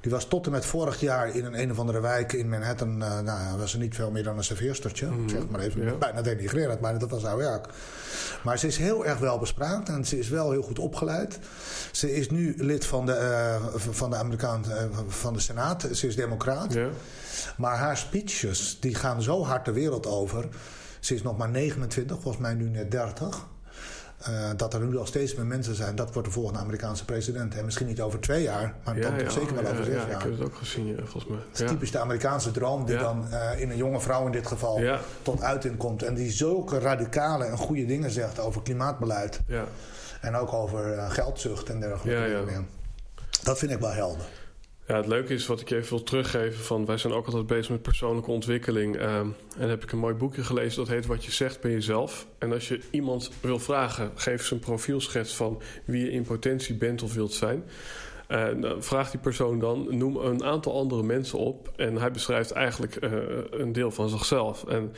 Die 0.00 0.10
was 0.10 0.24
tot 0.24 0.46
en 0.46 0.52
met 0.52 0.66
vorig 0.66 1.00
jaar 1.00 1.36
in 1.36 1.44
een, 1.44 1.60
een 1.60 1.70
of 1.70 1.78
andere 1.78 2.00
wijk 2.00 2.32
in 2.32 2.48
Manhattan. 2.48 3.02
Uh, 3.02 3.20
nou, 3.20 3.58
was 3.58 3.72
er 3.72 3.78
niet 3.78 3.94
veel 3.94 4.10
meer 4.10 4.22
dan 4.22 4.36
een 4.36 4.44
serveerstertje. 4.44 5.06
Mm 5.06 5.16
-hmm. 5.16 5.28
Zeg 5.28 5.48
maar 5.48 5.60
even. 5.60 5.84
Ja. 5.84 5.94
Bijna 5.94 6.22
denigrerend, 6.22 6.80
maar 6.80 6.98
dat 6.98 7.10
was 7.10 7.22
haar 7.22 7.36
werk. 7.36 7.66
Maar 8.42 8.58
ze 8.58 8.66
is 8.66 8.76
heel 8.76 9.06
erg 9.06 9.18
wel 9.18 9.38
bespraakt 9.38 9.88
en 9.88 10.04
ze 10.04 10.18
is 10.18 10.28
wel 10.28 10.50
heel 10.50 10.62
goed 10.62 10.78
opgeleid. 10.78 11.38
Ze 11.92 12.14
is 12.14 12.30
nu 12.30 12.54
lid 12.56 12.86
van 12.86 13.06
de, 13.06 13.12
uh, 13.74 13.80
van 13.92 14.10
de 14.10 14.16
Amerikaan, 14.16 14.64
uh, 14.68 14.98
van 15.08 15.32
de 15.32 15.40
Senaat. 15.40 15.88
Ze 15.92 16.06
is 16.06 16.16
democraat. 16.16 16.72
Ja. 16.72 16.88
Maar 17.56 17.76
haar 17.76 17.96
speeches 17.96 18.76
die 18.80 18.94
gaan 18.94 19.22
zo 19.22 19.44
hard 19.44 19.64
de 19.64 19.72
wereld 19.72 20.06
over. 20.06 20.48
Ze 21.00 21.14
is 21.14 21.22
nog 21.22 21.36
maar 21.36 21.48
29, 21.48 22.20
volgens 22.20 22.42
mij 22.42 22.54
nu 22.54 22.68
net 22.68 22.90
30. 22.90 23.46
Uh, 24.28 24.50
dat 24.56 24.74
er 24.74 24.80
nu 24.80 24.98
al 24.98 25.06
steeds 25.06 25.34
meer 25.34 25.46
mensen 25.46 25.74
zijn. 25.74 25.96
Dat 25.96 26.12
wordt 26.12 26.28
de 26.28 26.34
volgende 26.34 26.58
Amerikaanse 26.58 27.04
president. 27.04 27.54
En 27.54 27.64
misschien 27.64 27.86
niet 27.86 28.00
over 28.00 28.20
twee 28.20 28.42
jaar, 28.42 28.74
maar 28.84 28.96
ja, 28.96 29.10
dan 29.10 29.18
ja, 29.18 29.30
zeker 29.30 29.54
wel 29.54 29.72
over 29.72 29.84
zes 29.84 29.94
ja, 29.94 30.00
jaar. 30.00 30.16
ik 30.16 30.22
heb 30.22 30.30
het 30.30 30.42
ook 30.42 30.54
gezien, 30.54 30.96
volgens 30.96 31.26
mij. 31.26 31.38
Het 31.50 31.60
is 31.60 31.68
typisch 31.68 31.90
de 31.90 31.98
Amerikaanse 31.98 32.50
droom 32.50 32.86
die 32.86 32.98
dan 32.98 33.26
uh, 33.30 33.60
in 33.60 33.70
een 33.70 33.76
jonge 33.76 34.00
vrouw 34.00 34.26
in 34.26 34.32
dit 34.32 34.46
geval 34.46 34.80
tot 35.22 35.42
uiting 35.42 35.76
komt. 35.76 36.02
En 36.02 36.14
die 36.14 36.30
zulke 36.30 36.78
radicale 36.78 37.44
en 37.44 37.56
goede 37.56 37.86
dingen 37.86 38.10
zegt 38.10 38.38
over 38.40 38.62
klimaatbeleid. 38.62 39.40
En 40.20 40.36
ook 40.36 40.52
over 40.52 40.94
uh, 40.94 41.10
geldzucht 41.10 41.68
en 41.68 41.80
dergelijke. 41.80 42.62
Dat 43.42 43.58
vind 43.58 43.70
ik 43.70 43.78
wel 43.78 43.92
helder. 43.92 44.24
Ja, 44.86 44.96
het 44.96 45.06
leuke 45.06 45.34
is 45.34 45.46
wat 45.46 45.60
ik 45.60 45.68
je 45.68 45.76
even 45.76 45.88
wil 45.88 46.02
teruggeven 46.02 46.64
van 46.64 46.86
wij 46.86 46.96
zijn 46.96 47.12
ook 47.12 47.26
altijd 47.26 47.46
bezig 47.46 47.70
met 47.70 47.82
persoonlijke 47.82 48.30
ontwikkeling. 48.30 49.00
Um, 49.02 49.34
en 49.58 49.68
heb 49.68 49.82
ik 49.82 49.92
een 49.92 49.98
mooi 49.98 50.14
boekje 50.14 50.44
gelezen 50.44 50.78
dat 50.78 50.88
heet 50.88 51.06
Wat 51.06 51.24
je 51.24 51.30
zegt 51.30 51.60
ben 51.60 51.70
jezelf. 51.70 52.26
En 52.38 52.52
als 52.52 52.68
je 52.68 52.80
iemand 52.90 53.30
wil 53.40 53.58
vragen, 53.58 54.10
geef 54.14 54.44
ze 54.44 54.54
een 54.54 54.60
profielschets 54.60 55.34
van 55.34 55.62
wie 55.84 56.04
je 56.04 56.10
in 56.10 56.22
potentie 56.22 56.74
bent 56.74 57.02
of 57.02 57.14
wilt 57.14 57.32
zijn. 57.32 57.64
Uh, 58.28 58.48
dan 58.60 58.82
vraagt 58.82 59.10
die 59.10 59.20
persoon 59.20 59.58
dan, 59.58 59.86
noem 59.90 60.16
een 60.16 60.44
aantal 60.44 60.74
andere 60.74 61.02
mensen 61.02 61.38
op. 61.38 61.72
En 61.76 61.96
hij 61.96 62.10
beschrijft 62.10 62.50
eigenlijk 62.50 63.04
uh, 63.04 63.10
een 63.50 63.72
deel 63.72 63.90
van 63.90 64.08
zichzelf. 64.08 64.64
En 64.64 64.92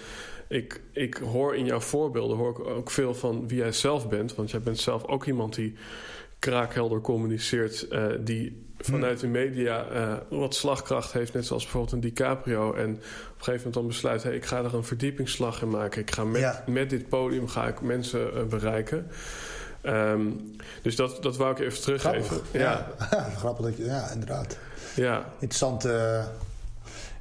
ik, 0.48 0.80
ik 0.92 1.14
hoor 1.14 1.56
in 1.56 1.64
jouw 1.64 1.80
voorbeelden 1.80 2.36
hoor 2.36 2.50
ik 2.50 2.66
ook 2.66 2.90
veel 2.90 3.14
van 3.14 3.48
wie 3.48 3.58
jij 3.58 3.72
zelf 3.72 4.08
bent. 4.08 4.34
Want 4.34 4.50
jij 4.50 4.60
bent 4.60 4.78
zelf 4.78 5.06
ook 5.06 5.26
iemand 5.26 5.54
die 5.54 5.74
kraakhelder 6.43 7.01
communiceert, 7.01 7.86
uh, 7.90 8.05
die 8.20 8.66
vanuit 8.78 9.20
de 9.20 9.26
media 9.26 9.86
uh, 9.93 10.14
wat 10.28 10.55
slagkracht 10.55 11.12
heeft, 11.12 11.32
net 11.32 11.47
zoals 11.47 11.62
bijvoorbeeld 11.62 11.93
een 11.93 12.01
DiCaprio. 12.01 12.74
En 12.74 12.90
op 12.90 12.97
een 12.97 13.03
gegeven 13.36 13.57
moment 13.57 13.74
dan 13.74 13.86
besluit, 13.86 14.22
hey, 14.22 14.34
ik 14.34 14.45
ga 14.45 14.59
er 14.59 14.74
een 14.74 14.84
verdiepingsslag 14.84 15.62
in 15.62 15.70
maken. 15.70 16.01
Ik 16.01 16.11
ga 16.11 16.24
met, 16.24 16.40
ja. 16.40 16.64
met 16.66 16.90
dit 16.90 17.09
podium 17.09 17.49
ga 17.49 17.66
ik 17.66 17.80
mensen 17.80 18.30
uh, 18.34 18.43
bereiken. 18.43 19.07
Ehm, 19.80 20.30
dus 20.82 20.97
dat, 20.97 21.22
dat 21.22 21.36
wou 21.36 21.53
ik 21.53 21.59
even 21.59 21.80
teruggeven. 21.80 22.22
Grappig. 22.22 22.53
Ja. 22.53 22.86
Ja. 23.11 23.28
grappig 23.38 23.64
dat 23.64 23.76
je... 23.76 23.84
Ja, 23.84 24.11
inderdaad. 24.11 24.59
Ja. 24.95 25.32
Interessante, 25.32 26.24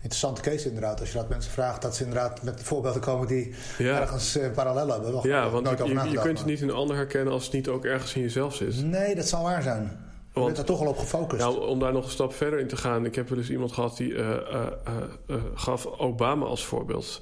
interessante 0.01 0.41
case 0.41 0.67
inderdaad. 0.67 0.99
Als 0.99 1.11
je 1.11 1.17
dat 1.17 1.29
mensen 1.29 1.51
vraagt, 1.51 1.81
dat 1.81 1.95
ze 1.95 2.03
inderdaad 2.03 2.43
met 2.43 2.63
voorbeelden 2.63 3.01
komen 3.01 3.27
die 3.27 3.53
Ja. 3.77 3.99
ergens 3.99 4.37
eh, 4.37 4.51
parallel 4.51 4.87
hebben. 4.87 5.11
Wel, 5.11 5.27
Ja, 5.27 5.49
want 5.49 5.63
nooit 5.65 5.81
over 5.81 6.09
je, 6.09 6.19
kunt 6.19 6.37
het 6.37 6.47
niet 6.47 6.61
in 6.61 6.69
een 6.69 6.75
ander 6.75 6.95
herkennen 6.95 7.33
als 7.33 7.43
het 7.43 7.53
niet 7.53 7.67
ook 7.67 7.85
ergens 7.85 8.13
in 8.15 8.21
jezelf 8.21 8.55
zit. 8.55 8.83
Nee, 8.85 9.15
dat 9.15 9.27
zal 9.27 9.43
waar 9.43 9.61
zijn. 9.61 9.81
Je 9.83 10.39
Want- 10.39 10.45
bent 10.45 10.57
er 10.57 10.65
toch 10.65 10.79
al 10.81 10.87
op 10.87 10.97
gefocust. 10.97 11.41
Nou, 11.41 11.67
om 11.67 11.79
daar 11.79 11.93
nog 11.93 12.03
een 12.05 12.09
stap 12.11 12.33
verder 12.33 12.59
in 12.59 12.67
te 12.67 12.77
gaan. 12.77 13.05
Ik 13.05 13.15
heb 13.15 13.29
wel 13.29 13.37
eens 13.37 13.49
iemand 13.49 13.71
gehad 13.71 13.97
die 13.97 14.15
eh, 14.15 14.27
eh, 14.27 15.35
gaf 15.55 15.85
Obama 15.85 16.45
als 16.45 16.65
voorbeeld. 16.65 17.21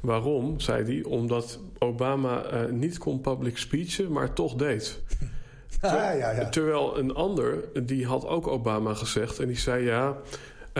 Waarom, 0.00 0.60
zei 0.60 0.84
hij? 0.84 1.02
Omdat 1.10 1.58
Obama 1.78 2.42
niet 2.70 2.98
kon 2.98 3.20
public 3.20 3.58
speechen, 3.58 4.12
maar 4.12 4.32
toch 4.32 4.54
deed. 4.54 4.98
ja, 5.82 6.10
ja. 6.12 6.48
Terwijl 6.48 6.98
een 6.98 7.14
ander, 7.14 7.54
die 7.84 8.06
had 8.06 8.26
ook 8.26 8.46
Obama 8.46 8.94
gezegd. 8.94 9.38
En 9.38 9.46
die 9.46 9.58
zei 9.58 9.84
ja, 9.84 10.16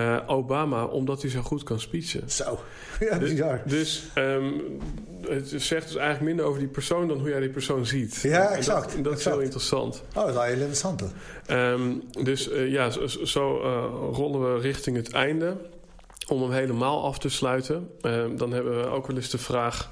eh, 0.01 0.19
Obama, 0.27 0.85
omdat 0.85 1.23
hij 1.23 1.31
zo 1.31 1.41
goed 1.41 1.63
kan 1.63 1.81
speechen. 1.81 2.31
Zo. 2.31 2.59
Ja, 3.01 3.19
bizar. 3.19 3.63
Dus 3.67 4.05
ehm, 4.15 4.53
het 5.29 5.49
zegt 5.49 5.87
dus 5.87 5.97
eigenlijk 5.97 6.21
minder 6.21 6.45
over 6.45 6.59
die 6.59 6.69
persoon 6.69 7.09
dan 7.09 7.19
hoe 7.19 7.29
jij 7.29 7.41
die 7.41 7.49
persoon 7.49 7.87
ziet. 7.87 8.21
Ja, 8.21 8.51
En 8.51 8.57
exact, 8.57 8.85
Dat, 8.85 8.95
en 8.95 9.03
dat 9.03 9.19
is 9.19 9.25
heel 9.25 9.41
interessant. 9.41 10.03
Oh, 10.09 10.15
dat 10.15 10.29
is 10.29 10.35
wel 10.35 10.43
heel 10.43 10.53
interessant. 10.53 11.05
Ehm, 11.47 11.93
dus 12.23 12.51
eh, 12.51 12.71
ja, 12.71 12.91
zo, 12.91 13.07
zo, 13.07 13.61
eh, 13.63 13.85
rollen 14.13 14.55
we 14.55 14.61
richting 14.61 14.97
het 14.97 15.13
einde. 15.13 15.57
Om 16.29 16.43
hem 16.43 16.53
helemaal 16.53 17.05
af 17.05 17.19
te 17.19 17.29
sluiten, 17.29 17.91
ehm, 18.01 18.37
dan 18.37 18.53
hebben 18.53 18.81
we 18.81 18.87
ook 18.87 19.07
wel 19.07 19.17
eens 19.17 19.31
de 19.31 19.39
vraag... 19.39 19.91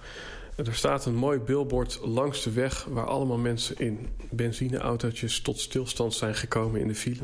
Er 0.56 0.74
staat 0.74 1.06
een 1.06 1.14
mooi 1.14 1.38
billboard 1.38 1.98
langs 2.02 2.42
de 2.42 2.50
weg... 2.50 2.86
waar 2.90 3.06
allemaal 3.06 3.38
mensen 3.38 3.78
in 3.78 4.08
benzineautootjes 4.30 5.40
tot 5.40 5.60
stilstand 5.60 6.14
zijn 6.14 6.34
gekomen 6.34 6.80
in 6.80 6.88
de 6.88 6.94
file. 6.94 7.22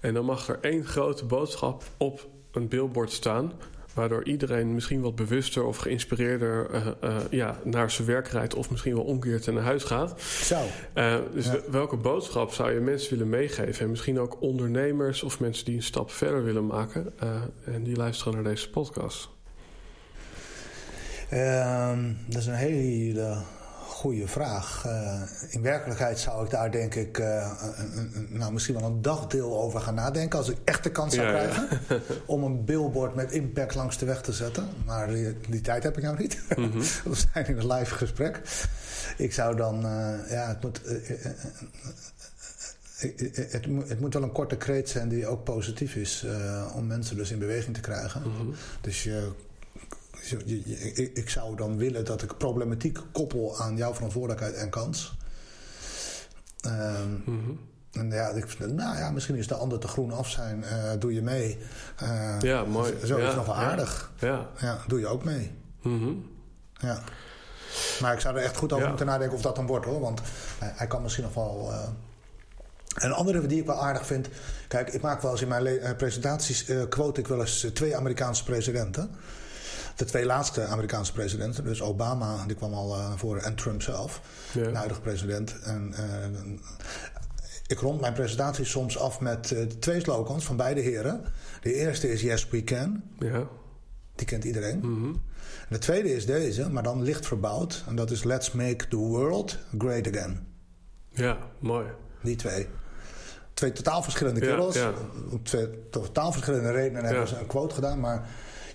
En 0.00 0.14
dan 0.14 0.24
mag 0.24 0.48
er 0.48 0.58
één 0.60 0.84
grote 0.84 1.24
boodschap 1.24 1.82
op 1.96 2.28
een 2.52 2.68
billboard 2.68 3.12
staan... 3.12 3.52
waardoor 3.94 4.24
iedereen 4.24 4.74
misschien 4.74 5.00
wat 5.00 5.14
bewuster 5.14 5.64
of 5.64 5.76
geïnspireerder 5.76 6.70
eh, 6.70 6.86
eh, 7.00 7.16
ja, 7.30 7.58
naar 7.64 7.90
zijn 7.90 8.08
werk 8.08 8.28
rijdt... 8.28 8.54
of 8.54 8.70
misschien 8.70 8.94
wel 8.94 9.04
omkeert 9.04 9.46
en 9.46 9.54
naar 9.54 9.62
huis 9.62 9.84
gaat. 9.84 10.20
Zo. 10.22 10.60
Eh, 10.92 11.16
dus 11.34 11.46
Ja. 11.46 11.58
welke 11.70 11.96
boodschap 11.96 12.52
zou 12.52 12.72
je 12.72 12.80
mensen 12.80 13.10
willen 13.10 13.28
meegeven? 13.28 13.84
En 13.84 13.90
misschien 13.90 14.18
ook 14.18 14.40
ondernemers 14.42 15.22
of 15.22 15.40
mensen 15.40 15.64
die 15.64 15.76
een 15.76 15.82
stap 15.82 16.10
verder 16.10 16.44
willen 16.44 16.66
maken... 16.66 17.12
en 17.64 17.82
die 17.82 17.96
luisteren 17.96 18.34
naar 18.34 18.44
deze 18.44 18.70
podcast. 18.70 19.28
Ehm, 21.30 22.12
dat 22.26 22.40
is 22.40 22.46
een 22.46 22.54
hele 22.54 23.42
goede 23.98 24.26
vraag. 24.28 24.84
Eh, 24.86 25.22
in 25.48 25.62
werkelijkheid 25.62 26.18
zou 26.18 26.44
ik 26.44 26.50
daar 26.50 26.70
denk 26.70 26.94
ik 26.94 27.18
eh, 27.18 27.52
nou, 28.28 28.52
misschien 28.52 28.74
wel 28.74 28.84
een 28.84 29.02
dagdeel 29.02 29.60
over 29.62 29.80
gaan 29.80 29.94
nadenken. 29.94 30.38
Als 30.38 30.48
ik 30.48 30.56
echt 30.64 30.82
de 30.82 30.90
kans 30.90 31.14
zou 31.14 31.26
Ja, 31.26 31.42
ja. 31.42 31.48
krijgen 31.48 32.02
om 32.26 32.42
een 32.44 32.64
billboard 32.64 33.14
met 33.14 33.32
impact 33.32 33.74
langs 33.74 33.98
de 33.98 34.06
weg 34.06 34.20
te 34.20 34.32
zetten. 34.32 34.68
Maar 34.86 35.08
die, 35.08 35.36
die 35.48 35.60
tijd 35.60 35.82
heb 35.82 35.96
ik 35.96 36.02
nou 36.02 36.18
niet. 36.18 36.38
Mhm. 36.56 36.78
We 36.78 37.14
zijn 37.32 37.46
in 37.46 37.58
een 37.58 37.72
live 37.72 37.94
gesprek. 37.94 38.40
Ik 39.16 39.32
zou 39.32 39.56
dan, 39.56 39.74
eh, 39.84 40.30
ja, 40.30 40.48
het 40.48 40.62
moet, 40.62 40.80
het, 43.50 43.66
het 43.88 44.00
moet 44.00 44.14
wel 44.14 44.22
een 44.22 44.32
korte 44.32 44.56
kreet 44.56 44.88
zijn 44.88 45.08
die 45.08 45.26
ook 45.26 45.44
positief 45.44 45.94
is 45.94 46.26
om 46.74 46.86
mensen 46.86 47.16
dus 47.16 47.30
in 47.30 47.38
beweging 47.38 47.74
te 47.74 47.80
krijgen. 47.80 48.20
Mhm. 48.20 48.46
Dus 48.80 49.02
je- 49.02 49.32
ik- 51.14 51.30
zou 51.30 51.56
dan 51.56 51.76
willen 51.76 52.04
dat 52.04 52.22
ik 52.22 52.36
problematiek 52.38 52.98
koppel 53.12 53.58
aan 53.60 53.76
jouw 53.76 53.94
verantwoordelijkheid 53.94 54.54
en 54.54 54.70
kans. 54.70 55.16
Ehm, 56.60 57.12
Mhm. 57.24 57.50
en 57.92 58.10
ja, 58.10 58.28
ik, 58.28 58.48
vind- 58.48 58.74
nou 58.74 58.96
ja, 58.98 59.10
misschien 59.10 59.36
is 59.36 59.46
de 59.48 59.54
ander 59.54 59.78
te 59.78 59.88
groen 59.88 60.12
af 60.12 60.28
zijn, 60.30 60.64
eh, 60.64 60.90
doe 60.98 61.14
je 61.14 61.22
mee. 61.22 61.58
Eh, 61.96 62.36
Ja, 62.40 62.64
mooi. 62.64 62.94
Zo 63.04 63.16
is 63.16 63.24
Ja, 63.30 63.34
nog 63.34 63.46
wel 63.46 63.54
aardig. 63.54 64.12
Ja. 64.18 64.46
Ja, 64.60 64.78
doe 64.86 64.98
je 65.00 65.06
ook 65.06 65.24
mee. 65.24 65.50
Mhm. 65.82 66.10
Ja. 66.72 67.02
Maar 68.00 68.12
ik 68.14 68.20
zou 68.20 68.36
er 68.36 68.42
echt 68.42 68.56
goed 68.56 68.72
over 68.72 68.88
moeten 68.88 69.06
nadenken 69.06 69.36
of 69.36 69.42
dat 69.42 69.56
dan 69.56 69.66
wordt 69.66 69.86
hoor. 69.86 70.00
Want 70.00 70.20
hij, 70.58 70.72
hij 70.76 70.86
kan 70.86 71.02
misschien 71.02 71.24
nog 71.24 71.34
wel. 71.34 71.68
eh, 71.72 71.88
Een 72.94 73.12
andere 73.12 73.46
die 73.46 73.60
ik 73.60 73.66
wel 73.66 73.82
aardig 73.82 74.06
vind. 74.06 74.28
Kijk, 74.68 74.88
ik 74.92 75.00
maak 75.02 75.22
wel 75.22 75.30
eens 75.30 75.42
in 75.42 75.48
mijn 75.48 75.66
eh, 75.66 75.96
presentaties. 75.96 76.64
eh, 76.68 76.82
quote 76.88 77.20
ik 77.20 77.26
wel 77.26 77.40
eens 77.40 77.64
eh, 77.64 77.70
twee 77.70 77.96
Amerikaanse 77.96 78.44
presidenten. 78.44 79.10
De 79.98 80.04
twee 80.04 80.24
laatste 80.26 80.64
Amerikaanse 80.64 81.12
presidenten. 81.12 81.64
Dus 81.64 81.82
Obama, 81.82 82.46
die 82.46 82.56
kwam 82.56 82.74
al 82.74 82.96
naar 82.96 83.18
voren. 83.18 83.42
En 83.42 83.54
Trump 83.54 83.82
zelf, 83.82 84.20
Ja. 84.52 84.64
de 84.70 84.76
huidige 84.76 85.00
president. 85.00 85.58
En, 85.60 85.92
eh, 85.96 86.50
ik 87.66 87.78
rond 87.78 88.00
mijn 88.00 88.12
presentatie 88.12 88.64
soms 88.64 88.98
af 88.98 89.20
met 89.20 89.52
eh, 89.52 89.62
twee 89.62 90.00
slogans 90.00 90.44
van 90.44 90.56
beide 90.56 90.80
heren. 90.80 91.24
De 91.62 91.74
eerste 91.74 92.10
is 92.12 92.20
Yes 92.20 92.48
We 92.48 92.64
Can. 92.64 93.02
Ja. 93.18 93.46
Die 94.14 94.26
kent 94.26 94.44
iedereen. 94.44 94.78
Mhm. 94.78 95.12
De 95.68 95.78
tweede 95.78 96.14
is 96.14 96.26
deze, 96.26 96.70
maar 96.70 96.82
dan 96.82 97.02
licht 97.02 97.26
verbouwd. 97.26 97.84
En 97.88 97.96
dat 97.96 98.10
is 98.10 98.24
Let's 98.24 98.52
Make 98.52 98.88
the 98.88 98.96
World 98.96 99.58
Great 99.78 100.08
Again. 100.08 100.46
Ja, 101.10 101.38
mooi. 101.58 101.86
Die 102.22 102.36
twee. 102.36 102.66
Twee 103.54 103.72
totaal 103.72 104.02
verschillende 104.02 104.40
Ja, 104.40 104.46
kerels. 104.46 104.74
ja. 104.74 104.92
Om 105.30 105.42
twee 105.42 105.88
totaal 105.90 106.32
verschillende 106.32 106.70
redenen 106.70 107.04
hebben 107.04 107.22
Ja. 107.22 107.28
ze 107.28 107.38
een 107.38 107.46
quote 107.46 107.74
gedaan. 107.74 108.00
Maar 108.00 108.28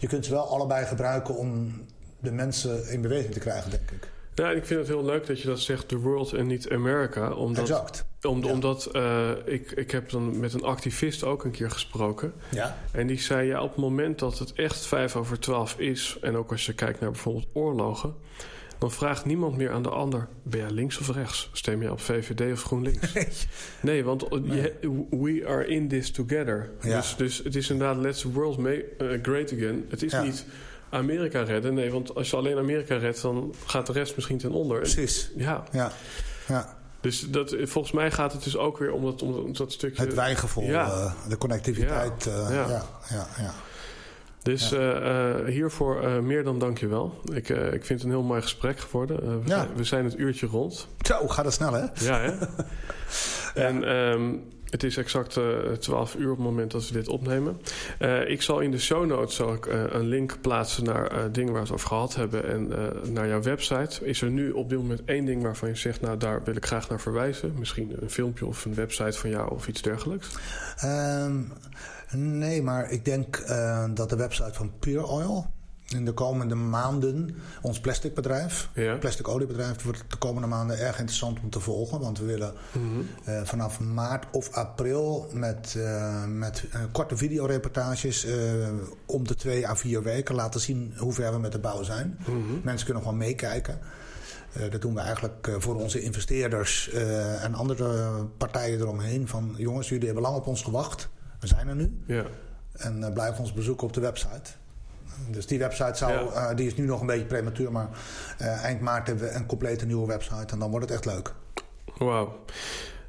je 0.03 0.09
kunt 0.09 0.25
ze 0.25 0.31
wel 0.31 0.47
allebei 0.47 0.85
gebruiken 0.85 1.37
om 1.37 1.81
de 2.19 2.31
mensen 2.31 2.89
in 2.89 3.01
beweging 3.01 3.33
te 3.33 3.39
krijgen, 3.39 3.71
denk 3.71 3.91
ik. 3.91 4.07
Ja, 4.35 4.49
ik 4.51 4.65
vind 4.65 4.79
het 4.79 4.87
heel 4.89 5.05
leuk 5.05 5.27
dat 5.27 5.41
je 5.41 5.47
dat 5.47 5.59
zegt, 5.59 5.87
the 5.87 5.97
world 5.97 6.33
en 6.33 6.47
niet 6.47 6.69
America. 6.69 7.31
Omdat, 7.31 7.69
Exact. 7.69 8.05
om, 8.21 8.43
Ja. 8.43 8.51
Omdat 8.51 8.85
eh, 8.85 9.29
ik, 9.45 9.71
ik 9.71 9.91
heb 9.91 10.09
dan 10.09 10.39
met 10.39 10.53
een 10.53 10.63
activist 10.63 11.23
ook 11.23 11.43
een 11.43 11.51
keer 11.51 11.71
gesproken. 11.71 12.33
Ja. 12.49 12.77
En 12.91 13.07
die 13.07 13.19
zei, 13.19 13.47
ja, 13.47 13.61
op 13.61 13.69
het 13.69 13.79
moment 13.79 14.19
dat 14.19 14.39
het 14.39 14.53
echt 14.53 14.85
vijf 14.85 15.15
over 15.15 15.39
twaalf 15.39 15.79
is... 15.79 16.17
en 16.21 16.35
ook 16.37 16.51
als 16.51 16.65
je 16.65 16.73
kijkt 16.73 16.99
naar 16.99 17.11
bijvoorbeeld 17.11 17.47
oorlogen... 17.53 18.15
dan 18.83 18.91
vraagt 18.91 19.25
niemand 19.25 19.57
meer 19.57 19.71
aan 19.71 19.83
de 19.83 19.89
ander... 19.89 20.27
ben 20.43 20.59
jij 20.59 20.71
links 20.71 20.97
of 20.97 21.09
rechts? 21.09 21.49
Stem 21.53 21.81
je 21.81 21.91
op 21.91 21.99
VVD 21.99 22.51
of 22.51 22.63
GroenLinks? 22.63 23.13
nee, 23.81 24.03
want 24.03 24.25
je- 24.43 24.73
we 25.09 25.43
are 25.47 25.67
in 25.67 25.87
this 25.87 26.11
together. 26.11 26.69
Ja. 26.81 26.97
Dus, 26.97 27.15
dus 27.15 27.37
het 27.43 27.55
is 27.55 27.69
inderdaad 27.69 27.97
let's 27.97 28.21
the 28.21 28.31
world 28.31 28.57
make, 28.57 28.85
eh, 28.97 29.07
great 29.21 29.53
again. 29.53 29.85
Het 29.89 30.03
is 30.03 30.11
Ja. 30.11 30.21
niet 30.23 30.45
Amerika 30.89 31.41
redden. 31.43 31.73
Nee, 31.73 31.91
want 31.91 32.15
als 32.15 32.29
je 32.29 32.35
alleen 32.35 32.57
Amerika 32.57 32.95
redt... 32.97 33.21
dan 33.21 33.53
gaat 33.65 33.85
de 33.87 33.93
rest 33.93 34.15
misschien 34.15 34.37
ten 34.37 34.51
onder. 34.51 34.79
Precies. 34.79 35.31
Ja, 35.35 35.63
Ja. 35.71 35.91
ja. 36.47 36.77
dus 37.01 37.19
dat, 37.29 37.55
volgens 37.61 37.93
mij 37.93 38.11
gaat 38.11 38.33
het 38.33 38.43
dus 38.43 38.57
ook 38.57 38.77
weer 38.77 38.91
om 38.91 39.03
dat, 39.03 39.21
om 39.21 39.53
dat 39.53 39.71
stukje... 39.71 40.01
Het 40.03 40.13
wijgevoel, 40.13 40.63
Ja. 40.63 40.85
eh, 40.89 41.29
de 41.29 41.37
connectiviteit. 41.37 42.27
eh, 42.27 42.33
Ja. 42.33 42.69
ja. 42.69 42.83
Ja. 43.09 43.27
Ja, 43.37 43.53
Dus 44.43 44.71
eh, 44.71 45.29
eh, 45.39 45.45
hiervoor 45.45 46.01
eh, 46.03 46.19
meer 46.19 46.43
dan 46.43 46.59
dankjewel. 46.59 47.13
Ik, 47.33 47.49
eh, 47.49 47.65
ik 47.73 47.85
vind 47.85 47.99
het 47.99 48.03
een 48.03 48.09
heel 48.15 48.23
mooi 48.23 48.41
gesprek 48.41 48.79
geworden. 48.79 49.39
We, 49.43 49.47
Ja. 49.49 49.67
we 49.75 49.83
zijn 49.83 50.05
het 50.05 50.17
uurtje 50.17 50.47
rond. 50.47 50.87
Zo, 51.01 51.27
gaat 51.27 51.45
het 51.45 51.53
snel, 51.53 51.73
hè? 51.73 51.81
Ja, 51.93 52.19
hè? 52.19 52.31
En 53.67 53.83
ehm, 53.83 54.35
het 54.73 54.83
is 54.83 54.97
exact 54.97 55.37
eh 55.37 55.43
12 55.79 56.15
uur 56.15 56.31
op 56.31 56.37
het 56.37 56.45
moment 56.45 56.71
dat 56.71 56.87
we 56.87 56.93
dit 56.93 57.07
opnemen. 57.07 57.61
Eh, 57.99 58.29
ik 58.29 58.41
zal 58.41 58.59
in 58.59 58.71
de 58.71 58.79
show 58.79 59.05
notes 59.05 59.35
zal 59.35 59.53
ik, 59.53 59.65
eh, 59.65 59.83
een 59.89 60.05
link 60.05 60.37
plaatsen 60.41 60.83
naar 60.83 61.07
eh, 61.07 61.23
dingen 61.31 61.53
waar 61.53 61.61
we 61.61 61.67
het 61.67 61.75
over 61.75 61.87
gehad 61.87 62.15
hebben 62.15 62.47
en 62.47 62.71
eh, 62.71 63.09
naar 63.09 63.27
jouw 63.27 63.41
website. 63.41 64.05
Is 64.05 64.21
er 64.21 64.29
nu 64.29 64.51
op 64.51 64.69
dit 64.69 64.77
moment 64.77 65.01
één 65.05 65.25
ding 65.25 65.41
waarvan 65.41 65.69
je 65.69 65.75
zegt, 65.75 66.01
nou 66.01 66.17
daar 66.17 66.43
wil 66.43 66.55
ik 66.55 66.65
graag 66.65 66.89
naar 66.89 66.99
verwijzen? 66.99 67.53
Misschien 67.59 67.95
een 68.01 68.09
filmpje 68.09 68.45
of 68.45 68.65
een 68.65 68.75
website 68.75 69.17
van 69.19 69.29
jou 69.29 69.51
of 69.51 69.67
iets 69.67 69.81
dergelijks? 69.81 70.29
Ehm, 70.77 71.41
nee, 72.11 72.61
maar 72.61 72.91
ik 72.91 73.05
denk 73.05 73.35
eh, 73.37 73.85
dat 73.93 74.09
de 74.09 74.15
website 74.15 74.53
van 74.53 74.71
Pure 74.79 75.05
Oil 75.05 75.45
in 75.93 76.05
de 76.05 76.11
komende 76.13 76.55
maanden, 76.55 77.35
ons 77.61 77.79
plasticbedrijf, 77.79 78.69
Ja. 78.73 78.95
plastic 78.95 79.27
oliebedrijf, 79.27 79.83
wordt 79.83 80.03
de 80.07 80.17
komende 80.17 80.47
maanden 80.47 80.79
erg 80.79 80.97
interessant 80.99 81.39
om 81.43 81.49
te 81.49 81.59
volgen. 81.59 81.99
Want 81.99 82.19
we 82.19 82.25
willen 82.25 82.53
Mhm. 82.73 82.83
eh, 83.23 83.41
vanaf 83.43 83.79
maart 83.79 84.25
of 84.31 84.51
april 84.53 85.27
met, 85.33 85.75
eh, 85.77 86.25
met 86.25 86.63
eh, 86.71 86.81
korte 86.91 87.17
videoreportages 87.17 88.27
om 89.05 89.27
de 89.27 89.35
twee 89.35 89.67
à 89.67 89.75
vier 89.75 90.03
weken 90.03 90.35
laten 90.35 90.59
zien 90.61 90.93
hoe 90.97 91.13
ver 91.13 91.31
we 91.31 91.39
met 91.39 91.51
de 91.51 91.59
bouw 91.59 91.83
zijn. 91.83 92.17
Mhm. 92.19 92.37
Mensen 92.63 92.85
kunnen 92.85 93.03
gewoon 93.03 93.17
meekijken. 93.17 93.79
Dat 94.71 94.81
doen 94.81 94.93
we 94.93 94.99
eigenlijk 94.99 95.51
voor 95.57 95.75
onze 95.75 96.01
investeerders 96.01 96.89
en 97.41 97.53
andere 97.53 98.09
partijen 98.37 98.79
eromheen. 98.79 99.27
Van 99.27 99.53
jongens, 99.57 99.89
jullie 99.89 100.05
hebben 100.05 100.23
lang 100.23 100.35
op 100.35 100.47
ons 100.47 100.61
gewacht. 100.61 101.09
We 101.39 101.47
zijn 101.47 101.67
er 101.67 101.75
nu. 101.75 102.03
Ja. 102.07 102.25
En 102.73 103.11
blijf 103.13 103.39
ons 103.39 103.53
bezoeken 103.53 103.87
op 103.87 103.93
de 103.93 104.01
website. 104.01 104.51
Dus 105.29 105.47
die 105.47 105.59
website 105.59 105.97
zou, 105.97 106.11
Ja. 106.11 106.49
eh, 106.49 106.55
die 106.55 106.67
is 106.67 106.75
nu 106.75 106.85
nog 106.85 107.01
een 107.01 107.07
beetje 107.07 107.25
prematuur, 107.25 107.71
maar 107.71 107.89
eh, 108.37 108.63
eind 108.63 108.81
maart 108.81 109.07
hebben 109.07 109.25
we 109.25 109.31
een 109.33 109.45
complete 109.45 109.85
nieuwe 109.85 110.07
website 110.07 110.53
en 110.53 110.59
dan 110.59 110.69
wordt 110.69 110.89
het 110.89 110.95
echt 110.95 111.05
leuk. 111.05 111.33
Wauw. 111.97 112.35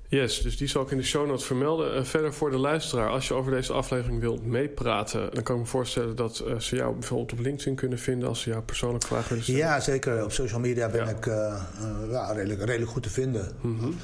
Yes, 0.09 0.43
dus 0.43 0.56
die 0.56 0.68
zal 0.68 0.82
ik 0.82 0.90
in 0.90 0.97
de 0.97 1.02
show 1.02 1.26
notes 1.26 1.44
vermelden. 1.44 1.97
Uh, 1.97 2.05
verder 2.05 2.35
voor 2.35 2.51
de 2.51 2.56
luisteraar, 2.56 3.09
als 3.09 3.28
je 3.28 3.35
over 3.35 3.52
deze 3.52 3.72
aflevering 3.72 4.20
wilt 4.20 4.47
meepraten, 4.47 5.31
dan 5.32 5.43
kan 5.43 5.55
ik 5.55 5.60
me 5.60 5.66
voorstellen 5.68 6.16
dat 6.16 6.44
uh, 6.47 6.59
ze 6.59 6.76
jou 6.76 6.94
bijvoorbeeld 6.94 7.32
op 7.32 7.39
LinkedIn 7.39 7.74
kunnen 7.74 7.98
vinden 7.98 8.28
als 8.28 8.40
ze 8.40 8.51
jou 8.51 8.62
persoonlijk 8.62 9.05
vragen 9.05 9.28
willen 9.28 9.43
stellen. 9.43 9.60
Ja, 9.60 9.81
zeker. 9.81 10.24
Op 10.24 10.32
social 10.32 10.60
media 10.60 10.89
ben 10.89 11.05
ja. 11.05 11.10
ik 11.10 11.26
uh, 11.26 11.62
ja, 12.10 12.32
redelijk, 12.32 12.64
redelijk, 12.64 12.90
goed 12.90 13.02
te 13.02 13.10
vinden. 13.10 13.52
Mm 13.60 13.78
-hmm. 13.78 13.97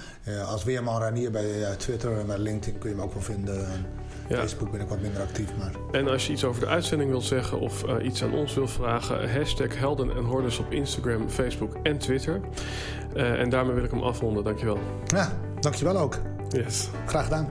Als 0.47 0.65
Weerman 0.65 1.01
Ranier 1.01 1.31
bij 1.31 1.77
Twitter 1.77 2.19
en 2.19 2.27
bij 2.27 2.39
LinkedIn 2.39 2.79
kun 2.79 2.91
je 2.91 2.97
me 2.97 3.03
ook 3.03 3.13
wel 3.13 3.23
vinden. 3.23 3.87
Ja. 4.29 4.37
Facebook 4.37 4.71
ben 4.71 4.81
ik 4.81 4.89
wat 4.89 5.01
minder 5.01 5.23
actief. 5.23 5.57
Maar... 5.59 5.73
En 5.93 6.09
als 6.09 6.27
je 6.27 6.33
iets 6.33 6.45
over 6.45 6.61
de 6.61 6.67
uitzending 6.67 7.11
wilt 7.11 7.25
zeggen 7.25 7.61
of 7.61 7.85
uh, 7.85 8.05
iets 8.05 8.23
aan 8.23 8.33
ons 8.33 8.55
wilt 8.55 8.71
vragen, 8.71 9.33
hashtag 9.33 9.79
Helden 9.79 10.17
en 10.17 10.25
Hordes 10.25 10.59
op 10.59 10.73
Instagram, 10.73 11.29
Facebook 11.29 11.77
en 11.83 11.99
Twitter. 11.99 12.41
En 13.15 13.51
daarmee 13.51 13.75
wil 13.75 13.85
ik 13.85 13.91
hem 13.91 14.03
afronden. 14.03 14.45
Dankjewel. 14.45 14.79
Ja, 15.07 15.33
dankjewel 15.61 15.97
ook. 15.97 16.19
Yes. 16.49 16.89
Graag 17.07 17.25
gedaan. 17.25 17.49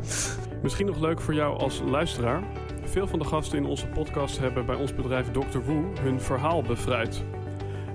Misschien 0.61 0.85
nog 0.85 0.99
leuk 0.99 1.21
voor 1.21 1.33
jou 1.33 1.59
als 1.59 1.81
luisteraar. 1.85 2.43
Veel 2.83 3.07
van 3.07 3.19
de 3.19 3.25
gasten 3.25 3.57
in 3.57 3.65
onze 3.65 3.87
podcast 3.87 4.39
hebben 4.39 4.65
bij 4.65 4.75
ons 4.75 4.95
bedrijf 4.95 5.31
Dr. 5.31 5.59
Woo 5.65 5.83
hun 6.01 6.21
verhaal 6.21 6.61
bevrijd. 6.61 7.23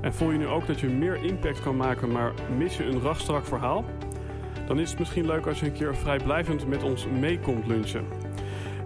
En 0.01 0.14
voel 0.14 0.30
je 0.30 0.38
nu 0.38 0.46
ook 0.46 0.66
dat 0.66 0.80
je 0.80 0.88
meer 0.88 1.24
impact 1.24 1.62
kan 1.62 1.76
maken, 1.76 2.12
maar 2.12 2.32
mis 2.56 2.76
je 2.76 2.84
een 2.84 3.01
rachtstrak 3.01 3.46
verhaal? 3.46 3.84
Dan 4.66 4.78
is 4.78 4.91
het 4.91 4.99
misschien 4.99 5.27
leuk 5.27 5.47
als 5.47 5.61
je 5.61 5.66
een 5.66 5.73
keer 5.73 5.97
vrijblijvend 5.97 6.66
met 6.66 6.82
ons 6.82 7.07
mee 7.20 7.39
komt 7.39 7.66
lunchen. 7.66 8.05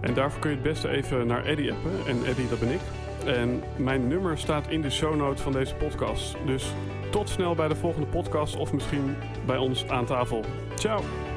En 0.01 0.13
daarvoor 0.13 0.39
kun 0.39 0.49
je 0.49 0.55
het 0.55 0.65
beste 0.65 0.89
even 0.89 1.27
naar 1.27 1.45
Eddie 1.45 1.73
appen. 1.73 1.91
En 2.07 2.25
Eddie, 2.25 2.49
dat 2.49 2.59
ben 2.59 2.71
ik. 2.71 2.79
En 3.25 3.63
mijn 3.77 4.07
nummer 4.07 4.37
staat 4.37 4.67
in 4.69 4.81
de 4.81 4.89
show 4.89 5.15
notes 5.15 5.41
van 5.41 5.51
deze 5.51 5.75
podcast. 5.75 6.35
Dus 6.45 6.73
tot 7.09 7.29
snel 7.29 7.55
bij 7.55 7.67
de 7.67 7.75
volgende 7.75 8.07
podcast 8.07 8.55
of 8.55 8.73
misschien 8.73 9.15
bij 9.45 9.57
ons 9.57 9.87
aan 9.87 10.05
tafel. 10.05 10.43
Ciao! 10.75 11.28